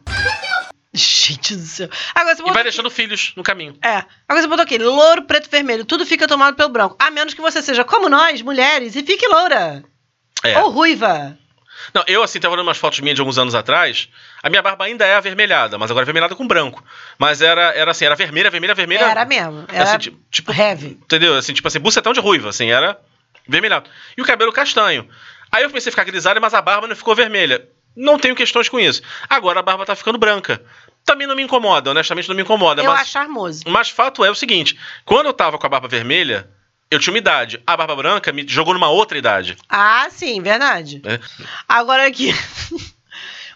Gente 0.93 1.57
do 1.57 1.63
céu. 1.67 1.89
Agora 2.15 2.37
você 2.37 2.43
E 2.43 2.45
vai 2.45 2.53
aqui- 2.55 2.63
deixando 2.65 2.91
filhos 2.91 3.33
no 3.37 3.43
caminho. 3.43 3.77
É. 3.83 4.05
Agora 4.29 4.43
você 4.43 4.47
botou 4.47 4.63
aqui, 4.63 4.79
louro, 4.79 5.23
preto, 5.23 5.51
vermelho. 5.51 5.85
Tudo 5.85 6.07
fica 6.07 6.29
tomado 6.29 6.55
pelo 6.57 6.69
branco. 6.69 6.97
A 7.01 7.11
menos 7.11 7.35
que 7.35 7.41
você 7.41 7.61
seja 7.63 7.83
como 7.83 8.09
nós, 8.09 8.43
mulheres, 8.43 8.95
e 8.95 9.03
fique 9.03 9.27
loura. 9.27 9.83
É. 10.45 10.59
Ou 10.61 10.71
ruiva. 10.71 11.37
Não, 11.93 12.05
eu 12.07 12.23
assim, 12.23 12.41
tava 12.41 12.55
olhando 12.55 12.67
umas 12.67 12.79
fotos 12.79 13.01
minhas 13.01 13.15
de 13.15 13.21
alguns 13.21 13.39
anos 13.39 13.55
atrás. 13.55 14.09
A 14.43 14.49
minha 14.49 14.63
barba 14.63 14.85
ainda 14.85 15.05
é 15.05 15.15
avermelhada, 15.15 15.77
mas 15.79 15.91
agora 15.91 16.03
é 16.03 16.07
avermelhada 16.07 16.35
com 16.35 16.47
branco. 16.47 16.83
Mas 17.19 17.43
era, 17.43 17.73
era 17.75 17.91
assim, 17.91 18.05
era 18.05 18.15
vermelha, 18.15 18.51
vermelha, 18.51 18.75
vermelha. 18.75 19.05
Era 19.05 19.25
mesmo. 19.25 19.65
Era 19.73 19.85
Assim, 19.85 19.99
tipo, 19.99 20.19
tipo, 20.31 20.53
heavy. 20.53 20.99
entendeu? 21.03 21.37
Assim, 21.37 21.53
tipo 21.53 21.69
assim, 21.69 21.81
bucetão 21.81 22.13
de 22.13 22.21
ruiva, 22.21 22.49
assim, 22.49 22.71
era 22.71 22.99
vermelhado. 23.47 23.91
E 24.17 24.23
o 24.23 24.25
cabelo 24.25 24.53
castanho. 24.53 25.09
Aí 25.51 25.63
eu 25.63 25.69
comecei 25.69 25.91
a 25.91 25.93
ficar 25.93 26.05
grisalho, 26.05 26.41
mas 26.41 26.55
a 26.55 26.63
barba 26.63 26.87
não 26.87 26.97
ficou 26.97 27.15
vermelha. 27.15 27.69
Não 27.97 28.19
tenho 28.19 28.35
questões 28.35 28.69
com 28.69 28.81
isso. 28.81 29.03
Agora 29.29 29.61
a 29.61 29.63
barba 29.63 29.87
tá 29.87 29.95
ficando 29.95 30.19
branca. 30.19 30.61
Também 31.05 31.27
não 31.27 31.37
me 31.37 31.43
incomoda, 31.43 31.91
honestamente 31.91 32.29
não 32.29 32.35
me 32.35 32.43
incomoda. 32.43 32.83
Eu 32.83 32.91
mas, 32.91 33.03
acho 33.03 33.11
charmoso. 33.11 33.63
mas 33.67 33.91
fato 33.91 34.25
é 34.25 34.31
o 34.31 34.35
seguinte: 34.35 34.79
quando 35.05 35.27
eu 35.27 35.33
tava 35.33 35.59
com 35.59 35.67
a 35.67 35.69
barba 35.69 35.87
vermelha, 35.87 36.49
eu 36.91 36.99
tinha 36.99 37.13
uma 37.13 37.19
idade. 37.19 37.61
A 37.67 37.77
barba 37.77 37.97
branca 37.97 38.33
me 38.33 38.45
jogou 38.47 38.75
numa 38.75 38.89
outra 38.89 39.17
idade. 39.19 39.57
Ah, 39.69 40.07
sim, 40.11 40.41
verdade. 40.41 41.01
né? 41.05 41.19
Agora 41.69 42.07
aqui. 42.07 42.33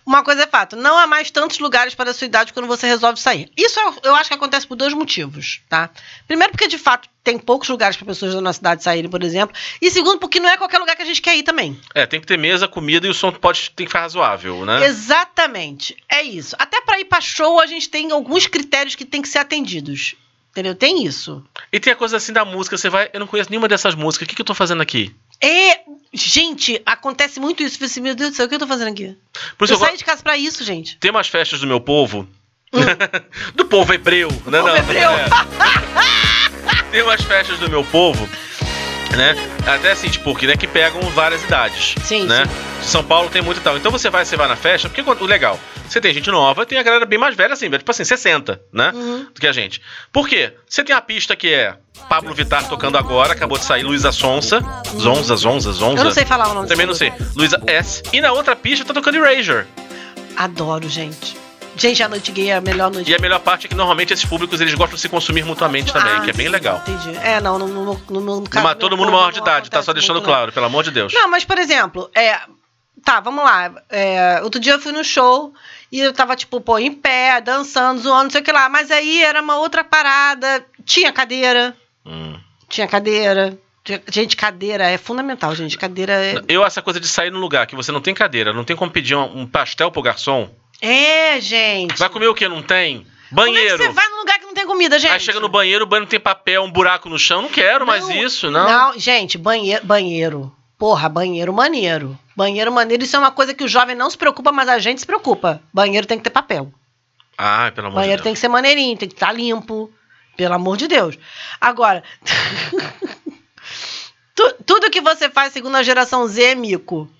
Uma 0.06 0.22
coisa 0.24 0.44
é 0.44 0.46
fato, 0.46 0.74
não 0.74 0.96
há 0.96 1.06
mais 1.06 1.30
tantos 1.30 1.58
lugares 1.58 1.94
para 1.94 2.12
a 2.12 2.14
sua 2.14 2.24
idade 2.24 2.54
quando 2.54 2.66
você 2.66 2.86
resolve 2.86 3.20
sair. 3.20 3.52
Isso 3.54 3.78
eu- 3.78 3.94
eu 4.04 4.14
acho 4.14 4.30
que 4.30 4.34
acontece 4.34 4.66
por 4.66 4.74
dois 4.74 4.94
motivos, 4.94 5.60
tá? 5.68 5.90
Primeiro 6.26 6.50
porque 6.50 6.66
de 6.66 6.78
fato 6.78 7.10
tem 7.22 7.38
poucos 7.38 7.68
lugares 7.68 7.94
para 7.94 8.06
pessoas 8.06 8.32
da 8.32 8.40
nossa 8.40 8.58
idade 8.58 8.82
saírem, 8.82 9.10
por 9.10 9.22
exemplo, 9.22 9.54
e 9.82 9.90
segundo 9.90 10.18
porque 10.18 10.40
não 10.40 10.48
é 10.48 10.56
qualquer 10.56 10.78
lugar 10.78 10.96
que 10.96 11.02
a 11.02 11.04
gente 11.04 11.20
quer 11.20 11.36
ir 11.36 11.42
também. 11.42 11.78
É, 11.94 12.06
tem 12.06 12.22
que 12.22 12.26
ter 12.26 12.38
mesa, 12.38 12.66
comida 12.66 13.06
e 13.06 13.10
o 13.10 13.14
som 13.14 13.30
pode 13.32 13.70
tem 13.76 13.84
que 13.84 13.90
ficar 13.90 14.00
razoável, 14.00 14.64
né? 14.64 14.86
Exatamente. 14.86 15.94
É 16.08 16.22
isso. 16.22 16.56
Até 16.58 16.80
para 16.80 16.98
ir 16.98 17.04
para 17.04 17.20
show 17.20 17.60
a 17.60 17.66
gente 17.66 17.90
tem 17.90 18.10
alguns 18.10 18.46
critérios 18.46 18.94
que 18.94 19.04
tem 19.04 19.20
que 19.20 19.28
ser 19.28 19.40
atendidos. 19.40 20.14
Entendeu? 20.50 20.74
Tem 20.74 21.04
isso. 21.04 21.44
E 21.72 21.78
tem 21.78 21.92
a 21.92 21.96
coisa 21.96 22.16
assim 22.16 22.32
da 22.32 22.44
música, 22.44 22.76
você 22.76 22.88
vai, 22.88 23.08
eu 23.12 23.20
não 23.20 23.26
conheço 23.26 23.50
nenhuma 23.50 23.68
dessas 23.68 23.94
músicas, 23.94 24.26
o 24.26 24.28
que, 24.28 24.34
que 24.34 24.42
eu 24.42 24.46
tô 24.46 24.54
fazendo 24.54 24.80
aqui? 24.82 25.14
E, 25.42 25.78
gente, 26.12 26.82
acontece 26.84 27.38
muito 27.38 27.62
isso. 27.62 27.82
Assim, 27.84 28.00
meu 28.00 28.14
Deus 28.14 28.30
do 28.30 28.36
céu, 28.36 28.46
o 28.46 28.48
que 28.48 28.54
eu 28.56 28.58
tô 28.58 28.66
fazendo 28.66 28.88
aqui? 28.88 29.16
Por 29.56 29.64
isso 29.66 29.74
eu 29.74 29.76
eu 29.76 29.80
saí 29.80 29.92
go- 29.92 29.98
de 29.98 30.04
casa 30.04 30.22
para 30.22 30.36
isso, 30.36 30.64
gente. 30.64 30.96
Tem 30.98 31.10
umas 31.10 31.28
festas 31.28 31.60
do 31.60 31.66
meu 31.66 31.80
povo. 31.80 32.28
do 33.54 33.64
povo 33.66 33.92
hebreu, 33.94 34.28
né? 34.46 34.58
Povo 34.58 34.66
não, 34.68 34.76
hebreu. 34.76 35.10
é. 35.10 35.26
Tem 36.90 37.02
umas 37.02 37.22
festas 37.22 37.58
do 37.58 37.68
meu 37.68 37.84
povo 37.84 38.28
Né? 39.16 39.34
Até 39.66 39.92
assim, 39.92 40.08
tipo, 40.08 40.34
que, 40.34 40.46
né, 40.46 40.56
que 40.56 40.66
pegam 40.66 41.00
várias 41.10 41.42
idades. 41.42 41.94
Sim, 42.04 42.26
né? 42.26 42.44
São 42.82 43.02
Paulo 43.02 43.28
tem 43.28 43.42
muito 43.42 43.58
e 43.58 43.60
tal. 43.60 43.76
Então 43.76 43.90
você 43.90 44.10
vai, 44.10 44.24
você 44.24 44.36
vai 44.36 44.46
na 44.46 44.56
festa, 44.56 44.88
porque 44.88 45.02
o 45.02 45.26
legal, 45.26 45.58
você 45.88 46.00
tem 46.00 46.12
gente 46.12 46.30
nova, 46.30 46.64
tem 46.64 46.78
a 46.78 46.82
galera 46.82 47.04
bem 47.04 47.18
mais 47.18 47.34
velha, 47.34 47.52
assim, 47.54 47.70
tipo 47.70 47.90
assim, 47.90 48.04
60, 48.04 48.60
né? 48.72 48.92
Uhum. 48.94 49.26
Do 49.34 49.40
que 49.40 49.46
a 49.46 49.52
gente. 49.52 49.80
Por 50.12 50.28
quê? 50.28 50.52
Você 50.68 50.84
tem 50.84 50.94
a 50.94 51.00
pista 51.00 51.34
que 51.34 51.48
é 51.48 51.76
Pablo 52.08 52.34
Vittar 52.34 52.68
tocando 52.68 52.96
agora, 52.96 53.32
acabou 53.32 53.58
de 53.58 53.64
sair 53.64 53.82
Luísa 53.82 54.12
Sonsa. 54.12 54.60
Zonza, 54.96 55.36
Zonza, 55.36 55.72
Zonza. 55.72 56.00
Eu 56.00 56.04
não 56.04 56.12
sei 56.12 56.24
falar 56.24 56.48
o 56.48 56.54
nome 56.54 56.68
Também 56.68 56.86
não 56.86 56.94
sei. 56.94 57.12
Luísa 57.34 57.60
S. 57.66 58.02
E 58.12 58.20
na 58.20 58.32
outra 58.32 58.54
pista 58.54 58.84
tá 58.84 58.94
tocando 58.94 59.16
Erasure. 59.16 59.66
Adoro, 60.36 60.88
gente. 60.88 61.36
Gente, 61.78 62.02
a 62.02 62.08
noite 62.08 62.32
gay 62.32 62.50
é 62.50 62.56
a 62.56 62.60
melhor 62.60 62.90
noite. 62.90 63.10
E 63.10 63.14
a 63.14 63.18
melhor 63.18 63.38
parte 63.38 63.66
é 63.66 63.68
que 63.68 63.74
normalmente 63.74 64.12
esses 64.12 64.24
públicos 64.24 64.60
eles 64.60 64.74
gostam 64.74 64.96
de 64.96 65.00
se 65.00 65.08
consumir 65.08 65.44
mutuamente 65.44 65.92
também, 65.92 66.12
Ah, 66.12 66.20
que 66.20 66.30
é 66.30 66.32
bem 66.32 66.48
legal. 66.48 66.82
Entendi. 66.86 67.16
É, 67.18 67.40
não, 67.40 67.58
no, 67.58 67.68
Não, 68.10 68.44
caso 68.44 68.64
mas 68.64 68.74
do 68.74 68.80
todo 68.80 68.96
mundo 68.96 69.12
maior 69.12 69.30
de 69.30 69.38
não 69.38 69.46
idade, 69.46 69.70
tá 69.70 69.82
só 69.82 69.92
deixando 69.92 70.20
claro, 70.20 70.52
pelo 70.52 70.66
amor 70.66 70.82
de 70.82 70.90
Deus. 70.90 71.12
Não, 71.14 71.30
mas 71.30 71.44
por 71.44 71.56
exemplo, 71.56 72.10
é. 72.14 72.40
Tá, 73.04 73.20
vamos 73.20 73.44
lá. 73.44 73.72
É, 73.88 74.40
outro 74.42 74.60
dia 74.60 74.72
eu 74.72 74.80
fui 74.80 74.92
no 74.92 75.04
show 75.04 75.54
e 75.90 76.00
eu 76.00 76.12
tava, 76.12 76.34
tipo, 76.34 76.60
pô, 76.60 76.78
em 76.78 76.92
pé, 76.92 77.40
dançando, 77.40 78.00
zoando, 78.00 78.24
não 78.24 78.30
sei 78.30 78.40
o 78.40 78.44
que 78.44 78.52
lá. 78.52 78.68
Mas 78.68 78.90
aí 78.90 79.22
era 79.22 79.40
uma 79.40 79.56
outra 79.58 79.84
parada. 79.84 80.64
Tinha 80.84 81.12
cadeira. 81.12 81.76
Hum. 82.04 82.38
Tinha 82.68 82.88
cadeira. 82.88 83.56
Gente, 84.10 84.36
cadeira 84.36 84.84
é 84.84 84.98
fundamental, 84.98 85.54
gente. 85.54 85.78
Cadeira 85.78 86.12
é. 86.12 86.42
Eu, 86.48 86.66
essa 86.66 86.82
coisa 86.82 87.00
de 87.00 87.08
sair 87.08 87.30
num 87.30 87.38
lugar 87.38 87.66
que 87.66 87.76
você 87.76 87.90
não 87.92 88.00
tem 88.00 88.12
cadeira, 88.12 88.52
não 88.52 88.64
tem 88.64 88.76
como 88.76 88.90
pedir 88.90 89.14
um, 89.14 89.40
um 89.42 89.46
pastel 89.46 89.90
pro 89.90 90.02
garçom. 90.02 90.50
É, 90.80 91.40
gente. 91.40 91.98
Vai 91.98 92.08
comer 92.08 92.28
o 92.28 92.34
que? 92.34 92.48
Não 92.48 92.62
tem? 92.62 92.98
Como 92.98 93.08
é 93.42 93.44
que 93.44 93.52
Banheiro. 93.52 93.76
você 93.78 93.88
vai 93.90 94.08
num 94.08 94.18
lugar 94.18 94.38
que 94.38 94.46
não 94.46 94.54
tem 94.54 94.66
comida, 94.66 94.98
gente? 94.98 95.10
Aí 95.12 95.20
chega 95.20 95.40
no 95.40 95.48
banheiro, 95.48 95.84
o 95.84 95.86
banheiro 95.86 96.04
não 96.06 96.10
tem 96.10 96.20
papel, 96.20 96.62
um 96.62 96.70
buraco 96.70 97.08
no 97.08 97.18
chão. 97.18 97.42
Não 97.42 97.48
quero 97.50 97.86
mais 97.86 98.08
isso, 98.08 98.50
não. 98.50 98.66
Não, 98.66 98.98
gente, 98.98 99.36
banheiro, 99.36 99.84
banheiro. 99.84 100.54
Porra, 100.78 101.08
banheiro 101.08 101.52
maneiro. 101.52 102.16
Banheiro 102.36 102.70
maneiro, 102.72 103.02
isso 103.02 103.16
é 103.16 103.18
uma 103.18 103.32
coisa 103.32 103.52
que 103.52 103.64
o 103.64 103.68
jovem 103.68 103.96
não 103.96 104.08
se 104.08 104.16
preocupa, 104.16 104.52
mas 104.52 104.68
a 104.68 104.78
gente 104.78 105.00
se 105.00 105.06
preocupa. 105.06 105.60
Banheiro 105.74 106.06
tem 106.06 106.16
que 106.16 106.24
ter 106.24 106.30
papel. 106.30 106.72
Ai, 107.36 107.70
pelo 107.72 107.88
amor 107.88 107.96
banheiro 107.96 108.18
de 108.18 108.22
tem 108.22 108.32
Deus. 108.32 108.38
que 108.38 108.40
ser 108.40 108.48
maneirinho, 108.48 108.96
tem 108.96 109.08
que 109.08 109.14
estar 109.14 109.32
limpo. 109.32 109.92
Pelo 110.36 110.54
amor 110.54 110.76
de 110.76 110.86
Deus. 110.86 111.18
Agora, 111.60 112.02
tu- 114.34 114.54
tudo 114.64 114.90
que 114.90 115.00
você 115.00 115.28
faz 115.28 115.52
segundo 115.52 115.76
a 115.76 115.82
geração 115.82 116.26
Z 116.28 116.42
é 116.42 116.54
mico. 116.54 117.10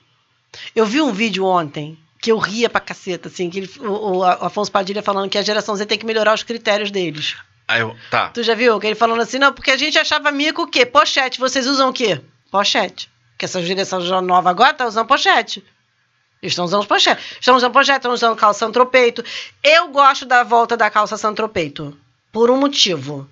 Eu 0.74 0.86
vi 0.86 1.00
um 1.02 1.12
vídeo 1.12 1.44
ontem 1.44 1.98
que 2.20 2.32
eu 2.32 2.38
ria 2.38 2.68
pra 2.68 2.80
caceta, 2.80 3.28
assim, 3.28 3.48
que 3.48 3.58
ele- 3.58 3.70
o, 3.80 4.18
o 4.18 4.24
Afonso 4.24 4.70
Padilha 4.72 5.02
falando 5.02 5.28
que 5.30 5.38
a 5.38 5.42
geração 5.42 5.76
Z 5.76 5.86
tem 5.86 5.98
que 5.98 6.06
melhorar 6.06 6.34
os 6.34 6.42
critérios 6.42 6.90
deles. 6.90 7.36
Aí 7.66 7.80
eu, 7.80 7.94
tá. 8.10 8.28
Tu 8.30 8.42
já 8.42 8.54
viu? 8.54 8.78
Que 8.80 8.86
ele 8.86 8.94
falando 8.94 9.20
assim, 9.20 9.38
não, 9.38 9.52
porque 9.52 9.70
a 9.70 9.76
gente 9.76 9.98
achava 9.98 10.30
mico 10.30 10.62
o 10.62 10.66
quê? 10.66 10.86
Pochete. 10.86 11.38
Vocês 11.38 11.66
usam 11.66 11.90
o 11.90 11.92
quê? 11.92 12.20
Pochete. 12.50 13.10
Porque 13.32 13.44
essa 13.44 13.62
geração 13.62 14.00
nova 14.22 14.50
agora 14.50 14.72
tá 14.74 14.86
usando 14.86 15.06
pochete. 15.06 15.62
Estão 16.42 16.64
usando 16.64 16.86
pochete. 16.86 17.36
Estão 17.38 17.56
usando 17.56 17.72
pochete, 17.72 17.98
estão 17.98 18.12
usando 18.12 18.36
calça 18.36 18.60
santropeito. 18.60 19.22
Eu 19.62 19.88
gosto 19.88 20.24
da 20.24 20.42
volta 20.42 20.76
da 20.76 20.88
calça 20.90 21.16
santropeito. 21.16 21.96
Por 22.32 22.50
um 22.50 22.56
motivo. 22.58 23.28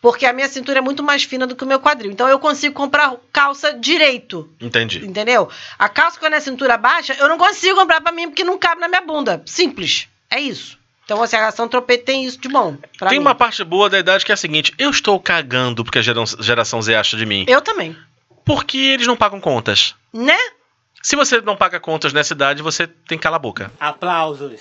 Porque 0.00 0.24
a 0.24 0.32
minha 0.32 0.48
cintura 0.48 0.78
é 0.78 0.82
muito 0.82 1.02
mais 1.02 1.24
fina 1.24 1.46
do 1.46 1.54
que 1.54 1.62
o 1.62 1.66
meu 1.66 1.78
quadril. 1.78 2.10
Então 2.10 2.26
eu 2.28 2.38
consigo 2.38 2.74
comprar 2.74 3.14
calça 3.32 3.72
direito. 3.74 4.50
Entendi. 4.60 5.04
Entendeu? 5.04 5.48
A 5.78 5.88
calça 5.88 6.18
com 6.18 6.26
a 6.26 6.30
minha 6.30 6.40
cintura 6.40 6.76
baixa, 6.78 7.14
eu 7.18 7.28
não 7.28 7.36
consigo 7.36 7.76
comprar 7.78 8.00
pra 8.00 8.10
mim 8.12 8.28
porque 8.28 8.42
não 8.44 8.58
cabe 8.58 8.80
na 8.80 8.88
minha 8.88 9.02
bunda. 9.02 9.42
Simples. 9.44 10.08
É 10.30 10.40
isso. 10.40 10.78
Então, 11.04 11.20
assim, 11.22 11.36
a 11.36 11.50
santropeito 11.50 12.04
tem 12.04 12.24
isso 12.24 12.38
de 12.38 12.48
bom. 12.48 12.76
Tem 13.00 13.10
mim. 13.10 13.18
uma 13.18 13.34
parte 13.34 13.64
boa 13.64 13.90
da 13.90 13.98
idade 13.98 14.24
que 14.24 14.30
é 14.30 14.34
a 14.34 14.38
seguinte: 14.38 14.72
eu 14.78 14.90
estou 14.90 15.18
cagando 15.20 15.82
porque 15.84 15.98
a 15.98 16.02
gera- 16.02 16.24
geração 16.38 16.80
Z 16.80 16.94
acha 16.94 17.16
de 17.16 17.26
mim. 17.26 17.44
Eu 17.48 17.60
também. 17.60 17.96
Porque 18.44 18.78
eles 18.78 19.06
não 19.06 19.16
pagam 19.16 19.40
contas. 19.40 19.94
Né? 20.12 20.36
Se 21.02 21.16
você 21.16 21.40
não 21.40 21.56
paga 21.56 21.80
contas 21.80 22.12
nessa 22.12 22.32
idade, 22.32 22.62
você 22.62 22.86
tem 22.86 23.18
que 23.18 23.22
calar 23.22 23.36
a 23.36 23.42
boca. 23.42 23.72
Aplausos. 23.80 24.60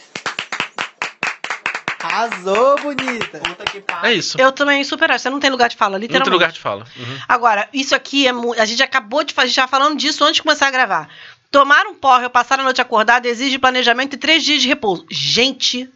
Arrasou, 2.09 2.79
bonita. 2.81 3.39
É 4.03 4.13
isso. 4.13 4.39
Eu 4.39 4.51
também 4.51 4.83
super 4.83 5.11
acho. 5.11 5.23
Você 5.23 5.29
não 5.29 5.39
tem 5.39 5.49
lugar 5.49 5.69
de 5.69 5.75
fala, 5.75 5.91
Não 5.93 5.99
tem 5.99 6.07
literalmente. 6.07 6.33
lugar 6.33 6.51
de 6.51 6.59
fala. 6.59 6.85
Uhum. 6.97 7.17
Agora, 7.27 7.69
isso 7.71 7.93
aqui 7.95 8.27
é 8.27 8.31
A 8.59 8.65
gente 8.65 8.81
acabou 8.81 9.23
de 9.23 9.33
fazer, 9.33 9.45
a 9.45 9.47
gente 9.47 9.59
estava 9.59 9.67
falando 9.71 9.97
disso 9.97 10.23
antes 10.23 10.35
de 10.35 10.43
começar 10.43 10.67
a 10.67 10.71
gravar. 10.71 11.09
Tomar 11.51 11.85
um 11.87 11.93
porre 11.95 12.23
ou 12.25 12.29
passar 12.29 12.59
a 12.59 12.63
noite 12.63 12.81
acordada 12.81 13.27
exige 13.27 13.57
planejamento 13.57 14.13
e 14.13 14.17
três 14.17 14.43
dias 14.43 14.61
de 14.61 14.67
repouso. 14.67 15.05
Gente, 15.09 15.89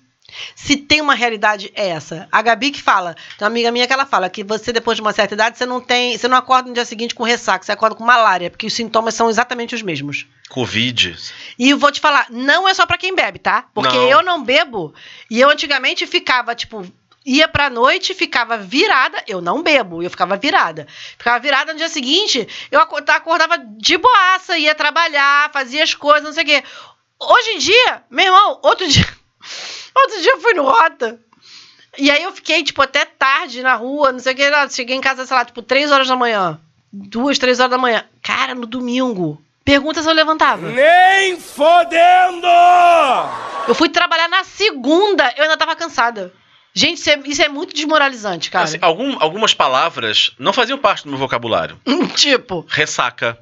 se 0.55 0.75
tem 0.77 1.01
uma 1.01 1.13
realidade, 1.15 1.71
é 1.75 1.89
essa. 1.89 2.27
A 2.31 2.41
Gabi 2.41 2.71
que 2.71 2.81
fala, 2.81 3.13
tem 3.37 3.45
uma 3.45 3.47
amiga 3.47 3.71
minha 3.71 3.85
que 3.87 3.93
ela 3.93 4.05
fala 4.05 4.29
que 4.29 4.43
você, 4.43 4.71
depois 4.73 4.95
de 4.95 5.01
uma 5.01 5.13
certa 5.13 5.33
idade, 5.33 5.57
você 5.57 5.65
não 5.65 5.79
tem. 5.81 6.17
Você 6.17 6.27
não 6.27 6.37
acorda 6.37 6.67
no 6.69 6.73
dia 6.73 6.85
seguinte 6.85 7.15
com 7.15 7.23
ressaca, 7.23 7.65
você 7.65 7.71
acorda 7.71 7.95
com 7.95 8.03
malária, 8.03 8.49
porque 8.49 8.67
os 8.67 8.73
sintomas 8.73 9.13
são 9.13 9.29
exatamente 9.29 9.75
os 9.75 9.81
mesmos. 9.81 10.25
Covid. 10.49 11.15
E 11.57 11.69
eu 11.71 11.77
vou 11.77 11.91
te 11.91 11.99
falar, 11.99 12.27
não 12.29 12.67
é 12.67 12.73
só 12.73 12.85
pra 12.85 12.97
quem 12.97 13.15
bebe, 13.15 13.39
tá? 13.39 13.65
Porque 13.73 13.95
Não. 13.95 14.09
eu 14.09 14.21
não 14.23 14.43
bebo. 14.43 14.93
E 15.29 15.39
eu 15.39 15.49
antigamente 15.49 16.05
ficava, 16.05 16.53
tipo, 16.53 16.85
ia 17.25 17.47
pra 17.47 17.69
noite, 17.69 18.13
ficava 18.13 18.57
virada. 18.57 19.23
Eu 19.27 19.41
não 19.41 19.63
bebo, 19.63 20.03
eu 20.03 20.09
ficava 20.11 20.35
virada. 20.37 20.85
Ficava 21.17 21.39
virada 21.39 21.71
no 21.73 21.77
dia 21.79 21.89
seguinte, 21.89 22.47
eu 22.69 22.79
aco- 22.79 22.97
acordava 23.07 23.57
de 23.57 23.97
boaça, 23.97 24.57
ia 24.57 24.75
trabalhar, 24.75 25.49
fazia 25.51 25.83
as 25.83 25.93
coisas, 25.95 26.23
não 26.23 26.33
sei 26.33 26.43
o 26.43 26.45
quê. 26.47 26.63
Hoje 27.19 27.49
em 27.51 27.57
dia, 27.57 28.03
meu 28.11 28.25
irmão, 28.25 28.59
outro 28.61 28.85
dia. 28.89 29.07
Outro 29.95 30.21
dia 30.21 30.31
eu 30.31 30.41
fui 30.41 30.53
no 30.53 30.63
Rota. 30.63 31.19
E 31.97 32.09
aí 32.09 32.23
eu 32.23 32.31
fiquei, 32.31 32.63
tipo, 32.63 32.81
até 32.81 33.05
tarde 33.05 33.61
na 33.61 33.75
rua, 33.75 34.11
não 34.11 34.19
sei 34.19 34.33
o 34.33 34.35
que. 34.35 34.49
lá, 34.49 34.67
Cheguei 34.69 34.95
em 34.95 35.01
casa, 35.01 35.25
sei 35.25 35.37
lá, 35.37 35.45
tipo, 35.45 35.61
três 35.61 35.91
horas 35.91 36.07
da 36.07 36.15
manhã. 36.15 36.59
Duas, 36.91 37.37
três 37.37 37.59
horas 37.59 37.71
da 37.71 37.77
manhã. 37.77 38.03
Cara, 38.21 38.55
no 38.55 38.65
domingo. 38.65 39.41
Pergunta 39.63 40.01
se 40.01 40.09
eu 40.09 40.13
levantava. 40.13 40.67
Nem 40.69 41.39
fodendo! 41.39 42.47
Eu 43.67 43.73
fui 43.75 43.89
trabalhar 43.89 44.27
na 44.27 44.43
segunda, 44.43 45.31
eu 45.37 45.43
ainda 45.43 45.55
tava 45.57 45.75
cansada. 45.75 46.33
Gente, 46.73 46.97
isso 46.97 47.09
é, 47.09 47.19
isso 47.25 47.41
é 47.41 47.47
muito 47.47 47.73
desmoralizante, 47.73 48.49
cara. 48.49 48.65
Assim, 48.65 48.79
algum- 48.81 49.15
algumas 49.19 49.53
palavras 49.53 50.31
não 50.39 50.51
faziam 50.51 50.77
parte 50.77 51.03
do 51.03 51.09
meu 51.09 51.19
vocabulário. 51.19 51.79
tipo. 52.15 52.65
Ressaca. 52.67 53.37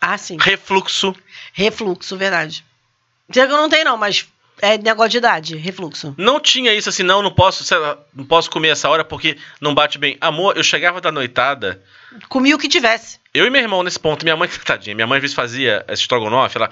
Ah, 0.00 0.18
sim. 0.18 0.36
Refluxo. 0.38 1.14
Refluxo, 1.52 2.16
verdade. 2.16 2.64
Dizer 3.28 3.46
que 3.46 3.52
eu 3.52 3.56
não 3.56 3.70
tenho, 3.70 3.86
não, 3.86 3.96
mas 3.96 4.26
é 4.60 4.78
negócio 4.78 5.10
de 5.10 5.18
idade, 5.18 5.56
refluxo. 5.56 6.14
Não 6.16 6.40
tinha 6.40 6.72
isso 6.72 6.88
assim, 6.88 7.02
não, 7.02 7.22
não 7.22 7.30
posso, 7.30 7.64
lá, 7.78 7.98
não 8.14 8.24
posso 8.24 8.50
comer 8.50 8.68
essa 8.68 8.88
hora 8.88 9.04
porque 9.04 9.36
não 9.60 9.74
bate 9.74 9.98
bem. 9.98 10.16
Amor, 10.20 10.56
eu 10.56 10.62
chegava 10.62 11.00
da 11.00 11.10
noitada, 11.12 11.82
Comi 12.28 12.54
o 12.54 12.58
que 12.58 12.68
tivesse. 12.68 13.18
eu 13.32 13.46
e 13.46 13.50
meu 13.50 13.60
irmão 13.60 13.82
nesse 13.82 13.98
ponto, 13.98 14.24
minha 14.24 14.36
mãe, 14.36 14.48
tadinha, 14.64 14.94
minha 14.94 15.06
mãe 15.06 15.16
às 15.16 15.22
vezes 15.22 15.34
fazia 15.34 15.84
esse 15.88 16.02
estrogonofe, 16.02 16.56
ela, 16.56 16.70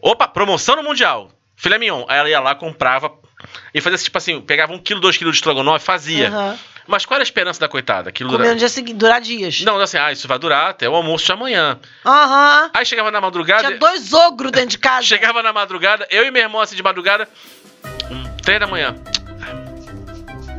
opa, 0.00 0.28
promoção 0.28 0.76
no 0.76 0.82
Mundial, 0.82 1.30
filé 1.56 1.78
mignon. 1.78 2.04
Aí 2.08 2.18
ela 2.18 2.28
ia 2.30 2.40
lá, 2.40 2.54
comprava 2.54 3.12
e 3.74 3.80
fazia 3.80 3.98
tipo 3.98 4.16
assim, 4.16 4.40
pegava 4.40 4.72
um 4.72 4.78
quilo, 4.78 5.00
dois 5.00 5.16
quilos 5.16 5.34
de 5.34 5.38
estrogonofe, 5.38 5.84
fazia. 5.84 6.28
Aham. 6.28 6.58
Mas 6.86 7.06
qual 7.06 7.16
era 7.16 7.22
a 7.22 7.24
esperança 7.24 7.60
da 7.60 7.68
coitada? 7.68 8.10
Aquilo 8.10 8.30
Comer 8.30 8.50
no 8.50 8.56
dia 8.56 8.68
seguinte, 8.68 8.96
durar 8.96 9.20
dias. 9.20 9.62
Não, 9.62 9.80
assim, 9.80 9.96
ah, 9.96 10.12
isso 10.12 10.28
vai 10.28 10.38
durar 10.38 10.70
até 10.70 10.88
o 10.88 10.94
almoço 10.94 11.24
de 11.24 11.32
amanhã. 11.32 11.78
Aham. 12.04 12.70
Aí 12.74 12.84
chegava 12.84 13.10
na 13.10 13.20
madrugada. 13.20 13.66
Tinha 13.66 13.78
dois 13.78 14.12
ogros 14.12 14.52
dentro 14.52 14.70
de 14.70 14.78
casa. 14.78 15.06
Chegava 15.06 15.42
na 15.42 15.52
madrugada, 15.52 16.06
eu 16.10 16.24
e 16.24 16.30
meu 16.30 16.42
irmão 16.42 16.60
assim 16.60 16.76
de 16.76 16.82
madrugada. 16.82 17.28
Três 18.42 18.60
da 18.60 18.66
manhã. 18.66 18.94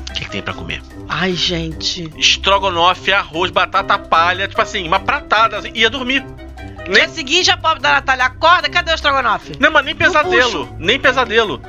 O 0.10 0.14
que, 0.14 0.26
que 0.26 0.30
tem 0.32 0.42
pra 0.42 0.54
comer? 0.54 0.82
Ai, 1.08 1.34
gente. 1.34 2.12
Estrogonofe, 2.18 3.14
arroz, 3.14 3.52
batata 3.52 3.98
palha, 4.00 4.48
tipo 4.48 4.62
assim, 4.62 4.88
uma 4.88 5.00
pratada, 5.00 5.58
assim, 5.60 5.72
ia 5.76 5.90
dormir. 5.90 6.26
Dia 6.92 7.10
seguinte, 7.10 7.52
a 7.52 7.58
pobre 7.58 7.82
da 7.82 7.94
Natália 7.94 8.26
acorda, 8.26 8.70
cadê 8.70 8.92
o 8.92 8.96
estrogonofe? 8.96 9.54
Não, 9.60 9.72
mas 9.72 9.86
nem 9.86 9.96
pesadelo, 9.96 10.76
nem 10.80 11.00
pesadelo. 11.00 11.62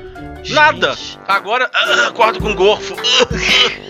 Nada. 0.50 0.96
Agora, 1.26 1.70
ah, 1.74 2.06
acordo 2.08 2.38
com 2.40 2.54
gorfo. 2.54 2.94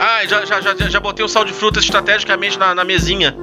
Ai, 0.00 0.26
já, 0.26 0.44
já, 0.46 0.60
já, 0.60 0.74
já 0.74 0.98
botei 1.00 1.22
o 1.24 1.28
sal 1.28 1.44
de 1.44 1.52
frutas 1.52 1.84
estrategicamente 1.84 2.58
na, 2.58 2.74
na 2.74 2.84
mesinha. 2.84 3.36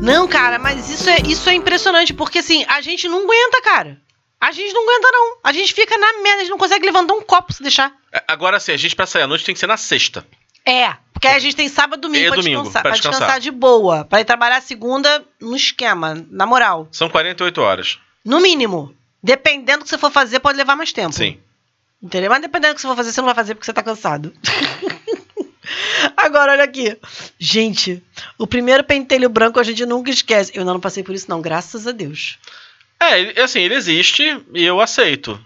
Não, 0.00 0.26
cara, 0.26 0.58
mas 0.58 0.90
isso 0.90 1.08
é, 1.08 1.20
isso 1.22 1.48
é 1.48 1.54
impressionante, 1.54 2.12
porque 2.12 2.38
assim, 2.40 2.64
a 2.68 2.80
gente 2.80 3.08
não 3.08 3.22
aguenta, 3.24 3.62
cara. 3.62 4.00
A 4.40 4.50
gente 4.50 4.72
não 4.74 4.82
aguenta, 4.82 5.08
não. 5.12 5.36
A 5.44 5.52
gente 5.52 5.72
fica 5.72 5.96
na 5.96 6.14
merda, 6.14 6.38
a 6.38 6.40
gente 6.40 6.50
não 6.50 6.58
consegue 6.58 6.84
levantar 6.84 7.14
um 7.14 7.22
copo 7.22 7.52
se 7.52 7.62
deixar. 7.62 7.92
É, 8.12 8.20
Agora 8.26 8.58
sim, 8.58 8.72
a 8.72 8.76
gente 8.76 8.96
pra 8.96 9.06
sair 9.06 9.22
à 9.22 9.26
noite 9.28 9.44
tem 9.44 9.54
que 9.54 9.60
ser 9.60 9.68
na 9.68 9.76
sexta. 9.76 10.26
É, 10.66 10.92
porque 11.12 11.28
aí 11.28 11.36
a 11.36 11.38
gente 11.38 11.54
tem 11.54 11.68
sábado 11.68 12.00
domingo, 12.00 12.24
E 12.24 12.28
pra, 12.28 12.36
domingo, 12.36 12.62
descansar, 12.62 12.82
pra 12.82 12.90
pra 12.90 12.96
descansar. 12.98 13.20
descansar 13.20 13.40
de 13.40 13.50
boa. 13.52 14.04
Pra 14.04 14.20
ir 14.20 14.24
trabalhar 14.24 14.60
segunda 14.60 15.24
no 15.40 15.54
esquema, 15.54 16.26
na 16.30 16.46
moral. 16.46 16.88
São 16.90 17.08
48 17.08 17.60
horas. 17.60 17.98
No 18.24 18.40
mínimo. 18.40 18.92
Dependendo 19.22 19.78
do 19.78 19.84
que 19.84 19.90
você 19.90 19.98
for 19.98 20.10
fazer, 20.10 20.40
pode 20.40 20.58
levar 20.58 20.74
mais 20.74 20.92
tempo. 20.92 21.12
Sim. 21.12 21.38
Entendeu? 22.02 22.28
Mas 22.28 22.42
dependendo 22.42 22.74
do 22.74 22.76
que 22.76 22.80
você 22.82 22.88
for 22.88 22.96
fazer, 22.96 23.12
você 23.12 23.20
não 23.20 23.26
vai 23.26 23.34
fazer 23.36 23.54
porque 23.54 23.66
você 23.66 23.72
tá 23.72 23.82
cansado. 23.84 24.32
Agora, 26.16 26.52
olha 26.52 26.64
aqui. 26.64 26.96
Gente, 27.38 28.02
o 28.38 28.46
primeiro 28.46 28.84
pentelho 28.84 29.28
branco 29.28 29.60
a 29.60 29.62
gente 29.62 29.84
nunca 29.86 30.10
esquece. 30.10 30.52
Eu 30.54 30.60
ainda 30.60 30.72
não 30.72 30.80
passei 30.80 31.02
por 31.02 31.14
isso, 31.14 31.28
não, 31.28 31.40
graças 31.40 31.86
a 31.86 31.92
Deus. 31.92 32.38
É, 33.00 33.42
assim, 33.42 33.60
ele 33.60 33.74
existe 33.74 34.22
e 34.54 34.64
eu 34.64 34.80
aceito. 34.80 35.38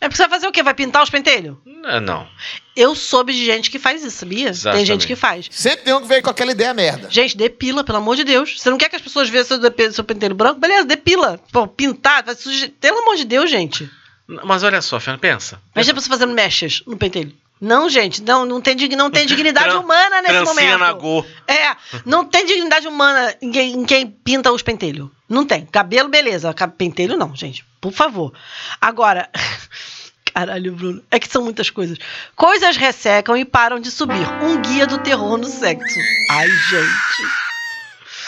É 0.00 0.08
porque 0.08 0.16
você 0.16 0.22
vai 0.22 0.30
fazer 0.30 0.46
o 0.46 0.52
quê? 0.52 0.62
Vai 0.62 0.72
pintar 0.72 1.02
os 1.02 1.10
pentelhos? 1.10 1.56
É, 1.84 2.00
não. 2.00 2.26
Eu 2.74 2.94
soube 2.94 3.34
de 3.34 3.44
gente 3.44 3.70
que 3.70 3.78
faz 3.78 4.02
isso, 4.02 4.16
sabia? 4.16 4.44
Tem 4.44 4.50
Exatamente. 4.50 4.86
gente 4.86 5.06
que 5.06 5.14
faz. 5.14 5.46
Sempre 5.50 5.84
tem 5.84 5.92
um 5.92 6.00
que 6.00 6.08
veio 6.08 6.22
com 6.22 6.30
aquela 6.30 6.52
ideia 6.52 6.72
merda. 6.72 7.10
Gente, 7.10 7.36
depila, 7.36 7.84
pelo 7.84 7.98
amor 7.98 8.16
de 8.16 8.24
Deus. 8.24 8.58
Você 8.58 8.70
não 8.70 8.78
quer 8.78 8.88
que 8.88 8.96
as 8.96 9.02
pessoas 9.02 9.28
vejam 9.28 9.46
seu, 9.46 9.92
seu 9.92 10.04
pentelho 10.04 10.34
branco? 10.34 10.58
Beleza, 10.58 10.86
depila. 10.86 11.38
Pô, 11.52 11.66
pintar, 11.66 12.24
vai 12.24 12.34
suje... 12.34 12.68
pelo 12.68 13.00
amor 13.00 13.16
de 13.16 13.26
Deus, 13.26 13.50
gente. 13.50 13.90
Mas 14.26 14.62
olha 14.62 14.80
só, 14.80 14.98
Fernanda, 14.98 15.20
pensa. 15.20 15.60
Imagina 15.74 15.92
a 15.92 16.00
pessoa 16.00 16.16
fazendo 16.16 16.32
mechas 16.32 16.82
no 16.86 16.96
pentelho. 16.96 17.34
Não, 17.60 17.90
gente, 17.90 18.22
não, 18.22 18.46
não, 18.46 18.60
tem, 18.60 18.74
não 18.96 19.10
tem 19.10 19.26
dignidade 19.26 19.68
Tran- 19.68 19.80
humana 19.80 20.22
nesse 20.22 20.44
momento. 20.44 20.78
na 20.78 20.92
Go. 20.92 21.26
É, 21.46 21.76
não 22.06 22.24
tem 22.24 22.46
dignidade 22.46 22.88
humana 22.88 23.34
em 23.42 23.52
quem, 23.52 23.72
em 23.74 23.84
quem 23.84 24.06
pinta 24.06 24.50
os 24.50 24.62
pentelhos. 24.62 25.10
Não 25.28 25.44
tem. 25.44 25.66
Cabelo, 25.66 26.08
beleza. 26.08 26.54
Pentelho, 26.78 27.18
não, 27.18 27.36
gente. 27.36 27.64
Por 27.80 27.92
favor. 27.92 28.32
Agora. 28.80 29.28
Caralho, 30.32 30.72
Bruno. 30.72 31.02
É 31.10 31.18
que 31.18 31.28
são 31.28 31.42
muitas 31.42 31.70
coisas. 31.70 31.98
Coisas 32.36 32.76
ressecam 32.76 33.36
e 33.36 33.44
param 33.44 33.78
de 33.80 33.90
subir. 33.90 34.26
Um 34.42 34.60
guia 34.62 34.86
do 34.86 34.98
terror 34.98 35.36
no 35.36 35.46
sexo. 35.46 35.98
Ai, 36.30 36.48
gente. 36.48 37.30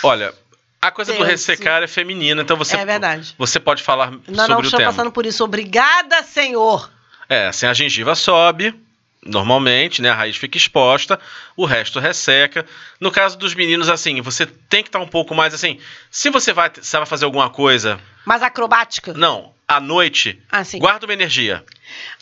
Olha, 0.02 0.34
a 0.80 0.90
coisa 0.90 1.12
do 1.12 1.18
Tenso. 1.18 1.30
ressecar 1.30 1.82
é 1.82 1.86
feminina, 1.86 2.42
então 2.42 2.56
você, 2.56 2.76
É 2.76 2.84
verdade. 2.84 3.34
você 3.38 3.60
pode 3.60 3.82
falar 3.82 4.10
Nós 4.28 4.46
sobre 4.48 4.68
não 4.68 4.74
o 4.74 4.76
tema. 4.76 4.90
passando 4.92 5.12
por 5.12 5.24
isso. 5.24 5.44
Obrigada, 5.44 6.22
Senhor. 6.24 6.90
É, 7.28 7.46
assim, 7.46 7.66
a 7.66 7.72
gengiva 7.72 8.14
sobe, 8.16 8.74
normalmente, 9.24 10.02
né? 10.02 10.10
A 10.10 10.14
raiz 10.14 10.36
fica 10.36 10.56
exposta, 10.56 11.18
o 11.56 11.64
resto 11.64 12.00
resseca. 12.00 12.66
No 13.00 13.10
caso 13.10 13.38
dos 13.38 13.54
meninos, 13.54 13.88
assim, 13.88 14.20
você 14.20 14.46
tem 14.46 14.82
que 14.82 14.88
estar 14.88 14.98
um 15.00 15.06
pouco 15.06 15.34
mais 15.34 15.54
assim. 15.54 15.78
Se 16.10 16.30
você 16.30 16.52
vai, 16.52 16.70
se 16.80 16.96
vai 16.96 17.06
fazer 17.06 17.24
alguma 17.24 17.48
coisa, 17.50 18.00
Mas 18.24 18.42
acrobática. 18.42 19.12
não, 19.14 19.54
à 19.66 19.80
noite, 19.80 20.40
Ah, 20.50 20.62
guarda 20.78 21.06
uma 21.06 21.12
energia. 21.12 21.64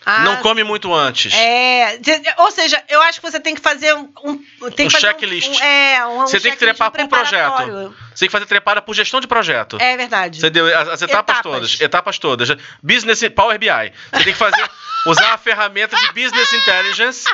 Ah, 0.04 0.20
não 0.20 0.36
come 0.38 0.64
muito 0.64 0.92
antes. 0.94 1.32
É, 1.34 1.98
ou 2.38 2.50
seja, 2.50 2.82
eu 2.88 3.02
acho 3.02 3.20
que 3.20 3.30
você 3.30 3.38
tem 3.38 3.54
que 3.54 3.60
fazer 3.60 3.94
um, 3.94 4.10
um- 4.24 4.70
tem 4.70 4.86
Um 4.86 4.90
fazer 4.90 5.08
checklist. 5.08 5.48
Um, 5.60 5.64
é, 5.64 6.06
um, 6.06 6.20
um 6.22 6.26
Você 6.26 6.40
tem 6.40 6.52
que 6.52 6.58
trepar 6.58 6.90
por 6.90 7.06
projeto. 7.08 7.94
Você 8.14 8.20
tem 8.20 8.28
que 8.28 8.32
fazer 8.32 8.46
trepada 8.46 8.80
por 8.82 8.94
gestão 8.94 9.20
de 9.20 9.26
projeto. 9.26 9.76
É 9.80 9.96
verdade. 9.96 10.40
Você 10.40 10.48
deu 10.50 10.66
as, 10.66 10.88
as 10.88 11.02
etapas, 11.02 11.36
Etapas. 11.38 11.42
todas. 11.42 11.80
Etapas 11.80 12.18
todas. 12.18 12.48
Business 12.82 13.22
Power 13.34 13.58
BI. 13.58 13.68
Você 13.68 14.24
tem 14.24 14.32
que 14.32 14.38
fazer, 14.38 14.68
usar 15.06 15.34
a 15.34 15.38
ferramenta 15.38 15.96
de 15.96 16.06
Business 16.12 16.52
Intelligence 16.52 17.24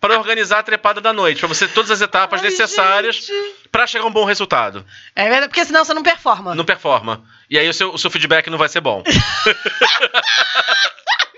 para 0.00 0.18
organizar 0.18 0.58
a 0.58 0.62
trepada 0.64 1.00
da 1.00 1.12
noite, 1.12 1.38
para 1.38 1.46
você 1.48 1.66
ter 1.68 1.74
todas 1.74 1.90
as 1.92 2.00
etapas 2.00 2.40
Ai, 2.42 2.50
necessárias 2.50 3.28
para 3.70 3.86
chegar 3.86 4.04
a 4.04 4.08
um 4.08 4.10
bom 4.10 4.24
resultado. 4.24 4.84
É 5.14 5.22
verdade, 5.28 5.46
porque 5.48 5.64
senão 5.64 5.84
você 5.84 5.94
não 5.94 6.02
performa. 6.02 6.54
Não 6.56 6.64
performa. 6.64 7.24
E 7.48 7.56
aí 7.56 7.68
o 7.68 7.72
seu, 7.72 7.90
o 7.94 7.98
seu 7.98 8.10
feedback 8.10 8.50
não 8.50 8.58
vai 8.58 8.68
ser 8.68 8.80
bom. 8.80 9.04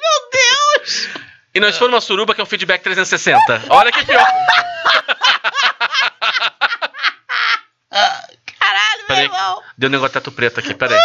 Meu 0.05 0.30
Deus! 0.32 1.09
E 1.55 1.61
se 1.72 1.78
for 1.78 1.88
uma 1.88 2.00
suruba 2.00 2.34
que 2.34 2.40
é 2.40 2.44
um 2.44 2.46
feedback 2.46 2.82
360. 2.82 3.64
Olha 3.70 3.92
que 3.92 4.05
pior. 4.05 4.26
Caralho, 7.90 8.98
meu 8.98 9.07
Peraí. 9.07 9.24
irmão. 9.24 9.62
Deu 9.78 9.88
um 9.88 9.92
negócio 9.92 10.09
de 10.11 10.14
teto 10.14 10.32
preto 10.32 10.61
aqui, 10.61 10.74
peraí. 10.74 10.98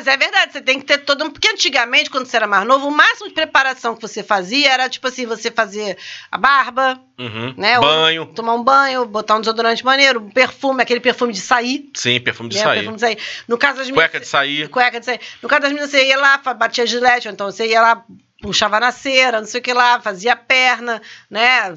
Mas 0.00 0.06
é 0.06 0.16
verdade, 0.16 0.52
você 0.52 0.62
tem 0.62 0.78
que 0.80 0.86
ter 0.86 0.98
todo 0.98 1.24
um. 1.24 1.30
Porque 1.30 1.46
antigamente, 1.48 2.08
quando 2.08 2.24
você 2.24 2.36
era 2.36 2.46
mais 2.46 2.66
novo, 2.66 2.88
o 2.88 2.90
máximo 2.90 3.28
de 3.28 3.34
preparação 3.34 3.94
que 3.94 4.00
você 4.00 4.22
fazia 4.22 4.70
era 4.72 4.88
tipo 4.88 5.06
assim: 5.06 5.26
você 5.26 5.50
fazer 5.50 5.98
a 6.32 6.38
barba, 6.38 6.98
Uhum. 7.18 7.52
né? 7.54 7.78
ou 7.78 7.84
Banho. 7.84 8.26
tomar 8.26 8.54
um 8.54 8.62
banho, 8.64 9.04
botar 9.04 9.36
um 9.36 9.40
desodorante 9.40 9.84
maneiro, 9.84 10.20
um 10.20 10.30
perfume, 10.30 10.82
aquele 10.82 11.00
perfume 11.00 11.34
de 11.34 11.40
sair. 11.42 11.90
Sim, 11.94 12.18
perfume 12.18 12.48
de 12.48 12.56
né, 12.56 12.62
sair. 12.62 12.74
Perfume 12.78 12.94
de 12.96 13.00
sair. 13.02 13.18
No 13.46 13.58
caso 13.58 13.76
das 13.78 13.90
Cueca 13.90 14.06
meninas- 14.06 14.22
de 14.22 14.28
sair. 14.28 14.68
Cueca 14.70 14.98
de 15.00 15.04
sair. 15.04 15.20
No 15.42 15.48
caso 15.50 15.60
das 15.62 15.70
meninas, 15.70 15.90
você 15.90 16.06
ia 16.06 16.16
lá, 16.18 16.38
batia 16.38 16.86
gilete, 16.86 17.28
ou 17.28 17.34
então 17.34 17.50
você 17.50 17.66
ia 17.66 17.82
lá, 17.82 18.02
puxava 18.40 18.80
na 18.80 18.90
cera, 18.90 19.38
não 19.38 19.46
sei 19.46 19.60
o 19.60 19.62
que 19.62 19.72
lá, 19.74 20.00
fazia 20.00 20.34
perna, 20.34 21.02
né? 21.28 21.74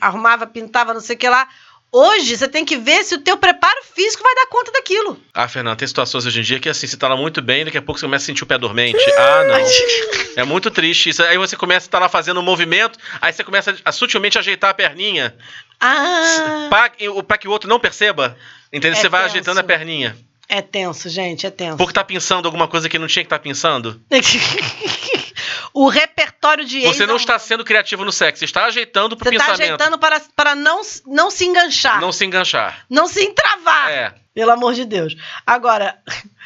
Arrumava, 0.00 0.46
pintava, 0.46 0.94
não 0.94 1.00
sei 1.02 1.14
o 1.14 1.18
que 1.18 1.28
lá. 1.28 1.46
Hoje, 1.92 2.36
você 2.36 2.48
tem 2.48 2.64
que 2.64 2.76
ver 2.76 3.04
se 3.04 3.14
o 3.14 3.18
teu 3.20 3.36
preparo 3.38 3.80
físico 3.94 4.22
vai 4.22 4.34
dar 4.34 4.46
conta 4.48 4.70
daquilo. 4.72 5.18
Ah, 5.32 5.48
Fernanda, 5.48 5.76
tem 5.76 5.88
situações 5.88 6.26
hoje 6.26 6.40
em 6.40 6.42
dia 6.42 6.60
que 6.60 6.68
assim, 6.68 6.86
você 6.86 6.96
tá 6.96 7.08
lá 7.08 7.16
muito 7.16 7.40
bem, 7.40 7.64
daqui 7.64 7.78
a 7.78 7.82
pouco 7.82 7.98
você 7.98 8.04
começa 8.06 8.24
a 8.24 8.26
sentir 8.26 8.42
o 8.42 8.46
pé 8.46 8.58
dormente. 8.58 8.98
Ah, 9.16 9.44
não. 9.44 9.56
É 10.36 10.44
muito 10.44 10.70
triste 10.70 11.08
isso. 11.08 11.22
Aí 11.22 11.38
você 11.38 11.56
começa 11.56 11.86
a 11.86 11.88
estar 11.88 11.98
lá 11.98 12.10
fazendo 12.10 12.38
um 12.40 12.42
movimento, 12.42 12.98
aí 13.22 13.32
você 13.32 13.42
começa 13.42 13.74
a 13.82 13.90
sutilmente 13.90 14.38
ajeitar 14.38 14.68
a 14.70 14.74
perninha 14.74 15.34
Ah, 15.80 16.66
para 16.68 17.38
que 17.38 17.48
o 17.48 17.50
outro 17.50 17.66
não 17.70 17.80
perceba. 17.80 18.36
Entendeu? 18.70 18.98
É 18.98 19.00
você 19.00 19.08
vai 19.08 19.22
tenso. 19.22 19.32
ajeitando 19.32 19.60
a 19.60 19.64
perninha. 19.64 20.14
É 20.48 20.62
tenso, 20.62 21.08
gente, 21.08 21.46
é 21.46 21.50
tenso. 21.50 21.76
Porque 21.76 21.92
tá 21.92 22.04
pensando 22.04 22.46
alguma 22.46 22.68
coisa 22.68 22.88
que 22.88 22.98
não 22.98 23.06
tinha 23.06 23.24
que 23.24 23.26
estar 23.26 23.38
pensando. 23.38 24.00
o 25.72 25.88
repertório 25.88 26.64
de. 26.64 26.82
Você 26.82 27.04
não 27.06 27.14
é 27.14 27.16
um- 27.16 27.20
está 27.20 27.38
sendo 27.38 27.64
criativo 27.64 28.04
no 28.04 28.12
sexo, 28.12 28.40
você 28.40 28.44
está 28.44 28.64
ajeitando 28.66 29.16
pro 29.16 29.28
Você 29.28 29.36
tá 29.36 29.44
pensamento. 29.44 29.62
ajeitando 29.62 29.98
para, 29.98 30.20
para 30.34 30.54
não, 30.54 30.80
não 31.06 31.30
se 31.30 31.44
enganchar. 31.44 32.00
Não 32.00 32.12
se 32.12 32.24
enganchar. 32.24 32.84
não 32.88 33.08
se 33.08 33.22
entravar. 33.22 33.90
É. 33.90 34.14
Pelo 34.34 34.50
amor 34.52 34.74
de 34.74 34.84
Deus. 34.84 35.14
Agora. 35.46 35.98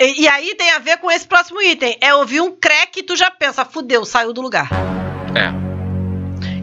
E, 0.00 0.22
e 0.22 0.28
aí 0.28 0.54
tem 0.54 0.70
a 0.70 0.78
ver 0.78 0.98
com 0.98 1.10
esse 1.10 1.26
próximo 1.26 1.60
item. 1.60 1.98
É 2.00 2.14
ouvir 2.14 2.40
um 2.40 2.54
crack 2.54 3.00
e 3.00 3.02
tu 3.02 3.16
já 3.16 3.32
pensa, 3.32 3.64
fudeu, 3.64 4.04
saiu 4.04 4.32
do 4.32 4.40
lugar. 4.40 4.68
É. 5.34 5.50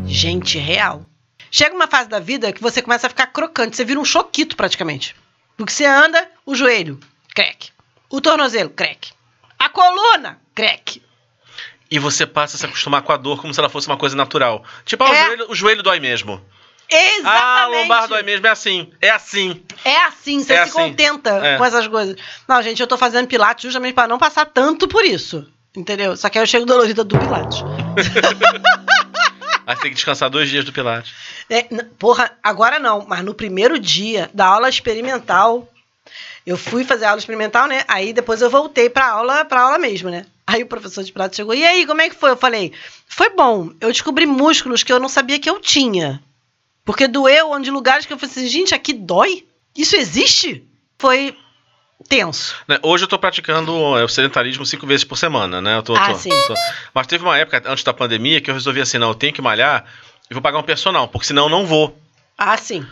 Gente, 0.07 0.57
real. 0.57 1.05
Chega 1.51 1.75
uma 1.75 1.85
fase 1.85 2.07
da 2.07 2.17
vida 2.17 2.53
que 2.53 2.61
você 2.61 2.81
começa 2.81 3.07
a 3.07 3.09
ficar 3.09 3.27
crocante, 3.27 3.75
você 3.75 3.83
vira 3.83 3.99
um 3.99 4.05
choquito 4.05 4.55
praticamente. 4.55 5.15
Porque 5.57 5.73
você 5.73 5.85
anda, 5.85 6.29
o 6.45 6.55
joelho, 6.55 6.99
crack. 7.33 7.69
O 8.09 8.21
tornozelo, 8.21 8.69
crack. 8.69 9.11
A 9.57 9.69
coluna, 9.69 10.39
crack. 10.53 11.01
E 11.89 11.99
você 11.99 12.25
passa 12.25 12.55
a 12.55 12.59
se 12.59 12.65
acostumar 12.65 13.01
com 13.03 13.11
a 13.11 13.17
dor 13.17 13.39
como 13.41 13.53
se 13.53 13.59
ela 13.59 13.69
fosse 13.69 13.87
uma 13.87 13.97
coisa 13.97 14.15
natural. 14.15 14.63
Tipo, 14.85 15.03
ah, 15.03 15.09
o, 15.09 15.13
É. 15.13 15.25
joelho, 15.25 15.45
o 15.51 15.55
joelho 15.55 15.83
dói 15.83 15.99
mesmo. 15.99 16.41
Exatamente. 16.89 17.25
Ah, 17.25 17.63
a 17.63 17.67
lombar 17.67 18.07
dói 18.07 18.21
mesmo. 18.23 18.45
É 18.45 18.49
assim. 18.49 18.91
É 19.01 19.09
assim. 19.09 19.63
É 19.83 19.97
assim, 20.03 20.43
você 20.43 20.53
É 20.53 20.57
se 20.57 20.61
assim. 20.63 20.71
contenta 20.73 21.29
É. 21.45 21.57
com 21.57 21.65
essas 21.65 21.87
coisas. 21.87 22.15
Não, 22.47 22.61
gente, 22.61 22.79
eu 22.79 22.87
tô 22.87 22.97
fazendo 22.97 23.27
pilates 23.27 23.63
justamente 23.63 23.93
para 23.95 24.07
não 24.07 24.17
passar 24.19 24.45
tanto 24.45 24.87
por 24.87 25.03
isso. 25.03 25.47
Entendeu? 25.75 26.15
Só 26.15 26.29
que 26.29 26.37
aí 26.37 26.43
eu 26.43 26.47
chego 26.47 26.65
dolorida 26.65 27.03
do 27.03 27.17
pilates. 27.17 27.59
Aí 29.67 29.75
tem 29.77 29.89
que 29.89 29.95
descansar 29.95 30.29
dois 30.29 30.47
dias 30.47 30.63
do 30.63 30.71
Pilates. 30.71 31.11
É, 31.49 31.63
porra, 31.97 32.31
agora 32.43 32.77
não, 32.77 33.03
mas 33.07 33.23
no 33.23 33.33
primeiro 33.33 33.79
dia 33.79 34.29
da 34.31 34.45
aula 34.45 34.69
experimental, 34.69 35.67
eu 36.45 36.57
fui 36.57 36.83
fazer 36.83 37.05
aula 37.05 37.19
experimental, 37.19 37.67
né? 37.67 37.83
Aí 37.87 38.13
depois 38.13 38.41
eu 38.41 38.49
voltei 38.49 38.89
pra 38.89 39.07
aula, 39.09 39.43
pra 39.45 39.61
aula 39.61 39.77
mesmo, 39.77 40.09
né? 40.09 40.25
Aí 40.47 40.61
o 40.63 40.67
professor 40.67 41.03
de 41.03 41.11
prato 41.11 41.35
chegou, 41.35 41.55
e 41.55 41.65
aí, 41.65 41.85
como 41.87 42.01
é 42.01 42.09
que 42.09 42.15
foi? 42.15 42.29
Eu 42.29 42.37
falei, 42.37 42.71
foi 43.07 43.29
bom, 43.31 43.71
eu 43.81 43.91
descobri 43.91 44.25
músculos 44.27 44.83
que 44.83 44.93
eu 44.93 44.99
não 44.99 45.09
sabia 45.09 45.39
que 45.39 45.49
eu 45.49 45.59
tinha. 45.59 46.21
Porque 46.83 47.07
doeu 47.07 47.49
onde 47.51 47.71
lugares 47.71 48.05
que 48.05 48.13
eu 48.13 48.17
falei 48.19 48.31
assim, 48.31 48.47
gente, 48.47 48.75
aqui 48.75 48.93
dói? 48.93 49.43
Isso 49.75 49.95
existe? 49.95 50.63
Foi 50.99 51.35
tenso. 52.07 52.55
Né, 52.67 52.77
Hoje 52.83 53.05
eu 53.05 53.07
tô 53.07 53.17
praticando 53.17 53.71
é, 53.97 54.03
o 54.03 54.07
sedentarismo 54.07 54.63
cinco 54.65 54.85
vezes 54.85 55.03
por 55.03 55.17
semana, 55.17 55.59
né? 55.61 55.77
Eu 55.77 55.81
tô, 55.83 55.95
Ah, 55.95 56.11
tô- 56.13 56.19
sim. 56.19 56.29
tô- 56.29 56.53
Mas 56.93 57.07
teve 57.07 57.23
uma 57.23 57.35
época, 57.37 57.63
antes 57.65 57.83
da 57.83 57.93
pandemia, 57.93 58.39
que 58.39 58.49
eu 58.51 58.53
resolvi 58.53 58.79
assim, 58.81 58.99
não, 58.99 59.07
eu 59.09 59.15
tenho 59.15 59.33
que 59.33 59.41
malhar 59.41 59.83
e 60.29 60.33
vou 60.33 60.43
pagar 60.43 60.59
um 60.59 60.63
personal, 60.63 61.07
porque 61.07 61.25
senão 61.25 61.45
eu 61.45 61.49
não 61.49 61.65
vou. 61.65 61.97
Ah, 62.37 62.55
sim. 62.55 62.85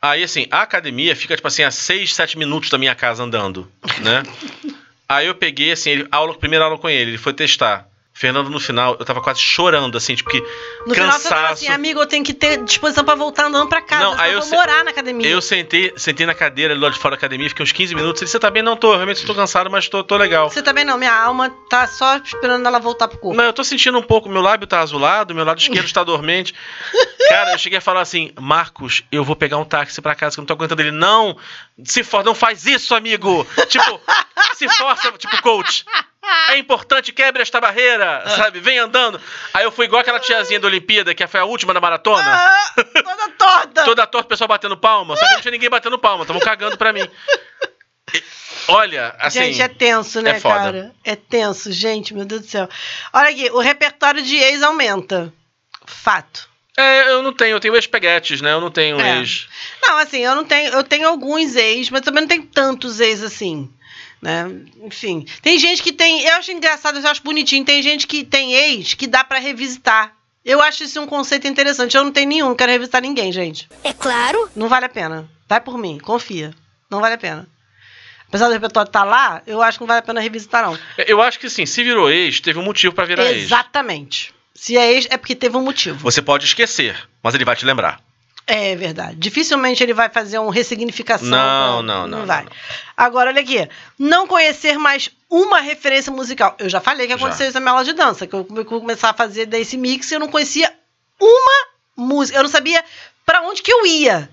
Aí, 0.00 0.22
assim, 0.22 0.46
a 0.50 0.62
academia 0.62 1.16
fica, 1.16 1.34
tipo 1.34 1.48
assim, 1.48 1.62
a 1.62 1.70
6, 1.70 2.14
7 2.14 2.38
minutos 2.38 2.70
da 2.70 2.78
minha 2.78 2.94
casa 2.94 3.22
andando, 3.22 3.70
né? 4.00 4.22
Aí 5.08 5.26
eu 5.26 5.34
peguei, 5.34 5.72
assim, 5.72 5.90
ele, 5.90 6.08
aula, 6.10 6.34
primeira 6.34 6.66
aula 6.66 6.76
com 6.76 6.88
ele, 6.88 7.12
ele 7.12 7.18
foi 7.18 7.32
testar. 7.32 7.87
Fernando, 8.18 8.50
no 8.50 8.58
final, 8.58 8.96
eu 8.98 9.04
tava 9.04 9.20
quase 9.20 9.40
chorando, 9.40 9.96
assim, 9.96 10.14
tipo, 10.16 10.28
que 10.28 10.40
No 10.86 10.92
final 10.92 11.12
você 11.12 11.28
falou 11.28 11.44
cansaço. 11.44 11.52
assim, 11.52 11.68
amigo, 11.68 12.00
eu 12.00 12.06
tenho 12.06 12.24
que 12.24 12.34
ter 12.34 12.62
disposição 12.64 13.04
pra 13.04 13.14
voltar 13.14 13.46
andando 13.46 13.68
pra 13.68 13.80
casa. 13.80 14.02
Não, 14.02 14.20
aí 14.20 14.30
eu 14.32 14.38
eu 14.38 14.40
vou 14.40 14.48
se- 14.48 14.56
morar 14.56 14.82
na 14.84 14.90
academia. 14.90 15.28
Eu 15.28 15.40
sentei, 15.40 15.92
sentei 15.96 16.26
na 16.26 16.34
cadeira 16.34 16.74
ali 16.74 16.82
lá 16.82 16.88
de 16.90 16.98
fora 16.98 17.12
da 17.14 17.18
academia, 17.18 17.48
fiquei 17.48 17.62
uns 17.62 17.70
15 17.70 17.94
minutos. 17.94 18.20
Ele 18.20 18.26
disse, 18.26 18.32
você 18.32 18.40
tá 18.40 18.50
bem? 18.50 18.62
Não 18.62 18.76
tô, 18.76 18.92
realmente 18.94 19.18
estou 19.18 19.36
cansado, 19.36 19.70
mas 19.70 19.88
tô, 19.88 20.02
tô 20.02 20.16
legal. 20.16 20.50
Você 20.50 20.62
também 20.62 20.84
não, 20.84 20.98
minha 20.98 21.14
alma 21.14 21.48
tá 21.70 21.86
só 21.86 22.16
esperando 22.16 22.66
ela 22.66 22.80
voltar 22.80 23.06
pro 23.06 23.18
corpo. 23.18 23.36
Não, 23.36 23.44
eu 23.44 23.52
tô 23.52 23.62
sentindo 23.62 23.96
um 23.96 24.02
pouco, 24.02 24.28
meu 24.28 24.42
lábio 24.42 24.66
tá 24.66 24.80
azulado, 24.80 25.32
meu 25.34 25.44
lado 25.44 25.58
esquerdo 25.60 25.86
está 25.86 26.02
dormente. 26.02 26.52
Cara, 27.28 27.52
eu 27.52 27.58
cheguei 27.58 27.78
a 27.78 27.80
falar 27.80 28.00
assim, 28.00 28.32
Marcos, 28.40 29.04
eu 29.12 29.22
vou 29.22 29.36
pegar 29.36 29.58
um 29.58 29.64
táxi 29.64 30.00
pra 30.02 30.14
casa, 30.14 30.34
que 30.34 30.40
eu 30.40 30.42
não 30.42 30.46
tô 30.46 30.54
aguentando 30.54 30.82
ele. 30.82 30.90
Não, 30.90 31.36
se 31.84 32.02
for, 32.02 32.24
não 32.24 32.34
faz 32.34 32.66
isso, 32.66 32.94
amigo. 32.96 33.46
Tipo, 33.68 34.00
se 34.54 34.68
força, 34.70 35.12
tipo, 35.12 35.40
coach. 35.42 35.84
É 36.50 36.58
importante, 36.58 37.12
quebre 37.12 37.42
esta 37.42 37.60
barreira, 37.60 38.24
sabe? 38.36 38.60
Vem 38.60 38.78
andando. 38.78 39.20
Aí 39.54 39.64
eu 39.64 39.72
fui 39.72 39.86
igual 39.86 40.00
aquela 40.00 40.20
tiazinha 40.20 40.60
da 40.60 40.66
Olimpíada, 40.66 41.14
que 41.14 41.26
foi 41.26 41.40
a 41.40 41.44
última 41.44 41.72
da 41.72 41.80
maratona. 41.80 42.22
Ah, 42.24 42.72
toda 42.76 43.28
torta. 43.30 43.84
Toda 43.88 44.06
torta, 44.06 44.26
o 44.26 44.28
pessoal 44.28 44.48
batendo 44.48 44.76
palma. 44.76 45.16
Só 45.16 45.26
que 45.26 45.34
não 45.34 45.40
tinha 45.40 45.52
ninguém 45.52 45.70
batendo 45.70 45.98
palma, 45.98 46.22
estavam 46.22 46.40
cagando 46.40 46.76
pra 46.76 46.92
mim. 46.92 47.08
E, 48.12 48.22
Olha, 48.68 49.14
assim. 49.18 49.44
gente, 49.44 49.62
é 49.62 49.68
tenso, 49.68 50.20
né, 50.20 50.30
é 50.32 50.40
cara? 50.40 50.94
É 51.04 51.16
tenso, 51.16 51.72
gente, 51.72 52.12
meu 52.12 52.24
Deus 52.24 52.42
do 52.42 52.46
céu. 52.46 52.68
Olha 53.12 53.30
aqui, 53.30 53.50
o 53.50 53.60
repertório 53.60 54.22
de 54.22 54.36
ex 54.36 54.62
aumenta. 54.62 55.32
Fato. 55.86 56.48
É, 56.76 57.10
eu 57.10 57.22
não 57.22 57.32
tenho, 57.32 57.56
eu 57.56 57.60
tenho 57.60 57.74
ex-peguetes, 57.74 58.40
né? 58.40 58.52
Eu 58.52 58.60
não 58.60 58.70
tenho 58.70 59.00
É. 59.00 59.18
ex. 59.18 59.48
Não, 59.82 59.98
assim, 59.98 60.18
eu 60.18 60.34
não 60.36 60.44
tenho, 60.44 60.72
eu 60.72 60.84
tenho 60.84 61.08
alguns 61.08 61.56
ex, 61.56 61.90
mas 61.90 62.02
também 62.02 62.20
não 62.22 62.28
tenho 62.28 62.44
tantos 62.46 63.00
ex 63.00 63.22
assim. 63.22 63.68
Né? 64.20 64.50
Enfim. 64.82 65.26
Tem 65.42 65.58
gente 65.58 65.82
que 65.82 65.92
tem. 65.92 66.22
Eu 66.22 66.34
acho 66.36 66.50
engraçado, 66.50 66.98
eu 66.98 67.08
acho 67.08 67.22
bonitinho. 67.22 67.64
Tem 67.64 67.82
gente 67.82 68.06
que 68.06 68.24
tem 68.24 68.52
ex 68.54 68.94
que 68.94 69.06
dá 69.06 69.22
pra 69.22 69.38
revisitar. 69.38 70.12
Eu 70.44 70.62
acho 70.62 70.84
isso 70.84 71.00
um 71.00 71.06
conceito 71.06 71.46
interessante. 71.46 71.96
Eu 71.96 72.04
não 72.04 72.12
tenho 72.12 72.28
nenhum, 72.28 72.48
não 72.48 72.56
quero 72.56 72.72
revisitar 72.72 73.02
ninguém, 73.02 73.30
gente. 73.30 73.68
É 73.84 73.92
claro. 73.92 74.48
Não 74.56 74.68
vale 74.68 74.86
a 74.86 74.88
pena. 74.88 75.28
Vai 75.48 75.60
por 75.60 75.78
mim, 75.78 75.98
confia. 75.98 76.54
Não 76.90 77.00
vale 77.00 77.14
a 77.14 77.18
pena. 77.18 77.46
Apesar 78.28 78.46
do 78.46 78.52
repertório 78.52 78.88
estar 78.88 79.04
lá, 79.04 79.42
eu 79.46 79.62
acho 79.62 79.78
que 79.78 79.82
não 79.82 79.88
vale 79.88 80.00
a 80.00 80.02
pena 80.02 80.20
revisitar, 80.20 80.62
não. 80.62 80.78
Eu 81.06 81.22
acho 81.22 81.38
que 81.38 81.48
sim, 81.48 81.64
se 81.64 81.82
virou 81.82 82.10
ex, 82.10 82.40
teve 82.40 82.58
um 82.58 82.62
motivo 82.62 82.94
pra 82.94 83.06
virar 83.06 83.24
ex. 83.24 83.44
Exatamente. 83.44 84.34
Se 84.54 84.76
é 84.76 84.92
ex, 84.92 85.06
é 85.08 85.16
porque 85.16 85.34
teve 85.34 85.56
um 85.56 85.62
motivo. 85.62 85.98
Você 86.00 86.20
pode 86.20 86.44
esquecer, 86.44 87.08
mas 87.22 87.34
ele 87.34 87.44
vai 87.44 87.56
te 87.56 87.64
lembrar. 87.64 88.00
É 88.50 88.74
verdade. 88.74 89.16
Dificilmente 89.16 89.82
ele 89.82 89.92
vai 89.92 90.08
fazer 90.08 90.38
uma 90.38 90.50
ressignificação. 90.52 91.28
Não, 91.28 91.74
pra- 91.74 91.82
não, 91.82 92.06
não, 92.08 92.24
vai. 92.26 92.44
não, 92.44 92.50
Agora, 92.96 93.28
olha 93.30 93.42
aqui. 93.42 93.68
Não 93.98 94.26
conhecer 94.26 94.78
mais 94.78 95.10
uma 95.28 95.60
referência 95.60 96.10
musical. 96.10 96.56
Eu 96.58 96.66
já 96.70 96.80
falei 96.80 97.06
que 97.06 97.12
Já. 97.12 97.16
aconteceu 97.16 97.46
isso 97.46 97.54
na 97.54 97.60
minha 97.60 97.72
aula 97.72 97.84
de 97.84 97.92
dança, 97.92 98.26
que 98.26 98.34
eu 98.34 98.46
come- 98.46 98.64
começar 98.64 99.10
a 99.10 99.14
fazer 99.14 99.44
desse 99.44 99.76
mix 99.76 100.10
e 100.10 100.14
eu 100.14 100.20
não 100.20 100.28
conhecia 100.28 100.72
uma 101.20 101.66
música. 101.94 102.38
Eu 102.38 102.42
não 102.42 102.50
sabia 102.50 102.82
pra 103.26 103.42
onde 103.42 103.60
que 103.60 103.70
eu 103.70 103.84
ia. 103.86 104.30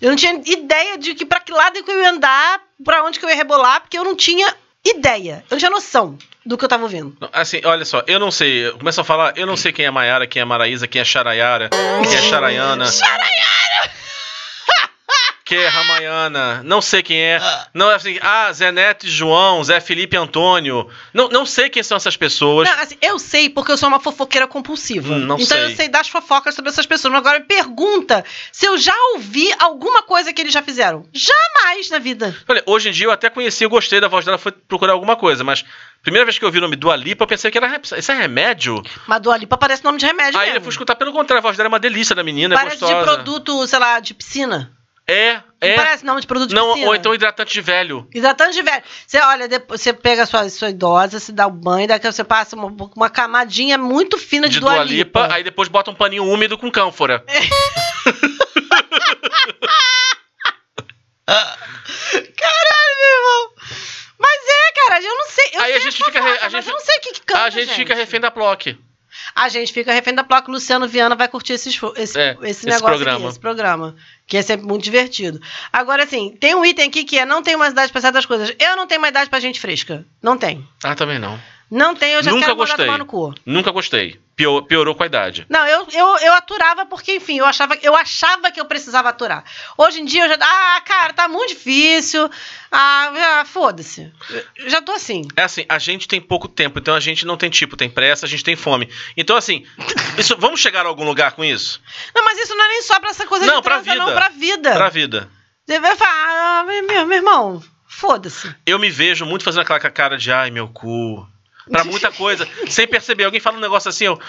Eu 0.00 0.10
não 0.10 0.16
tinha 0.16 0.40
ideia 0.46 0.96
de 0.96 1.14
que 1.16 1.26
para 1.26 1.40
que 1.40 1.50
lado 1.50 1.82
que 1.82 1.90
eu 1.90 2.00
ia 2.00 2.10
andar, 2.10 2.60
pra 2.84 3.02
onde 3.02 3.18
que 3.18 3.24
eu 3.24 3.30
ia 3.30 3.34
rebolar, 3.34 3.80
porque 3.80 3.98
eu 3.98 4.04
não 4.04 4.14
tinha 4.14 4.54
ideia. 4.84 5.44
Eu 5.50 5.54
não 5.54 5.58
tinha 5.58 5.70
noção 5.70 6.16
do 6.46 6.56
que 6.56 6.64
eu 6.64 6.68
tava 6.68 6.84
ouvindo. 6.84 7.16
Assim, 7.32 7.60
olha 7.64 7.84
só, 7.84 8.02
eu 8.06 8.18
não 8.18 8.30
sei. 8.30 8.70
Começa 8.72 9.00
a 9.00 9.04
falar, 9.04 9.36
eu 9.36 9.46
não 9.46 9.56
sei 9.56 9.72
quem 9.72 9.84
é 9.84 9.90
Maiara, 9.90 10.26
quem 10.26 10.40
é 10.40 10.44
Maraísa, 10.44 10.86
quem 10.86 11.00
é 11.00 11.04
Charayara, 11.04 11.68
quem 12.02 12.14
é 12.14 12.22
Charayana. 12.22 12.86
Quem 15.46 15.58
é 15.58 15.68
Ramayana, 15.68 16.60
não 16.64 16.82
sei 16.82 17.04
quem 17.04 17.20
é. 17.20 17.40
Não, 17.72 17.88
assim, 17.88 18.18
ah, 18.20 18.52
Zé 18.52 18.72
Neto 18.72 19.06
e 19.06 19.08
João, 19.08 19.62
Zé 19.62 19.78
Felipe 19.78 20.16
e 20.16 20.18
Antônio. 20.18 20.90
Não, 21.14 21.28
não 21.28 21.46
sei 21.46 21.70
quem 21.70 21.84
são 21.84 21.96
essas 21.96 22.16
pessoas. 22.16 22.68
Não, 22.68 22.80
assim, 22.80 22.96
eu 23.00 23.16
sei 23.16 23.48
porque 23.48 23.70
eu 23.70 23.76
sou 23.76 23.88
uma 23.88 24.00
fofoqueira 24.00 24.48
compulsiva. 24.48 25.14
Hum, 25.14 25.20
não 25.20 25.36
então 25.36 25.56
sei. 25.56 25.66
eu 25.66 25.76
sei 25.76 25.88
das 25.88 26.08
fofocas 26.08 26.52
sobre 26.52 26.72
essas 26.72 26.84
pessoas. 26.84 27.12
Mas 27.12 27.20
agora 27.20 27.38
me 27.38 27.44
pergunta 27.44 28.24
se 28.50 28.66
eu 28.66 28.76
já 28.76 28.92
ouvi 29.14 29.48
alguma 29.60 30.02
coisa 30.02 30.32
que 30.32 30.42
eles 30.42 30.52
já 30.52 30.64
fizeram. 30.64 31.06
Jamais 31.12 31.90
na 31.90 32.00
vida. 32.00 32.36
Olha, 32.48 32.64
hoje 32.66 32.88
em 32.88 32.92
dia 32.92 33.06
eu 33.06 33.12
até 33.12 33.30
conheci, 33.30 33.62
eu 33.62 33.70
gostei 33.70 34.00
da 34.00 34.08
voz 34.08 34.24
dela, 34.24 34.38
fui 34.38 34.50
procurar 34.50 34.94
alguma 34.94 35.14
coisa, 35.14 35.44
mas 35.44 35.64
primeira 36.06 36.24
vez 36.24 36.38
que 36.38 36.44
eu 36.44 36.50
vi 36.52 36.58
o 36.58 36.60
nome 36.60 36.76
Dua 36.76 36.94
Lipa, 36.94 37.24
eu 37.24 37.26
pensei 37.26 37.50
que 37.50 37.58
era. 37.58 37.80
Isso 37.98 38.12
é 38.12 38.14
remédio? 38.14 38.80
Mas 39.08 39.20
Dua 39.20 39.36
Lipa 39.36 39.56
parece 39.56 39.82
nome 39.82 39.98
de 39.98 40.06
remédio 40.06 40.38
Aí 40.38 40.46
mesmo. 40.46 40.58
eu 40.58 40.62
fui 40.62 40.70
escutar 40.70 40.94
pelo 40.94 41.12
contrário, 41.12 41.40
a 41.40 41.42
voz 41.42 41.56
dela 41.56 41.66
é 41.66 41.70
uma 41.72 41.80
delícia 41.80 42.14
da 42.14 42.22
menina, 42.22 42.54
é 42.54 42.58
Parece 42.58 42.76
de 42.76 42.82
gostosa. 42.84 43.04
produto, 43.04 43.66
sei 43.66 43.78
lá, 43.80 43.98
de 43.98 44.14
piscina. 44.14 44.70
É, 45.08 45.34
Não 45.34 45.42
é. 45.60 45.74
parece 45.74 46.04
nome 46.04 46.20
de 46.20 46.26
produto 46.28 46.48
de 46.50 46.54
Não, 46.54 46.68
piscina. 46.68 46.86
ou 46.88 46.94
então 46.94 47.12
hidratante 47.14 47.52
de 47.52 47.60
velho. 47.60 48.08
Hidratante 48.14 48.54
de 48.54 48.62
velho. 48.62 48.82
Você 49.06 49.18
olha, 49.20 49.48
depois, 49.48 49.80
você 49.80 49.92
pega 49.92 50.22
a 50.22 50.26
sua, 50.26 50.48
sua 50.48 50.70
idosa, 50.70 51.18
se 51.20 51.32
dá 51.32 51.46
o 51.46 51.50
banho, 51.50 51.88
daqui 51.88 52.06
você 52.10 52.22
passa 52.24 52.54
uma, 52.56 52.68
uma 52.96 53.10
camadinha 53.10 53.76
muito 53.78 54.16
fina 54.18 54.48
de, 54.48 54.54
De 54.54 54.60
Dua, 54.60 54.74
Dua 54.74 54.84
Lipa. 54.84 55.22
Lipa, 55.22 55.34
aí 55.34 55.42
depois 55.44 55.68
bota 55.68 55.90
um 55.90 55.94
paninho 55.94 56.24
úmido 56.24 56.56
com 56.56 56.70
cânfora. 56.70 57.24
Caralho, 61.26 62.94
meu 63.00 63.10
irmão. 63.18 63.50
Mas 64.18 64.40
é, 64.48 64.55
cara, 64.86 65.02
eu 65.04 65.14
não 65.16 65.26
sei. 65.28 65.44
Eu 65.52 65.60
Aí 65.60 65.72
sei 65.72 65.76
a 65.76 65.80
gente 65.80 65.96
fica 66.04 66.22
fofocas, 66.22 66.42
a 66.42 66.48
gente- 66.48 66.66
eu 66.68 66.72
não 66.72 66.80
sei 66.80 66.96
o 66.96 67.00
que, 67.00 67.12
que 67.12 67.20
canta, 67.22 67.42
a 67.42 67.50
gente, 67.50 67.74
fica 67.74 67.94
refém 67.94 68.20
da 68.20 68.30
Plock. 68.30 68.78
A 69.34 69.48
gente 69.48 69.72
fica 69.72 69.92
refém 69.92 70.14
da 70.14 70.22
placa. 70.22 70.50
Luciano 70.52 70.86
Viana 70.86 71.14
vai 71.16 71.26
curtir 71.26 71.54
esse, 71.54 71.70
esse, 71.96 72.18
É, 72.18 72.32
esse 72.42 72.50
esse 72.50 72.66
negócio 72.66 72.86
programa. 72.86 73.18
aqui, 73.18 73.28
esse 73.28 73.40
programa. 73.40 73.96
Que 74.26 74.36
é 74.36 74.42
sempre 74.42 74.66
muito 74.66 74.82
divertido. 74.82 75.40
Agora, 75.72 76.04
assim, 76.04 76.36
tem 76.38 76.54
um 76.54 76.62
item 76.64 76.88
aqui 76.88 77.02
que 77.02 77.18
é 77.18 77.24
não 77.24 77.42
tenho 77.42 77.58
mais 77.58 77.72
idade 77.72 77.90
pra 77.90 78.00
certas 78.02 78.26
coisas. 78.26 78.54
Eu 78.58 78.76
não 78.76 78.86
tenho 78.86 79.00
mais 79.00 79.10
idade 79.12 79.30
pra 79.30 79.40
gente 79.40 79.58
fresca. 79.58 80.04
Não 80.22 80.36
tem. 80.36 80.68
Ah, 80.84 80.94
também 80.94 81.18
não. 81.18 81.40
Não 81.70 81.94
tem, 81.96 82.12
eu 82.12 82.22
já 82.22 82.30
Nunca 82.30 82.46
quero 82.46 82.56
mandar 82.56 82.68
gostei. 82.70 82.86
tomar 82.86 82.98
no 82.98 83.06
cu. 83.06 83.34
Nunca 83.44 83.70
gostei. 83.72 84.20
Pior- 84.36 84.62
piorou 84.62 84.94
com 84.94 85.02
a 85.02 85.06
idade. 85.06 85.46
Não, 85.48 85.66
eu, 85.66 85.86
eu, 85.92 86.06
eu 86.18 86.32
aturava 86.34 86.84
porque, 86.86 87.14
enfim, 87.16 87.38
eu 87.38 87.44
achava, 87.46 87.76
eu 87.82 87.94
achava 87.96 88.52
que 88.52 88.60
eu 88.60 88.66
precisava 88.66 89.08
aturar. 89.08 89.42
Hoje 89.78 90.00
em 90.00 90.04
dia 90.04 90.24
eu 90.24 90.28
já. 90.28 90.36
Ah, 90.40 90.80
cara, 90.82 91.12
tá 91.12 91.26
muito 91.26 91.48
difícil. 91.54 92.30
Ah, 92.70 93.40
ah, 93.40 93.44
foda-se. 93.46 94.12
Já 94.66 94.80
tô 94.82 94.92
assim. 94.92 95.22
É 95.36 95.42
assim, 95.42 95.64
a 95.68 95.78
gente 95.78 96.06
tem 96.06 96.20
pouco 96.20 96.46
tempo, 96.48 96.78
então 96.78 96.94
a 96.94 97.00
gente 97.00 97.24
não 97.26 97.36
tem 97.36 97.48
tipo, 97.50 97.76
tem 97.76 97.88
pressa, 97.90 98.26
a 98.26 98.28
gente 98.28 98.44
tem 98.44 98.54
fome. 98.54 98.88
Então, 99.16 99.36
assim, 99.36 99.64
isso, 100.18 100.36
vamos 100.38 100.60
chegar 100.60 100.84
a 100.84 100.88
algum 100.88 101.04
lugar 101.04 101.32
com 101.32 101.44
isso? 101.44 101.80
Não, 102.14 102.24
mas 102.24 102.38
isso 102.38 102.54
não 102.54 102.64
é 102.64 102.68
nem 102.68 102.82
só 102.82 103.00
pra 103.00 103.10
essa 103.10 103.26
coisa 103.26 103.46
Não, 103.46 103.56
de 103.56 103.62
pra 103.62 103.76
transa, 103.80 103.90
vida. 103.92 104.04
não, 104.04 104.12
pra 104.14 104.28
vida. 104.28 104.72
Pra 104.74 104.88
vida. 104.90 105.30
Você 105.66 105.80
vai 105.80 105.96
falar, 105.96 106.60
ah, 106.60 106.64
meu, 106.64 107.06
meu 107.06 107.16
irmão, 107.18 107.62
foda-se. 107.88 108.54
Eu 108.66 108.78
me 108.78 108.90
vejo 108.90 109.24
muito 109.24 109.42
fazendo 109.44 109.62
aquela 109.62 109.80
cara 109.80 110.16
de 110.18 110.30
ai, 110.30 110.50
meu 110.50 110.68
cu. 110.68 111.26
Pra 111.70 111.84
muita 111.84 112.12
coisa, 112.12 112.48
sem 112.68 112.86
perceber. 112.86 113.24
Alguém 113.24 113.40
fala 113.40 113.56
um 113.56 113.60
negócio 113.60 113.88
assim, 113.88 114.04
eu. 114.04 114.20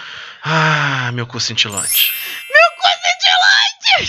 Ah, 0.44 1.12
meu 1.14 1.28
cu 1.28 1.40
cintilante. 1.40 2.12
Meu 2.50 2.70
cu 2.82 2.88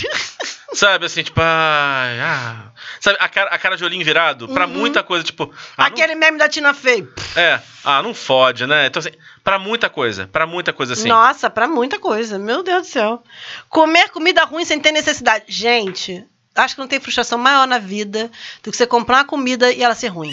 cintilante! 0.00 0.58
Sabe, 0.74 1.06
assim, 1.06 1.22
tipo, 1.22 1.40
ai, 1.40 2.20
ah. 2.20 2.70
Sabe, 3.00 3.16
a 3.20 3.28
cara, 3.28 3.50
a 3.50 3.58
cara 3.58 3.76
de 3.76 3.84
olhinho 3.84 4.04
virado, 4.04 4.48
pra 4.48 4.66
Uhum. 4.66 4.72
muita 4.74 5.02
coisa, 5.02 5.24
tipo. 5.24 5.52
ah, 5.76 5.86
Aquele 5.86 6.14
meme 6.14 6.38
da 6.38 6.48
Tina 6.48 6.72
Fey. 6.74 7.02
não- 7.02 7.42
é, 7.42 7.60
ah, 7.84 8.02
não 8.02 8.14
fode, 8.14 8.66
né? 8.66 8.86
Então, 8.86 9.00
assim, 9.00 9.10
pra 9.42 9.58
muita 9.58 9.88
coisa, 9.90 10.26
pra 10.28 10.46
muita 10.46 10.72
coisa 10.72 10.92
assim. 10.92 11.08
Nossa, 11.08 11.48
pra 11.50 11.66
muita 11.66 11.98
coisa. 11.98 12.38
Meu 12.38 12.62
Deus 12.62 12.82
do 12.86 12.90
céu. 12.90 13.22
Comer 13.68 14.10
comida 14.10 14.44
ruim 14.44 14.64
sem 14.64 14.78
ter 14.78 14.92
necessidade. 14.92 15.44
Gente, 15.48 16.24
acho 16.54 16.74
que 16.74 16.80
não 16.80 16.88
tem 16.88 17.00
frustração 17.00 17.38
maior 17.38 17.66
na 17.66 17.78
vida 17.78 18.30
do 18.62 18.70
que 18.70 18.76
você 18.76 18.86
comprar 18.86 19.16
uma 19.18 19.24
comida 19.24 19.72
e 19.72 19.82
ela 19.82 19.94
ser 19.94 20.08
ruim. 20.08 20.32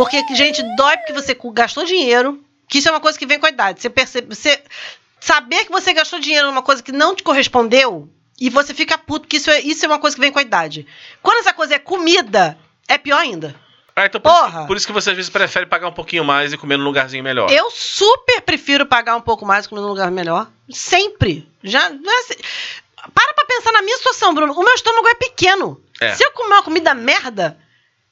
Porque, 0.00 0.24
gente, 0.34 0.62
dói 0.76 0.96
porque 0.96 1.12
você 1.12 1.36
gastou 1.52 1.84
dinheiro, 1.84 2.42
que 2.66 2.78
isso 2.78 2.88
é 2.88 2.90
uma 2.90 3.00
coisa 3.00 3.18
que 3.18 3.26
vem 3.26 3.38
com 3.38 3.44
a 3.44 3.50
idade. 3.50 3.82
Você 3.82 3.90
percebe. 3.90 4.34
Você 4.34 4.58
saber 5.20 5.66
que 5.66 5.70
você 5.70 5.92
gastou 5.92 6.18
dinheiro 6.18 6.46
numa 6.46 6.62
coisa 6.62 6.82
que 6.82 6.90
não 6.90 7.14
te 7.14 7.22
correspondeu 7.22 8.08
e 8.40 8.48
você 8.48 8.72
fica 8.72 8.96
puto, 8.96 9.28
que 9.28 9.36
isso 9.36 9.50
é, 9.50 9.60
isso 9.60 9.84
é 9.84 9.88
uma 9.88 9.98
coisa 9.98 10.16
que 10.16 10.20
vem 10.22 10.32
com 10.32 10.38
a 10.38 10.42
idade. 10.42 10.86
Quando 11.22 11.40
essa 11.40 11.52
coisa 11.52 11.74
é 11.74 11.78
comida, 11.78 12.56
é 12.88 12.96
pior 12.96 13.18
ainda. 13.18 13.54
Ah, 13.94 14.06
então 14.06 14.18
por, 14.18 14.32
Porra! 14.32 14.60
Isso, 14.60 14.66
por 14.68 14.76
isso 14.78 14.86
que 14.86 14.92
você 14.94 15.10
às 15.10 15.16
vezes 15.16 15.30
prefere 15.30 15.66
pagar 15.66 15.88
um 15.88 15.92
pouquinho 15.92 16.24
mais 16.24 16.50
e 16.50 16.56
comer 16.56 16.78
num 16.78 16.84
lugarzinho 16.84 17.22
melhor. 17.22 17.52
Eu 17.52 17.70
super 17.70 18.40
prefiro 18.40 18.86
pagar 18.86 19.16
um 19.16 19.20
pouco 19.20 19.44
mais 19.44 19.66
e 19.66 19.68
comer 19.68 19.82
num 19.82 19.88
lugar 19.88 20.10
melhor. 20.10 20.48
Sempre. 20.70 21.46
Já. 21.62 21.88
assim, 21.88 22.36
para 23.12 23.34
pra 23.34 23.44
pensar 23.44 23.70
na 23.72 23.82
minha 23.82 23.98
situação, 23.98 24.32
Bruno. 24.32 24.54
O 24.54 24.64
meu 24.64 24.74
estômago 24.74 25.08
é 25.08 25.14
pequeno. 25.14 25.78
É. 26.00 26.14
Se 26.14 26.24
eu 26.24 26.32
comer 26.32 26.54
uma 26.54 26.62
comida 26.62 26.94
merda, 26.94 27.58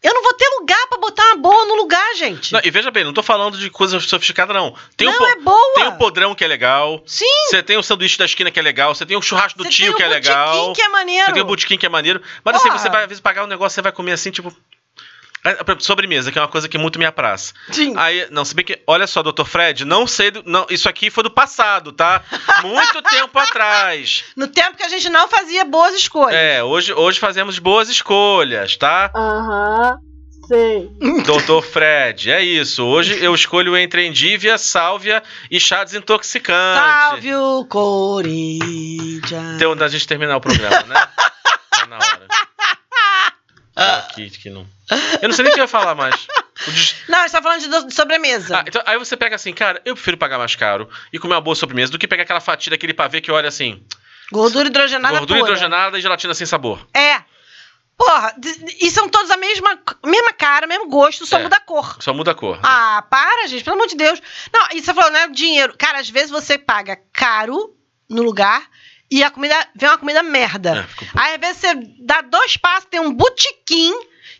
eu 0.03 0.15
não 0.15 0.23
vou 0.23 0.33
ter 0.35 0.49
lugar 0.61 0.87
pra 0.89 0.99
botar 0.99 1.25
uma 1.27 1.37
boa 1.37 1.65
no 1.67 1.75
lugar, 1.75 2.15
gente. 2.15 2.53
Não, 2.53 2.61
e 2.63 2.71
veja 2.71 2.91
bem, 2.91 3.05
não 3.05 3.13
tô 3.13 3.23
falando 3.23 3.59
de 3.59 3.69
coisa 3.71 3.99
sofisticada, 3.99 4.53
não. 4.55 4.75
Tem 4.97 5.09
Não, 5.11 5.21
um 5.21 5.27
é 5.27 5.37
boa. 5.37 5.75
Tem 5.75 5.87
o 5.89 5.97
podrão 5.97 6.35
que 6.35 6.45
é 6.45 6.47
legal. 6.49 7.03
Sim. 7.07 7.25
Você 7.51 7.63
tem 7.63 7.77
o 7.77 7.83
sanduíche 7.83 8.17
da 8.19 8.25
esquina 8.25 8.51
que 8.51 8.59
é 8.59 8.63
legal. 8.63 8.95
Você 8.95 9.05
tem 9.05 9.17
o 9.17 9.23
churrasco 9.23 9.59
do 9.59 9.65
Você 9.65 9.71
tio 9.71 9.87
tem 9.87 9.95
o 9.95 9.97
que 9.97 10.03
é 10.03 10.09
legal. 10.09 10.73
que 10.73 10.83
é 10.83 10.89
maneiro. 10.89 11.27
Você 11.27 11.33
tem 11.33 11.43
o 11.43 11.47
botequim 11.47 11.77
que 11.79 11.87
é 11.87 11.89
maneiro. 11.89 12.23
Mas 12.45 12.57
assim, 12.57 12.69
Porra. 12.69 12.79
você 12.79 12.89
vai 12.89 13.03
às 13.03 13.09
vezes 13.09 13.21
pagar 13.21 13.45
um 13.45 13.49
negócio, 13.49 13.75
você 13.75 13.83
vai 13.83 13.93
comer 13.93 14.13
assim, 14.13 14.31
tipo. 14.31 14.55
É, 15.49 15.53
exemplo, 15.63 15.81
Sobremesa, 15.85 16.31
que 16.33 16.39
é 16.39 16.43
uma 16.43 16.49
coisa 16.49 16.69
que 16.69 16.79
muito 16.79 16.99
me 16.99 17.05
apraz. 17.05 17.55
Sim. 17.71 17.95
Aí, 17.97 18.27
não, 18.31 18.45
se 18.45 18.55
bem 18.55 18.65
que, 18.65 18.81
olha 18.87 19.07
só, 19.07 19.23
doutor 19.23 19.47
Fred, 19.47 19.85
não 19.85 20.07
sei, 20.07 20.31
do- 20.31 20.43
não, 20.47 20.67
isso 20.71 20.89
aqui 20.89 21.11
foi 21.11 21.23
do 21.25 21.31
passado, 21.31 21.93
tá? 21.93 22.23
Muito 22.63 23.03
tempo 23.03 23.39
atrás. 23.39 24.25
No 24.37 24.49
tempo 24.49 24.77
que 24.77 24.83
a 24.83 24.89
gente 24.89 25.09
não 25.09 25.29
fazia 25.29 25.65
boas 25.65 25.95
escolhas. 25.95 26.35
É, 26.35 26.63
hoje, 26.63 26.93
hoje 26.93 27.19
fazemos 27.21 27.59
boas 27.59 27.89
escolhas, 27.89 28.77
tá? 28.77 29.11
Aham, 29.15 29.99
sei. 30.49 30.89
Doutor 31.25 31.63
Fred, 31.63 32.31
é 32.31 32.43
isso. 32.43 32.85
Hoje 32.85 33.23
eu 33.23 33.35
escolho 33.35 33.77
entre 33.77 34.07
endívia, 34.07 34.59
sálvia 34.59 35.23
e 35.51 35.61
chá 35.61 35.85
desintoxicante. 35.85 36.81
Salve 36.81 37.35
o 37.35 37.65
Corinthians. 37.67 39.57
Então, 39.57 39.77
da 39.77 39.89
gente 39.89 40.07
terminar 40.07 40.37
o 40.37 40.41
programa, 40.41 40.83
né? 40.83 40.95
Tá 41.71 41.87
na 41.87 41.97
hora. 41.97 42.27
Aqui, 43.79 44.31
que 44.31 44.51
não. 44.51 44.67
Eu 45.23 45.29
não 45.29 45.35
sei 45.37 45.45
nem 45.45 45.53
o 45.53 45.55
que 45.55 45.61
eu 45.61 45.65
ia 45.65 45.69
falar 45.69 45.95
mais. 45.95 46.15
Des- 46.67 46.97
Não, 47.09 47.19
a 47.19 47.23
gente 47.23 47.33
tá 47.33 47.43
falando 47.43 47.61
de, 47.61 47.69
do- 47.69 47.87
de 47.87 47.95
sobremesa. 47.95 48.59
Ah, 48.59 48.65
então, 48.67 48.83
aí 48.85 48.99
você 48.99 49.17
pega 49.17 49.37
assim, 49.37 49.53
cara, 49.53 49.81
eu 49.85 49.95
prefiro 49.95 50.17
pagar 50.17 50.39
mais 50.39 50.57
caro 50.57 50.89
e 51.13 51.19
comer 51.19 51.35
uma 51.35 51.41
boa 51.41 51.55
sobremesa 51.55 51.93
do 51.93 51.99
que 51.99 52.09
pegar 52.09 52.25
aquela 52.25 52.41
fatia 52.41 52.71
daquele 52.71 52.93
pavê 52.95 53.21
que 53.21 53.31
olha 53.31 53.49
assim, 53.49 53.83
Gordura 54.33 54.67
hidrogenada 54.69 55.19
gordura 55.19 55.39
pura. 55.41 55.51
hidrogenada 55.53 55.99
e 55.99 56.03
gelatina 56.03 56.35
sem 56.35 56.47
sabor. 56.47 56.87
É. 56.93 57.23
Porra, 57.97 58.35
e 58.81 58.91
são 58.91 59.09
todos 59.09 59.31
a 59.31 59.37
mesma, 59.37 59.77
mesma 60.05 60.33
cara, 60.33 60.67
mesmo 60.69 60.89
gosto, 60.89 61.27
só 61.27 61.39
É. 61.39 61.43
muda 61.43 61.57
a 61.57 61.61
cor. 61.61 61.97
Só 62.01 62.13
muda 62.15 62.31
a 62.31 62.35
cor. 62.35 62.59
Ah, 62.63 63.05
para, 63.11 63.49
gente, 63.49 63.65
pelo 63.65 63.75
amor 63.77 63.89
de 63.89 63.97
Deus. 63.97 64.21
Não, 64.55 64.69
e 64.73 64.81
você 64.81 64.95
falou, 64.95 65.11
né? 65.11 65.29
Dinheiro. 65.29 65.75
Cara, 65.77 65.99
às 65.99 66.09
vezes 66.09 66.31
você 66.31 66.57
paga 66.57 66.97
caro 67.13 67.75
no 68.09 68.23
lugar 68.23 68.63
e 69.11 69.23
a 69.23 69.31
comida 69.31 69.55
vem 69.75 69.89
uma 69.89 69.99
comida 69.99 70.23
merda. 70.23 70.87
É, 71.03 71.07
Aí 71.15 71.35
às 71.35 71.41
vezes 71.41 71.57
você 71.59 71.75
dá 72.01 72.21
dois 72.21 72.57
passos, 72.57 72.89
tem 72.91 73.01
um 73.01 73.13
botequim 73.13 73.95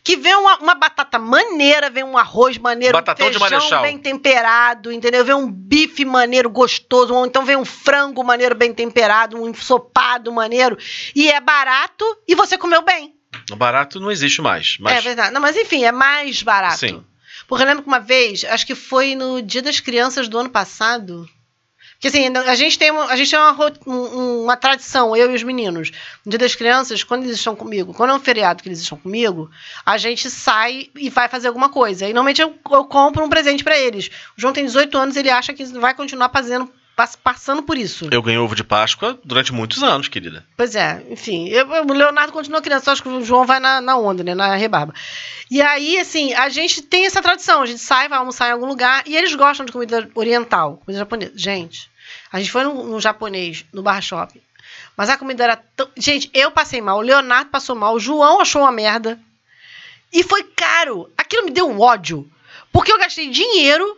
que 0.05 0.17
vem 0.17 0.35
uma, 0.35 0.59
uma 0.59 0.75
batata 0.75 1.19
maneira, 1.19 1.91
vem 1.91 2.05
um 2.05 2.17
arroz 2.17 2.57
maneiro, 2.57 2.95
Batatão 2.95 3.27
um 3.27 3.31
de 3.31 3.39
feijão 3.39 3.83
bem 3.83 3.99
temperado, 3.99 4.91
entendeu? 4.91 5.25
Vem 5.25 5.35
um 5.35 5.51
bife 5.51 6.05
maneiro, 6.05 6.49
gostoso, 6.49 7.15
ou 7.15 7.27
então 7.27 7.45
vem 7.45 7.57
um 7.57 7.65
frango 7.65 8.25
maneiro, 8.25 8.55
bem 8.55 8.73
temperado, 8.73 9.37
um 9.37 9.49
ensopado 9.49 10.33
maneiro, 10.33 10.79
e 11.15 11.31
é 11.31 11.41
barato 11.41 12.05
e 12.27 12.35
você 12.35 12.57
comeu 12.57 12.83
bem. 12.83 13.15
O 13.51 13.57
barato 13.57 14.01
não 14.01 14.11
existe 14.11 14.41
mais. 14.41 14.77
Mas... 14.81 14.97
É 14.97 15.01
verdade. 15.01 15.33
Não, 15.33 15.41
mas 15.41 15.57
enfim, 15.57 15.85
é 15.85 15.93
mais 15.93 16.43
barato. 16.43 16.79
Sim. 16.79 17.05
Porque 17.47 17.63
eu 17.63 17.67
lembro 17.67 17.83
que 17.83 17.89
uma 17.89 18.01
vez, 18.01 18.45
acho 18.45 18.67
que 18.67 18.75
foi 18.75 19.15
no 19.15 19.41
Dia 19.41 19.63
das 19.63 19.81
Crianças 19.81 20.29
do 20.29 20.39
ano 20.39 20.51
passado. 20.51 21.29
Porque 22.01 22.07
assim, 22.17 22.29
a 22.37 22.55
gente 22.55 22.79
tem 22.79 22.93
uma, 22.93 23.07
a 23.07 23.17
gente 23.17 23.29
tem 23.29 23.39
uma, 23.41 23.73
um- 23.85 24.43
uma 24.45 24.57
tradição, 24.57 25.17
eu 25.17 25.33
e 25.33 25.35
os 25.35 25.43
meninos. 25.43 25.91
No 26.25 26.31
Dia 26.31 26.39
das 26.39 26.55
Crianças, 26.55 27.03
quando 27.03 27.25
eles 27.25 27.37
estão 27.37 27.57
comigo, 27.57 27.93
quando 27.93 28.11
é 28.11 28.15
um 28.15 28.21
feriado 28.21 28.63
que 28.63 28.69
eles 28.69 28.79
estão 28.81 28.97
comigo, 28.97 29.51
a 29.85 29.99
gente 29.99 30.31
sai 30.31 30.89
e 30.95 31.11
vai 31.11 31.29
fazer 31.29 31.49
alguma 31.49 31.69
coisa. 31.69 32.05
E 32.05 32.13
normalmente 32.13 32.41
eu, 32.41 32.55
eu 32.71 32.85
compro 32.85 33.25
um 33.25 33.29
presente 33.29 33.65
pra 33.65 33.77
eles. 33.77 34.11
O 34.37 34.41
João 34.41 34.53
tem 34.53 34.65
18 34.65 34.97
anos, 34.97 35.17
ele 35.17 35.29
acha 35.29 35.53
que 35.53 35.65
vai 35.65 35.93
continuar 35.93 36.29
fazendo, 36.29 36.71
passando 37.07 37.63
por 37.63 37.77
isso. 37.79 38.09
Eu 38.11 38.23
ganhei 38.23 38.39
ovo 38.39 38.55
de 38.55 38.65
Páscoa 38.65 39.19
durante 39.25 39.53
muitos 39.53 39.83
anos, 39.83 40.09
querida. 40.09 40.45
Pois 40.57 40.75
é, 40.75 41.03
enfim. 41.11 41.49
eu- 41.49 41.67
o 41.67 41.93
Leonardo 41.93 42.33
continua 42.33 42.61
criança, 42.63 42.87
só 42.87 42.91
acho 42.93 43.03
que 43.03 43.09
o 43.09 43.25
João 43.25 43.45
vai 43.47 43.61
na, 43.61 43.81
na 43.81 43.97
onda, 43.97 44.23
né? 44.25 44.35
Na 44.35 44.55
rebarba. 44.57 44.95
E 45.51 45.61
aí, 45.63 45.99
assim, 45.99 46.35
a 46.35 46.49
gente 46.49 46.83
tem 46.83 47.07
essa 47.07 47.23
tradição. 47.23 47.63
A 47.63 47.67
gente 47.67 47.81
sai, 47.81 48.09
vai 48.09 48.19
almoçar 48.19 48.49
em 48.49 48.53
algum 48.53 48.67
lugar 48.67 49.03
e 49.07 49.17
eles 49.17 49.35
gostam 49.35 49.65
de 49.65 49.73
comida 49.73 50.11
oriental, 50.15 50.79
comida 50.85 50.99
japonesa. 50.99 51.33
Gente, 51.37 51.91
a 52.33 52.39
gente 52.39 52.51
foi 52.51 52.65
no 52.65 53.01
japonês, 53.01 53.65
no 53.73 53.83
bar 53.83 54.01
shopping. 54.03 54.41
Mas 54.97 55.09
a 55.09 55.17
comida 55.17 55.45
era 55.45 55.57
tão. 55.57 55.89
Gente, 55.97 56.29
eu 56.35 56.51
passei 56.51 56.81
mal, 56.81 56.99
o 56.99 57.03
Leonardo 57.03 57.51
passou 57.51 57.77
mal, 57.77 57.95
o 57.95 58.01
João 58.01 58.41
achou 58.41 58.63
uma 58.63 58.73
merda. 58.73 59.19
E 60.13 60.23
foi 60.23 60.43
caro. 60.43 61.11
Aquilo 61.17 61.45
me 61.45 61.51
deu 61.51 61.69
um 61.69 61.81
ódio. 61.81 62.29
Porque 62.73 62.93
eu 62.93 62.99
gastei 62.99 63.29
dinheiro, 63.31 63.97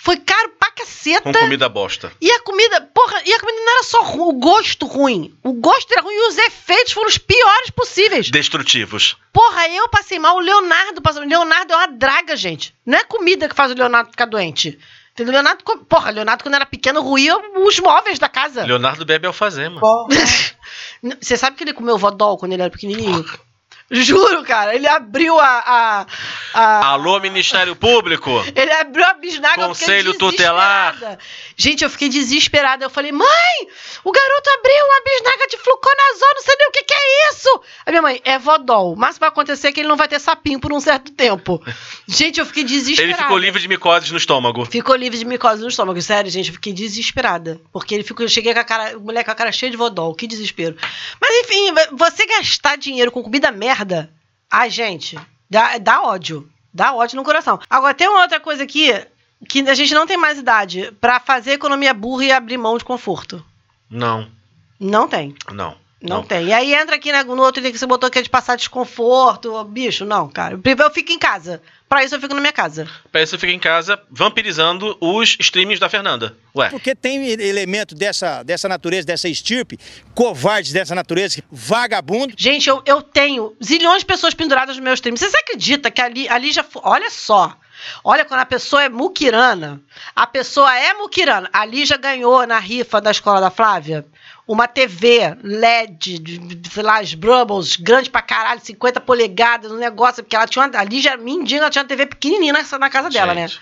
foi 0.00 0.16
caro 0.16 0.50
pra 0.58 0.70
caceta. 0.70 1.22
Com 1.22 1.32
comida 1.32 1.68
bosta. 1.68 2.12
E 2.20 2.30
a 2.30 2.40
comida, 2.40 2.80
porra, 2.94 3.20
e 3.26 3.32
a 3.32 3.40
comida 3.40 3.58
não 3.60 3.72
era 3.72 3.82
só 3.82 4.02
ru- 4.02 4.28
o 4.28 4.32
gosto 4.34 4.86
ruim. 4.86 5.34
O 5.42 5.52
gosto 5.52 5.90
era 5.92 6.02
ruim 6.02 6.14
e 6.14 6.28
os 6.28 6.38
efeitos 6.38 6.92
foram 6.92 7.08
os 7.08 7.18
piores 7.18 7.70
possíveis. 7.70 8.30
Destrutivos. 8.30 9.16
Porra, 9.32 9.68
eu 9.68 9.88
passei 9.88 10.18
mal, 10.18 10.36
o 10.36 10.40
Leonardo 10.40 11.02
passou 11.02 11.20
mal. 11.22 11.28
Leonardo 11.28 11.72
é 11.72 11.76
uma 11.76 11.88
draga, 11.88 12.36
gente. 12.36 12.74
Não 12.86 12.96
é 12.98 13.04
comida 13.04 13.48
que 13.48 13.54
faz 13.56 13.72
o 13.72 13.74
Leonardo 13.74 14.10
ficar 14.10 14.26
doente. 14.26 14.78
Entendeu? 15.12 15.32
Leonardo, 15.34 15.64
porra, 15.88 16.10
Leonardo 16.12 16.44
quando 16.44 16.54
era 16.54 16.64
pequeno 16.64 17.02
ruía 17.02 17.36
os 17.56 17.78
móveis 17.80 18.20
da 18.20 18.28
casa. 18.28 18.64
Leonardo 18.64 19.04
bebe 19.04 19.26
alfazema. 19.26 19.80
Você 21.20 21.36
sabe 21.36 21.56
que 21.56 21.64
ele 21.64 21.72
comeu 21.72 21.98
vodol 21.98 22.38
quando 22.38 22.52
ele 22.52 22.62
era 22.62 22.70
pequenininho? 22.70 23.24
Juro, 23.90 24.42
cara. 24.44 24.74
Ele 24.74 24.86
abriu 24.86 25.38
a. 25.38 25.46
a, 25.46 26.06
a- 26.54 26.86
Alô, 26.88 27.18
Ministério 27.20 27.74
Público. 27.74 28.30
ele 28.54 28.72
abriu 28.72 29.04
a 29.04 29.14
bisnaga. 29.14 29.66
Conselho 29.66 30.14
tutelar. 30.14 31.18
Gente, 31.56 31.82
eu 31.84 31.90
fiquei 31.90 32.08
desesperada. 32.08 32.84
Eu 32.84 32.90
falei, 32.90 33.12
mãe, 33.12 33.28
o 34.04 34.12
garoto 34.12 34.50
abriu 34.58 34.84
uma 34.84 35.00
bisnaga 35.04 35.46
de 35.48 35.56
fluconazol, 35.58 36.28
não 36.34 36.42
sei 36.42 36.54
nem 36.58 36.68
o 36.68 36.70
que, 36.70 36.84
que 36.84 36.94
é 36.94 37.30
isso. 37.32 37.60
A 37.86 37.90
minha 37.90 38.02
mãe, 38.02 38.20
é 38.24 38.38
vodol. 38.38 38.92
O 38.92 38.96
máximo 38.96 39.20
vai 39.20 39.28
acontecer 39.30 39.68
é 39.68 39.72
que 39.72 39.80
ele 39.80 39.88
não 39.88 39.96
vai 39.96 40.06
ter 40.08 40.20
sapinho 40.20 40.60
por 40.60 40.72
um 40.72 40.80
certo 40.80 41.10
tempo. 41.12 41.62
Gente, 42.06 42.40
eu 42.40 42.46
fiquei 42.46 42.64
desesperada. 42.64 43.12
Ele 43.14 43.22
ficou 43.22 43.38
livre 43.38 43.60
de 43.60 43.68
micoses 43.68 44.10
no 44.10 44.18
estômago. 44.18 44.64
Ficou 44.66 44.94
livre 44.96 45.18
de 45.18 45.24
micose 45.24 45.62
no 45.62 45.68
estômago. 45.68 46.00
Sério, 46.02 46.30
gente, 46.30 46.48
eu 46.48 46.54
fiquei 46.54 46.72
desesperada. 46.72 47.60
Porque 47.72 47.94
ele 47.94 48.04
ficou, 48.04 48.24
eu 48.24 48.28
cheguei 48.30 48.52
com 48.52 48.60
a 48.60 48.64
cara, 48.64 48.98
o 48.98 49.00
moleque 49.00 49.24
com 49.24 49.30
a 49.32 49.34
cara 49.34 49.50
cheia 49.52 49.70
de 49.70 49.76
vodol. 49.76 50.14
Que 50.14 50.26
desespero. 50.26 50.76
Mas 51.20 51.30
enfim, 51.44 51.72
você 51.92 52.26
gastar 52.26 52.76
dinheiro 52.76 53.10
com 53.10 53.22
comida 53.22 53.50
merda, 53.50 53.77
ai, 54.50 54.70
gente, 54.70 55.18
dá, 55.48 55.78
dá 55.78 56.02
ódio. 56.02 56.48
Dá 56.72 56.94
ódio 56.94 57.16
no 57.16 57.24
coração. 57.24 57.58
Agora, 57.68 57.94
tem 57.94 58.08
uma 58.08 58.22
outra 58.22 58.38
coisa 58.38 58.62
aqui 58.62 58.88
que 59.48 59.60
a 59.68 59.74
gente 59.74 59.94
não 59.94 60.06
tem 60.06 60.16
mais 60.16 60.38
idade 60.38 60.92
pra 61.00 61.18
fazer 61.18 61.52
economia 61.52 61.94
burra 61.94 62.24
e 62.24 62.32
abrir 62.32 62.56
mão 62.58 62.76
de 62.78 62.84
conforto. 62.84 63.44
Não, 63.90 64.30
Não 64.78 65.08
tem. 65.08 65.34
não. 65.52 65.76
Não, 66.00 66.22
tem. 66.22 66.46
E 66.46 66.52
aí 66.52 66.74
entra 66.74 66.94
aqui 66.94 67.10
né, 67.10 67.24
no 67.24 67.42
outro 67.42 67.60
item 67.60 67.72
que 67.72 67.78
você 67.78 67.86
botou 67.86 68.08
que 68.08 68.18
é 68.18 68.22
de 68.22 68.30
passar 68.30 68.56
desconforto. 68.56 69.64
Bicho, 69.64 70.04
não, 70.04 70.28
cara. 70.28 70.54
Eu 70.54 70.90
fico 70.90 71.10
em 71.10 71.18
casa. 71.18 71.60
Pra 71.88 72.04
isso 72.04 72.14
eu 72.14 72.20
fico 72.20 72.34
na 72.34 72.40
minha 72.40 72.52
casa. 72.52 72.86
Pra 73.10 73.22
isso 73.22 73.34
eu 73.34 73.38
fico 73.38 73.50
em 73.50 73.58
casa 73.58 74.00
vampirizando 74.10 74.96
os 75.00 75.36
streams 75.40 75.80
da 75.80 75.88
Fernanda. 75.88 76.36
Ué, 76.54 76.68
Porque 76.68 76.94
tem 76.94 77.26
elemento 77.26 77.94
dessa, 77.94 78.42
dessa 78.42 78.68
natureza, 78.68 79.06
dessa 79.06 79.28
estirpe, 79.28 79.78
covardes 80.14 80.70
dessa 80.72 80.94
natureza, 80.94 81.42
vagabundo. 81.50 82.34
Gente, 82.36 82.68
eu, 82.68 82.82
eu 82.84 83.02
tenho 83.02 83.56
zilhões 83.64 84.00
de 84.00 84.06
pessoas 84.06 84.34
penduradas 84.34 84.76
no 84.76 84.82
meu 84.82 84.94
stream. 84.94 85.16
Vocês 85.16 85.34
acreditam 85.34 85.90
que 85.90 86.00
ali, 86.00 86.28
ali 86.28 86.52
já. 86.52 86.64
Olha 86.76 87.10
só. 87.10 87.56
Olha, 88.04 88.24
quando 88.24 88.40
a 88.40 88.46
pessoa 88.46 88.82
é 88.82 88.88
muquirana, 88.88 89.80
a 90.14 90.26
pessoa 90.26 90.76
é 90.76 90.92
muquirana. 90.94 91.48
Ali 91.52 91.86
já 91.86 91.96
ganhou 91.96 92.46
na 92.46 92.58
rifa 92.58 93.00
da 93.00 93.10
escola 93.10 93.40
da 93.40 93.50
Flávia 93.50 94.04
uma 94.48 94.66
TV 94.66 95.36
LED, 95.42 96.40
sei 96.72 96.82
lá, 96.82 97.00
as 97.00 97.12
Brubbles, 97.12 97.76
grande 97.76 98.08
pra 98.08 98.22
caralho, 98.22 98.58
50 98.58 98.98
polegadas, 98.98 99.70
um 99.70 99.76
negócio, 99.76 100.22
porque 100.22 100.34
ela 100.34 100.46
tinha 100.46 100.64
uma. 100.64 100.78
Ali 100.80 101.02
já, 101.02 101.18
mendiga, 101.18 101.60
ela 101.60 101.70
tinha 101.70 101.82
uma 101.82 101.88
TV 101.88 102.06
pequenininha 102.06 102.54
na, 102.54 102.78
na 102.78 102.88
casa 102.88 103.10
dela, 103.10 103.34
né? 103.34 103.46
Gente. 103.46 103.60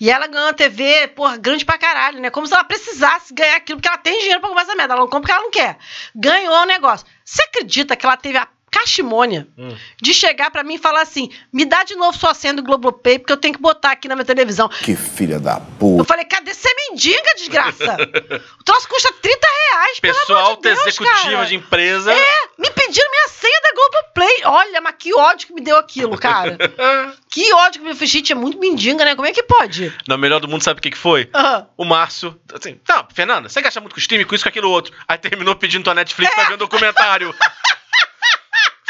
E 0.00 0.10
ela 0.10 0.26
ganhou 0.26 0.46
uma 0.46 0.54
TV, 0.54 1.08
porra, 1.08 1.36
grande 1.36 1.66
pra 1.66 1.76
caralho, 1.76 2.18
né? 2.18 2.30
Como 2.30 2.46
se 2.46 2.54
ela 2.54 2.64
precisasse 2.64 3.34
ganhar 3.34 3.56
aquilo, 3.56 3.78
porque 3.78 3.88
ela 3.88 3.98
tem 3.98 4.18
dinheiro 4.20 4.40
pra 4.40 4.48
comprar 4.48 4.62
essa 4.62 4.74
merda. 4.74 4.94
Ela 4.94 5.02
não 5.02 5.08
compra 5.08 5.20
porque 5.20 5.32
ela 5.32 5.42
não 5.42 5.50
quer. 5.50 5.76
Ganhou 6.14 6.62
o 6.62 6.64
negócio. 6.64 7.06
Você 7.22 7.42
acredita 7.42 7.94
que 7.94 8.06
ela 8.06 8.16
teve 8.16 8.38
a 8.38 8.48
cachimônia 8.72 9.46
Hum. 9.58 9.76
de 10.00 10.14
chegar 10.14 10.50
pra 10.50 10.64
mim 10.64 10.74
e 10.74 10.78
falar 10.78 11.02
assim: 11.02 11.30
me 11.52 11.64
dá 11.64 11.84
de 11.84 11.94
novo 11.94 12.16
sua 12.18 12.32
senha 12.34 12.54
do 12.54 12.62
Globopay, 12.62 13.18
porque 13.18 13.32
eu 13.32 13.36
tenho 13.36 13.54
que 13.54 13.60
botar 13.60 13.92
aqui 13.92 14.08
na 14.08 14.16
minha 14.16 14.24
televisão. 14.24 14.68
Que 14.68 14.96
filha 14.96 15.38
da 15.38 15.56
Eu 15.58 15.78
puta. 15.78 16.04
falei, 16.04 16.24
cadê? 16.24 16.52
Você 16.54 16.68
é 16.68 16.90
mendiga, 16.90 17.34
desgraça? 17.36 17.96
o 18.58 18.64
troço 18.64 18.88
custa 18.88 19.12
30 19.20 19.46
reais, 19.46 20.00
pelo 20.00 20.14
pessoa 20.18 20.38
amor 20.40 20.56
de 20.56 20.98
cara. 21.04 21.44
de 21.44 21.54
empresa. 21.54 22.12
É, 22.12 22.32
me 22.58 22.70
pediram 22.70 23.10
minha 23.10 23.28
senha 23.28 23.60
da 23.62 23.72
Globoplay. 23.74 24.42
Olha, 24.44 24.80
mas 24.80 24.94
que 24.98 25.14
ódio 25.14 25.46
que 25.48 25.52
me 25.54 25.60
deu 25.60 25.76
aquilo, 25.76 26.16
cara. 26.18 26.56
que 27.30 27.52
ódio 27.54 27.82
que 27.82 27.86
me 27.88 27.94
fez. 27.94 28.10
Gente, 28.10 28.32
é 28.32 28.34
muito 28.34 28.58
mendiga, 28.58 29.04
né? 29.04 29.14
Como 29.14 29.26
é 29.28 29.32
que 29.32 29.42
pode? 29.42 29.92
Não, 30.08 30.16
melhor 30.16 30.40
do 30.40 30.48
mundo, 30.48 30.62
sabe 30.62 30.78
o 30.78 30.82
que, 30.82 30.90
que 30.90 30.98
foi? 30.98 31.28
Aham. 31.34 31.66
O 31.76 31.84
Márcio, 31.84 32.38
assim, 32.54 32.74
tá, 32.84 33.06
Fernanda, 33.12 33.48
você 33.48 33.60
gasta 33.60 33.80
muito 33.80 33.92
com 33.94 34.00
streaming, 34.00 34.24
com 34.24 34.34
isso, 34.34 34.44
com 34.44 34.48
aquilo 34.48 34.70
outro. 34.70 34.92
Aí 35.06 35.18
terminou 35.18 35.54
pedindo 35.56 35.84
tua 35.84 35.94
Netflix 35.94 36.34
pra 36.34 36.44
ver 36.44 36.54
um 36.54 36.58
documentário. 36.58 37.34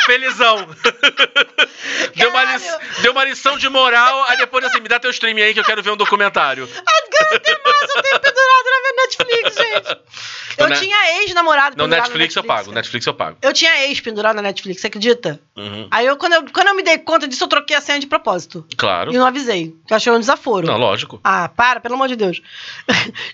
Felizão. 0.04 0.66
deu, 2.16 2.30
uma 2.30 2.44
li- 2.44 2.62
deu 3.02 3.12
uma 3.12 3.24
lição 3.24 3.56
de 3.58 3.68
moral, 3.68 4.24
aí 4.24 4.36
depois 4.36 4.64
assim, 4.64 4.80
me 4.80 4.88
dá 4.88 4.98
teu 4.98 5.10
streaming 5.10 5.42
aí 5.42 5.54
que 5.54 5.60
eu 5.60 5.64
quero 5.64 5.82
ver 5.82 5.90
um 5.90 5.96
documentário. 5.96 6.64
Agora 6.74 7.40
tem 7.40 7.56
mais, 7.64 7.94
eu 7.94 8.02
tenho 8.02 8.20
pendurado 8.20 8.64
na 8.64 8.80
minha 8.80 8.92
Netflix, 9.02 9.56
gente. 9.56 9.98
Eu 10.58 10.64
Não, 10.68 10.74
né? 10.74 10.80
tinha 10.80 11.22
ex-namorado 11.22 11.76
pendurado 11.76 12.02
Netflix, 12.02 12.34
na 12.34 12.40
eu 12.40 12.44
pago. 12.44 12.72
Netflix 12.72 13.06
eu 13.06 13.14
pago. 13.14 13.38
Eu 13.40 13.54
tinha 13.54 13.84
ex 13.86 14.00
pendurado 14.00 14.36
na 14.36 14.42
Netflix, 14.42 14.82
você 14.82 14.88
acredita? 14.88 15.40
Uhum. 15.56 15.88
Aí 15.90 16.04
eu 16.04 16.14
quando, 16.18 16.34
eu, 16.34 16.44
quando 16.52 16.68
eu 16.68 16.74
me 16.74 16.82
dei 16.82 16.98
conta 16.98 17.26
disso, 17.26 17.42
eu 17.44 17.48
troquei 17.48 17.74
a 17.74 17.80
senha 17.80 17.98
de 17.98 18.06
propósito. 18.06 18.64
Claro. 18.76 19.10
E 19.10 19.16
não 19.16 19.26
avisei, 19.26 19.74
que 19.86 19.92
eu 19.94 19.96
achei 19.96 20.12
um 20.12 20.20
desaforo. 20.20 20.66
Não, 20.66 20.76
lógico. 20.76 21.18
Ah, 21.24 21.48
para, 21.48 21.80
pelo 21.80 21.94
amor 21.94 22.06
de 22.06 22.16
Deus. 22.16 22.42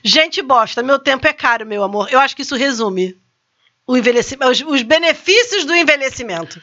Gente 0.04 0.40
bosta, 0.42 0.80
meu 0.80 0.98
tempo 1.00 1.26
é 1.26 1.32
caro, 1.32 1.66
meu 1.66 1.82
amor. 1.82 2.08
Eu 2.12 2.20
acho 2.20 2.36
que 2.36 2.42
isso 2.42 2.54
resume 2.54 3.18
o 3.88 3.96
envelhecimento, 3.96 4.50
os, 4.52 4.60
os 4.60 4.82
benefícios 4.82 5.64
do 5.64 5.74
envelhecimento. 5.74 6.60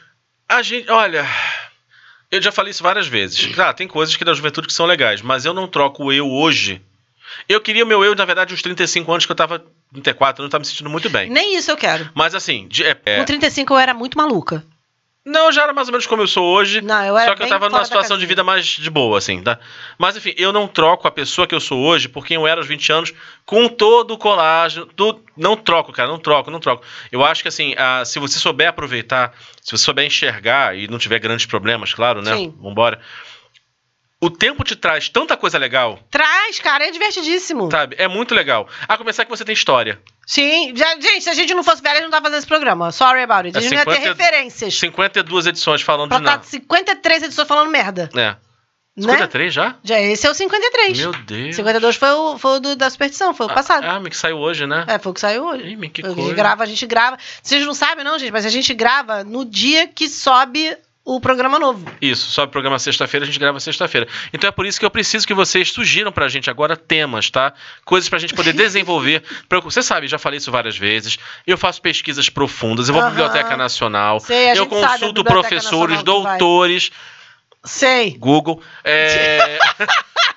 A 0.48 0.62
gente, 0.62 0.88
olha, 0.90 1.26
eu 2.30 2.40
já 2.40 2.52
falei 2.52 2.70
isso 2.70 2.82
várias 2.82 3.06
vezes. 3.08 3.52
Claro, 3.54 3.76
tem 3.76 3.88
coisas 3.88 4.14
que 4.16 4.24
da 4.24 4.32
juventude 4.32 4.68
que 4.68 4.72
são 4.72 4.86
legais, 4.86 5.20
mas 5.20 5.44
eu 5.44 5.52
não 5.52 5.66
troco 5.68 6.04
o 6.04 6.12
eu 6.12 6.30
hoje. 6.30 6.80
Eu 7.48 7.60
queria 7.60 7.84
o 7.84 7.86
meu 7.86 8.04
eu, 8.04 8.14
na 8.14 8.24
verdade, 8.24 8.54
uns 8.54 8.62
35 8.62 9.10
anos 9.12 9.26
que 9.26 9.32
eu 9.32 9.36
tava. 9.36 9.62
34 9.92 10.42
anos, 10.42 10.48
eu 10.48 10.50
tava 10.52 10.62
me 10.62 10.66
sentindo 10.66 10.88
muito 10.90 11.10
bem. 11.10 11.28
Nem 11.30 11.56
isso 11.56 11.70
eu 11.70 11.76
quero. 11.76 12.08
Mas 12.14 12.34
assim, 12.34 12.66
de- 12.68 12.84
é, 12.84 12.96
é- 13.04 13.18
Com 13.18 13.24
35 13.24 13.74
eu 13.74 13.78
era 13.78 13.92
muito 13.92 14.16
maluca. 14.16 14.64
Não, 15.26 15.50
já 15.50 15.64
era 15.64 15.72
mais 15.72 15.88
ou 15.88 15.92
menos 15.92 16.06
como 16.06 16.22
eu 16.22 16.28
sou 16.28 16.44
hoje. 16.54 16.80
Não, 16.80 17.02
eu 17.04 17.18
era 17.18 17.30
Só 17.30 17.34
que 17.34 17.42
eu 17.42 17.48
tava 17.48 17.68
numa 17.68 17.84
situação 17.84 18.16
de 18.16 18.24
vida 18.26 18.44
mais 18.44 18.64
de 18.64 18.88
boa, 18.88 19.18
assim, 19.18 19.42
tá? 19.42 19.58
Mas 19.98 20.16
enfim, 20.16 20.32
eu 20.36 20.52
não 20.52 20.68
troco 20.68 21.08
a 21.08 21.10
pessoa 21.10 21.48
que 21.48 21.54
eu 21.54 21.58
sou 21.58 21.80
hoje 21.80 22.08
por 22.08 22.24
quem 22.24 22.36
eu 22.36 22.46
era 22.46 22.60
aos 22.60 22.68
20 22.68 22.92
anos 22.92 23.12
com 23.44 23.66
todo 23.68 24.12
o 24.14 24.18
colágeno. 24.18 24.86
tudo- 24.86 25.20
Não 25.36 25.56
troco, 25.56 25.92
cara, 25.92 26.08
não 26.08 26.18
troco, 26.20 26.48
não 26.48 26.60
troco. 26.60 26.84
Eu 27.10 27.24
acho 27.24 27.42
que 27.42 27.48
assim, 27.48 27.74
ah, 27.76 28.04
se 28.04 28.20
você 28.20 28.38
souber 28.38 28.68
aproveitar, 28.68 29.34
se 29.60 29.72
você 29.76 29.82
souber 29.84 30.06
enxergar 30.06 30.76
e 30.78 30.86
não 30.86 30.96
tiver 30.98 31.18
grandes 31.18 31.44
problemas, 31.44 31.92
claro, 31.92 32.22
né? 32.22 32.36
Sim. 32.36 32.54
Vambora. 32.60 33.00
O 34.20 34.30
tempo 34.30 34.64
te 34.64 34.74
traz 34.74 35.10
tanta 35.10 35.36
coisa 35.36 35.58
legal, 35.58 35.98
Traz, 36.10 36.58
cara, 36.58 36.86
é 36.86 36.90
divertidíssimo. 36.90 37.70
sabe? 37.70 37.96
É 37.98 38.08
muito 38.08 38.34
legal. 38.34 38.66
A 38.88 38.96
começar 38.96 39.24
que 39.24 39.30
você 39.30 39.44
tem 39.44 39.52
história. 39.52 40.00
Sim, 40.26 40.72
já, 40.74 40.98
gente, 40.98 41.22
se 41.22 41.28
a 41.30 41.34
gente 41.34 41.52
não 41.54 41.62
fosse 41.62 41.82
velha, 41.82 41.92
a 41.92 41.96
gente 41.96 42.04
não 42.04 42.10
tava 42.10 42.24
fazendo 42.24 42.38
esse 42.38 42.46
programa. 42.46 42.90
Sorry 42.92 43.22
about 43.22 43.46
it. 43.46 43.56
A 43.56 43.60
É 43.60 43.62
gente 43.62 43.72
não 43.72 43.78
ia 43.78 43.84
ter 43.84 43.94
50 44.00 44.08
referências. 44.24 44.78
52 44.78 45.46
edições 45.46 45.82
falando 45.82 46.08
Pra 46.08 46.18
de 46.18 46.24
nada. 46.24 46.42
53 46.44 47.22
edições 47.24 47.46
falando 47.46 47.70
merda. 47.70 48.08
É. 48.14 48.36
Né? 48.98 49.12
53 49.12 49.52
já? 49.52 49.76
Já 49.84 50.00
esse 50.00 50.26
é 50.26 50.30
o 50.30 50.34
53. 50.34 50.98
Meu 50.98 51.12
Deus. 51.12 51.54
52 51.54 51.96
foi 51.96 52.10
o, 52.12 52.38
foi 52.38 52.52
o 52.56 52.60
do- 52.60 52.76
da 52.76 52.88
superstição, 52.88 53.34
foi 53.34 53.44
o 53.44 53.52
passado. 53.52 53.84
Ah, 53.84 54.00
mas 54.00 54.08
que 54.08 54.16
saiu 54.16 54.38
hoje, 54.38 54.66
né? 54.66 54.86
É, 54.88 54.98
foi 54.98 55.12
o 55.12 55.14
que 55.14 55.20
saiu 55.20 55.44
hoje. 55.44 55.64
Ih, 55.74 55.88
que 55.90 56.00
Foi 56.00 56.14
coisa. 56.14 56.32
grava, 56.34 56.62
a 56.62 56.66
gente 56.66 56.86
grava. 56.86 57.18
Vocês 57.42 57.62
não 57.66 57.74
sabem, 57.74 58.02
não, 58.02 58.18
gente, 58.18 58.32
mas 58.32 58.46
a 58.46 58.48
gente 58.48 58.72
grava 58.72 59.22
no 59.22 59.44
dia 59.44 59.86
que 59.86 60.08
sobe 60.08 60.74
o 61.06 61.20
programa 61.20 61.56
novo. 61.58 61.86
Isso, 62.02 62.28
sobe 62.30 62.48
o 62.48 62.50
programa 62.50 62.78
sexta-feira, 62.80 63.22
a 63.24 63.26
gente 63.26 63.38
grava 63.38 63.60
sexta-feira. 63.60 64.08
Então 64.32 64.48
é 64.48 64.50
por 64.50 64.66
isso 64.66 64.78
que 64.80 64.84
eu 64.84 64.90
preciso 64.90 65.24
que 65.24 65.32
vocês 65.32 65.70
sugiram 65.70 66.10
pra 66.10 66.26
gente 66.28 66.50
agora 66.50 66.76
temas, 66.76 67.30
tá? 67.30 67.52
Coisas 67.84 68.08
pra 68.10 68.18
gente 68.18 68.34
poder 68.34 68.52
desenvolver. 68.54 69.22
Pra- 69.48 69.60
Você 69.60 69.82
sabe, 69.82 70.08
já 70.08 70.18
falei 70.18 70.38
isso 70.38 70.50
várias 70.50 70.76
vezes. 70.76 71.16
Eu 71.46 71.56
faço 71.56 71.80
pesquisas 71.80 72.28
profundas, 72.28 72.88
eu 72.88 72.94
vou 72.94 73.02
à. 73.04 73.08
Biblioteca 73.08 73.56
Nacional, 73.56 74.18
Sei, 74.18 74.50
eu 74.58 74.66
consulto 74.66 75.22
professores, 75.22 76.02
doutores, 76.02 76.90
Sei. 77.64 78.16
Google, 78.18 78.60
é... 78.84 79.58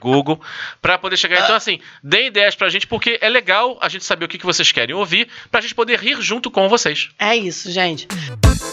Google, 0.00 0.40
pra 0.80 0.98
poder 0.98 1.16
chegar. 1.16 1.42
Então, 1.42 1.54
assim, 1.54 1.80
deem 2.02 2.28
ideias 2.28 2.54
pra 2.54 2.68
gente, 2.68 2.86
porque 2.86 3.18
é 3.20 3.28
legal 3.28 3.78
a 3.80 3.88
gente 3.88 4.04
saber 4.04 4.24
o 4.24 4.28
que 4.28 4.38
que 4.38 4.46
vocês 4.46 4.72
querem 4.72 4.94
ouvir, 4.94 5.28
pra 5.50 5.60
gente 5.60 5.74
poder 5.74 5.98
rir 5.98 6.20
junto 6.20 6.50
com 6.50 6.68
vocês. 6.68 7.10
É 7.18 7.36
isso, 7.36 7.70
gente. 7.70 8.08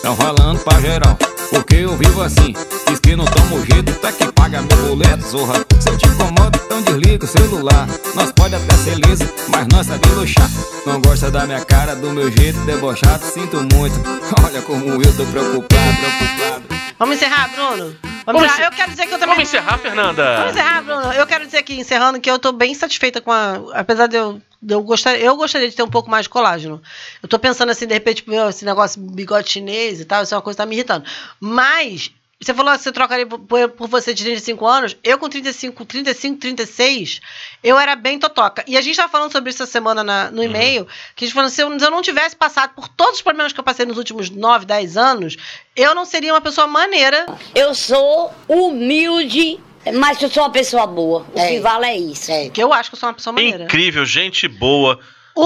Tão 0.02 0.16
falando 0.16 0.64
pra 0.64 0.80
geral, 0.80 1.18
porque 1.50 1.76
eu 1.76 1.96
vivo 1.98 2.22
assim. 2.22 2.54
Diz 2.88 3.00
que 3.00 3.16
não 3.16 3.26
tomo 3.26 3.66
jeito, 3.66 3.94
tá 4.00 4.12
que 4.12 4.32
paga 4.32 4.62
meu 4.62 4.88
boleto, 4.88 5.28
zorra. 5.28 5.66
Se 5.80 5.90
eu 5.90 5.98
te 5.98 6.08
incomodo, 6.08 6.60
então 6.66 6.82
desliga 6.82 7.26
o 7.26 7.28
celular. 7.28 7.88
Nós 8.16 8.32
pode 8.32 8.56
até 8.56 8.76
ser 8.76 8.96
liso, 8.96 9.28
mas 9.50 9.68
nós 9.68 9.88
sabe 9.88 10.08
luxar. 10.10 10.50
Não 10.86 11.02
gosta 11.02 11.30
da 11.30 11.46
minha 11.46 11.64
cara, 11.66 11.96
do 11.96 12.12
meu 12.12 12.32
jeito 12.32 12.60
debochado, 12.66 13.24
sinto 13.26 13.58
muito. 13.74 13.96
Olha 14.44 14.62
como 14.62 15.02
eu 15.02 15.18
tô 15.18 15.26
preocupado, 15.26 15.98
preocupado. 15.98 16.64
Vamos 16.98 17.16
encerrar, 17.16 17.50
Bruno? 17.50 18.17
Vamos, 18.28 18.42
Vamos 18.42 18.54
encerrar. 18.54 18.68
Eu 18.68 18.76
quero 18.76 18.92
dizer 18.92 19.08
que 19.08 19.14
eu 19.14 19.20
também. 19.20 19.36
Vamos 19.36 19.50
encerrar, 19.50 19.78
Fernanda? 19.78 20.36
Vamos 20.36 20.52
encerrar, 20.52 20.82
Bruno. 20.82 21.14
Eu 21.14 21.26
quero 21.26 21.46
dizer 21.46 21.60
aqui, 21.60 21.80
encerrando, 21.80 22.20
que 22.20 22.30
eu 22.30 22.38
tô 22.38 22.52
bem 22.52 22.74
satisfeita 22.74 23.22
com 23.22 23.32
a. 23.32 23.54
Apesar 23.74 24.08
de 24.08 24.18
eu. 24.18 24.42
de 24.62 24.74
Eu, 24.74 24.84
gostar, 24.84 25.18
eu 25.18 25.34
gostaria 25.38 25.70
de 25.70 25.76
ter 25.76 25.84
um 25.84 25.90
pouco 25.90 26.10
mais 26.10 26.24
de 26.26 26.30
colágeno. 26.30 26.82
Eu 27.24 27.30
tô 27.30 27.40
pensando 27.40 27.70
assim, 27.70 27.88
de 27.88 27.94
repente, 27.94 28.30
meu, 28.30 28.50
esse 28.50 28.66
negócio 28.66 29.02
de 29.02 29.14
bigode 29.16 29.50
chinês 29.50 30.02
e 30.02 30.06
tal, 30.06 30.24
isso 30.24 30.34
é 30.34 30.38
uma 30.38 30.42
coisa 30.42 30.58
que 30.58 30.62
tá 30.62 30.66
me 30.66 30.76
irritando. 30.76 31.06
Mas, 31.40 32.12
você 32.40 32.54
falou 32.54 32.72
que 32.74 32.84
você 32.84 32.92
trocaria 32.92 33.26
por, 33.26 33.40
por- 33.40 33.88
você 33.88 34.14
de 34.14 34.24
35 34.24 34.66
anos. 34.68 34.96
Eu 35.04 35.18
com 35.18 35.28
35, 35.28 35.84
35, 35.86 36.38
36, 36.40 37.20
eu 37.64 37.80
era 37.80 37.96
bem 37.96 38.20
totoca. 38.20 38.64
E 38.68 38.78
a 38.78 38.82
gente 38.82 38.96
tava 38.96 39.10
falando 39.10 39.32
sobre 39.32 39.50
isso 39.50 39.64
essa 39.64 39.72
semana 39.72 40.04
na- 40.04 40.30
no 40.30 40.44
e-mail, 40.44 40.88
que 41.16 41.26
a 41.26 41.28
gente 41.28 41.34
falou, 41.34 41.50
se 41.50 41.62
eu, 41.62 41.80
se 41.80 41.86
eu 41.86 41.90
não 41.92 42.02
tivesse 42.02 42.36
passado 42.36 42.74
por 42.76 42.88
todos 42.88 43.16
os 43.16 43.22
problemas 43.22 43.54
que 43.54 43.60
eu 43.60 43.64
passei 43.64 43.86
nos 43.88 43.98
últimos 43.98 44.30
9, 44.30 44.66
10 44.66 44.98
anos, 44.98 45.36
eu 45.76 45.96
não 45.96 46.06
seria 46.06 46.34
uma 46.34 46.42
pessoa 46.42 46.68
maneira. 46.68 47.26
Eu 47.56 47.74
sou 47.74 48.32
humilde, 48.48 49.60
mas 49.96 50.22
eu 50.22 50.30
sou 50.30 50.44
uma 50.44 50.52
pessoa 50.52 50.86
boa. 50.86 51.26
O 51.34 51.48
que 51.48 51.60
vale 51.60 51.86
é 51.86 51.98
isso. 51.98 52.32
Que 52.54 52.62
eu 52.62 52.72
acho 52.74 52.90
que 52.92 52.96
eu 52.96 53.00
sou 53.00 53.10
uma 53.10 53.16
pessoa 53.16 53.34
maneira. 53.34 53.64
Incrível, 53.64 54.06
gente 54.06 54.48
boa, 54.48 55.00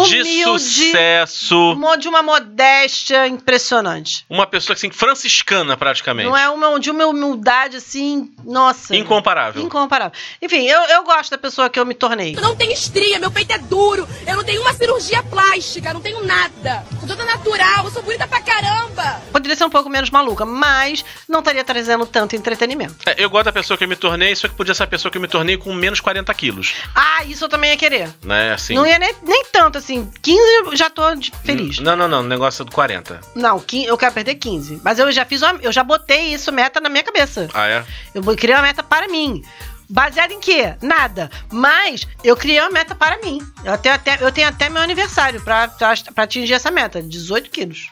de 0.05 0.21
Humilde. 0.21 0.59
sucesso. 0.63 1.75
Mo- 1.75 1.95
De 1.97 2.07
uma 2.07 2.21
modéstia 2.23 3.27
impressionante. 3.27 4.25
Uma 4.29 4.47
pessoa 4.47 4.73
assim, 4.75 4.89
franciscana 4.91 5.75
praticamente. 5.77 6.27
Não 6.27 6.35
é 6.37 6.49
uma, 6.49 6.79
de 6.79 6.89
uma 6.89 7.05
humildade 7.05 7.77
assim, 7.77 8.31
nossa. 8.43 8.95
Incomparável. 8.95 9.61
Incomparável. 9.61 10.17
Enfim, 10.41 10.65
eu, 10.67 10.81
eu 10.83 11.03
gosto 11.03 11.31
da 11.31 11.37
pessoa 11.37 11.69
que 11.69 11.79
eu 11.79 11.85
me 11.85 11.93
tornei. 11.93 12.35
Eu 12.35 12.41
não 12.41 12.55
tenho 12.55 12.71
estria, 12.71 13.19
meu 13.19 13.31
peito 13.31 13.53
é 13.53 13.57
duro, 13.57 14.07
eu 14.25 14.35
não 14.35 14.43
tenho 14.43 14.61
uma 14.61 14.73
cirurgia 14.73 15.21
plástica, 15.23 15.93
não 15.93 16.01
tenho 16.01 16.23
nada. 16.25 16.83
Sou 16.99 17.07
toda 17.07 17.25
natural, 17.25 17.85
eu 17.85 17.91
sou 17.91 18.01
bonita 18.03 18.27
pra 18.27 18.41
caramba. 18.41 19.21
Poderia 19.31 19.55
ser 19.55 19.65
um 19.65 19.69
pouco 19.69 19.89
menos 19.89 20.09
maluca, 20.09 20.45
mas 20.45 21.03
não 21.27 21.39
estaria 21.39 21.63
trazendo 21.63 22.05
tanto 22.05 22.35
entretenimento. 22.35 22.95
É, 23.05 23.15
eu 23.17 23.29
gosto 23.29 23.45
da 23.45 23.51
pessoa 23.53 23.77
que 23.77 23.83
eu 23.83 23.87
me 23.87 23.95
tornei, 23.95 24.35
só 24.35 24.47
que 24.47 24.55
podia 24.55 24.73
ser 24.73 24.83
a 24.83 24.87
pessoa 24.87 25.11
que 25.11 25.17
eu 25.17 25.21
me 25.21 25.27
tornei 25.27 25.57
com 25.57 25.73
menos 25.73 25.99
40 25.99 26.33
quilos. 26.33 26.73
Ah, 26.95 27.23
isso 27.25 27.45
eu 27.45 27.49
também 27.49 27.71
ia 27.71 27.77
querer. 27.77 28.09
Né, 28.23 28.53
assim. 28.53 28.73
Não 28.73 28.85
ia 28.85 28.99
nem, 28.99 29.13
nem 29.23 29.45
tanto, 29.51 29.77
assim. 29.83 30.09
15 30.21 30.39
eu 30.65 30.75
já 30.75 30.89
tô 30.89 31.03
feliz. 31.43 31.79
Não, 31.79 31.95
não, 31.95 32.07
não. 32.07 32.19
O 32.21 32.23
negócio 32.23 32.61
é 32.63 32.65
do 32.65 32.71
40. 32.71 33.19
Não, 33.35 33.59
15 33.59 33.85
eu 33.87 33.97
quero 33.97 34.13
perder 34.13 34.35
15. 34.35 34.81
Mas 34.83 34.99
eu 34.99 35.11
já 35.11 35.25
fiz 35.25 35.41
uma, 35.41 35.59
eu 35.61 35.71
já 35.71 35.83
botei 35.83 36.33
isso 36.33 36.51
meta 36.51 36.79
na 36.79 36.89
minha 36.89 37.03
cabeça. 37.03 37.47
Ah, 37.53 37.67
é? 37.67 37.85
Eu 38.13 38.21
vou- 38.21 38.35
criei 38.35 38.55
uma 38.55 38.61
meta 38.63 38.81
para 38.83 39.07
mim. 39.07 39.43
Baseada 39.89 40.31
em 40.33 40.39
quê? 40.39 40.73
Nada. 40.81 41.29
Mas 41.51 42.07
eu 42.23 42.37
criei 42.37 42.61
uma 42.61 42.69
meta 42.69 42.95
para 42.95 43.17
mim. 43.19 43.41
Eu 43.65 43.77
tenho 43.77 43.93
até, 43.93 44.17
eu 44.21 44.31
tenho 44.31 44.47
até 44.47 44.69
meu 44.69 44.81
aniversário 44.81 45.41
pra 45.41 45.69
atingir 46.15 46.53
essa 46.53 46.71
meta. 46.71 47.01
18 47.01 47.49
quilos. 47.49 47.89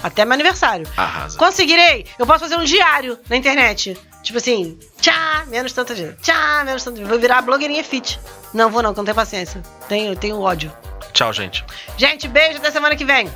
Até 0.00 0.24
meu 0.24 0.34
aniversário. 0.34 0.86
Arrasa. 0.96 1.36
Conseguirei. 1.36 2.06
Eu 2.18 2.24
posso 2.24 2.40
fazer 2.40 2.56
um 2.56 2.62
diário 2.62 3.18
na 3.28 3.36
internet. 3.36 3.98
Tipo 4.22 4.38
assim, 4.38 4.78
tchá, 5.00 5.44
menos 5.48 5.72
tanto 5.72 5.92
dia. 5.92 6.16
Tchá, 6.22 6.62
menos 6.64 6.84
tanto 6.84 6.98
dia. 6.98 7.06
Vou 7.06 7.18
virar 7.18 7.42
blogueirinha 7.42 7.82
fit. 7.82 8.20
Não 8.54 8.70
vou 8.70 8.80
não, 8.82 8.92
que 8.94 9.00
eu 9.00 9.02
não 9.02 9.06
tenho 9.06 9.16
paciência. 9.16 9.60
Tenho, 9.88 10.14
tenho 10.14 10.38
ódio. 10.40 10.72
Tchau, 11.12 11.32
gente. 11.32 11.64
Gente, 11.96 12.28
beijo 12.28 12.58
até 12.58 12.70
semana 12.70 12.96
que 12.96 13.04
vem. 13.04 13.30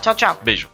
Tchau, 0.00 0.14
tchau. 0.14 0.40
Beijo. 0.42 0.68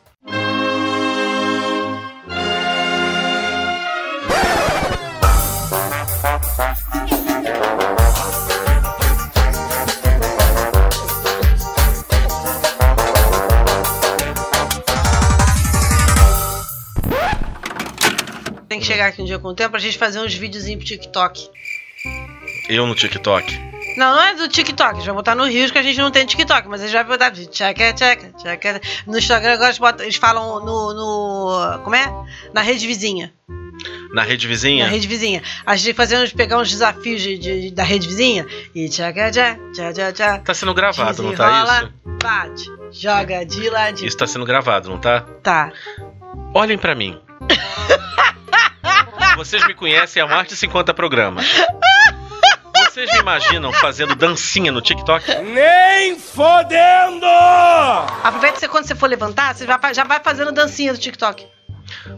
Tem 18.68 18.80
que 18.80 18.86
chegar 18.86 19.08
aqui 19.08 19.20
um 19.20 19.24
dia 19.24 19.38
com 19.38 19.48
o 19.48 19.54
tempo 19.54 19.72
pra 19.72 19.80
gente 19.80 19.98
fazer 19.98 20.18
uns 20.18 20.34
videozinhos 20.34 20.78
pro 20.78 20.86
TikTok. 20.86 21.50
Eu 22.68 22.86
no 22.86 22.94
TikTok. 22.94 23.71
Não, 23.96 24.14
não 24.14 24.22
é 24.22 24.34
do 24.34 24.48
TikTok. 24.48 24.90
A 24.90 24.94
gente 24.94 25.06
vai 25.06 25.14
botar 25.14 25.34
no 25.34 25.44
Rios 25.44 25.70
que 25.70 25.78
a 25.78 25.82
gente 25.82 25.98
não 25.98 26.10
tem 26.10 26.24
TikTok, 26.26 26.68
mas 26.68 26.80
a 26.80 26.84
gente 26.86 26.94
vai 26.94 27.04
botar 27.04 27.30
tcheca, 27.30 27.92
tcheca, 27.92 28.32
tcheca. 28.38 28.80
No 29.06 29.18
Instagram 29.18 29.52
agora 29.54 29.68
eles, 29.68 29.78
botam- 29.78 30.04
eles 30.04 30.16
falam 30.16 30.64
no, 30.64 30.94
no. 30.94 31.78
Como 31.84 31.94
é? 31.96 32.12
Na 32.54 32.60
rede 32.62 32.86
vizinha. 32.86 33.32
Na 34.12 34.22
rede 34.22 34.46
vizinha? 34.46 34.84
Na 34.84 34.90
rede 34.90 35.08
vizinha. 35.08 35.42
A 35.66 35.74
gente 35.76 35.94
fazer 35.94 36.16
uns, 36.18 36.32
pegar 36.32 36.58
uns 36.58 36.70
desafios 36.70 37.20
de, 37.20 37.38
de- 37.38 37.70
da 37.70 37.82
rede 37.82 38.06
vizinha 38.06 38.46
e 38.74 38.88
tcheca, 38.88 39.30
tcheca, 39.30 39.58
tcheca, 39.72 40.12
tcheca. 40.12 40.38
Tá 40.44 40.54
sendo 40.54 40.74
gravado, 40.74 41.22
não 41.22 41.34
tá 41.34 41.64
isso? 41.64 41.92
Bate, 42.22 42.64
joga 42.92 43.44
de 43.44 43.68
ladinho. 43.70 44.06
Isso 44.08 44.16
tá 44.16 44.26
sendo 44.26 44.44
gravado, 44.44 44.88
não 44.90 44.98
tá? 44.98 45.22
Tá. 45.42 45.72
Olhem 46.54 46.78
pra 46.78 46.94
mim. 46.94 47.18
Vocês 49.36 49.66
me 49.66 49.74
conhecem 49.74 50.22
há 50.22 50.26
mais 50.26 50.46
de 50.46 50.56
50 50.56 50.92
programas. 50.94 51.46
Vocês 52.92 53.10
me 53.10 53.20
imaginam 53.20 53.72
fazendo 53.72 54.14
dancinha 54.14 54.70
no 54.70 54.82
TikTok? 54.82 55.24
Nem 55.42 56.18
fodendo! 56.18 57.24
Aproveita 58.22 58.60
que 58.60 58.68
quando 58.68 58.86
você 58.86 58.94
for 58.94 59.06
levantar, 59.08 59.54
você 59.54 59.64
já, 59.66 60.04
vai- 60.04 60.20
fazendo 60.22 60.52
dancinha 60.52 60.92
do 60.92 60.98
TikTok. 60.98 61.46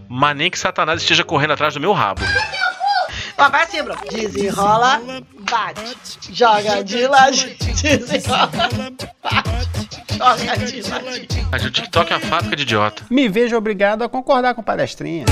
Mas 0.08 0.36
nem 0.36 0.50
que 0.50 0.58
Satanás 0.58 1.00
esteja 1.00 1.22
correndo 1.22 1.52
atrás 1.52 1.74
do 1.74 1.80
meu 1.80 1.92
rabo. 1.92 2.22
Ó, 3.38 3.48
vai 3.48 3.62
assim, 3.62 3.82
bro. 3.84 3.94
Desenrola, 4.10 5.00
bate, 5.48 5.96
joga 6.32 6.82
de 6.82 7.06
ladinho. 7.06 7.56
Desenrola, 7.80 8.50
bate, 9.22 9.90
joga 10.16 10.56
de 10.56 10.82
ladinho. 10.90 11.48
Mas 11.52 11.64
o 11.64 11.70
TikTok 11.70 12.12
é 12.12 12.16
uma 12.16 12.26
fábrica 12.26 12.56
de 12.56 12.62
idiota. 12.64 13.04
Me 13.08 13.28
vejo 13.28 13.56
obrigado 13.56 14.02
a 14.02 14.08
concordar 14.08 14.54
com 14.54 14.62
palestrinha. 14.62 15.24